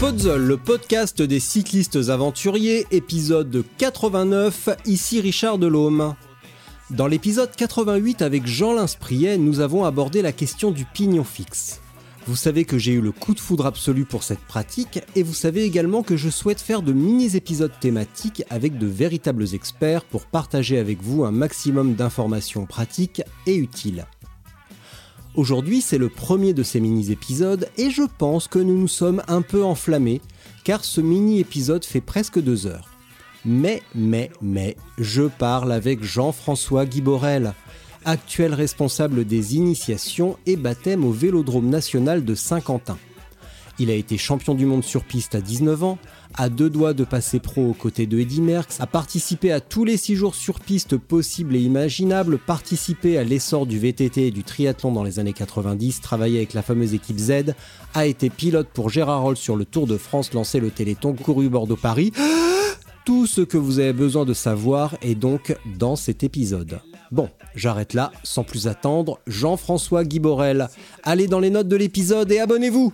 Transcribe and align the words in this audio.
Podzol, 0.00 0.42
le 0.42 0.56
podcast 0.56 1.20
des 1.20 1.40
cyclistes 1.40 1.96
aventuriers, 2.08 2.86
épisode 2.92 3.64
89, 3.78 4.68
ici 4.86 5.20
Richard 5.20 5.58
Delhomme. 5.58 6.14
Dans 6.90 7.08
l'épisode 7.08 7.50
88 7.56 8.22
avec 8.22 8.46
Jean 8.46 8.74
Linspriet, 8.74 9.38
nous 9.38 9.58
avons 9.58 9.84
abordé 9.84 10.22
la 10.22 10.30
question 10.30 10.70
du 10.70 10.84
pignon 10.84 11.24
fixe. 11.24 11.80
Vous 12.28 12.36
savez 12.36 12.64
que 12.64 12.78
j'ai 12.78 12.92
eu 12.92 13.00
le 13.00 13.10
coup 13.10 13.34
de 13.34 13.40
foudre 13.40 13.66
absolu 13.66 14.04
pour 14.04 14.22
cette 14.22 14.38
pratique 14.38 15.00
et 15.16 15.24
vous 15.24 15.34
savez 15.34 15.64
également 15.64 16.04
que 16.04 16.16
je 16.16 16.30
souhaite 16.30 16.60
faire 16.60 16.82
de 16.82 16.92
mini-épisodes 16.92 17.72
thématiques 17.80 18.44
avec 18.50 18.78
de 18.78 18.86
véritables 18.86 19.52
experts 19.52 20.04
pour 20.04 20.26
partager 20.26 20.78
avec 20.78 21.02
vous 21.02 21.24
un 21.24 21.32
maximum 21.32 21.94
d'informations 21.94 22.66
pratiques 22.66 23.22
et 23.46 23.56
utiles. 23.56 24.06
Aujourd'hui, 25.38 25.82
c'est 25.82 25.98
le 25.98 26.08
premier 26.08 26.52
de 26.52 26.64
ces 26.64 26.80
mini-épisodes 26.80 27.68
et 27.76 27.90
je 27.90 28.02
pense 28.02 28.48
que 28.48 28.58
nous 28.58 28.76
nous 28.76 28.88
sommes 28.88 29.22
un 29.28 29.40
peu 29.40 29.62
enflammés 29.62 30.20
car 30.64 30.84
ce 30.84 31.00
mini-épisode 31.00 31.84
fait 31.84 32.00
presque 32.00 32.40
deux 32.40 32.66
heures. 32.66 32.90
Mais, 33.44 33.80
mais, 33.94 34.32
mais, 34.42 34.76
je 34.98 35.22
parle 35.22 35.70
avec 35.70 36.02
Jean-François 36.02 36.86
Guiborel, 36.86 37.54
actuel 38.04 38.52
responsable 38.52 39.24
des 39.24 39.54
initiations 39.54 40.36
et 40.44 40.56
baptêmes 40.56 41.04
au 41.04 41.12
Vélodrome 41.12 41.68
national 41.68 42.24
de 42.24 42.34
Saint-Quentin. 42.34 42.98
Il 43.78 43.90
a 43.90 43.94
été 43.94 44.18
champion 44.18 44.56
du 44.56 44.66
monde 44.66 44.82
sur 44.82 45.04
piste 45.04 45.36
à 45.36 45.40
19 45.40 45.84
ans, 45.84 45.98
à 46.34 46.48
deux 46.48 46.70
doigts 46.70 46.94
de 46.94 47.04
passer 47.04 47.40
pro 47.40 47.62
aux 47.70 47.74
côtés 47.74 48.06
de 48.06 48.18
Eddy 48.18 48.40
Merckx, 48.40 48.80
a 48.80 48.86
participé 48.86 49.52
à 49.52 49.60
tous 49.60 49.84
les 49.84 49.96
six 49.96 50.14
jours 50.16 50.34
sur 50.34 50.60
piste 50.60 50.96
possibles 50.96 51.56
et 51.56 51.60
imaginables, 51.60 52.38
participé 52.38 53.18
à 53.18 53.24
l'essor 53.24 53.66
du 53.66 53.78
VTT 53.78 54.28
et 54.28 54.30
du 54.30 54.44
triathlon 54.44 54.92
dans 54.92 55.02
les 55.02 55.18
années 55.18 55.32
90, 55.32 56.00
travaillé 56.00 56.38
avec 56.38 56.54
la 56.54 56.62
fameuse 56.62 56.94
équipe 56.94 57.18
Z, 57.18 57.54
a 57.94 58.06
été 58.06 58.30
pilote 58.30 58.68
pour 58.72 58.90
Gérard 58.90 59.22
Roll 59.22 59.36
sur 59.36 59.56
le 59.56 59.64
Tour 59.64 59.86
de 59.86 59.96
France, 59.96 60.32
lancé 60.32 60.60
le 60.60 60.70
Téléthon, 60.70 61.14
couru 61.14 61.48
Bordeaux-Paris. 61.48 62.12
Tout 63.04 63.26
ce 63.26 63.40
que 63.40 63.56
vous 63.56 63.78
avez 63.78 63.94
besoin 63.94 64.26
de 64.26 64.34
savoir 64.34 64.96
est 65.00 65.14
donc 65.14 65.56
dans 65.78 65.96
cet 65.96 66.22
épisode. 66.24 66.80
Bon, 67.10 67.30
j'arrête 67.54 67.94
là, 67.94 68.12
sans 68.22 68.44
plus 68.44 68.68
attendre, 68.68 69.18
Jean-François 69.26 70.04
Guiborel. 70.04 70.68
Allez 71.04 71.26
dans 71.26 71.40
les 71.40 71.48
notes 71.48 71.68
de 71.68 71.76
l'épisode 71.76 72.30
et 72.30 72.38
abonnez-vous 72.38 72.92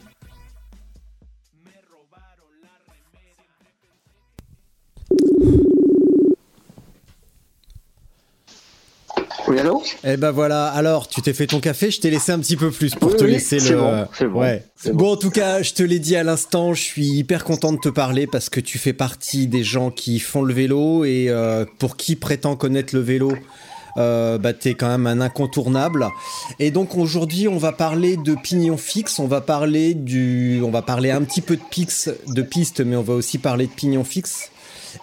Oui, 9.46 9.58
allô 9.58 9.82
Eh 10.04 10.16
ben 10.16 10.30
voilà, 10.30 10.66
alors 10.68 11.06
tu 11.08 11.20
t'es 11.20 11.34
fait 11.34 11.46
ton 11.46 11.60
café, 11.60 11.90
je 11.90 12.00
t'ai 12.00 12.10
laissé 12.10 12.32
un 12.32 12.38
petit 12.38 12.56
peu 12.56 12.70
plus 12.70 12.94
pour 12.94 13.10
Oui, 13.12 13.16
te 13.18 13.24
oui, 13.24 13.32
laisser 13.32 13.58
le. 13.58 13.76
bon, 13.76 14.06
c'est 14.16 14.26
bon, 14.26 14.40
ouais. 14.40 14.64
c'est 14.76 14.92
Bon. 14.92 15.04
bon. 15.04 15.12
en 15.12 15.16
tout 15.16 15.30
cas, 15.30 15.60
je 15.62 15.74
te 15.74 15.82
l'ai 15.82 15.98
dit 15.98 16.16
à 16.16 16.22
l'instant, 16.24 16.72
je 16.72 16.80
suis 16.82 17.06
hyper 17.06 17.44
content 17.44 17.72
de 17.72 17.78
te 17.78 17.90
parler 17.90 18.26
parce 18.26 18.48
que 18.48 18.60
tu 18.60 18.78
fais 18.78 18.94
partie 18.94 19.46
des 19.46 19.62
gens 19.62 19.90
qui 19.90 20.18
font 20.18 20.42
le 20.42 20.54
vélo 20.54 21.04
et 21.04 21.26
euh, 21.28 21.66
pour 21.78 21.96
qui 21.96 22.16
prétend 22.16 22.56
connaître 22.56 22.94
le 22.94 23.00
vélo. 23.02 23.32
Euh, 23.96 24.38
bah 24.38 24.52
t'es 24.52 24.74
quand 24.74 24.88
même 24.88 25.06
un 25.06 25.20
incontournable 25.20 26.08
et 26.58 26.72
donc 26.72 26.96
aujourd'hui 26.96 27.46
on 27.46 27.58
va 27.58 27.70
parler 27.70 28.16
de 28.16 28.34
pignon 28.34 28.76
fixe 28.76 29.20
on 29.20 29.28
va 29.28 29.40
parler 29.40 29.94
du 29.94 30.60
on 30.64 30.72
va 30.72 30.82
parler 30.82 31.12
un 31.12 31.22
petit 31.22 31.40
peu 31.40 31.54
de 31.54 31.62
pix 31.70 32.10
de 32.26 32.42
piste 32.42 32.80
mais 32.80 32.96
on 32.96 33.02
va 33.04 33.14
aussi 33.14 33.38
parler 33.38 33.66
de 33.68 33.70
pignon 33.70 34.02
fixe 34.02 34.50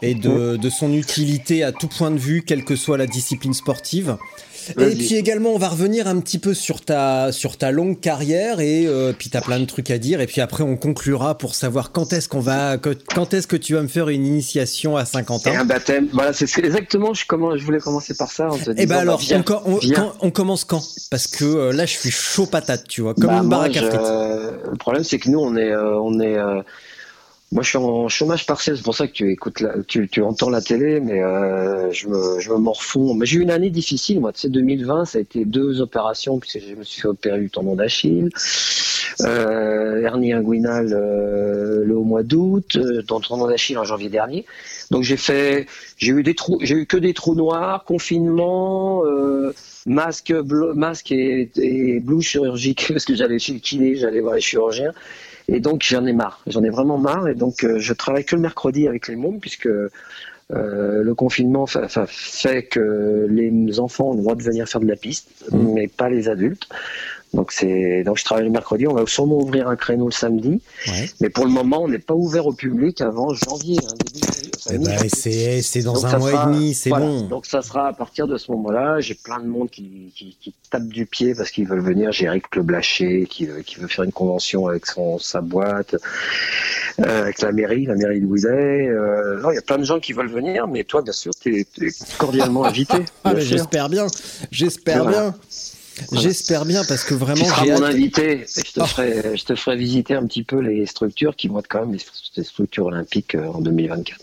et 0.02 0.13
de, 0.16 0.57
de 0.57 0.69
son 0.69 0.94
utilité 0.94 1.63
à 1.63 1.72
tout 1.72 1.88
point 1.88 2.12
de 2.12 2.18
vue 2.19 2.44
quelle 2.44 2.63
que 2.63 2.75
soit 2.75 2.97
la 2.97 3.07
discipline 3.07 3.53
sportive 3.53 4.18
et 4.79 4.96
puis 4.96 5.16
également, 5.16 5.50
on 5.56 5.57
va 5.57 5.69
revenir 5.69 6.07
un 6.07 6.19
petit 6.19 6.38
peu 6.38 6.53
sur 6.53 6.81
ta, 6.81 7.31
sur 7.31 7.57
ta 7.57 7.72
longue 7.72 8.00
carrière 8.00 8.59
et 8.59 8.85
euh, 8.85 9.12
puis 9.12 9.31
t'as 9.31 9.41
plein 9.41 9.59
de 9.59 9.66
trucs 9.66 9.90
à 9.90 9.97
dire. 9.97 10.22
Et 10.22 10.28
puis 10.28 10.40
après, 10.40 10.62
on 10.63 10.78
conclura 10.78 11.35
pour 11.35 11.56
savoir 11.56 11.91
quand 11.91 12.13
est-ce 12.13 12.30
qu'on 12.30 12.41
va, 12.41 12.78
que- 12.78 12.96
quand 13.16 13.34
est-ce 13.34 13.47
que 13.47 13.56
tu 13.56 13.74
vas 13.74 13.81
me 13.81 13.88
faire 13.88 14.07
une 14.09 14.24
initiation 14.24 14.97
à 14.97 15.06
50 15.06 15.47
Et 15.47 15.50
ans. 15.50 15.62
un 15.62 15.66
baptême. 15.66 16.09
Voilà, 16.13 16.31
c'est 16.31 16.46
exactement. 16.59 17.16
Je, 17.16 17.25
comment, 17.28 17.57
je 17.57 17.66
voulais 17.66 17.80
commencer 17.80 18.13
par 18.13 18.31
ça 18.31 18.50
en 18.51 18.56
te 18.56 18.69
disant. 18.69 18.74
Et 18.78 18.85
ben 18.85 18.97
alors, 18.97 19.18
bah, 19.18 19.24
viens, 19.25 19.40
on, 19.40 19.44
co- 19.44 19.62
on- 19.66 19.78
viens. 19.78 19.96
quand- 19.96 20.13
on 20.22 20.30
commence 20.30 20.63
quand? 20.63 20.84
Parce 21.09 21.25
que 21.25 21.44
euh, 21.44 21.74
là, 21.74 21.88
je 21.88 21.97
suis 21.97 22.12
chaud 22.12 22.46
patate, 22.46 22.88
tu 22.88 23.01
vois, 23.01 23.16
comme 23.16 23.25
Bah, 23.31 23.40
une 23.41 23.50
baraque 23.50 23.78
à 23.78 23.81
frites. 23.81 24.00
Le 24.72 24.78
problème, 24.78 25.03
c'est 25.03 25.18
que 25.18 25.28
nous, 25.31 25.40
on 25.40 25.56
est, 25.57 25.72
euh, 25.72 26.00
on 26.00 26.19
est. 26.19 26.38
Moi, 27.51 27.63
je 27.63 27.69
suis 27.69 27.78
en 27.78 28.07
chômage 28.07 28.45
partiel. 28.45 28.78
C'est 28.78 28.84
pour 28.84 28.95
ça 28.95 29.07
que 29.07 29.12
tu 29.12 29.29
écoutes, 29.29 29.59
la... 29.59 29.84
tu, 29.85 30.07
tu 30.07 30.22
entends 30.22 30.50
la 30.50 30.62
télé, 30.62 31.01
mais 31.01 31.22
euh, 31.22 31.91
je 31.91 32.07
me, 32.07 32.57
morfonds. 32.57 33.13
Mais 33.13 33.25
j'ai 33.25 33.39
eu 33.39 33.41
une 33.41 33.51
année 33.51 33.69
difficile. 33.69 34.22
Moi, 34.22 34.31
tu 34.31 34.39
sais, 34.41 34.50
2020, 34.50 35.03
ça 35.03 35.17
a 35.17 35.22
été 35.22 35.44
deux 35.44 35.81
opérations 35.81 36.39
puisque 36.39 36.59
je 36.59 36.75
me 36.75 36.84
suis 36.84 37.01
fait 37.01 37.09
opérer 37.09 37.39
du 37.39 37.50
tendon 37.50 37.75
d'Achille, 37.75 38.29
euh, 39.19 40.01
hernie 40.01 40.31
inguinale 40.31 40.94
euh, 40.94 41.84
le 41.84 41.97
au 41.97 42.06
mois 42.06 42.23
d'août, 42.23 42.78
euh, 42.78 43.01
dans 43.03 43.19
tendon 43.19 43.47
d'Achille 43.47 43.78
en 43.78 43.83
janvier 43.83 44.07
dernier. 44.07 44.45
Donc 44.89 45.03
j'ai 45.03 45.18
fait, 45.18 45.68
j'ai 45.97 46.13
eu 46.13 46.23
des 46.23 46.35
trous, 46.35 46.59
j'ai 46.62 46.75
eu 46.75 46.85
que 46.85 46.97
des 46.97 47.13
trous 47.13 47.35
noirs, 47.35 47.83
confinement, 47.83 49.03
euh, 49.06 49.53
masque, 49.85 50.31
masque 50.31 51.12
et, 51.12 51.51
et 51.57 52.00
blouse 52.00 52.23
chirurgique 52.23 52.88
parce 52.94 53.03
que 53.03 53.13
j'allais 53.13 53.39
chez 53.39 53.53
le 53.53 53.59
kiné, 53.59 53.95
j'allais 53.95 54.22
voir 54.22 54.35
les 54.35 54.41
chirurgiens. 54.41 54.94
Et 55.47 55.59
donc 55.59 55.84
j'en 55.84 56.06
ai 56.06 56.13
marre, 56.13 56.41
j'en 56.47 56.63
ai 56.63 56.69
vraiment 56.69 56.97
marre. 56.97 57.28
Et 57.28 57.35
donc 57.35 57.63
euh, 57.63 57.79
je 57.79 57.94
travaille 57.94 58.25
que 58.25 58.35
le 58.35 58.41
mercredi 58.41 58.88
avec 58.88 59.07
les 59.07 59.16
mômes 59.16 59.40
puisque 59.40 59.68
euh, 59.68 59.90
le 61.03 61.13
confinement 61.16 61.66
fa- 61.66 61.88
fa- 61.88 62.06
fait 62.07 62.63
que 62.63 63.25
les 63.29 63.80
enfants 63.80 64.09
ont 64.09 64.13
le 64.16 64.22
droit 64.22 64.35
de 64.35 64.44
venir 64.44 64.68
faire 64.68 64.81
de 64.81 64.88
la 64.88 64.96
piste, 64.97 65.30
Mmh. 65.51 65.74
mais 65.74 65.88
pas 65.88 66.09
les 66.09 66.28
adultes. 66.30 66.68
Donc 67.34 67.52
c'est 67.53 68.03
donc 68.03 68.18
je 68.18 68.25
travaille 68.25 68.44
le 68.44 68.50
mercredi. 68.52 68.88
On 68.88 68.94
va 68.94 69.06
sûrement 69.08 69.38
ouvrir 69.38 69.68
un 69.69 69.75
créneau 69.78 70.06
le 70.08 70.12
samedi, 70.12 70.62
Ouais. 70.88 71.09
mais 71.22 71.30
pour 71.30 71.46
le 71.46 71.52
moment 71.52 71.84
on 71.84 71.88
n'est 71.88 71.97
pas 72.00 72.14
ouvert 72.14 72.46
au 72.46 72.52
public 72.53 73.00
avant 73.02 73.34
janvier. 73.34 73.78
hein, 73.88 73.94
Eh 74.69 74.74
ben, 74.74 74.80
mi-janvier. 74.80 75.09
c'est, 75.09 75.62
c'est 75.62 75.81
dans 75.81 75.94
Donc, 75.94 76.03
un 76.06 76.18
mois 76.19 76.31
sera- 76.31 76.44
et 76.44 76.53
demi, 76.53 76.74
c'est 76.74 76.90
voilà. 76.90 77.06
bon. 77.06 77.22
Donc 77.28 77.46
ça 77.46 77.62
sera 77.62 77.88
à 77.88 77.94
partir 77.94 78.28
de 78.28 78.38
ce 78.38 78.52
moment-là. 78.52 79.00
J'ai 79.00 79.16
plein 79.16 79.40
de 79.40 79.47
monde 79.47 79.69
qui, 79.69 80.12
qui, 80.16 80.36
qui 80.42 80.53
tape 80.69 80.88
du 80.88 81.06
pied 81.06 81.34
parce 81.34 81.52
qu'ils 81.52 81.68
veulent 81.68 81.80
venir. 81.80 82.12
J'ai 82.12 82.25
Eric 82.25 82.53
Le 82.56 82.64
Blaché 82.64 83.25
qui, 83.30 83.46
veut- 83.46 83.62
qui 83.62 83.78
veut 83.80 83.88
faire 83.88 84.03
une 84.03 84.12
convention 84.12 84.68
avec 84.68 84.86
son, 84.86 85.18
sa 85.18 85.40
boîte, 85.42 85.96
euh, 87.00 87.22
avec 87.24 87.42
la 87.42 87.52
mairie, 87.53 87.86
la 87.86 87.96
mairie 87.96 88.19
de 88.19 88.25
Louiset. 88.25 88.50
Euh, 88.50 89.40
non, 89.42 89.52
il 89.52 89.56
y 89.56 89.58
a 89.58 89.62
plein 89.62 89.78
de 89.78 89.84
gens 89.86 90.00
qui 90.02 90.12
veulent 90.13 90.30
venir, 90.30 90.68
mais 90.68 90.84
toi, 90.84 91.02
bien 91.02 91.13
sûr, 91.13 91.31
tu 91.40 91.62
es, 91.62 91.66
cordialement 92.18 92.63
invité. 92.66 92.98
Ah, 93.24 93.34
bien 93.34 93.44
j'espère 93.44 93.88
bien, 93.90 94.08
j'espère 94.52 95.06
Voilà. 96.09 96.23
J'espère 96.23 96.66
bien 96.66 96.84
parce 96.85 97.03
que 97.03 97.13
Tu 97.13 97.19
vraiment 97.19 97.45
seras 97.45 97.63
j'ai 97.66 97.72
mon 97.72 97.84
invité. 97.84 98.31
et 98.41 98.45
Je 98.47 98.72
te, 98.72 98.79
Oh. 98.81 98.85
ferai, 98.85 99.38
je 99.38 99.44
te 99.44 99.56
ferai 99.56 99.75
visiter 99.78 100.16
un 100.16 100.25
petit 100.25 100.44
peu 100.44 100.59
les 100.59 100.85
structures 100.85 101.35
qui 101.35 101.47
vont 101.47 101.59
être 101.59 101.67
quand 101.67 101.81
même 101.81 101.91
des 101.95 102.03
des 102.38 102.44
structures 102.44 102.85
olympiques 102.85 103.35
euh, 103.35 103.47
en 103.47 103.59
2024. 103.62 104.19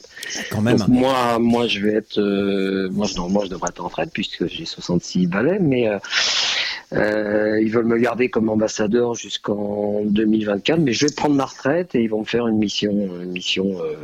quand 0.50 0.62
même. 0.62 0.76
Donc, 0.78 0.88
moi, 0.88 1.38
moi, 1.38 1.66
je 1.66 1.80
vais 1.80 1.92
être, 1.94 2.18
euh, 2.18 2.88
moi, 2.90 3.06
je, 3.06 3.14
normalement, 3.16 3.44
je 3.44 3.50
devrais 3.50 3.68
être 3.68 3.80
en 3.80 3.88
retraite 3.88 4.10
puisque 4.12 4.46
j'ai 4.48 4.64
66 4.64 5.26
balais, 5.26 5.58
mais 5.60 5.88
euh, 5.88 5.98
euh, 6.93 7.60
ils 7.60 7.71
veulent 7.71 7.87
me 7.87 7.99
garder 7.99 8.29
comme 8.31 8.49
ambassadeur 8.49 9.14
jusqu'en 9.14 10.02
2024, 10.05 10.81
mais 10.81 10.93
je 10.93 11.06
vais 11.06 11.12
prendre 11.12 11.35
ma 11.35 11.44
retraite 11.44 11.94
et 11.94 12.00
ils 12.02 12.08
vont 12.08 12.20
me 12.20 12.25
faire 12.25 12.46
une 12.49 12.58
mission, 12.58 12.90
une 13.23 13.31
mission, 13.32 13.67
euh, 13.82 13.94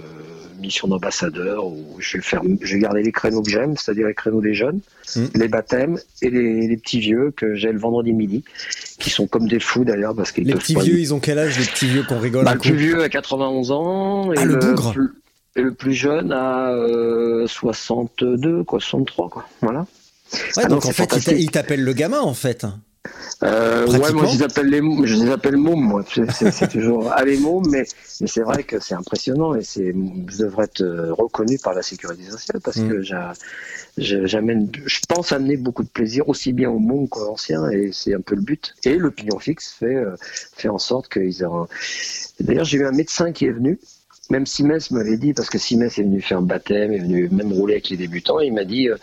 mission 0.60 0.88
d'ambassadeur 0.88 1.66
où 1.66 1.96
je 1.98 2.18
vais 2.18 2.22
faire, 2.22 2.42
je 2.60 2.74
vais 2.74 2.80
garder 2.80 3.02
les 3.02 3.12
créneaux 3.12 3.42
que 3.42 3.50
j'aime, 3.50 3.76
c'est-à-dire 3.76 4.06
les 4.06 4.14
créneaux 4.14 4.40
des 4.42 4.54
jeunes, 4.54 4.80
Mm. 5.16 5.24
les 5.34 5.48
baptêmes 5.48 5.98
et 6.22 6.30
les, 6.30 6.66
les 6.66 6.76
petits 6.78 6.98
vieux 6.98 7.30
que 7.36 7.54
j'ai 7.54 7.70
le 7.72 7.78
vendredi 7.78 8.12
midi, 8.12 8.42
qui 8.98 9.10
sont 9.10 9.26
comme 9.26 9.46
des 9.48 9.60
fous 9.60 9.84
d'ailleurs 9.84 10.14
parce 10.14 10.32
qu'ils 10.32 10.46
Les 10.46 10.54
petits 10.54 10.74
vieux, 10.74 10.98
ils 10.98 11.12
ont 11.14 11.20
quel 11.20 11.38
âge 11.38 11.58
les 11.58 11.66
petits 11.66 11.86
vieux 11.86 12.02
qu'on 12.04 12.18
rigole 12.18 12.44
bah, 12.44 12.54
le 12.54 12.58
plus 12.60 12.74
vieux 12.74 13.02
a 13.02 13.08
91 13.08 13.70
ans. 13.70 14.32
Et 14.32 14.38
Ah, 14.38 14.44
le 14.46 14.56
bougre 14.56 14.92
plus, 14.92 15.08
Et 15.56 15.62
le 15.62 15.72
plus 15.74 15.92
jeune 15.92 16.32
a 16.32 16.70
euh, 16.72 17.46
62, 17.46 18.64
quoi, 18.64 18.80
63, 18.80 19.28
quoi. 19.28 19.46
Voilà. 19.60 19.86
Ouais, 20.32 20.38
Ah 20.56 20.62
non, 20.62 20.76
donc 20.76 20.86
en 20.86 20.92
fait, 20.92 21.32
il 21.32 21.50
t'appelle 21.50 21.84
le 21.84 21.92
gamin 21.92 22.20
en 22.20 22.34
fait. 22.34 22.66
Euh, 23.42 23.86
ouais, 23.86 24.12
moi 24.12 24.26
je 24.26 24.38
les 24.38 24.42
appelle 24.42 24.68
les, 24.68 24.80
je 25.06 25.14
les 25.16 25.30
appelle 25.30 25.56
mômes, 25.56 25.82
moi. 25.82 26.04
C'est 26.06 26.68
toujours 26.68 27.12
à 27.12 27.24
les 27.24 27.36
mômes, 27.36 27.66
mais, 27.68 27.84
mais 28.20 28.26
c'est 28.26 28.40
vrai 28.40 28.62
que 28.62 28.80
c'est 28.80 28.94
impressionnant 28.94 29.54
et 29.54 29.62
c'est, 29.62 29.92
je 29.92 30.38
devrais 30.38 30.64
être 30.64 30.82
reconnu 31.10 31.58
par 31.58 31.74
la 31.74 31.82
sécurité 31.82 32.24
sociale 32.30 32.60
parce 32.62 32.78
mm. 32.78 32.88
que 32.88 33.02
j'amène, 33.98 34.70
je 34.86 35.00
pense 35.06 35.32
amener 35.32 35.58
beaucoup 35.58 35.82
de 35.82 35.88
plaisir 35.88 36.28
aussi 36.28 36.52
bien 36.52 36.70
aux 36.70 36.78
mômes 36.78 37.08
qu'aux 37.08 37.28
anciens 37.28 37.68
et 37.68 37.90
c'est 37.92 38.14
un 38.14 38.20
peu 38.20 38.36
le 38.36 38.42
but. 38.42 38.74
Et 38.84 38.96
le 38.96 39.10
pignon 39.10 39.38
fixe 39.38 39.74
fait, 39.78 39.96
euh, 39.96 40.16
fait 40.20 40.68
en 40.68 40.78
sorte 40.78 41.12
qu'ils 41.12 41.42
aient. 41.42 41.46
D'ailleurs, 42.40 42.64
j'ai 42.64 42.78
eu 42.78 42.86
un 42.86 42.92
médecin 42.92 43.32
qui 43.32 43.44
est 43.44 43.52
venu 43.52 43.78
même 44.30 44.46
Simès 44.46 44.90
m'avait 44.90 45.18
dit, 45.18 45.34
parce 45.34 45.50
que 45.50 45.58
Simès 45.58 45.98
est 45.98 46.02
venu 46.02 46.20
faire 46.20 46.38
un 46.38 46.42
baptême, 46.42 46.92
est 46.92 46.98
venu 46.98 47.28
même 47.30 47.52
rouler 47.52 47.74
avec 47.74 47.90
les 47.90 47.96
débutants, 47.96 48.40
il 48.40 48.52
m'a 48.52 48.64
dit, 48.64 48.88
euh, 48.88 48.96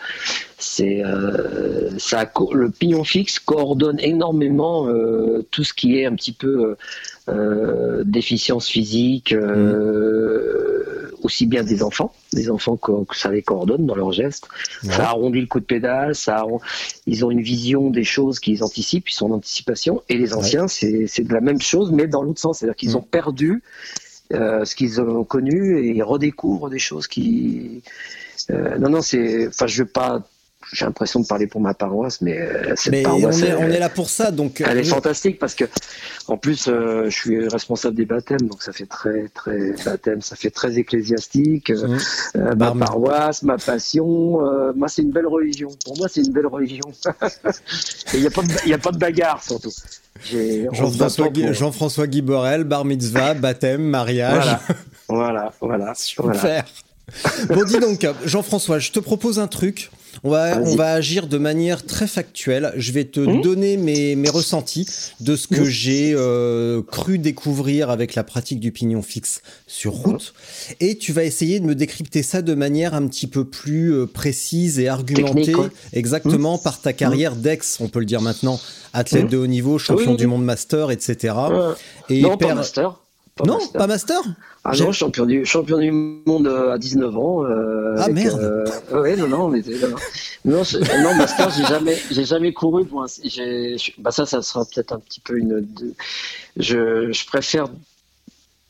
c'est 0.58 1.04
euh, 1.04 1.96
ça, 1.98 2.30
le 2.52 2.70
pignon 2.70 3.04
fixe 3.04 3.38
coordonne 3.38 4.00
énormément 4.00 4.88
euh, 4.88 5.46
tout 5.50 5.64
ce 5.64 5.74
qui 5.74 5.98
est 5.98 6.06
un 6.06 6.14
petit 6.14 6.32
peu 6.32 6.76
déficience 8.04 8.66
physique, 8.66 9.32
mmh. 9.32 9.74
aussi 11.22 11.46
bien 11.46 11.62
des 11.62 11.84
enfants, 11.84 12.12
des 12.32 12.50
enfants 12.50 12.76
que, 12.76 12.92
ça 13.12 13.30
les 13.30 13.42
coordonne 13.42 13.86
dans 13.86 13.94
leurs 13.94 14.10
gestes. 14.10 14.48
Ça 14.82 15.10
arrondit 15.10 15.40
le 15.40 15.46
coup 15.46 15.60
de 15.60 15.64
pédale, 15.64 16.16
ça 16.16 16.44
ils 17.06 17.24
ont 17.24 17.30
une 17.30 17.40
vision 17.40 17.90
des 17.90 18.02
choses 18.02 18.40
qu'ils 18.40 18.64
anticipent, 18.64 19.08
ils 19.08 19.14
sont 19.14 19.30
en 19.30 19.36
anticipation. 19.36 20.02
Et 20.08 20.18
les 20.18 20.34
anciens, 20.34 20.66
c'est 20.66 21.20
de 21.20 21.32
la 21.32 21.40
même 21.40 21.60
chose, 21.60 21.92
mais 21.92 22.08
dans 22.08 22.22
l'autre 22.22 22.40
sens, 22.40 22.58
c'est-à-dire 22.58 22.76
qu'ils 22.76 22.92
mmh. 22.92 22.96
ont 22.96 23.02
perdu 23.02 23.62
euh, 24.32 24.64
ce 24.64 24.74
qu'ils 24.74 25.00
ont 25.00 25.24
connu 25.24 25.78
et 25.78 25.90
ils 25.90 26.02
redécouvrent 26.02 26.70
des 26.70 26.78
choses 26.78 27.06
qui. 27.06 27.82
Euh, 28.50 28.78
non, 28.78 28.88
non, 28.88 29.02
c'est. 29.02 29.48
Enfin, 29.48 29.66
je 29.66 29.82
veux 29.82 29.88
pas 29.88 30.22
j'ai 30.72 30.84
l'impression 30.84 31.18
de 31.18 31.26
parler 31.26 31.48
pour 31.48 31.60
ma 31.60 31.74
paroisse, 31.74 32.20
mais 32.20 32.40
euh, 32.40 32.74
cette 32.76 32.92
mais 32.92 33.02
paroisse, 33.02 33.42
on, 33.42 33.44
est, 33.44 33.54
on 33.54 33.64
est, 33.64 33.80
là 33.80 33.88
pour 33.88 34.08
ça, 34.08 34.30
donc 34.30 34.62
elle 34.64 34.78
est 34.78 34.84
fantastique 34.84 35.40
parce 35.40 35.56
que 35.56 35.64
en 36.28 36.36
plus 36.36 36.66
je 36.66 37.10
suis 37.10 37.48
responsable 37.48 37.96
des 37.96 38.06
baptêmes, 38.06 38.42
donc 38.42 38.62
ça 38.62 38.72
fait 38.72 38.86
très 38.86 39.28
très 39.34 39.74
baptême, 39.84 40.22
ça 40.22 40.36
fait 40.36 40.50
très 40.50 40.78
ecclésiastique. 40.78 41.70
Mmh. 41.70 42.54
ma 42.56 42.70
paroisse, 42.76 43.42
ma 43.42 43.58
passion, 43.58 44.40
moi 44.76 44.86
c'est 44.86 45.02
une 45.02 45.10
belle 45.10 45.26
religion. 45.26 45.68
Pour 45.84 45.98
moi 45.98 46.06
c'est 46.08 46.20
une 46.20 46.32
belle 46.32 46.46
religion. 46.46 46.92
Il 48.14 48.20
n'y 48.20 48.26
a 48.26 48.76
a 48.76 48.78
pas 48.78 48.92
de 48.92 48.98
bagarre 48.98 49.42
surtout. 49.42 49.72
Jean-François 50.72 51.28
Guy, 51.28 51.52
Jean 51.52 52.06
Guy 52.06 52.22
Borel, 52.22 52.64
bar 52.64 52.84
mitzvah, 52.84 53.34
baptême, 53.34 53.82
mariage. 53.82 54.56
Voilà, 55.08 55.52
voilà, 55.60 55.94
Super. 55.94 56.64
bon, 57.48 57.64
dis 57.64 57.78
donc, 57.80 58.06
Jean-François, 58.24 58.78
je 58.78 58.92
te 58.92 59.00
propose 59.00 59.38
un 59.38 59.46
truc. 59.48 59.90
On 60.24 60.30
va, 60.30 60.60
on 60.60 60.76
va 60.76 60.92
agir 60.92 61.26
de 61.26 61.38
manière 61.38 61.84
très 61.84 62.06
factuelle. 62.06 62.72
Je 62.76 62.92
vais 62.92 63.04
te 63.04 63.20
mmh. 63.20 63.40
donner 63.42 63.76
mes, 63.76 64.14
mes 64.16 64.28
ressentis 64.28 64.86
de 65.20 65.36
ce 65.36 65.46
que 65.46 65.62
mmh. 65.62 65.64
j'ai 65.64 66.14
euh, 66.14 66.82
cru 66.82 67.18
découvrir 67.18 67.90
avec 67.90 68.14
la 68.14 68.24
pratique 68.24 68.60
du 68.60 68.72
pignon 68.72 69.02
fixe 69.02 69.42
sur 69.66 69.94
mmh. 69.94 70.02
route. 70.02 70.34
Et 70.80 70.96
tu 70.96 71.12
vas 71.12 71.24
essayer 71.24 71.60
de 71.60 71.64
me 71.64 71.74
décrypter 71.74 72.22
ça 72.22 72.42
de 72.42 72.54
manière 72.54 72.94
un 72.94 73.06
petit 73.06 73.26
peu 73.26 73.44
plus 73.44 73.92
euh, 73.92 74.06
précise 74.06 74.78
et 74.78 74.88
argumentée. 74.88 75.54
exactement 75.92 76.58
par 76.58 76.80
ta 76.80 76.92
carrière 76.92 77.36
d'ex, 77.36 77.78
on 77.80 77.88
peut 77.88 78.00
le 78.00 78.06
dire 78.06 78.20
maintenant, 78.20 78.60
athlète 78.92 79.28
de 79.28 79.36
haut 79.36 79.46
niveau, 79.46 79.78
champion 79.78 80.14
du 80.14 80.26
monde 80.26 80.44
master, 80.44 80.90
etc. 80.90 81.34
Et 82.08 82.22
non, 82.22 82.36
pas 82.36 82.54
master. 82.54 83.01
Non, 83.44 83.58
pas 83.72 83.86
master 83.86 84.22
ah 84.64 84.76
non, 84.76 84.92
champion 84.92 85.26
du, 85.26 85.44
champion 85.44 85.78
du 85.78 85.90
monde 85.90 86.46
euh, 86.46 86.72
à 86.72 86.78
19 86.78 87.16
ans. 87.16 87.44
Euh, 87.44 87.96
ah 87.98 88.08
merde. 88.08 88.38
Euh, 88.40 89.02
ouais, 89.02 89.16
non, 89.16 89.26
non, 89.26 89.44
on 89.46 89.54
était 89.54 89.76
là. 89.76 89.88
Non, 90.44 90.62
non, 91.02 91.14
master, 91.14 91.50
j'ai 91.50 91.64
jamais, 91.64 91.96
j'ai 92.10 92.24
jamais 92.24 92.52
couru 92.52 92.84
pour 92.84 93.02
un. 93.02 93.06
Bah 93.98 94.12
ça, 94.12 94.26
ça 94.26 94.42
sera 94.42 94.64
peut-être 94.64 94.92
un 94.92 95.00
petit 95.00 95.20
peu 95.20 95.36
une. 95.36 95.66
Je, 96.56 97.10
je 97.10 97.26
préfère, 97.26 97.68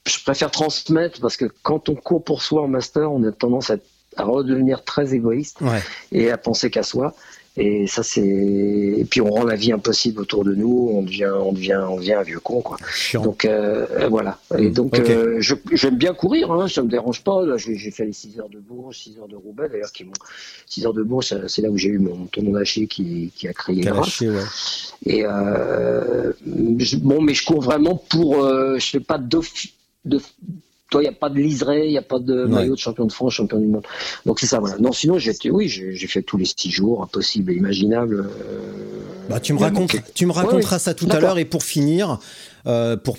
je 0.07 0.23
préfère 0.25 0.51
transmettre 0.51 1.21
parce 1.21 1.37
que 1.37 1.47
quand 1.63 1.91
on 1.91 1.95
court 1.95 2.25
pour 2.25 2.43
soi 2.43 2.63
en 2.63 2.69
master, 2.69 3.13
on 3.13 3.23
a 3.25 3.33
tendance 3.33 3.71
à, 3.71 3.77
à 4.17 4.25
redevenir 4.25 4.85
très 4.85 5.13
égoïste 5.15 5.61
ouais. 5.61 5.83
et 6.13 6.31
à 6.31 6.39
penser 6.39 6.71
qu'à 6.71 6.83
soi. 6.83 7.15
Et 7.59 7.87
ça, 7.87 8.03
c'est. 8.03 8.23
Et 8.23 9.05
puis 9.05 9.21
on 9.21 9.29
rend 9.29 9.45
la 9.45 9.57
vie 9.57 9.73
impossible 9.73 10.23
autour 10.23 10.43
de 10.43 10.55
nous. 10.55 10.91
On 10.91 11.03
devient, 11.03 11.31
on 11.35 11.53
devient, 11.53 11.81
on 11.87 11.97
devient 11.97 12.15
un 12.15 12.23
vieux 12.23 12.41
con, 12.41 12.63
quoi. 12.63 12.79
Donc 13.15 13.45
euh, 13.45 14.09
voilà. 14.09 14.39
Et 14.59 14.71
mm. 14.71 14.73
donc 14.73 14.99
euh, 14.99 15.39
j'aime 15.73 15.97
bien 15.97 16.15
courir. 16.15 16.51
Hein, 16.51 16.67
ça 16.69 16.83
me 16.83 16.89
dérange 16.89 17.23
pas. 17.23 17.45
Là, 17.45 17.59
j'ai 17.59 17.91
fait 17.91 18.07
les 18.07 18.15
6 18.15 18.41
heures 18.41 18.49
de 18.49 18.59
Bourges, 18.59 18.97
6 18.97 19.19
heures 19.19 19.29
de 19.29 19.37
Roubaix. 19.37 19.69
D'ailleurs, 19.69 19.93
qui 19.93 20.07
6 20.67 20.87
heures 20.87 20.95
de 20.95 21.03
Bourges, 21.03 21.47
c'est 21.47 21.61
là 21.61 21.69
où 21.69 21.77
j'ai 21.77 21.91
eu 21.91 21.99
mon 21.99 22.25
tendon 22.27 22.53
d'Achille 22.53 22.89
qui, 22.89 23.31
qui 23.37 23.49
a 23.49 23.53
créé 23.53 23.83
lâché, 23.83 24.31
ouais. 24.31 24.41
Et 25.05 25.25
euh, 25.27 26.33
bon, 26.47 27.21
mais 27.21 27.35
je 27.35 27.45
cours 27.45 27.61
vraiment 27.61 27.97
pour. 27.97 28.45
Euh, 28.45 28.79
je 28.79 28.87
fais 28.87 29.01
pas 29.01 29.19
de, 29.19 29.41
de 30.07 30.21
toi, 30.93 31.01
il 31.01 31.05
n'y 31.05 31.09
a 31.09 31.19
pas 31.19 31.31
de 31.31 31.39
liseré, 31.39 31.87
il 31.87 31.91
n'y 31.91 31.99
a 31.99 32.03
pas 32.03 32.19
de 32.19 32.45
maillot 32.45 32.75
de 32.75 32.79
champion 32.79 33.07
de 33.07 33.13
France, 33.13 33.33
champion 33.33 33.59
du 33.59 33.67
monde. 33.67 33.87
Donc 34.27 34.41
c'est 34.41 34.47
ça, 34.47 34.61
voilà. 34.61 34.77
Non, 34.79 34.93
sinon, 34.93 35.19
j'étais, 35.19 35.49
oui, 35.49 35.67
j'ai 35.67 36.07
fait 36.07 36.21
tous 36.21 36.37
les 36.37 36.45
six 36.45 36.71
jours, 36.71 37.03
impossible 37.03 37.51
et 37.51 37.55
imaginable. 37.55 38.27
Euh, 38.29 38.61
bah, 39.31 39.41
tu 39.41 39.55
me 39.55 39.59
racontes, 39.59 39.97
tu 40.15 40.27
me 40.27 40.33
raconteras 40.33 40.79
ça 40.79 40.93
tout 40.93 41.09
à 41.11 41.19
l'heure. 41.19 41.39
Et 41.39 41.47
pour 41.47 41.63
finir, 41.63 42.19
euh, 42.67 42.99
pour 42.99 43.17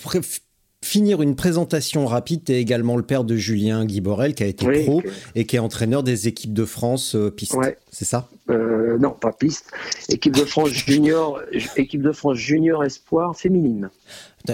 finir 0.83 1.23
une 1.23 1.35
présentation 1.35 2.05
rapide, 2.05 2.43
tu 2.45 2.51
es 2.51 2.61
également 2.61 2.95
le 2.95 3.01
père 3.01 3.23
de 3.23 3.35
Julien 3.35 3.85
Guiborel, 3.85 4.35
qui 4.35 4.43
a 4.43 4.47
été 4.47 4.83
pro 4.83 5.01
et 5.33 5.47
qui 5.47 5.55
est 5.55 5.59
entraîneur 5.59 6.03
des 6.03 6.27
équipes 6.27 6.53
de 6.53 6.65
France 6.65 7.15
euh, 7.15 7.31
piste. 7.31 7.57
C'est 7.89 8.05
ça? 8.05 8.29
Non, 8.47 9.09
pas 9.19 9.31
piste. 9.31 9.71
Équipe 10.09 10.35
de 10.35 10.45
France 10.45 10.69
junior, 10.69 11.41
équipe 11.75 12.03
de 12.03 12.11
France 12.11 12.37
junior 12.37 12.83
espoir 12.83 13.35
féminine. 13.35 13.89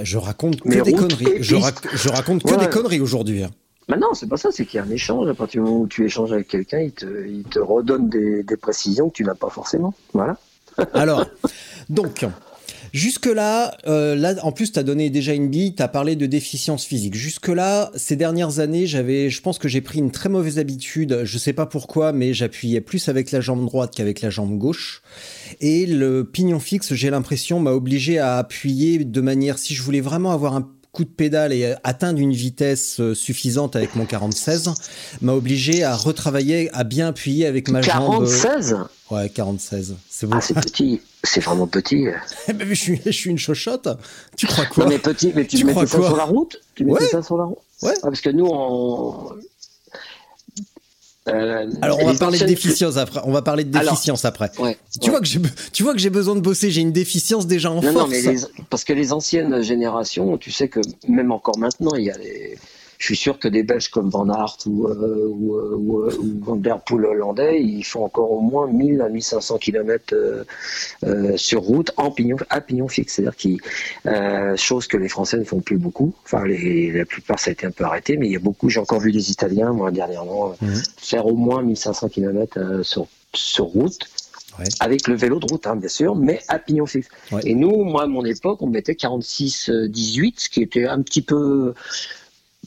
Je 0.04 0.18
raconte 0.18 0.62
que 0.62 0.82
des 0.82 0.94
conneries. 0.94 1.42
Je, 1.42 2.10
raconte 2.10 2.44
que 2.44 2.60
des 2.60 2.70
conneries 2.70 3.00
aujourd'hui. 3.02 3.44
Hein. 3.44 3.52
Bah 3.88 3.98
non, 3.98 4.14
c'est 4.14 4.28
pas 4.28 4.38
ça, 4.38 4.50
c'est 4.52 4.66
qu'il 4.66 4.78
y 4.78 4.80
a 4.80 4.84
un 4.84 4.92
échange. 4.92 5.28
À 5.30 5.34
partir 5.34 5.64
du 5.64 5.68
moment 5.68 5.82
où 5.82 5.88
tu 5.88 6.06
échanges 6.06 6.32
avec 6.32 6.48
quelqu'un, 6.48 6.80
il 6.80 6.92
te, 6.92 7.28
il 7.28 7.44
te 7.44 7.60
redonne 7.60 8.08
des, 8.08 8.44
des 8.44 8.58
précisions 8.58 9.10
que 9.10 9.16
tu 9.16 9.24
n'as 9.24 9.34
pas 9.34 9.50
forcément. 9.50 9.96
Voilà. 10.14 10.38
Alors, 10.94 11.26
donc, 11.90 12.26
Jusque-là, 12.94 13.78
euh, 13.88 14.16
là, 14.16 14.36
en 14.44 14.52
plus, 14.52 14.72
tu 14.72 14.80
as 14.80 14.84
donné 14.84 15.10
déjà 15.10 15.34
une 15.34 15.50
bille, 15.50 15.76
tu 15.76 15.84
as 15.84 15.88
parlé 15.88 16.16
de 16.16 16.26
déficience 16.26 16.86
physique. 16.86 17.16
Jusque-là, 17.16 17.92
ces 17.96 18.16
dernières 18.16 18.60
années, 18.60 18.88
j'avais, 18.88 19.30
je 19.30 19.42
pense 19.42 19.60
que 19.60 19.68
j'ai 19.68 19.82
pris 19.82 20.00
une 20.00 20.12
très 20.12 20.30
mauvaise 20.30 20.60
habitude, 20.60 21.22
je 21.24 21.38
sais 21.38 21.54
pas 21.54 21.66
pourquoi, 21.66 22.12
mais 22.12 22.34
j'appuyais 22.34 22.82
plus 22.82 23.10
avec 23.10 23.32
la 23.32 23.42
jambe 23.42 23.66
droite 23.66 23.94
qu'avec 23.96 24.22
la 24.22 24.30
jambe 24.30 24.58
gauche. 24.58 25.02
Et 25.62 25.86
le 25.86 26.24
pignon 26.24 26.60
fixe, 26.60 26.94
j'ai 26.94 27.10
l'impression, 27.10 27.60
m'a 27.60 27.72
obligé 27.72 28.20
à 28.20 28.38
appuyer 28.38 29.04
de 29.04 29.22
manière, 29.22 29.58
si 29.58 29.74
je 29.76 29.84
voulais 29.84 30.02
vraiment 30.02 30.32
avoir 30.32 30.56
un 30.56 30.68
coup 30.92 31.04
de 31.04 31.10
pédale 31.10 31.54
et 31.54 31.76
atteindre 31.84 32.20
une 32.20 32.34
vitesse 32.34 33.00
euh, 33.00 33.14
suffisante 33.14 33.76
avec 33.76 33.96
mon 33.96 34.06
46 34.06 34.70
m'a 35.22 35.34
obligé 35.34 35.84
à 35.84 35.96
retravailler, 35.96 36.70
à 36.74 36.84
bien 36.84 37.10
appuyer 37.10 37.46
avec 37.46 37.70
ma 37.70 37.82
jambe. 37.82 38.26
46 38.28 38.74
Ouais, 39.12 39.30
46. 39.30 39.94
C'est 40.10 40.28
bon. 40.28 40.38
Ah, 40.38 40.42
c'est 40.42 40.54
petit. 40.54 41.02
C'est 41.24 41.40
vraiment 41.40 41.68
petit. 41.68 42.06
Eh 42.48 42.54
ben, 42.54 42.68
je, 42.68 42.74
suis, 42.74 43.02
je 43.06 43.12
suis 43.12 43.30
une 43.30 43.38
chochotte. 43.38 43.88
Tu 44.38 44.48
crois 44.48 44.66
quoi? 44.66 44.86
Non, 44.86 44.90
mais 44.90 45.00
petit, 45.00 45.32
mais 45.36 45.46
tu, 45.46 45.58
tu 45.58 45.66
mettais 45.66 45.88
ça 45.88 46.02
sur 46.02 46.16
la 46.16 46.24
route? 46.24 46.62
Tu 46.76 46.86
mettais 46.86 47.08
ça 47.08 47.24
sur 47.24 47.38
la 47.38 47.46
route? 47.46 47.60
Ouais. 47.82 47.94
Ah, 47.98 48.08
parce 48.08 48.22
que 48.22 48.30
nous, 48.30 48.48
on, 48.50 49.34
euh, 51.30 51.68
Alors 51.82 52.00
on 52.02 52.06
va 52.06 52.14
parler 52.14 52.40
de 52.40 52.46
déficience 52.46 52.98
après. 52.98 53.22
On 53.24 53.32
va 53.32 53.42
parler 53.42 53.64
de 53.64 53.78
déficience 53.78 54.26
après. 54.26 54.52
tu 55.02 55.10
vois 55.10 55.20
que 55.20 55.28
j'ai, 55.28 55.40
tu 55.74 55.84
vois 55.84 55.94
que 55.94 56.00
j'ai 56.00 56.10
besoin 56.10 56.36
de 56.36 56.42
bosser. 56.42 56.72
J'ai 56.72 56.82
une 56.82 56.92
déficience 56.92 57.48
déjà 57.48 57.72
en 57.72 57.82
force. 57.82 57.96
Non, 57.96 58.08
mais 58.08 58.36
parce 58.70 58.84
que 58.84 58.94
les 58.94 59.14
anciennes 59.14 59.62
générations, 59.62 60.38
tu 60.38 60.52
sais 60.52 60.68
que 60.68 60.80
même 61.08 61.32
encore 61.32 61.58
maintenant, 61.58 61.96
il 61.96 62.06
y 62.06 62.12
a 62.12 62.18
des 62.18 62.58
je 63.00 63.06
suis 63.06 63.16
sûr 63.16 63.40
que 63.40 63.48
des 63.48 63.64
Belges 63.64 63.88
comme 63.90 64.10
Van 64.10 64.30
Aert 64.30 64.58
ou, 64.66 64.88
euh, 64.88 65.26
ou, 65.30 65.56
euh, 65.56 65.76
ou, 65.78 66.00
euh, 66.02 66.18
ou, 66.20 66.44
Van 66.44 66.58
Der 66.58 66.82
Poel 66.82 67.06
hollandais, 67.06 67.62
ils 67.62 67.84
font 67.84 68.04
encore 68.04 68.30
au 68.30 68.42
moins 68.42 68.68
1000 68.68 69.02
à 69.02 69.08
1500 69.08 69.58
km 69.58 70.14
euh, 70.14 71.38
sur 71.38 71.62
route 71.62 71.92
en 71.96 72.12
pignon, 72.12 72.36
à 72.50 72.60
pignon 72.60 72.90
fixe. 72.90 73.14
C'est-à-dire 73.14 73.38
qui, 73.38 73.62
chose 74.58 74.88
que 74.88 74.98
les 74.98 75.08
Français 75.08 75.38
ne 75.38 75.46
font 75.46 75.62
plus 75.62 75.78
beaucoup. 75.78 76.14
Enfin, 76.26 76.46
les, 76.46 76.92
la 76.92 77.06
plupart, 77.06 77.40
ça 77.40 77.52
a 77.52 77.54
été 77.54 77.66
un 77.66 77.72
peu 77.72 77.86
arrêté, 77.86 78.18
mais 78.18 78.28
il 78.28 78.34
y 78.34 78.36
a 78.36 78.40
beaucoup, 78.40 78.70
j'ai 78.70 78.82
encore 78.82 79.00
vu 79.00 79.14
des 79.14 79.32
Italiens, 79.32 79.72
moi, 79.72 79.92
dernièrement, 79.92 80.56
mhm. 80.62 80.82
faire 80.98 81.26
au 81.26 81.36
moins 81.36 81.64
1500 81.64 82.10
km 82.10 82.84
sur, 82.84 83.08
sur 83.34 83.66
route. 83.66 84.10
avec 84.82 85.08
le 85.08 85.16
vélo 85.16 85.40
de 85.40 85.46
route, 85.50 85.66
hein, 85.68 85.78
bien 85.78 85.88
sûr, 85.88 86.18
mais 86.18 86.42
à 86.50 86.60
pignon 86.60 86.86
fixe. 86.86 87.08
Et 87.46 87.56
nous, 87.56 87.86
moi, 87.86 88.04
à 88.04 88.08
mon 88.08 88.26
époque, 88.26 88.62
on 88.62 88.68
mettait 88.68 88.92
46-18, 88.92 90.34
ce 90.36 90.50
qui 90.50 90.62
était 90.62 90.86
un 90.86 91.02
petit 91.02 91.22
peu 91.22 91.74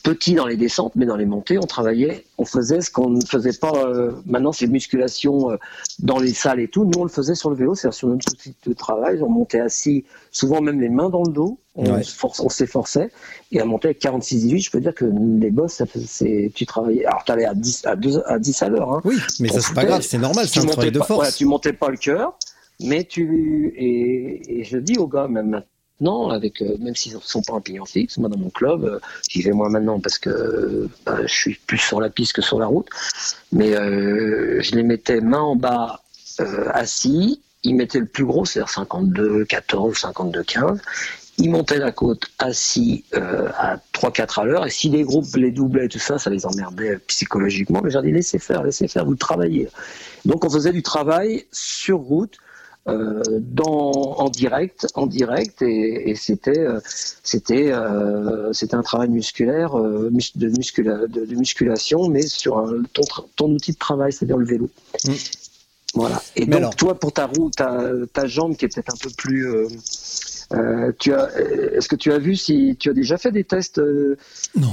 petit 0.02 0.34
dans 0.34 0.46
les 0.46 0.56
descentes, 0.56 0.92
mais 0.96 1.06
dans 1.06 1.16
les 1.16 1.26
montées, 1.26 1.58
on 1.58 1.66
travaillait, 1.66 2.24
on 2.38 2.44
faisait 2.44 2.80
ce 2.80 2.90
qu'on 2.90 3.10
ne 3.10 3.24
faisait 3.24 3.52
pas. 3.52 3.72
Euh, 3.74 4.12
maintenant, 4.26 4.52
c'est 4.52 4.66
musculation 4.66 5.50
euh, 5.50 5.56
dans 6.00 6.18
les 6.18 6.34
salles 6.34 6.60
et 6.60 6.68
tout. 6.68 6.84
Nous, 6.84 6.98
on 6.98 7.04
le 7.04 7.10
faisait 7.10 7.34
sur 7.34 7.50
le 7.50 7.56
vélo, 7.56 7.74
c'est-à-dire 7.74 7.94
sur 7.94 8.08
notre 8.08 8.30
outil 8.32 8.54
de 8.66 8.72
travail. 8.72 9.22
On 9.22 9.28
montait 9.28 9.60
assis, 9.60 10.04
souvent 10.30 10.60
même 10.60 10.80
les 10.80 10.88
mains 10.88 11.08
dans 11.08 11.22
le 11.22 11.32
dos. 11.32 11.58
On, 11.74 12.00
on 12.40 12.48
s'efforçait. 12.48 13.10
Et 13.50 13.60
à 13.60 13.64
monter 13.64 13.88
avec 13.88 14.02
46-18, 14.02 14.64
je 14.64 14.70
peux 14.70 14.80
dire 14.80 14.94
que 14.94 15.06
les 15.06 15.50
boss, 15.50 15.72
ça 15.72 15.86
tu 15.86 16.66
travaillais. 16.66 17.06
Alors, 17.06 17.24
tu 17.24 17.32
allais 17.32 17.46
à 17.46 17.54
10 17.54 17.86
à, 17.86 17.96
2, 17.96 18.22
à, 18.26 18.38
10 18.38 18.62
à 18.62 18.68
l'heure. 18.68 18.92
Hein. 18.92 19.00
Oui, 19.04 19.16
mais 19.40 19.48
ça, 19.48 19.60
c'est 19.60 19.74
pas 19.74 19.84
grave, 19.84 20.02
c'est 20.02 20.18
normal, 20.18 20.46
c'est 20.48 20.60
un 20.60 20.66
travail 20.66 20.92
de 20.92 21.00
force. 21.00 21.36
tu 21.36 21.46
montais 21.46 21.72
pas 21.72 21.88
le 21.88 21.96
cœur 21.96 22.36
Mais 22.80 23.04
tu 23.04 23.72
et, 23.76 24.60
et 24.60 24.64
je 24.64 24.76
dis 24.76 24.98
aux 24.98 25.08
gars 25.08 25.28
même 25.28 25.62
maintenant, 26.00 26.30
avec 26.30 26.62
euh, 26.62 26.76
même 26.80 26.94
s'ils 26.94 27.14
ne 27.14 27.20
sont 27.20 27.42
pas 27.42 27.54
en 27.54 27.60
pignon 27.60 27.84
fixe, 27.84 28.18
moi 28.18 28.28
dans 28.28 28.38
mon 28.38 28.50
club, 28.50 28.84
euh, 28.84 28.98
j'y 29.28 29.42
vais 29.42 29.52
moi 29.52 29.68
maintenant 29.68 30.00
parce 30.00 30.18
que 30.18 30.88
bah, 31.06 31.18
je 31.22 31.32
suis 31.32 31.54
plus 31.66 31.78
sur 31.78 32.00
la 32.00 32.10
piste 32.10 32.34
que 32.34 32.42
sur 32.42 32.58
la 32.58 32.66
route. 32.66 32.88
Mais 33.52 33.74
euh, 33.74 34.60
je 34.62 34.74
les 34.74 34.82
mettais 34.82 35.20
main 35.20 35.40
en 35.40 35.56
bas 35.56 36.00
euh, 36.40 36.68
assis. 36.72 37.40
Ils 37.64 37.76
mettaient 37.76 38.00
le 38.00 38.06
plus 38.06 38.24
gros, 38.24 38.44
c'est-à-dire 38.44 38.70
52, 38.70 39.44
14, 39.44 39.96
52, 39.96 40.42
15. 40.42 40.80
Ils 41.38 41.50
montaient 41.50 41.78
la 41.78 41.92
côte 41.92 42.26
assis 42.38 43.04
euh, 43.14 43.48
à 43.56 43.78
3-4 43.94 44.40
à 44.40 44.44
l'heure. 44.44 44.66
Et 44.66 44.70
si 44.70 44.90
les 44.90 45.02
groupes 45.02 45.34
les 45.36 45.50
doublaient, 45.50 45.88
tout 45.88 45.98
ça, 45.98 46.18
ça 46.18 46.28
les 46.28 46.44
emmerdait 46.44 46.98
psychologiquement. 47.06 47.80
Mais 47.82 47.90
j'ai 47.90 48.02
dit, 48.02 48.12
laissez 48.12 48.38
faire, 48.38 48.62
laissez 48.64 48.88
faire, 48.88 49.04
vous 49.04 49.14
travaillez. 49.14 49.68
Donc 50.24 50.44
on 50.44 50.50
faisait 50.50 50.72
du 50.72 50.82
travail 50.82 51.46
sur 51.52 51.98
route. 51.98 52.36
Euh, 52.88 53.22
dans, 53.38 53.92
en 54.18 54.28
direct, 54.28 54.88
en 54.96 55.06
direct, 55.06 55.62
et, 55.62 56.10
et 56.10 56.16
c'était, 56.16 56.58
euh, 56.58 56.80
c'était, 57.22 57.70
euh, 57.72 58.52
c'était 58.52 58.74
un 58.74 58.82
travail 58.82 59.08
musculaire, 59.08 59.76
mus- 59.76 60.36
de, 60.36 60.48
muscula, 60.48 61.06
de, 61.06 61.24
de 61.24 61.34
musculation, 61.36 62.08
mais 62.08 62.22
sur 62.26 62.58
un, 62.58 62.82
ton, 62.92 63.02
ton 63.36 63.50
outil 63.52 63.70
de 63.72 63.78
travail, 63.78 64.12
c'est-à-dire 64.12 64.36
le 64.36 64.46
vélo. 64.46 64.68
Mm. 65.06 65.12
Voilà. 65.94 66.20
Et 66.34 66.40
Mais 66.40 66.46
donc 66.46 66.56
alors- 66.58 66.74
toi, 66.76 66.94
pour 66.98 67.12
ta 67.12 67.26
roue, 67.26 67.50
ta, 67.50 67.88
ta 68.12 68.26
jambe 68.26 68.56
qui 68.56 68.64
est 68.64 68.68
peut-être 68.74 68.92
un 68.92 68.96
peu 69.00 69.10
plus, 69.16 69.46
euh, 70.52 70.56
euh, 70.88 70.92
tu 70.98 71.12
as, 71.14 71.28
est-ce 71.74 71.88
que 71.88 71.96
tu 71.96 72.12
as 72.12 72.18
vu 72.18 72.36
si 72.36 72.76
tu 72.78 72.90
as 72.90 72.92
déjà 72.92 73.16
fait 73.18 73.32
des 73.32 73.44
tests 73.44 73.78
euh, 73.78 74.16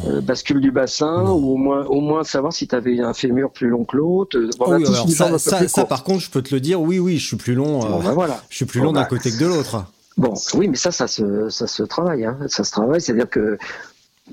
euh, 0.07 0.21
bascule 0.21 0.59
du 0.61 0.71
bassin 0.71 1.23
Non. 1.23 1.35
ou 1.35 1.53
au 1.53 1.57
moins, 1.57 1.85
au 1.85 2.01
moins 2.01 2.23
savoir 2.23 2.53
si 2.53 2.67
tu 2.67 2.75
avais 2.75 2.99
un 2.99 3.13
fémur 3.13 3.51
plus 3.51 3.67
long 3.69 3.85
que 3.85 3.97
l'autre. 3.97 4.37
euh, 4.37 4.49
on 4.59 4.71
a 4.71 4.77
oui, 4.77 4.83
tous 4.83 4.93
alors 4.93 5.05
une 5.07 5.15
jambe 5.15 5.33
un 5.33 5.37
ça, 5.37 5.59
ça, 5.59 5.67
ça, 5.67 5.85
par 5.85 6.03
contre, 6.03 6.21
je 6.23 6.29
peux 6.29 6.41
te 6.41 6.53
le 6.53 6.61
dire, 6.61 6.81
oui, 6.81 6.99
oui, 6.99 7.17
je 7.17 7.25
suis 7.27 7.37
plus 7.37 7.55
long. 7.55 7.83
euh, 7.85 7.89
Bon, 7.89 7.99
ben 8.03 8.11
voilà. 8.13 8.41
Je 8.49 8.55
suis 8.57 8.65
plus 8.65 8.79
Bon, 8.79 8.87
long 8.87 8.91
d'un 8.93 9.01
bah. 9.01 9.07
côté 9.07 9.31
que 9.31 9.39
de 9.39 9.45
l'autre. 9.45 9.85
Bon, 10.17 10.33
oui, 10.55 10.67
mais 10.67 10.75
ça, 10.75 10.91
ça 10.91 11.07
se, 11.07 11.49
ça 11.49 11.65
se 11.67 11.83
travaille, 11.83 12.25
hein. 12.25 12.37
ça 12.47 12.63
se 12.65 12.71
travaille. 12.71 12.99
C'est-à-dire 12.99 13.29
que, 13.29 13.57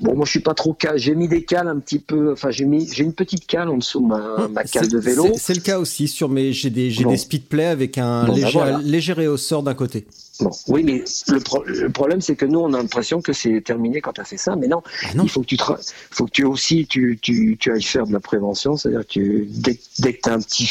bon, 0.02 0.16
moi, 0.16 0.24
je 0.24 0.30
suis 0.32 0.40
pas 0.40 0.54
trop 0.54 0.72
cal. 0.72 0.98
J'ai 0.98 1.14
mis 1.14 1.28
des 1.28 1.44
cales 1.44 1.68
un 1.68 1.78
petit 1.78 2.00
peu. 2.00 2.32
Enfin, 2.32 2.50
j'ai 2.50 2.64
mis, 2.64 2.88
j'ai 2.92 3.04
une 3.04 3.12
petite 3.12 3.46
cale 3.46 3.68
en 3.68 3.76
dessous 3.76 4.00
de 4.00 4.06
ma, 4.06 4.48
ma 4.48 4.64
cale 4.64 4.88
de 4.88 4.98
vélo. 4.98 5.28
c'est- 5.38 5.54
le 5.54 5.60
cas 5.60 5.78
aussi 5.78 6.08
sur 6.08 6.28
mes. 6.28 6.52
J'ai 6.52 6.70
des, 6.70 6.90
j'ai 6.90 7.04
Bon. 7.04 7.10
des 7.10 7.16
speedplay 7.16 7.66
avec 7.66 7.98
un 7.98 8.24
Bon, 8.24 8.32
bah, 8.32 8.38
léger, 8.38 8.50
voilà. 8.52 8.78
léger 8.82 9.12
réhausseur 9.12 9.62
d'un 9.62 9.74
côté. 9.74 10.06
Bon, 10.40 10.50
oui, 10.68 10.82
mais 10.84 11.02
le, 11.28 11.40
pro- 11.40 11.64
le 11.64 11.88
problème, 11.88 12.20
c'est 12.20 12.36
que 12.36 12.44
nous, 12.44 12.58
on 12.58 12.74
a 12.74 12.78
l'impression 12.78 13.22
que 13.22 13.32
c'est 13.32 13.62
terminé 13.62 14.02
quand 14.02 14.12
tu 14.12 14.20
as 14.20 14.24
fait 14.24 14.36
ça, 14.36 14.54
mais 14.54 14.66
non. 14.68 14.82
Ah 15.02 15.14
non. 15.14 15.24
Il 15.24 15.30
faut 15.30 15.40
que 15.40 15.46
tu, 15.46 15.56
tra- 15.56 15.80
faut 16.10 16.26
que 16.26 16.30
tu 16.30 16.44
aussi, 16.44 16.86
tu, 16.86 17.18
tu, 17.22 17.56
tu 17.58 17.72
ailles 17.72 17.82
faire 17.82 18.06
de 18.06 18.12
la 18.12 18.20
prévention, 18.20 18.76
c'est-à-dire 18.76 19.00
que 19.06 19.12
tu, 19.12 19.46
dès, 19.48 19.78
dès 19.98 20.12
que 20.12 20.20
tu 20.22 20.28
as 20.28 20.34
un 20.34 20.40
petit, 20.40 20.70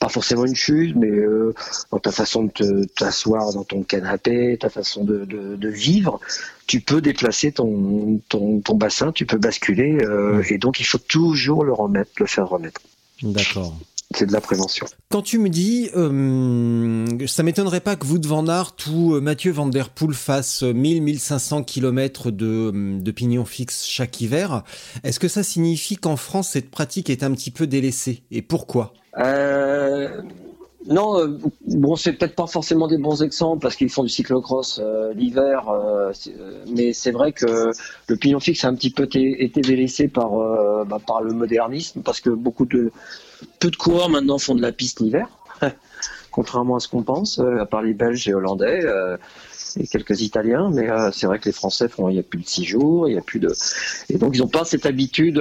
pas 0.00 0.08
forcément 0.08 0.44
une 0.44 0.56
chute, 0.56 0.96
mais 0.96 1.08
euh, 1.10 1.54
dans 1.92 1.98
ta 2.00 2.10
façon 2.10 2.44
de 2.44 2.50
te- 2.50 2.84
t'asseoir 2.94 3.52
dans 3.52 3.62
ton 3.64 3.82
canapé, 3.84 4.56
ta 4.60 4.70
façon 4.70 5.04
de, 5.04 5.24
de, 5.24 5.54
de 5.54 5.68
vivre, 5.68 6.18
tu 6.66 6.80
peux 6.80 7.00
déplacer 7.00 7.52
ton, 7.52 8.20
ton, 8.28 8.60
ton 8.60 8.74
bassin, 8.74 9.12
tu 9.12 9.24
peux 9.24 9.38
basculer, 9.38 9.98
euh, 10.02 10.42
et 10.50 10.58
donc 10.58 10.80
il 10.80 10.84
faut 10.84 10.98
toujours 10.98 11.62
le 11.64 11.72
remettre, 11.72 12.10
le 12.18 12.26
faire 12.26 12.48
remettre. 12.48 12.80
D'accord. 13.22 13.76
C'est 14.14 14.26
de 14.26 14.32
la 14.32 14.40
prévention. 14.40 14.86
Quand 15.10 15.22
tu 15.22 15.38
me 15.38 15.48
dis, 15.48 15.90
euh, 15.96 17.26
ça 17.26 17.42
m'étonnerait 17.42 17.80
pas 17.80 17.96
que 17.96 18.06
Wout 18.06 18.20
van 18.24 18.46
Aert 18.46 18.76
ou 18.92 19.14
euh, 19.14 19.20
Mathieu 19.20 19.50
Van 19.52 19.66
Der 19.66 19.88
Poel 19.90 20.14
fassent 20.14 20.62
1000-1500 20.62 21.64
km 21.64 22.30
de, 22.30 23.00
de 23.00 23.10
pignon 23.10 23.44
fixe 23.44 23.84
chaque 23.84 24.20
hiver, 24.20 24.62
est-ce 25.02 25.18
que 25.18 25.28
ça 25.28 25.42
signifie 25.42 25.96
qu'en 25.96 26.16
France, 26.16 26.50
cette 26.50 26.70
pratique 26.70 27.10
est 27.10 27.24
un 27.24 27.32
petit 27.32 27.50
peu 27.50 27.66
délaissée? 27.66 28.22
Et 28.30 28.42
pourquoi? 28.42 28.94
Euh, 29.18 30.22
non, 30.88 31.18
euh, 31.20 31.38
bon, 31.66 31.96
c'est 31.96 32.12
peut-être 32.12 32.34
pas 32.34 32.46
forcément 32.46 32.86
des 32.88 32.98
bons 32.98 33.22
exemples 33.22 33.60
parce 33.62 33.76
qu'ils 33.76 33.90
font 33.90 34.02
du 34.02 34.08
cyclocross 34.08 34.80
euh, 34.82 35.12
l'hiver, 35.14 35.68
euh, 35.68 36.12
euh, 36.28 36.64
mais 36.74 36.92
c'est 36.92 37.10
vrai 37.10 37.32
que 37.32 37.70
le 38.08 38.16
pignon 38.16 38.40
fixe 38.40 38.64
a 38.64 38.68
un 38.68 38.74
petit 38.74 38.90
peu 38.90 39.06
té- 39.06 39.42
été 39.44 39.60
délaissé 39.60 40.08
par 40.08 40.38
euh, 40.40 40.84
bah, 40.84 41.00
par 41.04 41.22
le 41.22 41.32
modernisme 41.32 42.02
parce 42.02 42.20
que 42.20 42.30
beaucoup 42.30 42.66
de 42.66 42.92
peu 43.58 43.70
de 43.70 43.76
coureurs 43.76 44.08
maintenant 44.08 44.38
font 44.38 44.54
de 44.54 44.62
la 44.62 44.72
piste 44.72 45.00
l'hiver, 45.00 45.28
contrairement 46.30 46.76
à 46.76 46.80
ce 46.80 46.88
qu'on 46.88 47.02
pense, 47.02 47.38
à 47.38 47.66
part 47.66 47.82
les 47.82 47.94
Belges 47.94 48.28
et 48.28 48.34
Hollandais. 48.34 48.84
et 49.78 49.86
quelques 49.86 50.22
Italiens, 50.22 50.70
mais 50.72 50.88
euh, 50.88 51.10
c'est 51.12 51.26
vrai 51.26 51.38
que 51.38 51.44
les 51.46 51.52
Français 51.52 51.88
font, 51.88 52.08
il 52.08 52.16
y 52.16 52.18
a 52.18 52.22
plus 52.22 52.38
de 52.40 52.46
six 52.46 52.64
jours, 52.64 53.08
il 53.08 53.14
y 53.14 53.18
a 53.18 53.22
plus 53.22 53.40
de, 53.40 53.52
et 54.08 54.16
donc 54.18 54.34
ils 54.34 54.40
n'ont 54.40 54.48
pas 54.48 54.64
cette 54.64 54.86
habitude 54.86 55.38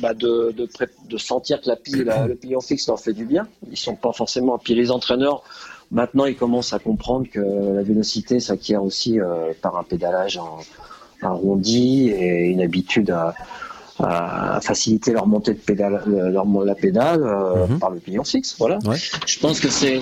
bah, 0.00 0.14
de, 0.14 0.52
de, 0.56 0.66
pré- 0.66 0.88
de 1.08 1.18
sentir 1.18 1.60
que 1.60 1.68
la 1.68 1.76
pile, 1.76 2.02
la- 2.02 2.26
le 2.26 2.34
pignon 2.34 2.60
fixe 2.60 2.86
leur 2.88 2.98
fait 3.00 3.12
du 3.12 3.24
bien. 3.24 3.46
Ils 3.70 3.76
sont 3.76 3.96
pas 3.96 4.12
forcément. 4.12 4.58
Puis 4.58 4.74
les 4.74 4.90
entraîneurs, 4.90 5.42
maintenant, 5.90 6.24
ils 6.26 6.36
commencent 6.36 6.72
à 6.72 6.78
comprendre 6.78 7.26
que 7.32 7.40
la 7.40 7.82
vélocité 7.82 8.40
s'acquiert 8.40 8.82
aussi 8.82 9.20
euh, 9.20 9.52
par 9.62 9.76
un 9.76 9.82
pédalage 9.84 10.36
en 10.38 10.58
arrondi 11.22 12.08
et 12.10 12.46
une 12.46 12.60
habitude 12.60 13.10
à, 13.10 13.34
à 13.98 14.60
faciliter 14.60 15.12
leur 15.12 15.26
montée 15.26 15.54
de 15.54 15.58
pédale, 15.58 16.02
leur, 16.06 16.46
la 16.64 16.74
pédale 16.74 17.22
euh, 17.22 17.66
Mhm. 17.66 17.78
par 17.80 17.90
le 17.90 17.98
pignon 17.98 18.24
fixe. 18.24 18.54
Voilà. 18.58 18.78
Ouais. 18.86 18.96
Je 19.26 19.38
pense 19.40 19.58
que 19.60 19.68
c'est, 19.68 20.00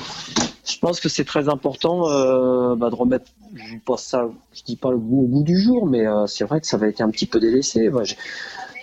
je 0.66 0.78
pense 0.78 1.00
que 1.00 1.08
c'est 1.08 1.24
très 1.24 1.48
important 1.48 2.10
euh, 2.10 2.74
bah, 2.76 2.90
de 2.90 2.94
remettre. 2.94 3.26
Je 3.54 3.76
pense 3.84 4.02
ça. 4.02 4.28
Je 4.52 4.62
dis 4.62 4.76
pas 4.76 4.90
le 4.90 4.98
goût 4.98 5.22
au 5.24 5.26
goût 5.26 5.42
du 5.42 5.58
jour, 5.58 5.86
mais 5.86 6.06
euh, 6.06 6.26
c'est 6.26 6.44
vrai 6.44 6.60
que 6.60 6.66
ça 6.66 6.76
va 6.76 6.88
être 6.88 7.00
un 7.00 7.08
petit 7.10 7.26
peu 7.26 7.40
délaissé. 7.40 7.88
Moi, 7.88 8.04
j'ai- 8.04 8.16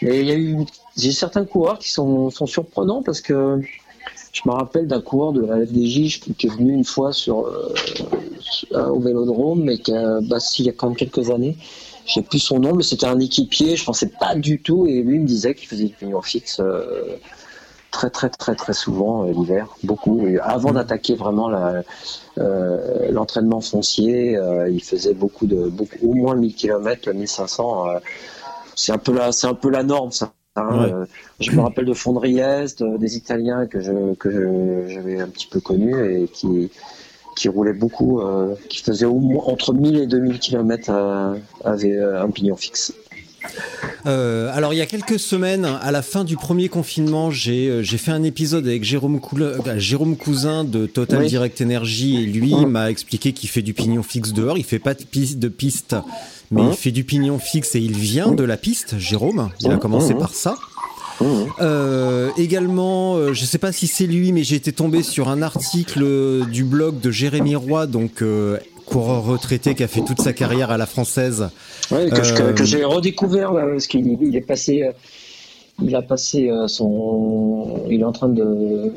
et 0.02 0.20
il 0.22 0.26
y 0.28 0.32
a 0.32 0.36
eu, 0.36 0.58
j'ai 0.98 1.12
certains 1.12 1.46
coureurs 1.46 1.80
qui 1.80 1.90
sont, 1.90 2.30
sont 2.30 2.46
surprenants 2.46 3.02
parce 3.04 3.22
que 3.22 3.60
je 4.32 4.42
me 4.46 4.52
rappelle 4.52 4.88
d'un 4.88 5.02
coureur 5.02 5.32
de 5.32 5.46
la 5.46 5.66
FDJ 5.66 6.20
qui 6.38 6.48
est 6.48 6.50
venu 6.50 6.74
une 6.74 6.84
fois 6.84 7.14
sur, 7.14 7.46
euh, 7.46 7.74
au 8.90 9.00
Vélodrome, 9.00 9.64
mais 9.64 9.78
qui 9.78 9.94
a, 9.94 10.20
bah, 10.22 10.38
il 10.60 10.66
y 10.66 10.70
a 10.70 10.74
quand 10.74 10.88
même 10.88 10.96
quelques 10.96 11.30
années. 11.30 11.58
Je 12.06 12.14
sais 12.14 12.22
plus 12.22 12.40
son 12.40 12.60
nom, 12.60 12.74
mais 12.76 12.84
c'était 12.84 13.06
un 13.06 13.20
équipier. 13.20 13.76
Je 13.78 13.86
pensais 13.86 14.10
pas 14.10 14.36
du 14.36 14.62
tout, 14.62 14.88
et 14.88 15.02
lui 15.04 15.16
il 15.16 15.22
me 15.22 15.28
disait 15.28 15.56
qu'il 15.56 15.68
faisait 15.70 15.86
du 15.86 15.94
pignon 15.94 16.22
fixe 16.22 16.60
euh, 16.60 17.18
très 17.92 18.10
très 18.10 18.30
très 18.30 18.56
très 18.56 18.74
souvent 18.74 19.26
euh, 19.26 19.32
l'hiver, 19.32 19.68
beaucoup. 19.84 20.28
Et 20.28 20.40
avant 20.40 20.74
d'attaquer 20.74 21.16
vraiment 21.16 21.50
euh, 22.38 23.12
l'entraînement 23.12 23.62
foncier, 23.62 24.36
euh, 24.36 24.70
il 24.70 24.84
faisait 24.84 25.14
beaucoup 25.14 25.46
de, 25.46 25.70
beaucoup, 25.70 25.98
au 26.02 26.14
moins 26.14 26.36
1000 26.36 26.56
km, 26.56 27.12
1500. 27.14 27.88
euh, 27.90 28.00
c'est 28.76 28.92
un 28.92 28.98
peu 28.98 29.14
la, 29.14 29.32
c'est 29.32 29.48
un 29.48 29.54
peu 29.54 29.70
la 29.70 29.84
norme, 29.84 30.12
ça. 30.12 30.34
Hein. 30.56 30.68
Ouais. 30.72 30.94
Euh, 30.94 31.06
je 31.40 31.52
me 31.52 31.62
rappelle 31.62 31.86
de 31.86 31.94
Fondriest, 31.94 32.82
euh, 32.82 32.98
des 32.98 33.18
Italiens 33.18 33.66
que 33.68 33.82
je, 33.82 34.14
que 34.16 34.30
je- 34.32 34.94
j'avais 34.94 35.20
un 35.20 35.28
petit 35.28 35.48
peu 35.48 35.60
connus 35.60 35.96
et 36.06 36.28
qui, 36.28 36.70
qui 37.36 37.50
roulaient 37.50 37.74
beaucoup, 37.74 38.22
euh, 38.22 38.54
qui 38.70 38.82
faisaient 38.84 39.06
au 39.06 39.20
moins 39.20 39.44
entre 39.46 39.74
1000 39.74 39.98
et 39.98 40.08
2000 40.08 40.40
km 40.40 40.92
avec 41.66 41.92
un 41.94 42.30
pignon 42.30 42.56
fixe. 42.56 42.94
Euh, 44.06 44.50
alors 44.54 44.74
il 44.74 44.78
y 44.78 44.82
a 44.82 44.86
quelques 44.86 45.20
semaines, 45.20 45.66
à 45.66 45.92
la 45.92 46.02
fin 46.02 46.24
du 46.24 46.38
premier 46.38 46.70
confinement, 46.70 47.30
j'ai 47.30 47.84
fait 47.84 48.12
un 48.12 48.24
épisode 48.24 48.66
avec 48.68 48.84
Jérôme, 48.86 49.20
Jérôme 49.78 50.16
Cousin 50.16 50.64
de 50.64 50.86
Total 50.86 51.22
Oui. 51.24 51.28
Direct 51.28 51.60
Energy 51.62 52.24
et 52.24 52.26
lui 52.26 52.56
Mhm. 52.56 52.70
m'a 52.70 52.90
expliqué 52.90 53.34
qu'il 53.34 53.50
fait 53.50 53.62
du 53.62 53.74
pignon 53.74 54.02
fixe 54.04 54.32
dehors. 54.32 54.58
Il 54.58 54.64
fait 54.64 54.80
pas 54.80 54.94
de 54.94 55.04
piste, 55.04 55.40
de 55.40 55.50
piste 55.50 55.96
mais 56.54 56.64
il 56.70 56.74
fait 56.76 56.92
du 56.92 57.04
pignon 57.04 57.40
fixe 57.40 57.76
et 57.76 57.80
il 57.80 57.94
vient 57.94 58.32
de 58.32 58.44
la 58.44 58.58
piste. 58.58 58.98
Jérôme, 58.98 59.50
il 59.60 59.68
a 59.68 59.74
Mhm. 59.74 59.80
commencé 59.80 60.14
par 60.14 60.34
ça. 60.34 60.56
Mmh. 61.22 61.26
Euh, 61.62 62.30
également, 62.38 63.16
euh, 63.16 63.34
je 63.34 63.46
sais 63.46 63.60
pas 63.60 63.72
si 63.72 63.88
c'est 63.88 64.08
lui, 64.08 64.32
mais 64.32 64.44
j'ai 64.44 64.56
été 64.56 64.72
tombé 64.72 65.04
sur 65.04 65.30
un 65.30 65.42
article 65.42 66.46
du 66.52 66.64
blog 66.64 67.00
de 67.00 67.12
Jérémy 67.12 67.56
Roy, 67.56 67.86
donc 67.86 68.22
euh, 68.22 68.58
coureur 68.88 69.24
retraité 69.24 69.76
qui 69.76 69.84
a 69.84 69.88
fait 69.88 70.02
toute 70.02 70.22
sa 70.22 70.34
carrière 70.34 70.72
à 70.72 70.78
la 70.78 70.86
française. 70.88 71.50
Ouais, 71.92 72.10
que, 72.10 72.64
j'ai 72.64 72.84
redécouvert 72.84 73.54
là, 73.54 73.66
parce 73.72 73.88
qu'il 73.88 74.18
il 74.22 74.36
est 74.36 74.42
passé, 74.42 74.90
il 75.82 75.96
a 75.96 76.02
passé 76.02 76.50
son, 76.68 77.84
il 77.90 78.02
est 78.02 78.06
en 78.06 78.12
train 78.12 78.30
de 78.30 78.92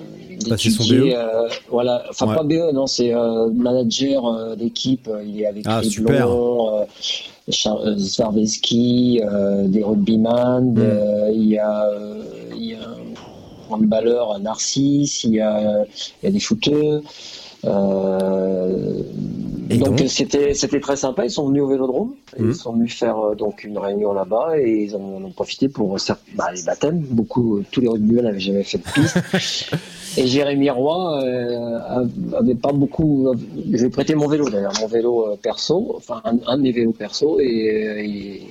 d'étudier, 0.45 0.99
BE? 1.01 1.15
euh, 1.15 1.49
voilà, 1.71 2.03
enfin 2.11 2.27
Ouais. 2.29 2.35
pas 2.37 2.43
BE, 2.45 2.73
non, 2.73 2.87
c'est 2.87 3.15
euh, 3.15 3.49
manager 3.51 4.27
euh, 4.27 4.55
d'équipe. 4.57 5.09
Il 5.27 5.41
est 5.41 5.47
avec 5.47 5.65
Ah, 5.67 5.79
Riblon, 5.79 5.91
super. 5.91 6.29
Zarveski, 7.97 9.21
euh, 9.25 9.67
des 9.69 9.83
rugbyman, 9.83 10.73
Mm. 10.75 11.33
il 11.33 11.47
y 11.49 11.59
a, 11.59 11.91
il 12.55 12.65
y 12.65 12.75
a 12.75 12.79
un 12.79 13.73
handballeur, 13.75 14.39
Narcisse, 14.41 15.25
il 15.25 15.35
y 15.35 15.41
a, 15.41 15.85
il 16.23 16.27
y 16.27 16.29
a 16.29 16.31
des 16.31 16.41
footeux. 16.41 17.03
Euh, 17.65 19.03
Et 19.71 19.79
donc 19.79 20.01
c'était 20.09 20.55
c'était 20.55 20.81
très 20.81 20.97
sympa. 20.97 21.25
Ils 21.25 21.31
sont 21.31 21.49
venus 21.49 21.63
au 21.63 21.69
Vélodrome. 21.69 22.13
Ils 22.39 22.55
sont 22.55 22.73
venus 22.75 22.95
faire 22.95 23.19
euh, 23.19 23.35
donc 23.35 23.65
une 23.65 23.79
réunion 23.79 24.13
là-bas 24.13 24.59
et 24.59 24.85
ils 24.85 24.95
en 24.95 25.01
ont 25.01 25.31
profité 25.31 25.69
pour 25.69 25.99
faire 26.01 26.17
bah, 26.35 26.51
les 26.55 26.63
baptêmes. 26.63 26.99
Beaucoup, 27.11 27.63
tous 27.71 27.81
les 27.81 27.89
rugbymen 27.89 28.25
n'avaient 28.25 28.39
jamais 28.41 28.63
fait 28.63 28.79
de 28.79 28.85
piste. 28.93 29.19
Et 30.19 30.27
Jérémy 30.27 30.71
Roy 30.71 31.23
euh, 31.25 32.07
avait 32.39 32.55
pas 32.55 32.73
beaucoup. 32.73 33.35
Je 33.71 33.77
vais 33.83 33.91
prêter 33.91 34.15
mon 34.15 34.29
vélo 34.29 34.49
d'ailleurs, 34.49 34.73
mon 34.81 34.87
vélo 34.87 35.27
euh, 35.27 35.37
perso, 35.37 35.93
enfin 35.95 36.23
un, 36.25 36.39
un 36.47 36.57
de 36.57 36.63
mes 36.63 36.73
vélos 36.73 36.93
perso, 36.93 37.39
et, 37.39 37.43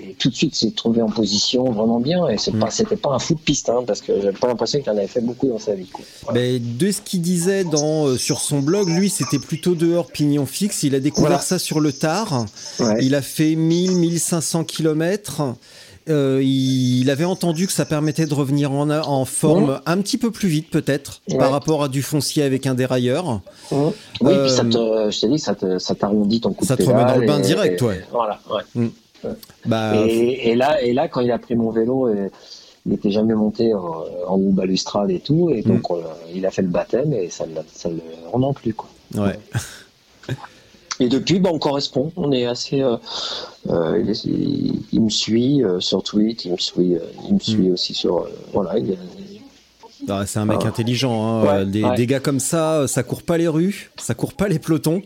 et 0.10 0.16
tout 0.20 0.30
de 0.30 0.36
suite 0.36 0.54
s'est 0.54 0.70
trouvé 0.72 1.02
en 1.02 1.10
position 1.10 1.64
vraiment 1.72 2.00
bien. 2.00 2.28
Et 2.28 2.38
c'est 2.38 2.56
Mm. 2.56 2.60
pas, 2.60 2.70
c'était 2.72 2.96
pas 2.96 3.12
un 3.12 3.20
fou 3.20 3.34
de 3.36 3.40
piste, 3.40 3.70
hein, 3.70 3.84
parce 3.86 4.02
que 4.02 4.14
j'avais 4.22 4.38
pas 4.38 4.48
l'impression 4.48 4.80
qu'il 4.80 4.90
en 4.92 4.98
avait 4.98 5.08
fait 5.08 5.22
beaucoup 5.22 5.48
dans 5.48 5.60
sa 5.60 5.74
vie. 5.76 5.88
Quoi. 5.88 6.06
Voilà. 6.24 6.40
Mais 6.40 6.60
de 6.60 6.92
ce 6.92 7.02
qu'il 7.02 7.22
disait 7.22 7.64
dans, 7.64 8.08
euh, 8.08 8.18
sur 8.18 8.40
son 8.40 8.60
blog, 8.60 8.90
lui, 8.90 9.10
c'était 9.10 9.40
plutôt 9.40 9.76
dehors 9.76 10.08
pignon 10.12 10.46
fixe. 10.46 10.84
Il 10.84 10.96
a 10.96 11.00
découvert 11.06 11.30
Voilà. 11.30 11.42
ça 11.44 11.58
sur 11.60 11.80
le 11.80 11.92
tard. 11.94 12.46
Ouais. 12.80 12.98
Il 13.02 13.16
a 13.16 13.22
fait 13.22 13.56
1000-1500 13.56 14.66
km. 14.66 15.56
Euh, 16.08 16.40
il 16.44 17.10
avait 17.10 17.26
entendu 17.26 17.66
que 17.66 17.74
ça 17.74 17.84
permettait 17.86 18.28
de 18.28 18.34
revenir 18.36 18.72
en, 18.72 18.90
en 18.92 19.26
forme 19.26 19.82
un 19.88 19.98
petit 20.02 20.20
peu 20.20 20.30
plus 20.30 20.48
vite, 20.50 20.70
peut-être, 20.70 21.22
Ouais. 21.30 21.38
par 21.40 21.52
rapport 21.52 21.84
à 21.84 21.88
du 21.90 22.04
foncier 22.04 22.44
avec 22.44 22.68
un 22.68 22.76
dérailleur. 22.76 23.26
Mmh. 23.72 23.76
Oui, 24.22 24.32
Euh, 24.34 24.44
puis 24.46 24.52
ça 24.54 24.64
te, 24.66 25.10
je 25.12 25.20
t'ai 25.20 25.28
dit, 25.30 25.40
ça 25.40 25.56
ça 25.80 25.96
t'arrondit 25.96 26.42
ton 26.42 26.54
coup 26.54 26.64
ça 26.64 26.78
te 26.78 26.84
remet 26.84 27.06
dans 27.06 27.16
le 27.18 27.26
bain 27.26 27.40
et- 27.40 27.42
direct, 27.42 27.82
et- 27.82 27.86
ouais. 27.86 28.02
Voilà, 28.12 28.40
ouais. 28.54 28.90
Bah, 29.66 29.94
Et, 30.06 30.52
et 30.52 30.56
là, 30.56 30.80
et 30.84 30.94
là, 30.94 31.08
quand 31.08 31.22
il 31.22 31.32
a 31.32 31.40
pris 31.40 31.56
mon 31.56 31.72
vélo, 31.72 32.10
et, 32.14 32.30
il 32.86 32.92
n'était 32.92 33.10
jamais 33.10 33.34
monté 33.34 33.74
en, 33.74 34.04
en 34.28 34.36
haut 34.36 34.52
balustrade 34.52 35.10
et 35.10 35.20
tout, 35.20 35.50
et 35.50 35.64
donc 35.64 35.90
euh, 35.90 35.96
il 36.36 36.46
a 36.46 36.52
fait 36.52 36.62
le 36.62 36.68
baptême 36.68 37.14
et 37.14 37.32
ça 37.32 37.48
ne 37.48 37.56
ça 37.74 37.90
le 37.90 38.00
rend 38.32 38.54
plus. 38.54 38.76
Quoi. 38.76 38.90
ouais. 39.16 39.40
Et 41.00 41.10
depuis, 41.10 41.40
bah, 41.40 41.50
on 41.54 41.60
correspond. 41.60 42.12
On 42.16 42.32
est 42.32 42.46
assez. 42.46 42.82
euh, 42.82 42.96
euh, 43.70 44.00
il, 44.02 44.10
est- 44.10 44.24
il- 44.26 44.82
il 44.94 45.02
me 45.02 45.10
suit 45.10 45.64
euh, 45.64 45.80
sur 45.80 46.02
Twitter, 46.04 46.48
il 46.50 46.52
me 46.54 46.58
suit, 46.58 46.96
il 47.28 47.34
me 47.36 47.40
suit 47.40 47.72
aussi 47.72 47.94
sur. 47.94 48.28
voilà, 48.54 48.78
il, 48.80 48.92
est- 48.92 48.98
Ah, 50.08 50.26
c'est 50.26 50.40
un 50.40 50.46
mec 50.46 50.60
Ah. 50.64 50.68
intelligent. 50.68 51.26
hein. 51.26 51.44
Ouais, 51.46 51.66
des, 51.66 51.84
ouais. 51.84 51.96
des 51.96 52.06
gars 52.06 52.20
comme 52.20 52.40
ça, 52.40 52.88
ça 52.88 53.04
court 53.04 53.24
pas 53.24 53.38
les 53.38 53.48
rues, 53.48 53.92
ça 53.98 54.14
court 54.14 54.34
pas 54.34 54.48
les 54.48 54.60
pelotons. 54.60 55.02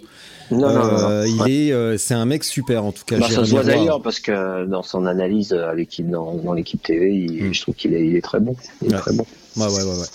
Non, 0.52 0.74
non, 0.74 1.24
il 1.26 1.42
Ouais. 1.42 1.52
est, 1.52 1.98
c'est 2.00 2.16
un 2.16 2.26
mec 2.26 2.44
super 2.44 2.84
en 2.84 2.92
tout 2.92 3.04
cas. 3.06 3.20
Bah, 3.20 3.30
ça 3.30 3.46
se 3.46 3.52
voit 3.52 3.64
d'ailleurs 3.64 4.02
parce 4.02 4.20
que 4.20 4.66
dans 4.66 4.82
son 4.82 5.06
analyse 5.06 5.54
à 5.54 5.74
l'équipe 5.76 6.10
dans, 6.10 6.34
dans 6.44 6.54
l'équipe 6.54 6.82
TV, 6.82 7.28
Mm. 7.30 7.54
je 7.54 7.62
trouve 7.62 7.76
qu'il 7.76 7.94
est, 7.94 8.08
est 8.16 8.22
très 8.22 8.40
bon. 8.40 8.56
Il 8.84 8.94
est 8.94 8.98
très 8.98 9.14
bon. 9.14 9.26
Ouais, 9.58 9.66
ouais, 9.68 9.84
ouais. 9.84 10.06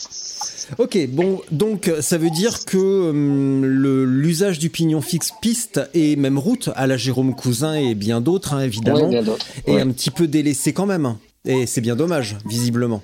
Ok, 0.78 0.98
bon, 1.10 1.40
donc 1.50 1.90
ça 2.00 2.16
veut 2.18 2.30
dire 2.30 2.64
que 2.64 3.10
le- 3.12 4.04
l'usage 4.04 4.58
du 4.58 4.70
pignon 4.70 5.00
fixe 5.00 5.30
piste 5.40 5.80
et 5.94 6.16
même 6.16 6.38
route 6.38 6.70
à 6.74 6.86
la 6.86 6.96
Jérôme 6.96 7.34
Cousin 7.34 7.74
et 7.74 7.94
bien 7.94 8.20
d'autres, 8.20 8.54
hein, 8.54 8.60
évidemment, 8.60 9.02
Ouais, 9.04 9.08
bien 9.10 9.22
d'autres. 9.22 9.46
est 9.66 9.72
Ouais. 9.74 9.80
un 9.80 9.90
petit 9.90 10.10
peu 10.10 10.26
délaissé 10.26 10.72
quand 10.72 10.86
même. 10.86 11.16
Et 11.44 11.66
c'est 11.66 11.80
bien 11.82 11.96
dommage, 11.96 12.36
visiblement. 12.46 13.02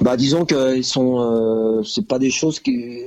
Bah, 0.00 0.16
disons 0.16 0.44
qu'ils 0.44 0.84
sont, 0.84 1.20
euh, 1.20 1.82
c'est 1.82 2.06
pas 2.06 2.18
des 2.18 2.30
choses 2.30 2.60
qui, 2.60 3.00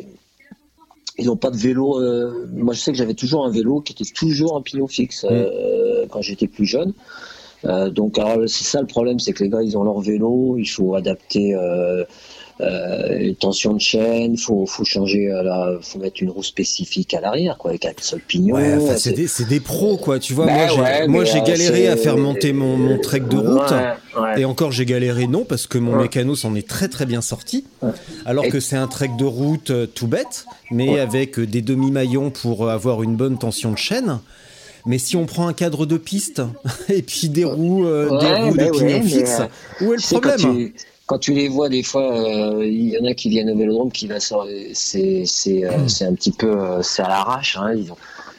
ils 1.18 1.26
n'ont 1.28 1.38
pas 1.38 1.52
de 1.52 1.58
vélo. 1.58 2.02
euh, 2.02 2.48
moi, 2.54 2.74
je 2.74 2.80
sais 2.80 2.92
que 2.92 2.98
j'avais 2.98 3.14
toujours 3.14 3.46
un 3.46 3.52
vélo 3.52 3.80
qui 3.82 3.94
était 3.94 4.10
toujours 4.12 4.58
un 4.58 4.62
pignon 4.62 4.88
fixe 4.88 5.26
euh, 5.30 6.06
quand 6.10 6.22
j'étais 6.22 6.48
plus 6.48 6.66
jeune. 6.66 6.94
Euh, 7.66 7.90
donc, 7.90 8.18
alors, 8.18 8.38
c'est 8.48 8.64
ça 8.64 8.82
le 8.82 8.88
problème, 8.88 9.20
c'est 9.20 9.34
que 9.34 9.44
les 9.44 9.50
gars, 9.50 9.62
ils 9.62 9.78
ont 9.78 9.84
leur 9.84 10.00
vélo, 10.00 10.56
il 10.58 10.66
faut 10.66 10.96
adapter 10.96 11.54
euh, 12.62 12.66
euh, 12.66 13.18
les 13.18 13.36
tensions 13.36 13.74
de 13.74 13.80
chaîne, 13.80 14.38
faut, 14.38 14.66
faut 14.66 14.84
changer, 14.84 15.32
à 15.32 15.44
la, 15.44 15.78
faut 15.82 15.98
mettre 16.00 16.22
une 16.22 16.30
roue 16.30 16.44
spécifique 16.44 17.14
à 17.14 17.22
l'arrière, 17.22 17.58
quoi, 17.58 17.72
avec 17.72 17.86
un 17.86 17.92
seul 18.02 18.20
pignon. 18.20 18.56
Ouais, 18.56 18.74
enfin, 18.76 18.94
Euh, 18.94 18.98
c'est 18.98 19.14
des, 19.14 19.28
c'est 19.28 19.48
des 19.48 19.60
pros, 19.60 19.98
quoi. 19.98 20.20
Tu 20.20 20.34
vois, 20.34 20.46
Bah 20.46 20.54
moi, 20.54 20.68
j'ai, 20.68 21.08
moi, 21.08 21.24
euh, 21.24 21.46
galéré 21.46 21.88
à 21.88 21.96
faire 21.96 22.18
monter 22.18 22.52
mon, 22.54 22.76
mon 22.78 22.98
trek 23.00 23.22
de 23.22 23.38
route. 23.38 23.72
Ouais. 24.20 24.42
Et 24.42 24.46
encore, 24.46 24.72
j'ai 24.72 24.86
galéré 24.86 25.28
non, 25.28 25.46
parce 25.46 25.68
que 25.68 25.78
mon 25.78 25.96
mécano 25.96 26.36
s'en 26.36 26.54
est 26.56 26.68
très 26.68 26.88
très 26.90 27.06
bien 27.06 27.22
sorti. 27.22 27.66
Alors 28.26 28.46
Et- 28.46 28.50
que 28.50 28.60
c'est 28.60 28.76
un 28.76 28.88
trek 28.88 29.12
de 29.18 29.26
route 29.26 29.70
euh, 29.72 29.86
tout 29.86 30.08
bête, 30.08 30.46
mais 30.72 31.00
avec 31.00 31.40
euh, 31.40 31.48
des 31.48 31.62
demi-maillons 31.62 32.30
pour 32.30 32.66
euh, 32.66 32.70
avoir 32.72 33.04
une 33.04 33.16
bonne 33.16 33.38
tension 33.38 33.72
de 33.72 33.78
chaîne. 33.78 34.20
Mais 34.86 34.98
si 34.98 35.16
on 35.18 35.26
prend 35.26 35.48
un 35.48 35.54
cadre 35.54 35.86
de 35.86 35.98
piste 35.98 36.42
et 36.90 37.02
puis 37.02 37.30
des 37.30 37.44
roues, 37.46 37.86
euh, 37.86 38.10
des 38.20 38.34
roues 38.34 38.58
de 38.58 38.72
pignon 38.72 38.88
ouais, 38.88 39.00
mais, 39.04 39.10
fixe, 39.10 39.40
euh, 39.40 39.86
où 39.86 39.94
est 39.94 39.98
le 39.98 40.02
problème? 40.20 40.38
tu, 40.38 40.74
quand 41.10 41.18
tu 41.18 41.34
les 41.34 41.48
vois 41.48 41.70
des 41.70 41.82
fois, 41.82 42.08
euh, 42.14 42.64
il 42.64 42.90
y 42.90 42.98
en 43.00 43.06
a 43.06 43.16
qui 43.16 43.30
viennent 43.30 43.50
au 43.50 43.58
vélodrome 43.58 43.92
qui 43.92 44.06
va 44.06 44.20
c'est 44.20 45.24
c'est 45.26 45.66
euh, 45.66 45.78
Hmm. 45.78 46.04
un 46.12 46.14
petit 46.14 46.32
peu 46.32 46.52
euh, 46.52 46.84
c'est 46.84 47.02
à 47.02 47.08
l'arrache. 47.10 47.58
Hein, 47.60 47.74
ils 47.76 47.92
ont 47.92 47.98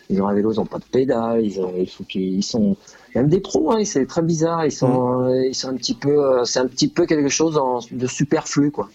ils 0.09 0.23
ont 0.23 0.29
un 0.29 0.35
vélo, 0.35 0.53
ils 0.53 0.61
ont 0.61 0.67
pas 0.67 0.79
de 0.79 0.85
pédale, 0.85 1.45
ils 1.45 1.61
ont, 1.61 1.73
il 1.77 1.89
faut 1.89 2.05
qu'ils 2.05 2.35
ils 2.39 2.43
sont 2.45 2.77
même 3.17 3.29
des 3.29 3.41
pros, 3.41 3.73
hein, 3.73 3.83
c'est 3.85 4.07
très 4.07 4.23
bizarre. 4.23 4.65
Ils 4.65 4.71
sont 4.83 4.97
Hmm. 5.19 5.25
euh, 5.31 5.47
ils 5.49 5.55
sont 5.61 5.69
un 5.75 5.77
petit 5.83 5.95
peu 5.95 6.15
c'est 6.45 6.61
un 6.61 6.69
petit 6.69 6.87
peu 6.87 7.07
quelque 7.07 7.29
chose 7.29 7.57
en- 7.59 7.81
de 7.91 8.07
superflu 8.07 8.71
quoi. 8.71 8.89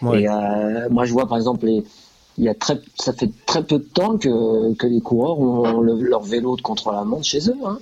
Ouais. 0.00 0.22
Et 0.22 0.28
moi 0.88 1.04
je 1.04 1.12
vois 1.12 1.26
par 1.28 1.36
exemple 1.36 1.66
les 1.66 1.84
il 2.38 2.44
y 2.44 2.48
a 2.48 2.54
très, 2.54 2.80
ça 2.98 3.12
fait 3.12 3.28
très 3.44 3.62
peu 3.62 3.78
de 3.78 3.88
temps 3.98 4.16
que, 4.16 4.72
que 4.80 4.86
les 4.86 5.02
coureurs 5.02 5.38
ont 5.40 5.80
le- 5.82 6.00
leur 6.12 6.22
vélo 6.22 6.56
de 6.56 6.62
contre-la-montre 6.62 7.24
chez 7.32 7.42
eux. 7.50 7.60
Hein. 7.66 7.78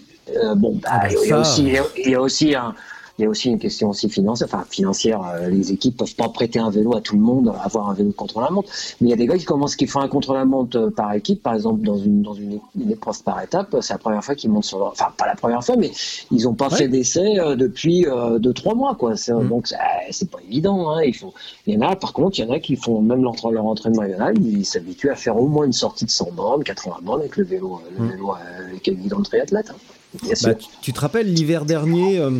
Bon, 0.56 0.72
bah, 0.82 0.88
Ah 0.90 1.08
il, 1.08 1.14
y 1.28 1.32
a 1.32 1.36
ça. 1.36 1.40
aussi, 1.42 1.62
il 2.04 2.10
y 2.10 2.14
a 2.16 2.20
aussi 2.20 2.54
un, 2.56 2.74
il 3.18 3.22
y 3.22 3.26
a 3.26 3.28
aussi 3.28 3.48
une 3.48 3.58
question 3.58 3.90
aussi 3.90 4.08
financière, 4.08 4.48
enfin 4.50 4.64
financière. 4.70 5.20
euh, 5.34 5.48
les 5.48 5.72
équipes 5.72 5.96
peuvent 5.96 6.14
pas 6.14 6.28
prêter 6.28 6.58
un 6.58 6.70
vélo 6.70 6.94
à 6.96 7.00
tout 7.00 7.16
le 7.16 7.20
monde, 7.22 7.52
avoir 7.62 7.90
un 7.90 7.94
vélo 7.94 8.12
contre 8.12 8.40
la 8.40 8.50
montre. 8.50 8.70
Mais 9.00 9.08
il 9.08 9.10
y 9.10 9.12
a 9.12 9.16
des 9.16 9.26
gars 9.26 9.36
qui 9.36 9.44
commencent, 9.44 9.74
qui 9.76 9.86
font 9.86 10.00
un 10.00 10.08
contre 10.08 10.34
la 10.34 10.44
montre 10.44 10.76
euh, 10.78 10.90
par 10.90 11.12
équipe, 11.14 11.42
par 11.42 11.54
exemple 11.54 11.82
dans 11.82 11.96
une 11.98 12.22
dans 12.22 12.34
une, 12.34 12.60
une 12.80 12.90
épreuve 12.90 13.22
par 13.24 13.42
étape. 13.42 13.76
C'est 13.80 13.92
la 13.94 13.98
première 13.98 14.22
fois 14.24 14.34
qu'ils 14.34 14.50
montent 14.50 14.64
sur 14.64 14.78
leur, 14.78 14.88
enfin 14.92 15.08
pas 15.16 15.26
la 15.26 15.34
première 15.34 15.64
fois, 15.64 15.76
mais 15.76 15.90
ils 16.30 16.46
ont 16.48 16.54
pas 16.54 16.68
Ouais. 16.68 16.76
fait 16.76 16.88
d'essai 16.88 17.38
euh, 17.40 17.56
depuis 17.56 18.06
euh, 18.06 18.38
deux 18.38 18.52
trois 18.52 18.74
mois 18.74 18.94
quoi. 18.94 19.16
C'est- 19.16 19.32
Mm. 19.32 19.48
Donc 19.48 19.68
c'est 20.10 20.30
pas 20.30 20.38
évident. 20.48 20.90
Hein. 20.90 21.02
Il 21.04 21.14
faut, 21.14 21.32
il 21.66 21.74
y 21.74 21.76
en 21.76 21.82
a 21.88 21.96
par 21.96 22.12
contre, 22.12 22.38
il 22.38 22.44
y 22.46 22.48
en 22.48 22.52
a 22.52 22.60
qui 22.60 22.76
font 22.76 23.00
même 23.00 23.22
leur, 23.22 23.34
leur 23.50 23.64
entraînement 23.66 24.02
régional, 24.02 24.34
ils 24.40 24.64
s'habituent 24.64 25.10
à 25.10 25.16
faire 25.16 25.36
au 25.36 25.46
moins 25.48 25.64
une 25.66 25.72
sortie 25.72 26.04
de 26.04 26.10
100 26.10 26.30
bornes, 26.32 26.62
80 26.64 26.96
bornes 27.02 27.20
avec 27.20 27.36
le 27.36 27.44
vélo, 27.44 27.80
euh, 27.84 27.90
le 27.98 28.04
Mm. 28.04 28.10
vélo 28.10 28.30
euh, 28.32 28.68
avec 28.70 28.86
le 28.86 29.22
triathlète. 29.22 29.70
hein. 29.70 29.74
Bien 30.22 30.34
sûr. 30.34 30.48
Bah, 30.48 30.54
tu, 30.54 30.66
tu 30.80 30.92
te 30.94 31.00
rappelles 31.00 31.32
l'hiver 31.32 31.64
dernier 31.66 32.18
euh, 32.18 32.30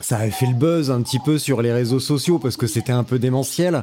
ça 0.00 0.18
avait 0.18 0.30
fait 0.30 0.46
le 0.46 0.54
buzz 0.54 0.90
un 0.90 1.02
petit 1.02 1.18
peu 1.18 1.38
sur 1.38 1.62
les 1.62 1.72
réseaux 1.72 2.00
sociaux 2.00 2.38
parce 2.38 2.56
que 2.56 2.66
c'était 2.66 2.92
un 2.92 3.04
peu 3.04 3.18
démentiel. 3.18 3.82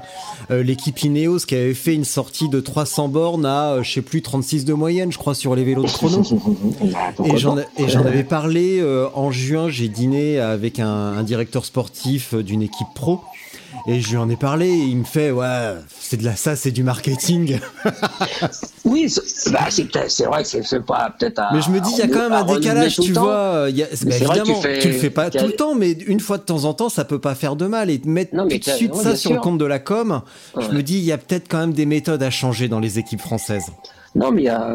Euh, 0.52 0.64
L'équipe 0.64 1.02
Ineos 1.04 1.40
qui 1.40 1.56
avait 1.56 1.74
fait 1.74 1.94
une 1.94 2.06
sortie 2.06 2.50
de 2.50 2.60
300 2.60 3.10
bornes 3.10 3.46
à, 3.46 3.74
euh, 3.74 3.84
je 3.84 3.92
sais 3.92 4.02
plus, 4.02 4.22
36 4.22 4.66
de 4.66 4.74
moyenne, 4.74 5.12
je 5.12 5.18
crois, 5.18 5.36
sur 5.36 5.56
les 5.56 5.64
vélos 5.64 5.84
de 5.84 5.88
chrono. 5.88 6.24
Pourquoi 7.16 7.36
Et 7.78 7.88
j'en, 7.88 8.06
avais 8.06 8.24
parlé 8.24 8.80
euh, 8.80 9.08
en 9.14 9.32
juin, 9.32 9.70
j'ai 9.70 9.90
dîné 9.90 10.40
avec 10.40 10.80
un, 10.80 10.88
un 10.88 11.24
directeur 11.24 11.66
sportif 11.66 12.34
d'une 12.34 12.62
équipe 12.62 12.88
pro. 12.96 13.22
Et 13.88 14.02
je 14.02 14.10
lui 14.10 14.18
en 14.18 14.30
ai 14.30 14.36
parlé, 14.36 14.68
et 14.68 14.84
il 14.86 14.98
me 14.98 15.04
fait 15.04 15.32
ouais, 15.32 15.76
c'est 16.00 16.18
de 16.18 16.24
la 16.26 16.36
ça, 16.36 16.56
c'est 16.56 16.72
du 16.72 16.84
marketing. 16.84 17.60
Oui, 18.86 19.10
c'est 19.10 19.52
bah, 19.52 19.68
vrai 20.28 20.44
que 20.44 20.62
c'est 20.64 20.86
pas 20.86 21.14
peut-être. 21.18 21.42
Mais 21.52 21.62
je 21.62 21.72
me 21.72 21.80
dis, 21.80 21.90
il 21.94 21.98
y 21.98 22.02
a 22.04 22.08
quand 22.08 22.30
même 22.30 22.34
un 22.34 22.44
décalage, 22.44 22.98
tu 23.00 23.14
vois. 23.14 23.68
y 23.72 23.82
a- 23.82 23.88
bah, 23.88 23.92
que 23.92 24.06
tu 24.06 24.06
évidemment, 24.24 24.62
fais- 24.62 24.80
tu 24.80 24.88
le 24.90 24.94
fais 24.94 25.10
pas 25.10 25.30
tout 25.32 25.46
le 25.46 25.54
temps, 25.54 25.74
mais 25.74 25.92
une 25.92 26.20
fois 26.20 26.38
de 26.38 26.44
temps 26.44 26.66
en 26.66 26.74
temps, 26.76 26.90
ça 26.90 27.04
peut 27.04 27.20
pas 27.20 27.34
faire 27.36 27.56
de 27.56 27.66
mal. 27.66 27.90
Et 27.90 28.00
mettre 28.06 28.36
Non, 28.36 28.48
tout 28.48 28.58
de 28.58 28.64
suite 28.64 28.94
ça 28.96 29.16
sur 29.16 29.34
le 29.34 29.40
compte 29.40 29.58
de 29.58 29.66
la 29.66 29.80
com, 29.80 30.22
je 30.60 30.68
me 30.70 30.82
dis, 30.84 30.98
il 30.98 31.04
y 31.04 31.12
a 31.12 31.18
peut-être 31.18 31.48
quand 31.50 31.58
même 31.60 31.74
des 31.74 31.86
méthodes 31.88 32.22
à 32.22 32.30
changer 32.30 32.68
dans 32.68 32.80
les 32.80 33.00
équipes 33.00 33.22
françaises. 33.22 33.72
Non, 34.16 34.32
mais 34.32 34.44
il 34.44 34.46
y 34.46 34.50
a, 34.50 34.74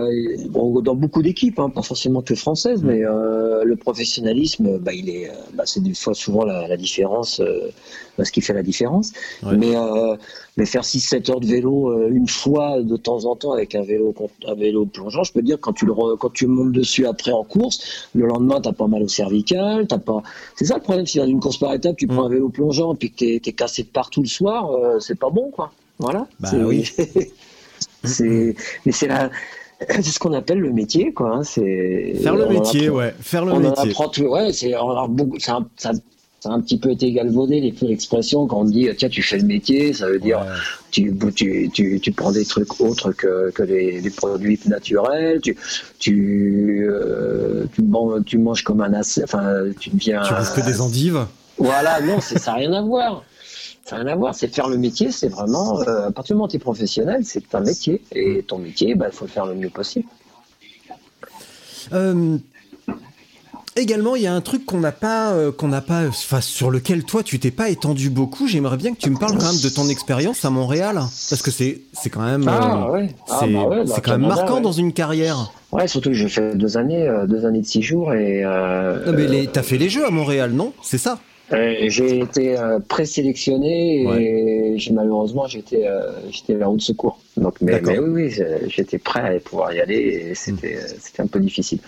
bon, 0.50 0.80
dans 0.82 0.94
beaucoup 0.94 1.22
d'équipes, 1.22 1.58
hein, 1.60 1.70
pas 1.70 1.80
forcément 1.80 2.20
que 2.20 2.34
françaises, 2.34 2.82
mais 2.82 3.02
euh, 3.06 3.64
le 3.64 3.74
professionnalisme, 3.76 4.76
bah, 4.78 4.92
il 4.92 5.08
est, 5.08 5.30
euh, 5.30 5.32
bah, 5.54 5.62
c'est 5.64 5.82
des 5.82 5.94
fois 5.94 6.12
souvent 6.12 6.44
la, 6.44 6.68
la 6.68 6.76
différence, 6.76 7.40
euh, 7.40 7.70
bah, 8.18 8.26
ce 8.26 8.32
qui 8.32 8.42
fait 8.42 8.52
la 8.52 8.62
différence. 8.62 9.12
Ouais. 9.42 9.56
Mais, 9.56 9.74
euh, 9.76 10.14
mais 10.58 10.66
faire 10.66 10.82
6-7 10.82 11.30
heures 11.30 11.40
de 11.40 11.46
vélo 11.46 11.90
euh, 11.90 12.10
une 12.10 12.28
fois 12.28 12.82
de 12.82 12.96
temps 12.98 13.24
en 13.24 13.34
temps 13.34 13.52
avec 13.52 13.74
un 13.74 13.82
vélo, 13.82 14.14
un 14.46 14.54
vélo 14.54 14.84
plongeant, 14.84 15.24
je 15.24 15.32
peux 15.32 15.40
te 15.40 15.46
dire 15.46 15.58
quand 15.58 15.72
tu 15.72 15.86
le, 15.86 15.92
re- 15.92 16.18
quand 16.18 16.32
tu 16.34 16.46
montes 16.46 16.72
dessus 16.72 17.06
après 17.06 17.32
en 17.32 17.44
course, 17.44 18.08
le 18.14 18.26
lendemain 18.26 18.60
t'as 18.60 18.72
pas 18.72 18.88
mal 18.88 19.02
au 19.02 19.08
cervical, 19.08 19.86
t'as 19.86 19.96
pas. 19.98 20.22
C'est 20.56 20.66
ça 20.66 20.74
le 20.74 20.82
problème, 20.82 21.06
si 21.06 21.16
dans 21.16 21.26
une 21.26 21.40
course 21.40 21.56
par 21.58 21.72
étape 21.72 21.96
tu 21.96 22.06
prends 22.06 22.24
un 22.26 22.28
vélo 22.28 22.50
plongeant 22.50 22.94
puis 22.94 23.10
que 23.10 23.16
t'es, 23.16 23.40
t'es 23.42 23.52
cassé 23.52 23.84
de 23.84 23.88
partout 23.88 24.20
le 24.20 24.28
soir, 24.28 24.70
euh, 24.70 24.98
c'est 25.00 25.18
pas 25.18 25.30
bon 25.30 25.50
quoi. 25.50 25.72
Voilà. 25.98 26.26
Bah 26.40 26.48
C'est- 26.50 26.62
oui. 26.62 26.84
c'est, 28.04 28.54
mais 28.86 28.92
c'est 28.92 29.08
la, 29.08 29.30
c'est 29.88 30.02
ce 30.02 30.18
qu'on 30.18 30.32
appelle 30.34 30.58
le 30.60 30.72
métier, 30.72 31.12
quoi. 31.12 31.36
hein, 31.36 31.42
C'est 31.44 32.14
Faire 32.22 32.34
le 32.34 32.46
en 32.46 32.50
métier, 32.50 32.86
apprend- 32.86 32.96
ouais, 32.98 33.14
faire 33.20 33.44
le 33.44 33.52
On 33.52 33.56
en 33.56 33.60
métier. 33.60 33.90
apprend 33.90 34.08
tout. 34.08 34.24
Ouais, 34.24 34.52
c'est, 34.52 34.74
beaucoup, 35.08 35.38
un- 35.48 35.66
ça, 35.76 35.92
ça 36.42 36.48
a 36.50 36.52
un 36.54 36.60
petit 36.62 36.78
peu 36.78 36.90
été 36.90 37.12
galvaudé 37.12 37.60
les- 37.60 37.74
l'expression 37.86 38.46
quand 38.46 38.60
on 38.60 38.64
dit 38.64 38.88
tiens 38.96 39.10
tu 39.10 39.22
fais 39.22 39.36
le 39.36 39.44
métier, 39.44 39.92
ça 39.92 40.06
veut 40.08 40.18
dire 40.18 40.38
Ouais. 40.40 40.46
tu, 40.90 41.14
tu, 41.34 41.68
tu, 41.70 42.00
tu 42.00 42.12
prends 42.12 42.32
des 42.32 42.46
trucs 42.46 42.80
autres 42.80 43.12
que, 43.12 43.50
que 43.50 43.62
les, 43.62 44.00
les 44.00 44.10
produits 44.10 44.58
naturels, 44.66 45.40
tu, 45.42 45.54
tu, 45.98 46.86
euh, 46.88 47.66
tu, 47.74 47.82
man- 47.82 48.24
tu 48.24 48.38
manges 48.38 48.62
comme 48.64 48.80
un 48.80 48.94
enfin 49.24 49.64
tu 49.78 49.90
deviens. 49.90 50.22
Tu 50.22 50.32
bouffes 50.34 50.54
que 50.54 50.64
des 50.64 50.80
endives. 50.80 51.26
Voilà, 51.58 52.00
non, 52.00 52.20
c'est- 52.20 52.38
ça 52.38 52.52
n'a 52.52 52.56
rien 52.58 52.72
à 52.72 52.80
voir. 52.82 53.22
Ça 53.90 53.96
n'a 53.96 54.04
rien 54.04 54.12
à 54.12 54.16
voir. 54.16 54.34
C'est 54.36 54.46
faire 54.46 54.68
le 54.68 54.76
métier, 54.78 55.10
c'est 55.10 55.26
vraiment, 55.26 55.80
euh, 55.80 56.06
à 56.06 56.10
partir 56.12 56.34
du 56.34 56.38
moment 56.38 56.44
où 56.46 56.48
tu 56.50 56.56
es 56.56 56.60
professionnel, 56.60 57.22
c'est 57.24 57.52
un 57.56 57.60
métier. 57.60 58.00
Et 58.12 58.44
ton 58.46 58.58
métier, 58.58 58.90
il 58.96 59.10
faut 59.12 59.24
le 59.24 59.30
faire 59.30 59.46
le 59.46 59.56
mieux 59.56 59.68
possible. 59.68 60.06
Euh, 61.92 62.36
également, 63.74 64.14
il 64.14 64.22
y 64.22 64.28
a 64.28 64.32
un 64.34 64.40
truc 64.42 64.64
qu'on 64.64 64.78
n'a 64.78 64.92
pas, 64.92 65.32
euh, 65.32 65.50
qu'on 65.50 65.66
n'a 65.66 65.80
pas, 65.80 66.06
enfin, 66.06 66.40
sur 66.40 66.70
lequel 66.70 67.02
toi 67.02 67.24
tu 67.24 67.40
t'es 67.40 67.50
pas 67.50 67.68
étendu 67.68 68.10
beaucoup. 68.10 68.46
J'aimerais 68.46 68.76
bien 68.76 68.92
que 68.94 68.98
tu 69.00 69.10
me 69.10 69.18
parles 69.18 69.36
quand 69.38 69.50
même 69.52 69.60
de 69.60 69.68
ton 69.68 69.88
expérience 69.88 70.44
à 70.44 70.50
Montréal, 70.50 70.94
parce 70.96 71.42
que 71.42 71.50
c'est, 71.50 71.80
c'est 71.92 72.10
quand 72.10 72.22
même, 72.24 72.46
Ah, 72.46 72.84
euh, 72.86 72.92
ouais. 72.92 73.14
Ah, 73.28 73.38
c'est, 73.40 73.52
bah 73.52 73.64
ouais, 73.64 73.84
bah, 73.84 73.92
c'est 73.92 74.02
quand 74.02 74.12
même 74.12 74.28
marquant 74.28 74.56
ouais. 74.56 74.60
dans 74.60 74.70
une 74.72 74.92
carrière. 74.92 75.52
Ouais, 75.72 75.88
surtout 75.88 76.10
que 76.10 76.14
j'ai 76.14 76.28
fait 76.28 76.56
deux 76.56 76.76
années, 76.76 77.08
euh, 77.08 77.26
deux 77.26 77.44
années 77.44 77.60
de 77.62 77.66
six 77.66 77.82
jours 77.82 78.12
et 78.14 78.42
Non, 78.44 79.12
mais 79.14 79.26
les- 79.26 79.48
t'as 79.48 79.64
fait 79.64 79.78
les 79.78 79.88
jeux 79.88 80.06
à 80.06 80.10
Montréal, 80.10 80.52
non? 80.52 80.72
C'est 80.80 80.98
ça? 80.98 81.18
J'ai 81.50 82.20
été 82.20 82.58
euh, 82.58 82.78
présélectionné 82.78 84.02
et 84.02 84.78
j'ai 84.78 84.92
malheureusement 84.92 85.46
j'étais 85.46 85.86
euh, 85.86 86.12
j'étais 86.30 86.54
la 86.54 86.66
roue 86.66 86.76
de 86.76 86.82
secours. 86.82 87.18
Donc 87.36 87.60
mais, 87.60 87.80
oui 87.88 87.98
oui 87.98 88.42
j'étais 88.68 88.98
prêt 88.98 89.36
à 89.36 89.40
pouvoir 89.40 89.72
y 89.72 89.80
aller 89.80 90.28
et 90.30 90.34
c'était 90.34 90.76
euh, 90.76 90.86
c'était 90.98 91.22
un 91.22 91.26
peu 91.26 91.40
difficile. 91.40 91.80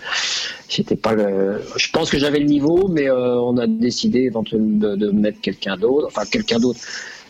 J'étais 0.67 0.95
pas 0.95 1.13
le, 1.13 1.61
je 1.77 1.89
pense 1.91 2.09
que 2.09 2.17
j'avais 2.17 2.39
le 2.39 2.45
niveau 2.45 2.87
mais 2.89 3.09
euh, 3.09 3.39
on 3.39 3.57
a 3.57 3.67
décidé 3.67 4.19
éventuellement 4.21 4.79
de, 4.79 4.95
de 4.95 5.11
mettre 5.11 5.39
quelqu'un 5.39 5.77
d'autre, 5.77 6.07
enfin 6.07 6.23
quelqu'un 6.29 6.59
d'autre 6.59 6.79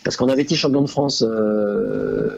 parce 0.03 0.17
qu'on 0.17 0.27
avait 0.29 0.41
été 0.43 0.55
champion 0.55 0.81
de 0.81 0.87
France 0.89 1.23
euh, 1.27 2.29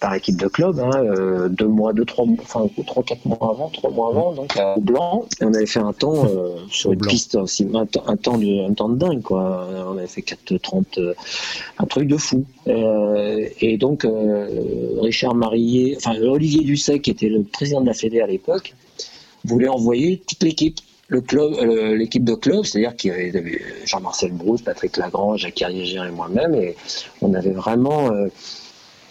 par 0.00 0.14
équipe 0.14 0.36
de 0.40 0.48
club, 0.48 0.78
hein, 0.80 0.90
euh, 0.96 1.48
deux 1.48 1.66
mois, 1.68 1.92
deux, 1.92 2.04
trois, 2.04 2.26
mois- 2.26 2.36
enfin 2.42 2.68
trois, 2.86 3.02
quatre 3.02 3.24
mois 3.24 3.38
avant, 3.40 3.70
trois 3.70 3.90
mois 3.90 4.08
avant, 4.10 4.32
donc 4.34 4.56
à- 4.56 4.76
au 4.76 4.80
blanc, 4.80 5.24
et 5.40 5.44
on 5.44 5.54
avait 5.54 5.66
fait 5.66 5.78
un 5.80 5.92
temps 5.92 6.26
euh, 6.26 6.48
sur 6.70 6.92
une 6.92 6.98
blanc. 6.98 7.08
piste 7.10 7.36
aussi, 7.36 7.66
un, 7.72 7.86
temps- 7.86 8.02
un 8.06 8.16
temps 8.16 8.36
de, 8.36 8.68
un 8.68 8.74
temps 8.74 8.88
de 8.88 8.96
dingue 8.96 9.22
quoi. 9.22 9.66
On 9.88 9.96
avait 9.96 10.06
fait 10.08 10.20
4,30, 10.22 10.84
euh, 10.98 11.14
un 11.78 11.86
truc 11.86 12.08
de 12.08 12.16
fou. 12.16 12.44
Euh, 12.66 13.46
et 13.60 13.76
donc 13.78 14.04
euh, 14.04 14.98
Richard 15.00 15.34
Marillier, 15.34 15.94
enfin 15.96 16.16
Olivier 16.20 16.64
Dusset, 16.64 16.98
qui 17.00 17.10
était 17.10 17.28
le 17.28 17.42
président 17.44 17.80
de 17.80 17.86
la 17.86 17.94
Fédé 17.94 18.20
à 18.20 18.26
l'époque, 18.26 18.74
voulait 19.44 19.68
envoyer 19.68 20.22
toute 20.26 20.42
l'équipe. 20.42 20.78
Le 21.08 21.20
club, 21.20 21.52
l'équipe 21.96 22.24
de 22.24 22.34
club, 22.34 22.64
c'est-à-dire 22.64 22.96
qu'il 22.96 23.10
y 23.10 23.36
avait 23.36 23.60
Jean-Marcel 23.84 24.32
Brousse, 24.32 24.62
Patrick 24.62 24.96
Lagrange, 24.96 25.40
Jacques 25.40 25.54
Carrier 25.54 25.96
et 25.96 26.10
moi-même, 26.10 26.54
et 26.54 26.76
on 27.20 27.34
avait 27.34 27.50
vraiment, 27.50 28.10
euh, 28.10 28.28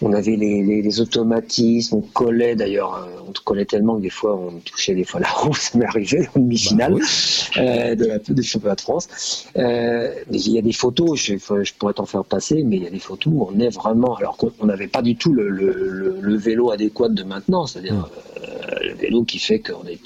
on 0.02 0.12
avait 0.12 0.36
les, 0.36 0.64
les, 0.64 0.82
les 0.82 1.02
automatismes, 1.02 1.98
on 1.98 2.02
collait 2.02 2.56
d'ailleurs, 2.56 2.96
euh, 2.96 3.22
on 3.28 3.32
te 3.32 3.42
collait 3.42 3.66
tellement 3.66 3.96
que 3.98 4.02
des 4.02 4.10
fois 4.10 4.36
on 4.36 4.60
touchait 4.60 4.96
des 4.96 5.04
fois 5.04 5.20
la 5.20 5.30
roue, 5.30 5.54
ça 5.56 5.78
m'est 5.78 5.86
arrivé 5.86 6.28
en 6.36 6.40
demi-finale 6.40 6.94
Bah 6.96 7.62
euh, 7.62 7.96
de 7.96 8.06
la 8.06 8.42
championnat 8.42 8.76
de 8.76 8.82
France. 8.82 9.46
Euh, 9.58 10.14
mais 10.30 10.40
il 10.40 10.52
y 10.52 10.58
a 10.58 10.62
des 10.62 10.74
photos, 10.74 11.20
je, 11.20 11.36
je 11.38 11.74
pourrais 11.74 11.94
t'en 11.94 12.06
faire 12.06 12.26
passer, 12.26 12.64
mais 12.64 12.78
il 12.78 12.84
y 12.84 12.88
a 12.88 12.92
des 12.92 13.00
photos 13.00 13.32
où 13.34 13.48
on 13.50 13.60
est 13.60 13.70
vraiment, 13.70 14.16
alors 14.16 14.36
qu'on 14.38 14.52
on 14.60 14.66
n'avait 14.66 14.88
pas 14.88 15.02
du 15.02 15.16
tout 15.16 15.34
le, 15.34 15.50
le, 15.50 15.72
le, 15.72 16.18
le 16.20 16.36
vélo 16.38 16.72
adéquat 16.72 17.10
de 17.10 17.24
maintenant, 17.24 17.66
c'est-à-dire 17.66 18.10
euh, 18.38 18.90
le 18.90 18.94
vélo 18.96 19.24
qui 19.24 19.40
fait 19.40 19.60
qu'on 19.60 19.86
est, 19.88 20.00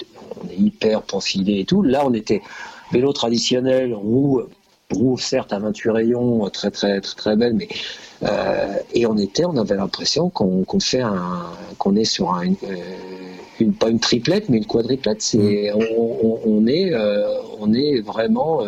on 0.44 0.48
est 0.50 0.56
hyper 0.58 1.02
profilé 1.02 1.60
et 1.60 1.64
tout. 1.64 1.82
Là, 1.82 2.02
on 2.06 2.14
était 2.14 2.42
vélo 2.92 3.12
traditionnel, 3.12 3.94
roue, 3.94 4.42
roue 4.90 5.18
certes 5.18 5.52
à 5.52 5.58
28 5.58 5.90
rayons, 5.90 6.48
très 6.50 6.70
très 6.70 7.00
très, 7.00 7.14
très 7.16 7.36
belle, 7.36 7.54
mais 7.54 7.68
euh, 8.22 8.74
et 8.94 9.06
on 9.06 9.16
était, 9.16 9.44
on 9.44 9.56
avait 9.56 9.76
l'impression 9.76 10.28
qu'on 10.30 10.64
fait 10.80 11.02
un, 11.02 11.42
qu'on 11.78 11.94
est 11.96 12.04
sur 12.04 12.32
un, 12.34 12.42
une, 12.42 12.56
euh, 12.64 12.74
une- 13.60 13.74
pas 13.74 13.88
une 13.90 14.00
triplette, 14.00 14.48
mais 14.48 14.56
une 14.58 14.66
quadriplette. 14.66 15.20
C'est, 15.22 15.72
on, 15.72 15.80
on- 15.80 16.40
on 16.46 16.66
est, 16.66 16.92
euh, 16.94 17.26
on 17.60 17.72
est 17.74 18.00
vraiment. 18.00 18.62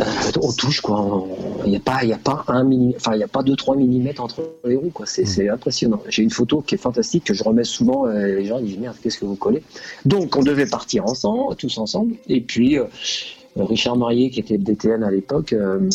Euh, 0.00 0.04
on 0.42 0.52
touche 0.52 0.80
quoi. 0.80 1.26
Il 1.64 1.70
n'y 1.70 1.76
a 1.76 1.80
pas, 1.80 2.02
il 2.04 2.12
a 2.12 2.18
pas 2.18 2.44
un 2.48 2.68
enfin 2.96 3.14
il 3.14 3.20
y 3.20 3.22
a 3.22 3.28
pas 3.28 3.42
deux 3.42 3.54
trois 3.56 3.76
millimètres 3.76 4.20
entre 4.22 4.42
les 4.64 4.76
roues 4.76 4.90
quoi. 4.90 5.06
C'est 5.06 5.24
c'est 5.24 5.48
impressionnant. 5.48 6.02
J'ai 6.08 6.22
une 6.22 6.30
photo 6.30 6.60
qui 6.62 6.74
est 6.74 6.78
fantastique 6.78 7.24
que 7.24 7.34
je 7.34 7.44
remets 7.44 7.64
souvent. 7.64 8.06
euh, 8.06 8.26
les 8.36 8.44
gens 8.44 8.60
disent 8.60 8.78
merde 8.78 8.96
qu'est-ce 9.02 9.18
que 9.18 9.24
vous 9.24 9.36
collez? 9.36 9.62
Donc 10.04 10.36
on 10.36 10.42
devait 10.42 10.66
partir 10.66 11.04
ensemble, 11.06 11.54
tous 11.56 11.78
ensemble. 11.78 12.16
Et 12.28 12.40
puis 12.40 12.78
euh, 12.78 12.86
Richard 13.56 13.96
Marié 13.96 14.30
qui 14.30 14.40
était 14.40 14.58
DTN 14.58 15.04
à 15.04 15.10
l'époque 15.12 15.52
euh, 15.52 15.88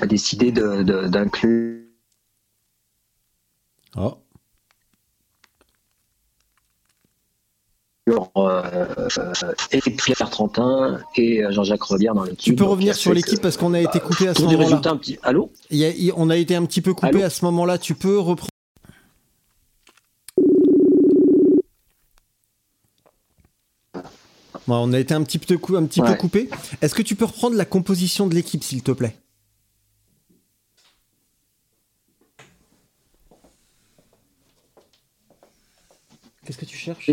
a 0.00 0.06
décidé 0.06 0.50
de- 0.52 1.06
d'inclure 1.08 1.78
Oh. 3.96 4.14
Euh, 8.36 9.08
Eric 9.72 10.02
Pierre 10.02 10.30
Trentin 10.30 11.00
et 11.16 11.44
euh, 11.44 11.50
Jean-Jacques 11.52 11.82
Rebière 11.82 12.14
dans 12.14 12.24
l'équipe. 12.24 12.38
Tu 12.40 12.54
peux 12.54 12.64
revenir 12.64 12.94
sur 12.94 13.12
l'équipe 13.14 13.40
parce 13.40 13.56
qu'on 13.56 13.74
a 13.74 13.80
été 13.80 14.00
coupé 14.00 14.28
à 14.28 14.34
ce 14.34 14.42
moment-là. 14.42 14.80
petit. 14.96 15.18
Allô 15.22 15.50
y 15.70 16.10
a- 16.10 16.14
on 16.16 16.30
a 16.30 16.36
été 16.36 16.54
un 16.56 16.64
petit 16.64 16.80
peu 16.80 16.94
coupé 16.94 17.08
Allô 17.08 17.22
à 17.24 17.30
ce 17.30 17.44
moment-là. 17.44 17.78
Tu 17.78 17.94
peux 17.94 18.18
reprendre. 18.18 18.48
On 24.68 24.92
a 24.92 24.98
été 25.00 25.14
un 25.14 25.22
petit 25.22 25.38
peu, 25.38 25.58
cou- 25.58 25.76
un 25.76 25.84
petit 25.84 26.00
peu 26.00 26.08
Ouais. 26.10 26.16
coupé. 26.16 26.48
Est-ce 26.80 26.94
que 26.94 27.02
tu 27.02 27.16
peux 27.16 27.24
reprendre 27.24 27.56
la 27.56 27.64
composition 27.64 28.26
de 28.28 28.34
l'équipe, 28.34 28.62
s'il 28.62 28.82
te 28.82 28.92
plaît? 28.92 29.16
Qu'est-ce 36.50 36.58
que 36.58 36.64
tu 36.64 36.76
cherches 36.76 37.08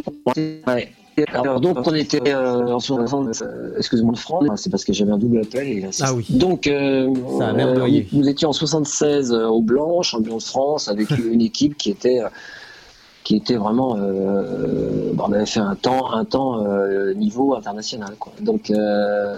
Ouais. 0.66 0.92
Alors, 1.32 1.62
donc 1.62 1.78
on 1.86 1.94
était 1.94 2.34
euh, 2.34 2.74
en 2.74 2.80
60, 2.80 3.40
euh, 3.44 3.78
excuse-moi 3.78 4.14
de 4.14 4.18
France, 4.18 4.48
c'est 4.56 4.72
parce 4.72 4.84
que 4.84 4.94
j'avais 4.94 5.12
un 5.12 5.20
double 5.20 5.42
appel. 5.42 5.68
Et. 5.68 5.86
Ah 6.02 6.16
oui. 6.16 6.26
Donc 6.28 6.66
euh, 6.66 7.14
Ça 7.38 7.50
a 7.50 7.54
merveillé. 7.54 8.08
nous 8.14 8.28
étions 8.28 8.50
en 8.50 8.54
76 8.54 9.32
euh, 9.32 9.46
au 9.46 9.62
blanc, 9.62 10.02
champion 10.02 10.38
de 10.38 10.42
France, 10.42 10.88
avec 10.88 11.12
une 11.32 11.42
équipe 11.42 11.78
qui 11.78 11.92
était 11.92 12.20
euh, 12.20 12.30
qui 13.24 13.36
était 13.36 13.58
vraiment, 13.58 13.96
euh, 14.00 15.12
bon, 15.14 15.26
on 15.28 15.34
avait 15.34 15.46
fait 15.46 15.60
un 15.60 15.76
temps, 15.76 16.14
un 16.14 16.26
temps 16.26 16.66
euh, 16.66 17.14
niveau 17.14 17.54
international. 17.54 18.16
Quoi. 18.18 18.34
Donc 18.42 18.72
euh, 18.72 19.36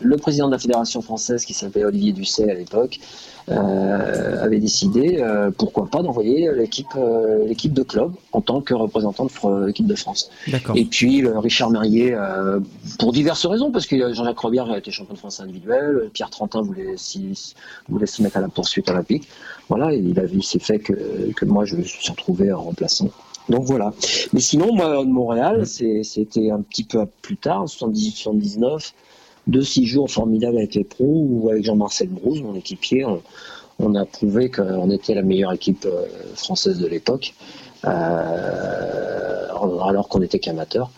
le 0.00 0.16
président 0.16 0.46
de 0.46 0.52
la 0.52 0.58
fédération 0.58 1.00
française, 1.02 1.44
qui 1.44 1.54
s'appelait 1.54 1.84
Olivier 1.84 2.12
Dusset 2.12 2.50
à 2.50 2.54
l'époque, 2.54 2.98
euh, 3.48 4.42
avait 4.44 4.58
décidé, 4.58 5.18
euh, 5.20 5.50
pourquoi 5.56 5.86
pas, 5.88 6.02
d'envoyer 6.02 6.50
l'équipe, 6.52 6.88
euh, 6.96 7.46
l'équipe 7.46 7.72
de 7.72 7.82
club 7.84 8.12
en 8.32 8.40
tant 8.40 8.60
que 8.60 8.74
représentant 8.74 9.26
de 9.26 9.66
l'équipe 9.66 9.86
de 9.86 9.94
France. 9.94 10.30
Et 10.74 10.84
puis 10.84 11.24
Richard 11.26 11.70
Merrier, 11.70 12.16
pour 12.98 13.12
diverses 13.12 13.46
raisons, 13.46 13.70
parce 13.70 13.86
que 13.86 14.12
Jean-Jacques 14.12 14.38
Robière 14.38 14.70
a 14.70 14.78
été 14.78 14.90
champion 14.90 15.14
de 15.14 15.18
France 15.18 15.38
individuel, 15.40 16.10
Pierre 16.12 16.30
Trentin 16.30 16.62
voulait 16.62 16.94
s'y, 16.96 17.54
voulait 17.88 18.06
se 18.06 18.20
mettre 18.22 18.36
à 18.36 18.40
la 18.40 18.48
poursuite 18.48 18.88
olympique. 18.90 19.28
Voilà, 19.68 19.92
et 19.94 19.98
il 19.98 20.18
a 20.18 20.24
vu, 20.24 20.42
c'est 20.42 20.60
fait 20.62 20.78
que, 20.80 20.94
que 21.34 21.44
moi 21.44 21.64
je 21.64 21.76
me 21.76 21.82
suis 21.84 22.10
retrouvé 22.10 22.52
en 22.52 22.62
remplaçant. 22.62 23.10
Donc 23.48 23.62
voilà. 23.64 23.92
Mais 24.32 24.40
sinon, 24.40 24.74
moi, 24.74 25.04
de 25.04 25.08
Montréal, 25.10 25.66
c'est- 25.66 26.02
c'était 26.02 26.50
un 26.50 26.62
petit 26.62 26.82
peu 26.82 27.06
plus 27.22 27.36
tard, 27.36 27.62
en 27.62 27.66
78-79, 27.68 28.92
deux 29.46 29.62
six 29.62 29.86
jours 29.86 30.10
formidables 30.10 30.58
avec 30.58 30.74
les 30.74 30.84
pros, 30.84 31.26
où 31.28 31.50
avec 31.50 31.64
Jean-Marcel 31.64 32.08
Brousse, 32.08 32.40
mon 32.42 32.54
équipier, 32.54 33.04
on, 33.04 33.22
on 33.78 33.94
a 33.94 34.04
prouvé 34.04 34.50
qu'on 34.50 34.90
était 34.90 35.14
la 35.14 35.22
meilleure 35.22 35.52
équipe 35.52 35.84
euh, 35.86 36.06
française 36.34 36.78
de 36.78 36.86
l'époque. 36.86 37.34
euh, 37.84 39.46
alors 39.84 40.08
qu'on 40.08 40.22
était 40.22 40.38
qu'amateur. 40.38 40.90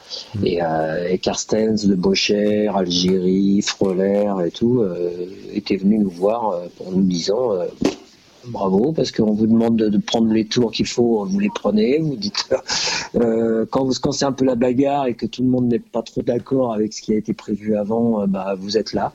Et, 0.43 0.63
euh, 0.63 1.09
et 1.09 1.19
Carstens, 1.19 1.87
Le 1.87 1.97
Bocher, 1.97 2.69
Algérie, 2.69 3.63
Froler 3.63 4.31
et 4.47 4.51
tout 4.51 4.81
euh, 4.81 5.27
étaient 5.53 5.77
venus 5.77 6.01
nous 6.01 6.11
voir 6.11 6.51
euh, 6.51 6.67
pour 6.77 6.93
nous 6.93 7.03
disant 7.03 7.53
euh, 7.53 7.67
bravo 8.49 8.93
parce 8.93 9.13
qu'on 9.13 9.33
vous 9.33 9.47
demande 9.47 9.77
de, 9.77 9.99
prendre 9.99 10.33
les 10.33 10.47
tours 10.47 10.73
qu'il 10.73 10.87
faut, 10.87 11.25
vous 11.25 11.39
les 11.39 11.51
prenez, 11.55 11.99
vous 11.99 12.17
dites 12.17 12.49
euh, 13.15 13.67
quand, 13.71 13.85
vous, 13.85 13.93
quand 14.01 14.13
c'est 14.13 14.25
un 14.25 14.33
peu 14.33 14.45
la 14.45 14.55
bagarre 14.55 15.07
et 15.07 15.15
que 15.15 15.27
tout 15.27 15.43
le 15.43 15.49
monde 15.49 15.69
n'est 15.69 15.79
pas 15.79 16.03
trop 16.03 16.23
d'accord 16.23 16.73
avec 16.73 16.93
ce 16.93 17.03
qui 17.03 17.13
a 17.13 17.17
été 17.17 17.33
prévu 17.33 17.77
avant, 17.77 18.23
euh, 18.23 18.27
bah, 18.27 18.55
vous 18.59 18.77
êtes 18.77 18.93
là. 18.93 19.13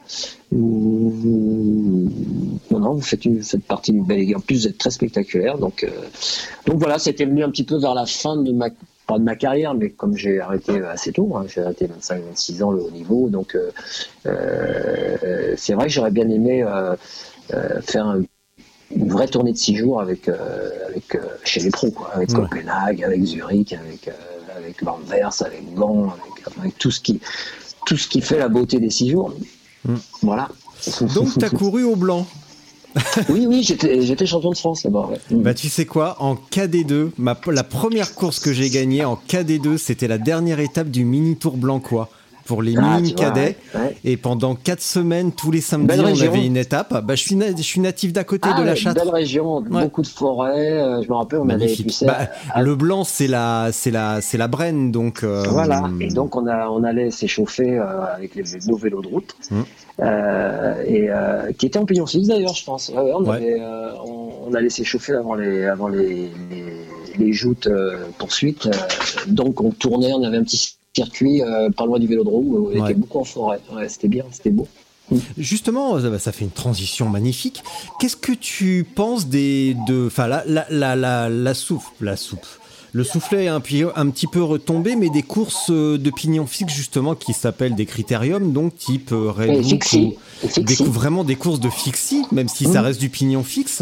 Vous, 0.52 2.10
non, 2.72 2.93
vous 2.93 3.02
faites, 3.02 3.24
partie 3.67 3.91
d'une 3.91 4.06
belle 4.06 4.19
équipe. 4.19 4.38
En 4.38 4.41
plus, 4.41 4.62
vous 4.62 4.67
êtes 4.67 4.78
très 4.78 4.91
spectaculaire. 4.91 5.58
Donc, 5.58 5.84
euh, 5.84 5.89
voilà, 6.67 7.00
c'était 7.00 7.26
venu 7.26 7.43
un 7.43 7.50
petit 7.50 7.63
peu 7.63 7.78
vers 7.78 7.96
la 7.96 8.06
fin 8.06 8.38
de 8.38 8.52
ma 8.52 9.36
carrière, 9.36 9.74
mais 9.74 9.89
comme 9.89 10.15
j'ai 10.15 10.39
arrêté 10.39 10.80
assez 10.82 11.12
tôt, 11.12 11.36
hein, 11.36 11.46
j'ai 11.48 11.62
arrêté 11.62 11.88
25-26 11.88 12.63
ans 12.63 12.72
le 12.72 12.82
haut 12.84 12.91
niveau, 12.91 13.30
donc 13.30 13.58
c'est 14.24 15.74
vrai 15.74 15.88
que 15.88 15.91
j'aurais 15.91 16.12
bien 16.12 16.30
aimé 16.30 16.65
faire 17.82 18.08
un- 18.08 18.24
une 18.96 19.10
vraie 19.10 19.28
tournée 19.28 19.52
de 19.52 19.58
six 19.58 19.76
jours 19.76 20.02
avec, 20.02 20.28
euh, 20.28 20.70
avec 20.88 21.16
euh, 21.16 21.20
chez 21.44 21.60
les 21.62 21.70
pros, 21.70 21.92
quoi, 21.92 22.12
avec 22.14 22.30
Ouais. 22.30 22.36
Copenhague, 22.42 23.04
avec 23.04 23.24
Zurich, 23.24 23.74
avec, 23.74 24.08
euh, 24.08 24.12
avec 24.58 24.82
Anvers, 24.88 25.42
avec 25.42 25.74
Gand, 25.74 26.10
avec, 26.10 26.58
avec 26.60 26.78
tout 26.78 26.92
ce 26.92 27.00
qui 27.00 27.20
tout 27.86 27.98
ce 27.98 28.08
qui 28.08 28.22
fait 28.22 28.38
la 28.38 28.48
beauté 28.48 28.80
des 28.80 28.90
six 28.90 29.10
jours. 29.10 29.34
Mm. 29.86 29.96
Voilà. 30.22 30.50
Donc, 31.14 31.30
tu 31.40 31.46
as 31.46 31.50
couru 31.50 31.84
au 31.84 31.96
blanc. 31.96 32.26
oui, 33.30 33.46
oui, 33.48 33.64
j'étais 33.64 34.02
j'étais 34.04 34.26
champion 34.26 34.52
de 34.52 34.58
France 34.58 34.84
là-bas. 34.84 35.08
ouais. 35.12 35.20
Mm. 35.32 35.42
Bah 35.42 35.54
tu 35.54 35.68
sais 35.70 35.86
quoi, 35.86 36.16
en 36.22 36.36
KD2, 36.36 37.10
ma, 37.18 37.40
la 37.52 37.64
première 37.64 38.14
course 38.16 38.40
que 38.40 38.54
j'ai 38.54 38.70
gagnée 38.70 39.04
en 39.04 39.20
KD2, 39.28 39.78
c'était 39.78 40.08
la 40.08 40.18
dernière 40.18 40.60
étape 40.60 40.90
du 40.90 41.04
mini 41.04 41.36
tour 41.36 41.58
blancois. 41.58 42.10
Pour 42.46 42.62
les 42.62 42.76
Ah, 42.78 42.98
minimes 42.98 43.16
cadets. 43.16 43.56
ouais. 43.76 43.96
Et 44.04 44.18
pendant 44.18 44.56
quatre 44.56 44.82
semaines, 44.82 45.32
tous 45.32 45.52
les 45.52 45.62
samedis, 45.62 46.00
on 46.00 46.06
avait 46.22 46.46
une 46.46 46.58
étape. 46.58 47.04
Bah, 47.06 47.16
je, 47.16 47.22
suis 47.24 47.36
na- 47.36 47.56
je 47.56 47.62
suis 47.62 47.80
natif 47.80 48.14
d'à 48.14 48.24
côté 48.24 48.50
Ah, 48.52 48.60
de 48.60 48.66
la 48.66 48.76
Châtre. 48.76 49.00
belle 49.04 49.14
région, 49.14 49.62
beaucoup 49.62 50.02
de 50.02 50.08
forêts. 50.08 50.72
euh, 50.74 51.02
je 51.04 51.10
me 51.10 51.14
rappelle, 51.16 51.40
on 51.40 51.50
avait 51.50 51.60
Magnifique. 51.60 51.88
poussé 51.88 52.06
Bah, 52.06 52.18
à- 52.54 52.62
le 52.62 52.76
blanc, 52.76 53.04
c'est 53.04 53.28
la, 53.28 53.70
c'est 53.72 53.92
la, 53.92 54.22
c'est 54.22 54.38
la 54.38 54.48
Brenne, 54.48 54.92
donc. 54.92 55.24
euh, 55.24 55.44
Voilà, 55.50 55.84
et 56.00 56.10
donc 56.10 56.36
on, 56.36 56.48
a, 56.48 56.68
on 56.70 56.84
allait 56.84 57.12
s'échauffer 57.12 57.78
euh, 57.78 57.84
avec 58.16 58.36
les, 58.36 58.44
nos 58.68 58.78
vélos 58.78 59.02
de 59.02 59.08
route, 59.08 59.36
Mm. 59.52 59.62
euh, 60.02 60.84
et 60.86 61.54
qui 61.58 61.66
était 61.66 61.80
en 61.80 61.86
pignon 61.86 62.06
d'ailleurs, 62.28 62.56
je 62.56 62.66
pense. 62.66 62.92
On, 62.96 63.24
Ouais. 63.24 63.36
avait, 63.38 63.62
on, 64.06 64.30
on 64.50 64.54
allait 64.54 64.70
s'échauffer 64.70 65.14
avant 65.14 65.36
les, 65.36 65.66
avant 65.66 65.88
les, 65.88 66.30
les, 66.50 66.66
les 67.18 67.34
joutes 67.34 67.70
poursuites. 68.18 68.70
donc 69.28 69.62
on 69.62 69.72
tournait, 69.72 70.12
on 70.14 70.24
avait 70.24 70.38
un 70.38 70.44
petit 70.44 70.76
circuit 70.98 71.42
euh, 71.42 71.70
pas 71.72 71.86
loin 71.86 72.00
du 72.00 72.08
vélodrome, 72.08 72.56
on 72.56 72.60
Ouais. 72.80 72.92
était 72.92 72.94
beaucoup 73.00 73.20
en 73.20 73.24
forêt. 73.24 73.60
Ouais, 73.76 73.90
c'était 73.90 74.08
bien, 74.08 74.26
c'était 74.32 74.52
beau. 74.52 74.68
Justement, 75.38 76.00
ça 76.00 76.20
ça 76.20 76.32
fait 76.32 76.46
une 76.46 76.52
transition 76.52 77.10
magnifique. 77.10 77.64
Qu'est-ce 78.00 78.16
que 78.16 78.32
tu 78.32 78.86
penses 78.96 79.28
des, 79.28 79.76
de, 79.88 80.06
enfin, 80.08 80.28
la, 80.28 80.44
la, 80.48 80.66
la, 80.70 80.96
la, 80.96 81.30
la 81.30 81.54
soupe, 81.54 81.84
la 82.02 82.16
soupe. 82.16 82.46
Le 82.94 83.04
soufflet 83.04 83.46
est 83.46 83.48
un, 83.48 83.56
un 83.96 84.10
petit 84.10 84.28
peu 84.28 84.44
retombé, 84.44 84.96
mais 84.96 85.10
des 85.10 85.24
courses 85.24 85.72
euh, 85.72 85.98
de 85.98 86.12
pignon 86.12 86.46
fixe 86.46 86.74
justement 86.74 87.16
qui 87.16 87.34
s'appellent 87.34 87.74
des 87.76 87.88
critériums, 87.88 88.54
donc 88.54 88.76
type 88.76 89.12
euh, 89.12 89.32
Red 89.32 89.64
cou- 90.78 90.86
vraiment 90.92 91.24
des 91.24 91.36
courses 91.36 91.60
de 91.60 91.70
fixie, 91.72 92.24
même 92.32 92.48
si 92.48 92.66
ça 92.66 92.82
Mm. 92.82 92.86
reste 92.86 93.00
du 93.00 93.10
pignon 93.10 93.44
fixe. 93.44 93.82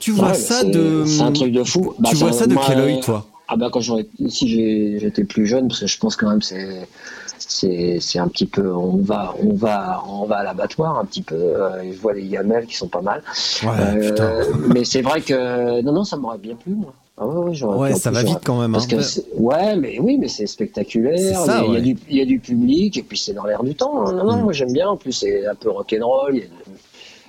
Tu 0.00 0.10
vois 0.10 0.28
Ouais, 0.28 0.34
ça 0.34 0.64
de, 0.64 1.04
C'est 1.06 1.20
un 1.20 1.32
truc 1.32 1.52
de 1.52 1.64
fou. 1.64 1.92
Bah, 1.98 2.08
tu 2.10 2.16
vois 2.16 2.32
ça 2.32 2.46
de 2.46 2.56
quel 2.66 2.78
œil, 2.80 3.00
toi? 3.00 3.26
Ah 3.48 3.56
bah 3.56 3.68
quand 3.72 3.80
j'aurais, 3.80 4.06
si 4.28 4.48
j'étais 4.98 5.24
plus 5.24 5.46
jeune, 5.46 5.68
parce 5.68 5.80
que 5.80 5.86
je 5.86 5.98
pense 5.98 6.16
quand 6.16 6.28
même 6.28 6.42
c'est 6.42 6.88
c'est 7.38 7.98
c'est 8.00 8.18
un 8.18 8.28
petit 8.28 8.46
peu, 8.46 8.72
on 8.74 8.96
va 8.96 9.34
on 9.42 9.52
va 9.54 10.02
on 10.08 10.24
va 10.24 10.38
à 10.38 10.42
l'abattoir 10.44 10.98
un 10.98 11.04
petit 11.04 11.22
peu. 11.22 11.34
euh, 11.36 11.92
je 11.92 11.98
vois 11.98 12.12
les 12.14 12.26
gamelles 12.26 12.66
qui 12.66 12.74
sont 12.76 12.88
pas 12.88 13.02
mal. 13.02 13.22
Ouais, 13.62 13.68
Euh, 13.70 14.08
putain. 14.10 14.32
mais 14.74 14.84
c'est 14.84 15.02
vrai 15.02 15.20
que 15.20 15.80
non 15.82 15.92
non 15.92 16.04
ça 16.04 16.16
m'aurait 16.16 16.38
bien 16.38 16.56
plu 16.56 16.74
moi. 16.74 16.92
Ah 17.18 17.26
ouais, 17.26 17.94
ça 17.94 18.10
va 18.10 18.22
vite 18.22 18.40
quand 18.44 18.60
même. 18.60 18.72
Parce 18.72 18.84
hein. 18.84 18.88
que 18.96 19.00
c'est- 19.00 19.24
ouais, 19.38 19.74
mais 19.76 19.98
oui, 20.00 20.18
mais 20.18 20.28
c'est 20.28 20.46
spectaculaire. 20.46 21.16
Ça, 21.46 21.62
il, 21.66 21.72
y 21.72 21.76
a, 21.76 21.78
il 21.78 21.86
y 21.86 21.88
ouais. 21.88 21.92
a 21.92 21.94
du, 21.94 21.96
il 22.10 22.16
y 22.18 22.20
a 22.20 22.24
du 22.26 22.38
public 22.40 22.98
et 22.98 23.02
puis 23.02 23.16
c'est 23.16 23.32
dans 23.32 23.44
l'air 23.46 23.62
du 23.62 23.74
temps. 23.74 24.06
hein. 24.06 24.12
Non, 24.12 24.24
non, 24.24 24.36
Mm. 24.36 24.42
moi 24.42 24.52
j'aime 24.52 24.72
bien. 24.72 24.88
En 24.90 24.96
plus, 24.98 25.12
c'est 25.12 25.46
un 25.46 25.54
peu 25.54 25.70
rock'n'roll. 25.70 26.42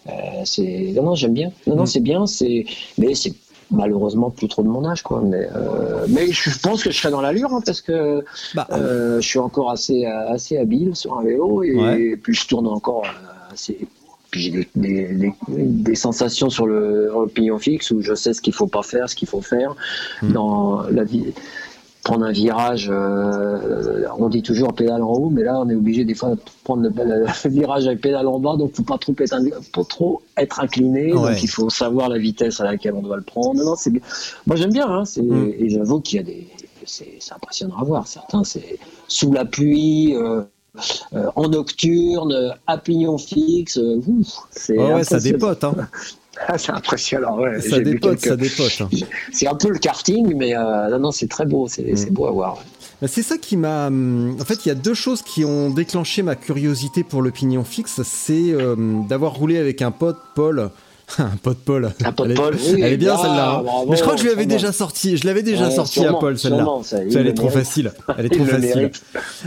euh, 0.09 0.11
c'est 0.45 0.91
non, 0.95 1.03
non, 1.03 1.15
j'aime 1.15 1.33
bien. 1.33 1.51
Non, 1.67 1.75
non, 1.77 1.83
Mm. 1.83 1.87
c'est 1.87 1.99
bien. 2.01 2.25
C'est 2.25 2.65
mais 2.97 3.15
c'est 3.15 3.33
malheureusement 3.71 4.29
plus 4.29 4.47
trop 4.47 4.63
de 4.63 4.67
mon 4.67 4.85
âge, 4.85 5.03
quoi. 5.03 5.21
Mais 5.23 5.47
euh, 5.55 6.05
mais 6.09 6.31
je 6.31 6.57
pense 6.59 6.83
que 6.83 6.91
je 6.91 6.97
serai 6.97 7.11
dans 7.11 7.21
l'allure 7.21 7.53
hein, 7.53 7.61
parce 7.65 7.81
que 7.81 8.23
Bah, 8.55 8.67
euh, 8.71 9.19
je 9.21 9.27
suis 9.27 9.39
encore 9.39 9.71
assez 9.71 10.05
assez 10.05 10.57
habile 10.57 10.95
sur 10.95 11.17
un 11.17 11.23
vélo 11.23 11.63
et, 11.63 11.75
Ouais. 11.75 12.15
puis 12.21 12.33
je 12.33 12.47
tourne 12.47 12.67
encore 12.67 13.03
euh, 13.05 13.53
assez. 13.53 13.87
Puis 14.29 14.41
j'ai 14.41 14.51
des, 14.51 14.67
des, 14.75 15.13
des- 15.15 15.33
des 15.47 15.95
sensations 15.95 16.49
sur 16.49 16.67
le, 16.67 17.09
pignon 17.33 17.59
fixe 17.59 17.91
où 17.91 18.01
je 18.01 18.13
sais 18.13 18.33
ce 18.33 18.41
qu'il 18.41 18.53
faut 18.53 18.67
pas 18.67 18.83
faire, 18.83 19.09
ce 19.09 19.15
qu'il 19.15 19.27
faut 19.27 19.41
faire 19.41 19.75
Mm. 20.21 20.31
dans 20.33 20.81
la 20.89 21.03
vie. 21.03 21.33
Prendre 22.07 22.25
un 22.25 22.31
virage, 22.31 22.87
euh, 22.89 24.03
on 24.17 24.29
dit 24.29 24.41
toujours 24.41 24.73
pédale 24.73 25.03
en 25.03 25.11
haut, 25.11 25.29
mais 25.29 25.43
là 25.43 25.59
on 25.59 25.69
est 25.69 25.75
obligé 25.75 26.05
des 26.05 26.15
fois 26.15 26.29
de 26.29 26.39
prendre 26.63 26.83
le, 26.83 26.89
le 26.89 27.49
virage 27.49 27.85
avec 27.85 27.99
pédale 27.99 28.27
en 28.27 28.39
bas, 28.39 28.55
donc 28.55 28.73
faut 28.75 28.83
pas 28.83 28.97
trop 28.97 29.13
être, 29.19 29.87
trop 29.89 30.21
être 30.37 30.59
incliné, 30.61 31.13
Ouais. 31.13 31.33
donc 31.33 31.43
il 31.43 31.49
faut 31.49 31.69
savoir 31.69 32.07
la 32.07 32.17
vitesse 32.17 32.61
à 32.61 32.63
laquelle 32.63 32.93
on 32.93 33.01
doit 33.01 33.17
le 33.17 33.23
prendre. 33.23 33.61
Non, 33.61 33.75
c'est. 33.75 33.91
Moi 34.45 34.55
j'aime 34.55 34.71
bien, 34.71 34.87
hein, 34.89 35.03
Mm. 35.17 35.49
et 35.59 35.69
j'avoue 35.69 35.99
qu'il 35.99 36.17
y 36.17 36.21
a 36.21 36.23
des, 36.23 36.47
c'est 36.85 37.19
impressionnant 37.35 37.75
à 37.81 37.83
voir. 37.83 38.07
Certains 38.07 38.43
c'est 38.45 38.79
sous 39.09 39.33
la 39.33 39.43
pluie. 39.43 40.15
euh, 40.15 40.43
euh, 41.13 41.25
en 41.35 41.49
nocturne, 41.49 42.53
à 42.67 42.77
pignon 42.77 43.17
fixe, 43.17 43.77
ouf, 44.07 44.27
c'est 44.51 44.77
ouais, 44.77 45.03
ça 45.03 45.19
dépote. 45.19 45.63
Hein. 45.63 45.75
Ah, 46.47 46.57
c'est 46.57 46.71
impressionnant, 46.71 47.37
ouais. 47.39 47.59
Ça 47.61 47.79
dépote, 47.79 48.19
quelques- 48.19 48.25
ça 48.27 48.35
dépote. 48.35 48.81
hein. 48.81 48.89
C'est 49.33 49.47
un 49.47 49.55
peu 49.55 49.69
le 49.69 49.79
karting, 49.79 50.33
mais 50.35 50.55
euh, 50.55 50.89
non, 50.89 50.99
non, 50.99 51.11
c'est 51.11 51.27
très 51.27 51.45
beau, 51.45 51.67
c'est 51.67 51.83
Mm. 51.93 51.95
c'est 51.97 52.11
beau 52.11 52.27
à 52.27 52.31
voir. 52.31 52.57
Bah, 53.01 53.07
C'est 53.07 53.23
ça 53.23 53.37
qui 53.37 53.57
m'a. 53.57 53.87
hum, 53.87 54.37
En 54.39 54.45
fait, 54.45 54.65
il 54.65 54.69
y 54.69 54.71
a 54.71 54.75
deux 54.75 54.93
choses 54.93 55.21
qui 55.21 55.43
ont 55.45 55.69
déclenché 55.69 56.21
ma 56.23 56.35
curiosité 56.35 57.03
pour 57.03 57.21
le 57.21 57.31
pignon 57.31 57.63
fixe. 57.63 58.01
C'est 58.03 58.51
euh, 58.51 58.75
d'avoir 59.07 59.33
roulé 59.33 59.57
avec 59.57 59.81
un 59.81 59.91
pote, 59.91 60.17
Paul. 60.35 60.69
un 61.19 61.37
pote 61.41 61.59
Paul. 61.59 61.91
Un 62.03 62.11
pote 62.11 62.25
elle 62.25 62.31
est, 62.33 62.35
Paul, 62.35 62.55
oui, 62.73 62.81
elle 62.81 62.93
est 62.93 62.97
bien 62.97 63.13
ah, 63.17 63.21
celle-là. 63.21 63.63
hein. 63.65 63.85
Mais 63.89 63.95
je 63.95 64.01
crois 64.01 64.13
que 64.15 64.19
je 64.19 64.25
lui 64.25 64.31
avais 64.31 64.41
sûrement. 64.43 64.55
déjà 64.55 64.71
sorti. 64.73 65.15
Je 65.17 65.25
l'avais 65.25 65.43
déjà 65.43 65.67
Ouais, 65.67 65.75
sorti 65.75 65.99
à 65.99 66.03
sûrement, 66.03 66.19
Paul 66.19 66.37
celle-là. 66.37 66.67
elle 66.91 67.07
le 67.23 67.27
est 67.29 67.33
trop 67.33 67.49
facile. 67.49 67.91
Elle 68.17 68.25
est 68.25 68.29
trop 68.29 68.43
le 68.43 68.49
facile. 68.51 68.91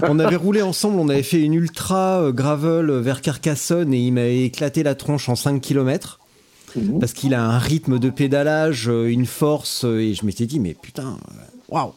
On 0.02 0.18
avait 0.20 0.36
roulé 0.36 0.62
ensemble. 0.62 0.98
On 1.00 1.08
avait 1.08 1.22
fait 1.22 1.40
une 1.40 1.54
ultra 1.54 2.20
euh, 2.22 2.32
gravel 2.32 2.90
vers 3.00 3.20
Carcassonne 3.20 3.92
et 3.92 3.98
il 3.98 4.12
m'avait 4.12 4.42
éclaté 4.44 4.82
la 4.82 4.94
tronche 4.94 5.28
en 5.28 5.34
5 5.36 5.60
km 5.60 6.19
Parce 7.00 7.12
qu'il 7.12 7.34
a 7.34 7.42
un 7.44 7.58
rythme 7.58 7.98
de 7.98 8.10
pédalage, 8.10 8.88
euh, 8.88 9.06
une 9.10 9.26
force, 9.26 9.84
euh, 9.84 10.00
et 10.00 10.14
je 10.14 10.24
m'étais 10.26 10.46
dit, 10.46 10.60
mais 10.60 10.74
putain, 10.74 11.16
euh, 11.30 11.34
waouh! 11.68 11.92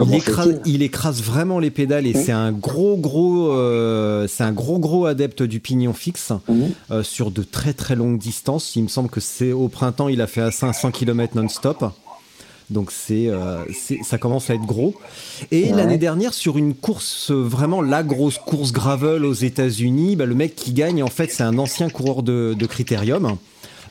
Il 0.00 0.14
écrase, 0.16 0.60
il 0.66 0.82
écrase 0.82 1.22
vraiment 1.22 1.60
les 1.60 1.70
pédales 1.70 2.04
et 2.06 2.14
c'est 2.14 2.32
un 2.32 2.50
gros 2.50 2.96
gros 2.96 3.52
euh, 3.52 4.26
c'est 4.26 4.42
un 4.42 4.50
gros 4.50 4.80
gros 4.80 5.06
adepte 5.06 5.44
du 5.44 5.60
pignon 5.60 5.92
fixe 5.92 6.32
euh, 6.90 7.04
sur 7.04 7.30
de 7.30 7.44
très 7.44 7.72
très 7.72 7.94
longues 7.94 8.18
distances. 8.18 8.74
Il 8.74 8.82
me 8.82 8.88
semble 8.88 9.08
que 9.08 9.20
c'est 9.20 9.52
au 9.52 9.68
printemps 9.68 10.08
il 10.08 10.20
a 10.20 10.26
fait 10.26 10.40
à 10.40 10.50
500 10.50 10.90
km 10.90 11.36
non-stop. 11.36 11.84
Donc 12.70 12.90
c'est 12.90 13.28
euh, 13.28 13.62
ça 14.02 14.18
commence 14.18 14.50
à 14.50 14.54
être 14.54 14.66
gros. 14.66 14.96
Et 15.52 15.66
Ouais. 15.70 15.76
l'année 15.76 15.98
dernière 15.98 16.34
sur 16.34 16.58
une 16.58 16.74
course 16.74 17.30
vraiment 17.30 17.82
la 17.82 18.02
grosse 18.02 18.38
course 18.38 18.72
gravel 18.72 19.24
aux 19.24 19.32
États-Unis, 19.32 20.16
bah, 20.16 20.26
le 20.26 20.34
mec 20.34 20.56
qui 20.56 20.72
gagne 20.72 21.04
en 21.04 21.08
fait 21.08 21.30
c'est 21.30 21.44
un 21.44 21.56
ancien 21.58 21.88
coureur 21.88 22.24
de, 22.24 22.56
de 22.58 22.66
critérium. 22.66 23.36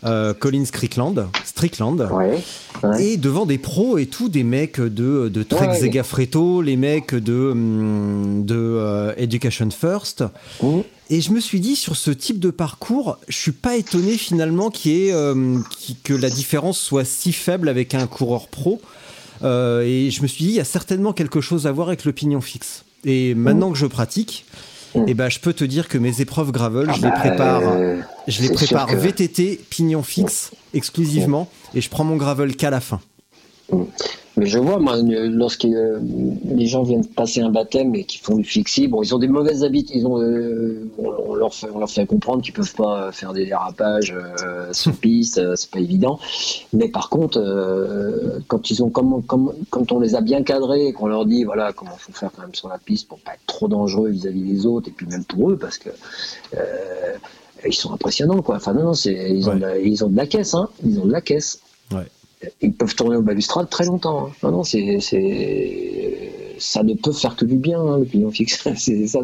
Euh, 0.04 0.34
Colin 0.34 0.66
Strickland, 0.66 1.28
Strickland. 1.46 2.00
Ouais, 2.12 2.40
ouais. 2.84 3.04
Et 3.04 3.18
devant 3.18 3.46
des 3.46 3.58
pros 3.58 3.98
et 3.98 4.08
tout, 4.08 4.30
des 4.30 4.44
mecs 4.44 4.80
de, 4.82 5.30
de 5.30 5.44
Trek 5.44 5.68
Ouais. 5.68 5.80
Zegafreto, 5.80 6.62
les 6.62 6.76
mecs 6.76 7.14
de, 7.14 7.52
hum, 7.52 8.46
de 8.46 8.56
euh, 8.56 9.14
Education 9.18 9.70
First. 9.70 10.24
Mhm. 10.64 10.84
Et 11.10 11.20
je 11.22 11.32
me 11.32 11.40
suis 11.42 11.60
dit, 11.60 11.76
sur 11.76 11.96
ce 11.98 12.10
type 12.10 12.40
de 12.40 12.52
parcours, 12.52 13.18
je 13.28 13.36
suis 13.38 13.52
pas 13.52 13.76
étonné 13.76 14.14
finalement 14.18 14.72
ait, 14.86 15.12
euh, 15.12 15.58
qui- 15.78 15.96
que 15.96 16.14
la 16.14 16.30
différence 16.30 16.80
soit 16.80 17.04
si 17.06 17.34
faible 17.34 17.68
avec 17.70 17.94
un 17.94 18.08
coureur 18.08 18.48
pro. 18.48 18.82
Euh, 19.44 19.82
et 19.82 20.10
je 20.12 20.22
me 20.22 20.28
suis 20.28 20.46
dit, 20.46 20.52
il 20.52 20.56
y 20.56 20.60
a 20.62 20.64
certainement 20.64 21.14
quelque 21.14 21.42
chose 21.42 21.68
à 21.68 21.72
voir 21.72 21.90
avec 21.90 22.06
le 22.06 22.12
pignon 22.14 22.42
fixe. 22.42 22.84
Et 23.04 23.34
maintenant 23.36 23.72
que 23.72 23.78
je 23.78 23.88
pratique, 23.88 24.46
Mhm. 24.96 25.06
eh 25.08 25.14
ben, 25.14 25.30
je 25.30 25.40
peux 25.40 25.54
te 25.54 25.64
dire 25.64 25.88
que 25.88 25.98
mes 25.98 26.22
épreuves 26.22 26.52
gravel, 26.52 26.88
Ah 26.90 26.94
je 26.94 27.02
les 27.02 27.10
bah, 27.10 27.16
prépare. 27.20 27.62
euh, 27.66 27.98
Je 28.28 28.42
les 28.42 28.50
prépare 28.50 28.88
que- 28.88 28.96
VTT, 28.96 29.60
pignon 29.70 30.04
fixe, 30.04 30.52
exclusivement, 30.74 31.50
et 31.74 31.82
je 31.82 31.90
prends 31.90 32.04
mon 32.04 32.18
gravel 32.18 32.56
qu'à 32.56 32.70
la 32.70 32.80
fin. 32.82 33.00
Mais 34.38 34.46
je 34.46 34.58
vois, 34.60 34.80
moi, 34.80 34.98
euh, 34.98 35.28
lorsque 35.30 35.66
euh, 35.66 36.00
les 36.46 36.66
gens 36.66 36.84
viennent 36.84 37.06
passer 37.06 37.42
un 37.42 37.50
baptême 37.50 37.94
et 37.96 38.06
qui 38.06 38.18
font 38.18 38.38
du 38.38 38.44
fixie, 38.46 38.88
bon, 38.88 39.04
ils 39.04 39.14
ont 39.14 39.20
des 39.20 39.28
mauvaises 39.28 39.64
habitudes. 39.64 39.96
Ils 39.98 40.08
ont, 40.08 40.22
euh, 40.22 40.90
on, 40.98 41.10
on 41.28 41.36
leur 41.36 41.54
fait, 41.54 41.68
on 41.74 41.80
leur 41.80 41.90
fait 41.90 42.06
comprendre 42.06 42.42
qu'ils 42.42 42.54
peuvent 42.54 42.74
pas 42.76 43.12
faire 43.12 43.34
des 43.34 43.46
dérapages 43.46 44.16
euh, 44.16 44.72
sur 44.72 44.94
piste, 45.02 45.42
c'est 45.56 45.70
pas 45.70 45.80
évident. 45.80 46.18
Mais 46.72 46.88
par 46.88 47.10
contre, 47.10 47.40
quand 48.48 48.70
ils 48.70 48.82
ont, 48.84 48.90
comme, 48.90 49.22
comme, 49.24 49.54
quand 49.70 49.92
on 49.92 50.00
les 50.00 50.16
a 50.16 50.22
bien 50.22 50.44
cadrés 50.44 50.88
et 50.88 50.94
qu'on 50.94 51.08
leur 51.08 51.26
dit, 51.26 51.44
voilà, 51.44 51.74
comment 51.74 51.98
faut 51.98 52.14
faire 52.14 52.32
quand 52.36 52.42
même 52.44 52.56
sur 52.56 52.70
la 52.70 52.78
piste 52.78 53.08
pour 53.10 53.20
pas 53.20 53.34
être 53.34 53.46
trop 53.48 53.68
dangereux 53.68 54.10
vis-à-vis 54.10 54.44
des 54.44 54.66
autres 54.66 54.88
et 54.88 54.92
puis 54.92 55.06
même 55.08 55.26
pour 55.26 55.52
eux, 55.52 55.58
parce 55.58 55.78
que 55.78 55.90
ils 57.68 57.74
sont 57.74 57.94
impressionnants, 57.94 58.42
quoi. 58.42 58.56
Enfin, 58.56 58.74
non, 58.74 58.84
non, 58.84 58.94
c'est, 58.94 59.14
ils, 59.32 59.48
ont 59.48 59.52
Ouais. 59.52 59.56
de 59.58 59.62
la, 59.62 59.78
ils 59.78 60.04
ont 60.04 60.10
de 60.10 60.18
la 60.18 60.26
caisse, 60.26 60.54
hein. 60.54 60.70
Ils 60.84 61.00
ont 61.00 61.06
de 61.06 61.12
la 61.12 61.22
caisse 61.22 61.60
Ouais. 61.92 62.08
Ils 62.62 62.74
peuvent 62.74 62.96
tourner 62.96 63.16
au 63.18 63.22
balustrade 63.22 63.70
très 63.70 63.86
longtemps. 63.86 64.28
hein. 64.28 64.32
Non, 64.44 64.52
non, 64.52 64.64
c'est, 64.64 65.00
c'est, 65.00 66.32
ça 66.58 66.84
ne 66.84 66.94
peut 66.94 67.12
faire 67.12 67.36
que 67.36 67.46
du 67.46 67.56
bien, 67.56 67.80
hein, 67.80 67.98
le 68.00 68.06
pignon 68.06 68.32
fixe. 68.32 68.68
c'est 68.78 69.08
ça. 69.08 69.20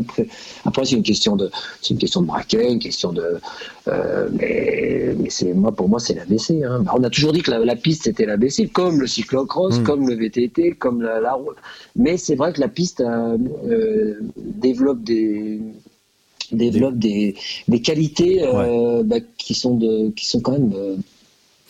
Après, 0.66 0.86
c'est 0.86 0.96
une 0.96 1.04
question 1.04 1.36
de, 1.36 1.50
c'est 1.82 1.94
une 1.94 2.00
question 2.00 2.22
de 2.22 2.28
braquet, 2.28 2.72
une 2.72 2.80
question 2.80 3.12
de, 3.14 3.40
euh, 3.88 4.30
mais, 4.34 5.14
mais 5.20 5.30
c'est 5.30 5.54
moi, 5.54 5.72
pour 5.72 5.90
moi, 5.90 6.00
c'est 6.00 6.14
l'ABC. 6.16 6.64
Hein. 6.64 6.82
Bah, 6.82 6.94
On 6.98 7.04
a 7.04 7.10
toujours 7.10 7.34
dit 7.34 7.42
que 7.42 7.52
la, 7.52 7.60
la 7.64 7.76
piste 7.76 8.04
c'était 8.04 8.26
l'ABC, 8.26 8.70
comme 8.72 9.00
le 9.00 9.08
cyclocross, 9.08 9.80
Mm. 9.80 9.84
comme 9.84 10.08
le 10.08 10.16
VTT, 10.16 10.72
comme 10.74 11.02
la, 11.02 11.20
la 11.20 11.34
route. 11.34 11.58
Mais 11.96 12.18
c'est 12.18 12.36
vrai 12.36 12.54
que 12.54 12.60
la 12.62 12.68
piste 12.70 13.02
euh, 13.02 13.38
euh, 13.68 14.20
développe 14.38 15.04
des 15.04 15.60
développe 16.52 16.98
des, 16.98 17.36
des 17.68 17.82
qualités 17.82 18.42
euh, 18.42 19.04
bah, 19.04 19.18
qui 19.38 19.54
sont 19.54 19.76
de 19.76 20.12
qui 20.12 20.26
sont 20.26 20.40
quand 20.40 20.54
même 20.54 20.72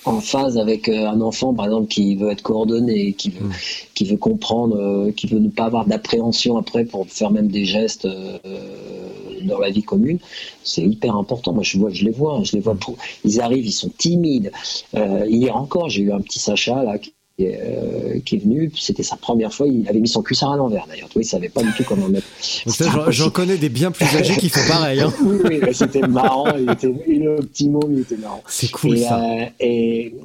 en 0.08 0.22
phase 0.22 0.58
avec 0.58 0.90
euh, 0.90 1.08
un 1.08 1.22
enfant 1.22 1.54
par 1.54 1.66
exemple 1.66 1.88
qui 1.88 2.16
veut 2.16 2.32
être 2.32 2.42
coordonné 2.42 3.14
qui 3.14 3.30
veut 3.30 3.46
Mm. 3.48 3.52
qui 3.94 4.06
veut 4.06 4.18
comprendre 4.18 4.76
euh, 4.78 5.12
qui 5.12 5.28
veut 5.28 5.40
ne 5.40 5.50
pas 5.50 5.66
avoir 5.66 5.86
d'appréhension 5.86 6.58
après 6.58 6.86
pour 6.86 7.08
faire 7.08 7.32
même 7.32 7.48
des 7.50 7.66
gestes 7.66 8.06
euh, 8.06 8.38
dans 9.44 9.60
la 9.60 9.70
vie 9.70 9.84
commune 9.84 10.20
c'est 10.64 10.82
hyper 10.84 11.16
important. 11.16 11.54
Moi 11.54 11.64
je 11.64 11.78
vois 11.78 11.92
je 11.92 12.04
les 12.06 12.12
vois 12.12 12.42
je 12.44 12.54
les 12.54 12.60
vois 12.62 12.76
pour- 12.76 12.98
ils 13.24 13.40
arrivent 13.42 13.66
ils 13.66 13.72
sont 13.72 13.92
timides. 13.98 14.52
Euh, 14.96 15.26
hier 15.28 15.56
encore 15.56 15.90
j'ai 15.90 16.02
eu 16.04 16.12
un 16.12 16.22
petit 16.22 16.40
Sacha 16.40 16.84
là 16.84 16.98
qui 16.98 17.14
euh, 17.40 18.20
qui 18.26 18.36
est 18.36 18.40
venu. 18.40 18.72
C'était 18.76 19.04
sa 19.04 19.16
première 19.16 19.54
fois. 19.54 19.68
Il 19.68 19.88
avait 19.88 20.00
mis 20.00 20.08
son 20.08 20.22
cuissard 20.24 20.54
à 20.54 20.58
l'envers 20.58 20.86
d'ailleurs. 20.88 21.10
Il 21.16 21.24
savait 21.26 21.50
pas 21.50 21.62
du 21.64 21.72
tout 21.74 21.84
comment 21.88 22.08
mettre. 22.08 22.26
J'en- 23.10 23.30
connais 23.30 23.58
des 23.58 23.70
bien 23.70 23.92
plus 23.92 24.06
âgés 24.16 24.36
qui 24.38 24.50
font 24.50 24.68
pareil. 24.68 25.00
hein. 25.02 25.14
oui, 25.24 25.38
oui, 25.44 25.60
mais 25.62 25.74
c'était 25.74 26.02
marrant. 26.08 26.46
Il 26.58 26.70
était, 26.72 26.90
petit 26.90 27.70
mot, 27.70 27.82
il 27.92 28.00
était 28.00 28.18
marrant. 28.18 28.42
C'est 28.48 28.72
cool 28.72 28.98
et, 28.98 29.02
ça. 29.04 29.22
euh, 29.24 29.46
et 29.60 30.16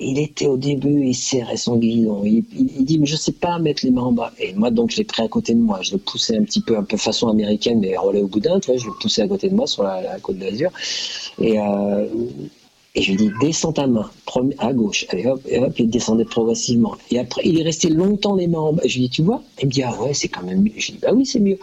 il 0.00 0.18
était 0.20 0.46
au 0.46 0.56
début, 0.56 1.06
il 1.08 1.14
serrait 1.14 1.56
son 1.56 1.76
guidon. 1.76 2.22
Il, 2.24 2.44
il- 2.56 2.70
il 2.78 2.84
dit, 2.84 2.98
mais 2.98 3.06
je 3.06 3.16
sais 3.16 3.32
pas 3.32 3.58
mettre 3.58 3.84
les 3.84 3.90
mains 3.90 4.02
en 4.04 4.12
bas. 4.12 4.32
Et 4.38 4.54
moi, 4.54 4.70
donc, 4.70 4.90
je 4.92 4.96
l'ai 4.98 5.04
pris 5.04 5.22
à 5.22 5.28
côté 5.28 5.52
de 5.54 5.60
moi. 5.60 5.80
Je 5.82 5.92
le 5.92 5.98
poussais 5.98 6.36
un 6.38 6.44
petit 6.44 6.60
peu, 6.62 6.78
un 6.78 6.84
peu 6.84 6.96
façon 6.96 7.28
américaine, 7.28 7.80
mais 7.80 7.96
relais 7.96 8.22
au 8.22 8.28
boudin, 8.28 8.58
tu 8.60 8.70
vois. 8.70 8.78
Je 8.80 8.86
le 8.86 8.92
poussais 9.00 9.22
à 9.22 9.28
côté 9.28 9.48
de 9.50 9.54
moi 9.54 9.66
sur 9.66 9.82
la, 9.82 10.00
la 10.00 10.18
côte 10.20 10.38
d'Azur. 10.38 10.70
Et, 11.40 11.58
euh, 11.58 12.06
et 12.94 13.02
je 13.02 13.10
lui 13.12 13.18
dis, 13.18 13.30
descends 13.40 13.72
ta 13.72 13.86
main, 13.86 14.10
à 14.58 14.72
gauche. 14.72 15.06
Allez, 15.10 15.26
hop, 15.26 15.40
et 15.46 15.58
hop, 15.58 15.78
il 15.78 15.90
descendait 15.90 16.24
progressivement. 16.24 16.96
Et 17.10 17.18
après, 17.18 17.42
il 17.44 17.60
est 17.60 17.62
resté 17.62 17.88
longtemps 17.90 18.34
les 18.34 18.46
mains 18.46 18.60
en 18.60 18.72
bas. 18.72 18.82
Je 18.84 18.94
lui 18.94 19.04
dis, 19.04 19.10
tu 19.10 19.22
vois? 19.22 19.42
Il 19.60 19.66
me 19.66 19.70
dit, 19.70 19.82
ah 19.82 19.94
ouais, 20.02 20.14
c'est 20.14 20.28
quand 20.28 20.42
même 20.42 20.62
mieux. 20.62 20.72
Je 20.76 20.86
lui 20.86 20.92
dis, 20.94 20.98
bah 21.00 21.12
oui, 21.14 21.26
c'est 21.26 21.40
mieux. 21.40 21.58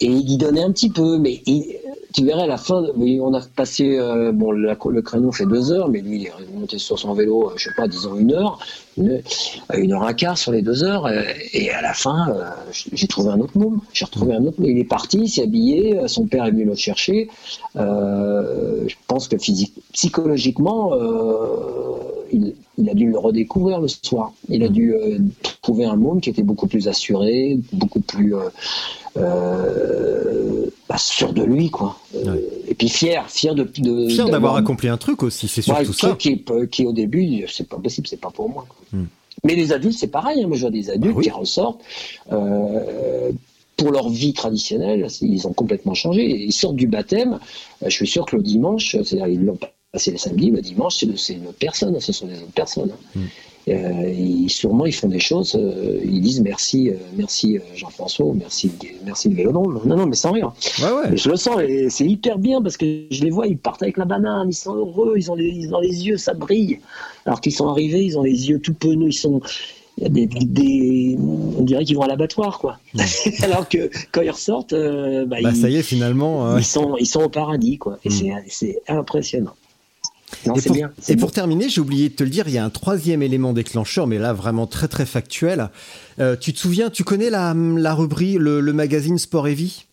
Et 0.00 0.06
il 0.06 0.30
y 0.30 0.36
donnait 0.36 0.62
un 0.62 0.72
petit 0.72 0.90
peu, 0.90 1.18
mais 1.18 1.42
il- 1.46 1.76
tu 2.12 2.24
verrais 2.24 2.42
à 2.42 2.46
la 2.46 2.56
fin, 2.56 2.84
on 2.96 3.34
a 3.34 3.40
passé, 3.54 3.98
euh, 3.98 4.32
bon, 4.32 4.50
la- 4.52 4.76
le 4.90 5.02
créneau 5.02 5.32
fait 5.32 5.46
deux 5.46 5.70
heures, 5.72 5.88
mais 5.88 6.00
lui, 6.00 6.16
il 6.22 6.26
est 6.26 6.32
monté 6.58 6.78
sur 6.78 6.98
son 6.98 7.14
vélo, 7.14 7.48
euh, 7.50 7.52
je 7.56 7.64
sais 7.64 7.74
pas, 7.76 7.86
disons 7.88 8.16
une 8.16 8.32
heure, 8.32 8.58
une, 8.96 9.10
euh, 9.10 9.76
une 9.76 9.92
heure 9.92 10.02
un 10.02 10.12
quart 10.12 10.36
sur 10.36 10.52
les 10.52 10.62
deux 10.62 10.82
heures, 10.84 11.08
et 11.52 11.70
à 11.70 11.82
la 11.82 11.94
fin, 11.94 12.34
j'ai 12.92 13.06
trouvé 13.06 13.30
un 13.30 13.40
autre 13.40 13.56
môme. 13.56 13.80
J'ai 13.92 14.04
retrouvé 14.04 14.34
un 14.34 14.44
autre 14.44 14.60
môme. 14.60 14.70
Il 14.70 14.78
est 14.78 14.84
parti, 14.84 15.18
il 15.18 15.28
s'est 15.28 15.42
habillé, 15.44 16.00
son 16.08 16.26
père 16.26 16.44
est 16.46 16.50
venu 16.50 16.64
le 16.64 16.74
chercher. 16.74 17.28
Je 17.76 18.94
pense 19.06 19.28
que 19.28 19.36
psychologiquement, 19.92 20.92
il, 22.32 22.54
il 22.78 22.88
a 22.90 22.94
dû 22.94 23.10
le 23.10 23.18
redécouvrir 23.18 23.80
le 23.80 23.88
soir. 23.88 24.32
Il 24.48 24.62
a 24.62 24.68
dû 24.68 24.94
trouver 25.62 25.84
un 25.84 25.96
môme 25.96 26.20
qui 26.20 26.30
était 26.30 26.42
beaucoup 26.42 26.66
plus 26.66 26.88
assuré, 26.88 27.58
beaucoup 27.72 28.00
plus 28.00 28.34
euh, 29.16 29.20
euh, 29.22 30.66
bah, 30.88 30.96
sûr 30.98 31.32
de 31.32 31.42
lui, 31.42 31.70
quoi. 31.70 31.96
Euh, 32.14 32.32
Ouais. 32.34 32.44
Et 32.68 32.74
puis 32.74 32.88
fier, 32.88 33.28
fier 33.30 33.54
de, 33.54 33.64
de 33.78 34.08
Fier 34.08 34.28
d'avoir 34.28 34.56
accompli 34.56 34.88
un 34.88 34.96
truc 34.96 35.22
aussi, 35.22 35.48
c'est 35.48 35.60
Ouais, 35.70 35.84
surtout 35.84 36.16
qui, 36.16 36.44
ça. 36.46 36.54
Qui, 36.64 36.68
qui, 36.70 36.86
au 36.86 36.92
début, 36.92 37.44
c'est 37.52 37.68
pas 37.68 37.78
possible, 37.78 38.06
c'est 38.06 38.20
pas 38.20 38.30
pour 38.30 38.48
moi. 38.48 38.66
Hmm. 38.92 39.04
Mais 39.44 39.54
les 39.54 39.72
adultes, 39.72 39.98
c'est 39.98 40.06
pareil. 40.08 40.42
hein. 40.42 40.46
Moi, 40.48 40.56
je 40.56 40.62
vois 40.62 40.70
des 40.70 40.90
adultes 40.90 41.14
Bah 41.14 41.18
oui. 41.18 41.24
qui 41.24 41.30
ressortent. 41.30 41.80
euh, 42.32 43.30
pour 43.76 43.90
leur 43.92 44.10
vie 44.10 44.34
traditionnelle, 44.34 45.06
ils 45.22 45.46
ont 45.46 45.54
complètement 45.54 45.94
changé. 45.94 46.28
Ils 46.44 46.52
sortent 46.52 46.76
du 46.76 46.86
baptême. 46.86 47.38
euh, 47.82 47.86
Je 47.88 47.94
suis 47.94 48.06
sûr 48.06 48.26
que 48.26 48.36
le 48.36 48.42
dimanche, 48.42 48.90
c'est-à-dire 48.92 49.26
ils 49.26 49.42
l'ont 49.44 49.58
passé 49.92 50.10
le 50.10 50.18
samedi, 50.18 50.50
le 50.50 50.60
dimanche, 50.60 50.98
c'est 51.16 51.32
une 51.32 51.46
autre 51.46 51.58
personne. 51.58 51.98
Ce 51.98 52.12
sont 52.12 52.26
des 52.26 52.36
autres 52.36 52.52
personnes. 52.52 52.90
hein. 53.16 53.20
Euh, 53.70 54.12
ils- 54.12 54.50
sûrement, 54.50 54.84
ils 54.86 54.92
font 54.94 55.08
des 55.08 55.20
choses. 55.20 55.54
euh, 55.54 56.00
ils 56.04 56.20
disent 56.20 56.40
merci, 56.40 56.90
euh, 56.90 56.94
merci 57.16 57.58
Jean-François, 57.76 58.32
merci, 58.34 58.70
merci 59.04 59.28
le 59.28 59.36
Vélodrome. 59.36 59.80
Non, 59.84 59.96
non, 59.96 60.06
mais 60.06 60.16
sans 60.16 60.32
rire. 60.32 60.52
Ouais, 60.80 60.86
ouais. 60.90 61.14
Et 61.14 61.16
je 61.16 61.28
le 61.30 61.36
sens, 61.36 61.60
et 61.60 61.88
c'est 61.90 62.06
hyper 62.06 62.38
bien 62.38 62.60
parce 62.62 62.76
que 62.76 62.86
je 63.10 63.22
les 63.22 63.30
vois, 63.30 63.46
ils 63.46 63.58
partent 63.58 63.82
avec 63.82 63.96
la 63.96 64.06
banane, 64.06 64.48
ils 64.48 64.54
sont 64.54 64.74
heureux, 64.74 65.14
ils 65.16 65.30
ont 65.30 65.34
les, 65.36 65.48
ils 65.48 65.74
ont 65.74 65.80
les 65.80 66.06
yeux, 66.06 66.16
ça 66.16 66.34
brille. 66.34 66.80
Alors 67.26 67.40
qu'ils 67.40 67.52
sont 67.52 67.68
arrivés, 67.68 68.02
ils 68.02 68.18
ont 68.18 68.22
les 68.22 68.48
yeux 68.50 68.58
tout 68.58 68.74
penauds, 68.74 69.06
ils 69.08 69.12
sont. 69.12 69.40
Il 69.98 70.04
y 70.04 70.06
a 70.06 70.08
des, 70.08 70.26
des- 70.26 71.16
on 71.58 71.62
dirait 71.62 71.84
qu'ils 71.84 71.96
vont 71.96 72.02
à 72.02 72.08
l'abattoir, 72.08 72.58
quoi. 72.58 72.78
Alors 73.42 73.68
que 73.68 73.90
quand 74.12 74.22
ils 74.22 74.30
ressortent, 74.30 74.72
euh, 74.72 75.26
bah, 75.26 75.36
Bah 75.42 75.50
ils, 75.52 75.56
ça 75.60 75.68
y 75.68 75.76
est, 75.76 75.82
finalement. 75.82 76.46
euh, 76.46 76.58
ils 76.58 76.64
sont, 76.64 76.96
ils 76.98 77.06
sont 77.06 77.22
au 77.22 77.28
paradis, 77.28 77.76
quoi. 77.76 77.98
Et 78.04 78.08
Mm. 78.08 78.40
c'est 78.48 78.78
impressionnant. 78.88 79.52
Non, 80.46 80.54
Et 80.54 80.62
pour, 80.62 80.74
bien. 80.74 80.88
et 80.88 80.90
c'est 81.02 81.16
pour 81.16 81.28
bon. 81.28 81.34
terminer, 81.34 81.68
j'ai 81.68 81.80
oublié 81.80 82.08
de 82.08 82.14
te 82.14 82.22
le 82.24 82.30
dire, 82.30 82.48
il 82.48 82.54
y 82.54 82.58
a 82.58 82.64
un 82.64 82.70
troisième 82.70 83.22
élément 83.22 83.52
déclencheur, 83.52 84.06
mais 84.06 84.18
là 84.18 84.32
vraiment 84.32 84.66
très 84.66 84.88
très 84.88 85.04
factuel. 85.06 85.68
Euh, 86.18 86.34
tu 86.38 86.52
te 86.52 86.58
souviens, 86.58 86.88
tu 86.90 87.04
connais 87.04 87.28
la, 87.30 87.54
la 87.54 87.94
rubrique, 87.94 88.38
le, 88.38 88.60
le 88.60 88.72
magazine 88.72 89.18
Sport 89.18 89.48
et 89.48 89.54
Vie? 89.54 89.84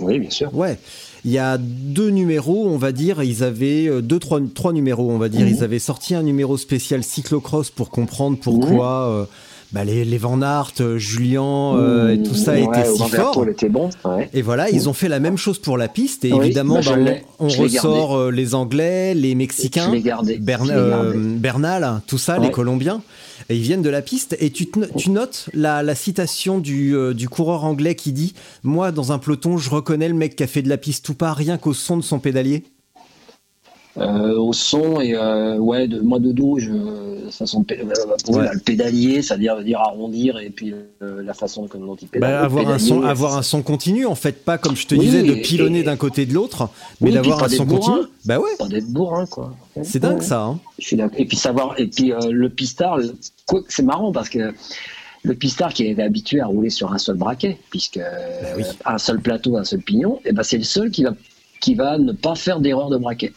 Oui, 0.00 0.18
bien 0.18 0.30
sûr. 0.30 0.54
Ouais. 0.54 0.78
Il 1.24 1.30
y 1.32 1.38
a 1.38 1.58
deux 1.58 2.10
numéros, 2.10 2.68
on 2.68 2.76
va 2.76 2.92
dire, 2.92 3.22
ils 3.22 3.42
avaient 3.42 3.88
euh, 3.88 4.00
deux, 4.00 4.18
trois, 4.20 4.40
trois 4.54 4.72
numéros, 4.72 5.10
on 5.10 5.18
va 5.18 5.28
dire. 5.28 5.40
Mhm. 5.40 5.48
Ils 5.48 5.64
avaient 5.64 5.78
sorti 5.80 6.14
un 6.14 6.22
numéro 6.22 6.56
spécial 6.56 7.02
cyclocross 7.02 7.70
pour 7.70 7.90
comprendre 7.90 8.38
pourquoi 8.40 9.08
euh, 9.08 9.24
bah, 9.72 9.84
les, 9.84 10.04
les 10.04 10.18
Van 10.18 10.40
Aert, 10.40 10.72
euh, 10.80 10.96
Julien 10.98 11.74
euh, 11.76 12.14
et 12.14 12.22
tout 12.22 12.34
ça 12.34 12.52
ouais, 12.52 12.62
était 12.64 12.84
si 12.86 13.02
fort. 13.10 13.46
Était 13.48 13.68
bon. 13.68 13.90
Ouais. 14.04 14.30
Et 14.32 14.42
voilà, 14.42 14.70
ils 14.70 14.88
ont 14.88 14.92
fait 14.94 15.08
la 15.08 15.20
même 15.20 15.36
chose 15.36 15.58
pour 15.58 15.76
la 15.76 15.88
piste. 15.88 16.24
Et 16.24 16.32
Oui, 16.32 16.46
évidemment, 16.46 16.80
bah, 16.84 16.96
bah, 16.96 17.10
on, 17.38 17.48
Je 17.48 17.62
ressort 17.62 18.16
euh, 18.16 18.30
les 18.30 18.54
Anglais, 18.54 19.14
les 19.14 19.34
Mexicains. 19.34 19.92
Bern- 20.40 20.70
euh. 20.70 21.12
Bernal, 21.16 22.00
tout 22.06 22.18
ça, 22.18 22.38
les. 22.38 22.50
Colombiens. 22.50 23.02
Et 23.50 23.56
ils 23.56 23.62
viennent 23.62 23.82
de 23.82 23.90
la 23.90 24.02
piste. 24.02 24.36
Et 24.40 24.50
tu, 24.50 24.66
te 24.70 24.80
tu 24.96 25.10
notes 25.10 25.48
la, 25.54 25.82
la 25.82 25.94
citation 25.94 26.58
du, 26.58 26.94
euh, 26.96 27.14
du 27.14 27.28
coureur 27.28 27.64
anglais 27.64 27.94
qui 27.94 28.12
dit 28.12 28.34
Moi, 28.62 28.90
dans 28.90 29.12
un 29.12 29.18
peloton, 29.18 29.58
je 29.58 29.70
reconnais 29.70 30.08
le 30.08 30.14
mec 30.14 30.34
qui 30.36 30.42
a 30.42 30.46
fait 30.46 30.62
de 30.62 30.68
la 30.68 30.76
piste 30.78 31.08
ou 31.08 31.14
pas, 31.14 31.32
rien 31.32 31.56
qu'au 31.58 31.72
son 31.74 31.96
de 31.96 32.02
son 32.02 32.18
pédalier. 32.18 32.64
Euh, 34.00 34.36
au 34.38 34.52
son 34.52 35.00
et 35.00 35.14
euh, 35.14 35.56
ouais 35.58 35.88
de 35.88 35.98
moi 36.00 36.18
de 36.20 36.30
dos 36.30 36.58
je 36.58 36.70
de 36.70 37.30
façon 37.30 37.64
euh, 37.70 38.32
Ouais. 38.32 38.48
le 38.52 38.60
pédalier 38.60 39.22
ça 39.22 39.34
veut 39.36 39.64
dire, 39.64 39.78
arrondir 39.80 40.38
et 40.38 40.50
puis 40.50 40.72
la 41.00 41.34
façon 41.34 41.66
comme 41.66 41.84
dont 41.86 41.96
il 41.96 42.06
pédale 42.08 42.30
Bah, 42.30 42.40
avoir, 42.44 42.68
un 42.70 42.78
son, 42.78 43.02
avoir 43.02 43.36
un 43.36 43.42
son 43.42 43.62
continu, 43.62 44.06
en 44.06 44.14
fait, 44.14 44.44
pas 44.44 44.56
comme 44.56 44.76
je 44.76 44.86
te 44.86 44.94
Oui, 44.94 45.00
disais, 45.06 45.22
de 45.22 45.34
pilonner 45.34 45.82
d'un 45.82 45.96
côté 45.96 46.22
et 46.22 46.26
de 46.26 46.34
l'autre, 46.34 46.68
mais 47.00 47.08
Oui, 47.08 47.14
d'avoir 47.14 47.42
un 47.42 47.48
son 47.48 47.64
bourrin. 47.64 47.92
continu. 47.96 48.06
Bah 48.24 48.38
ouais, 48.38 48.50
pas 48.58 48.68
d'être 48.68 48.86
bourrin 48.92 49.26
quoi 49.26 49.54
c'est 49.82 49.98
dingue 50.00 50.18
Ouais. 50.18 50.24
ça. 50.24 50.42
Hein. 50.42 50.58
je 50.78 50.86
suis 50.86 50.96
d'accord 50.96 51.18
et 51.20 51.24
puis 51.24 51.36
savoir 51.36 51.74
et 51.78 51.86
puis 51.86 52.12
euh, 52.12 52.18
le 52.30 52.48
pistard 52.50 52.98
c'est 53.68 53.82
marrant 53.84 54.12
parce 54.12 54.28
que 54.28 54.52
le 55.24 55.34
pistard 55.34 55.72
qui 55.74 55.84
était 55.86 56.02
habitué 56.02 56.40
à 56.40 56.46
rouler 56.46 56.70
sur 56.70 56.92
un 56.92 56.98
seul 56.98 57.16
braquet 57.16 57.58
puisque 57.70 57.98
Bah 57.98 58.48
oui. 58.56 58.62
un 58.84 58.98
seul 58.98 59.20
plateau 59.20 59.56
un 59.56 59.64
seul 59.64 59.80
pignon 59.80 60.20
et 60.24 60.32
ben 60.32 60.42
c'est 60.44 60.58
le 60.58 60.64
seul 60.64 60.90
qui 60.90 61.02
va 61.04 61.14
qui 61.60 61.74
va 61.74 61.98
ne 61.98 62.12
pas 62.12 62.36
faire 62.36 62.60
d'erreur 62.60 62.88
de 62.90 62.96
braquet. 62.98 63.32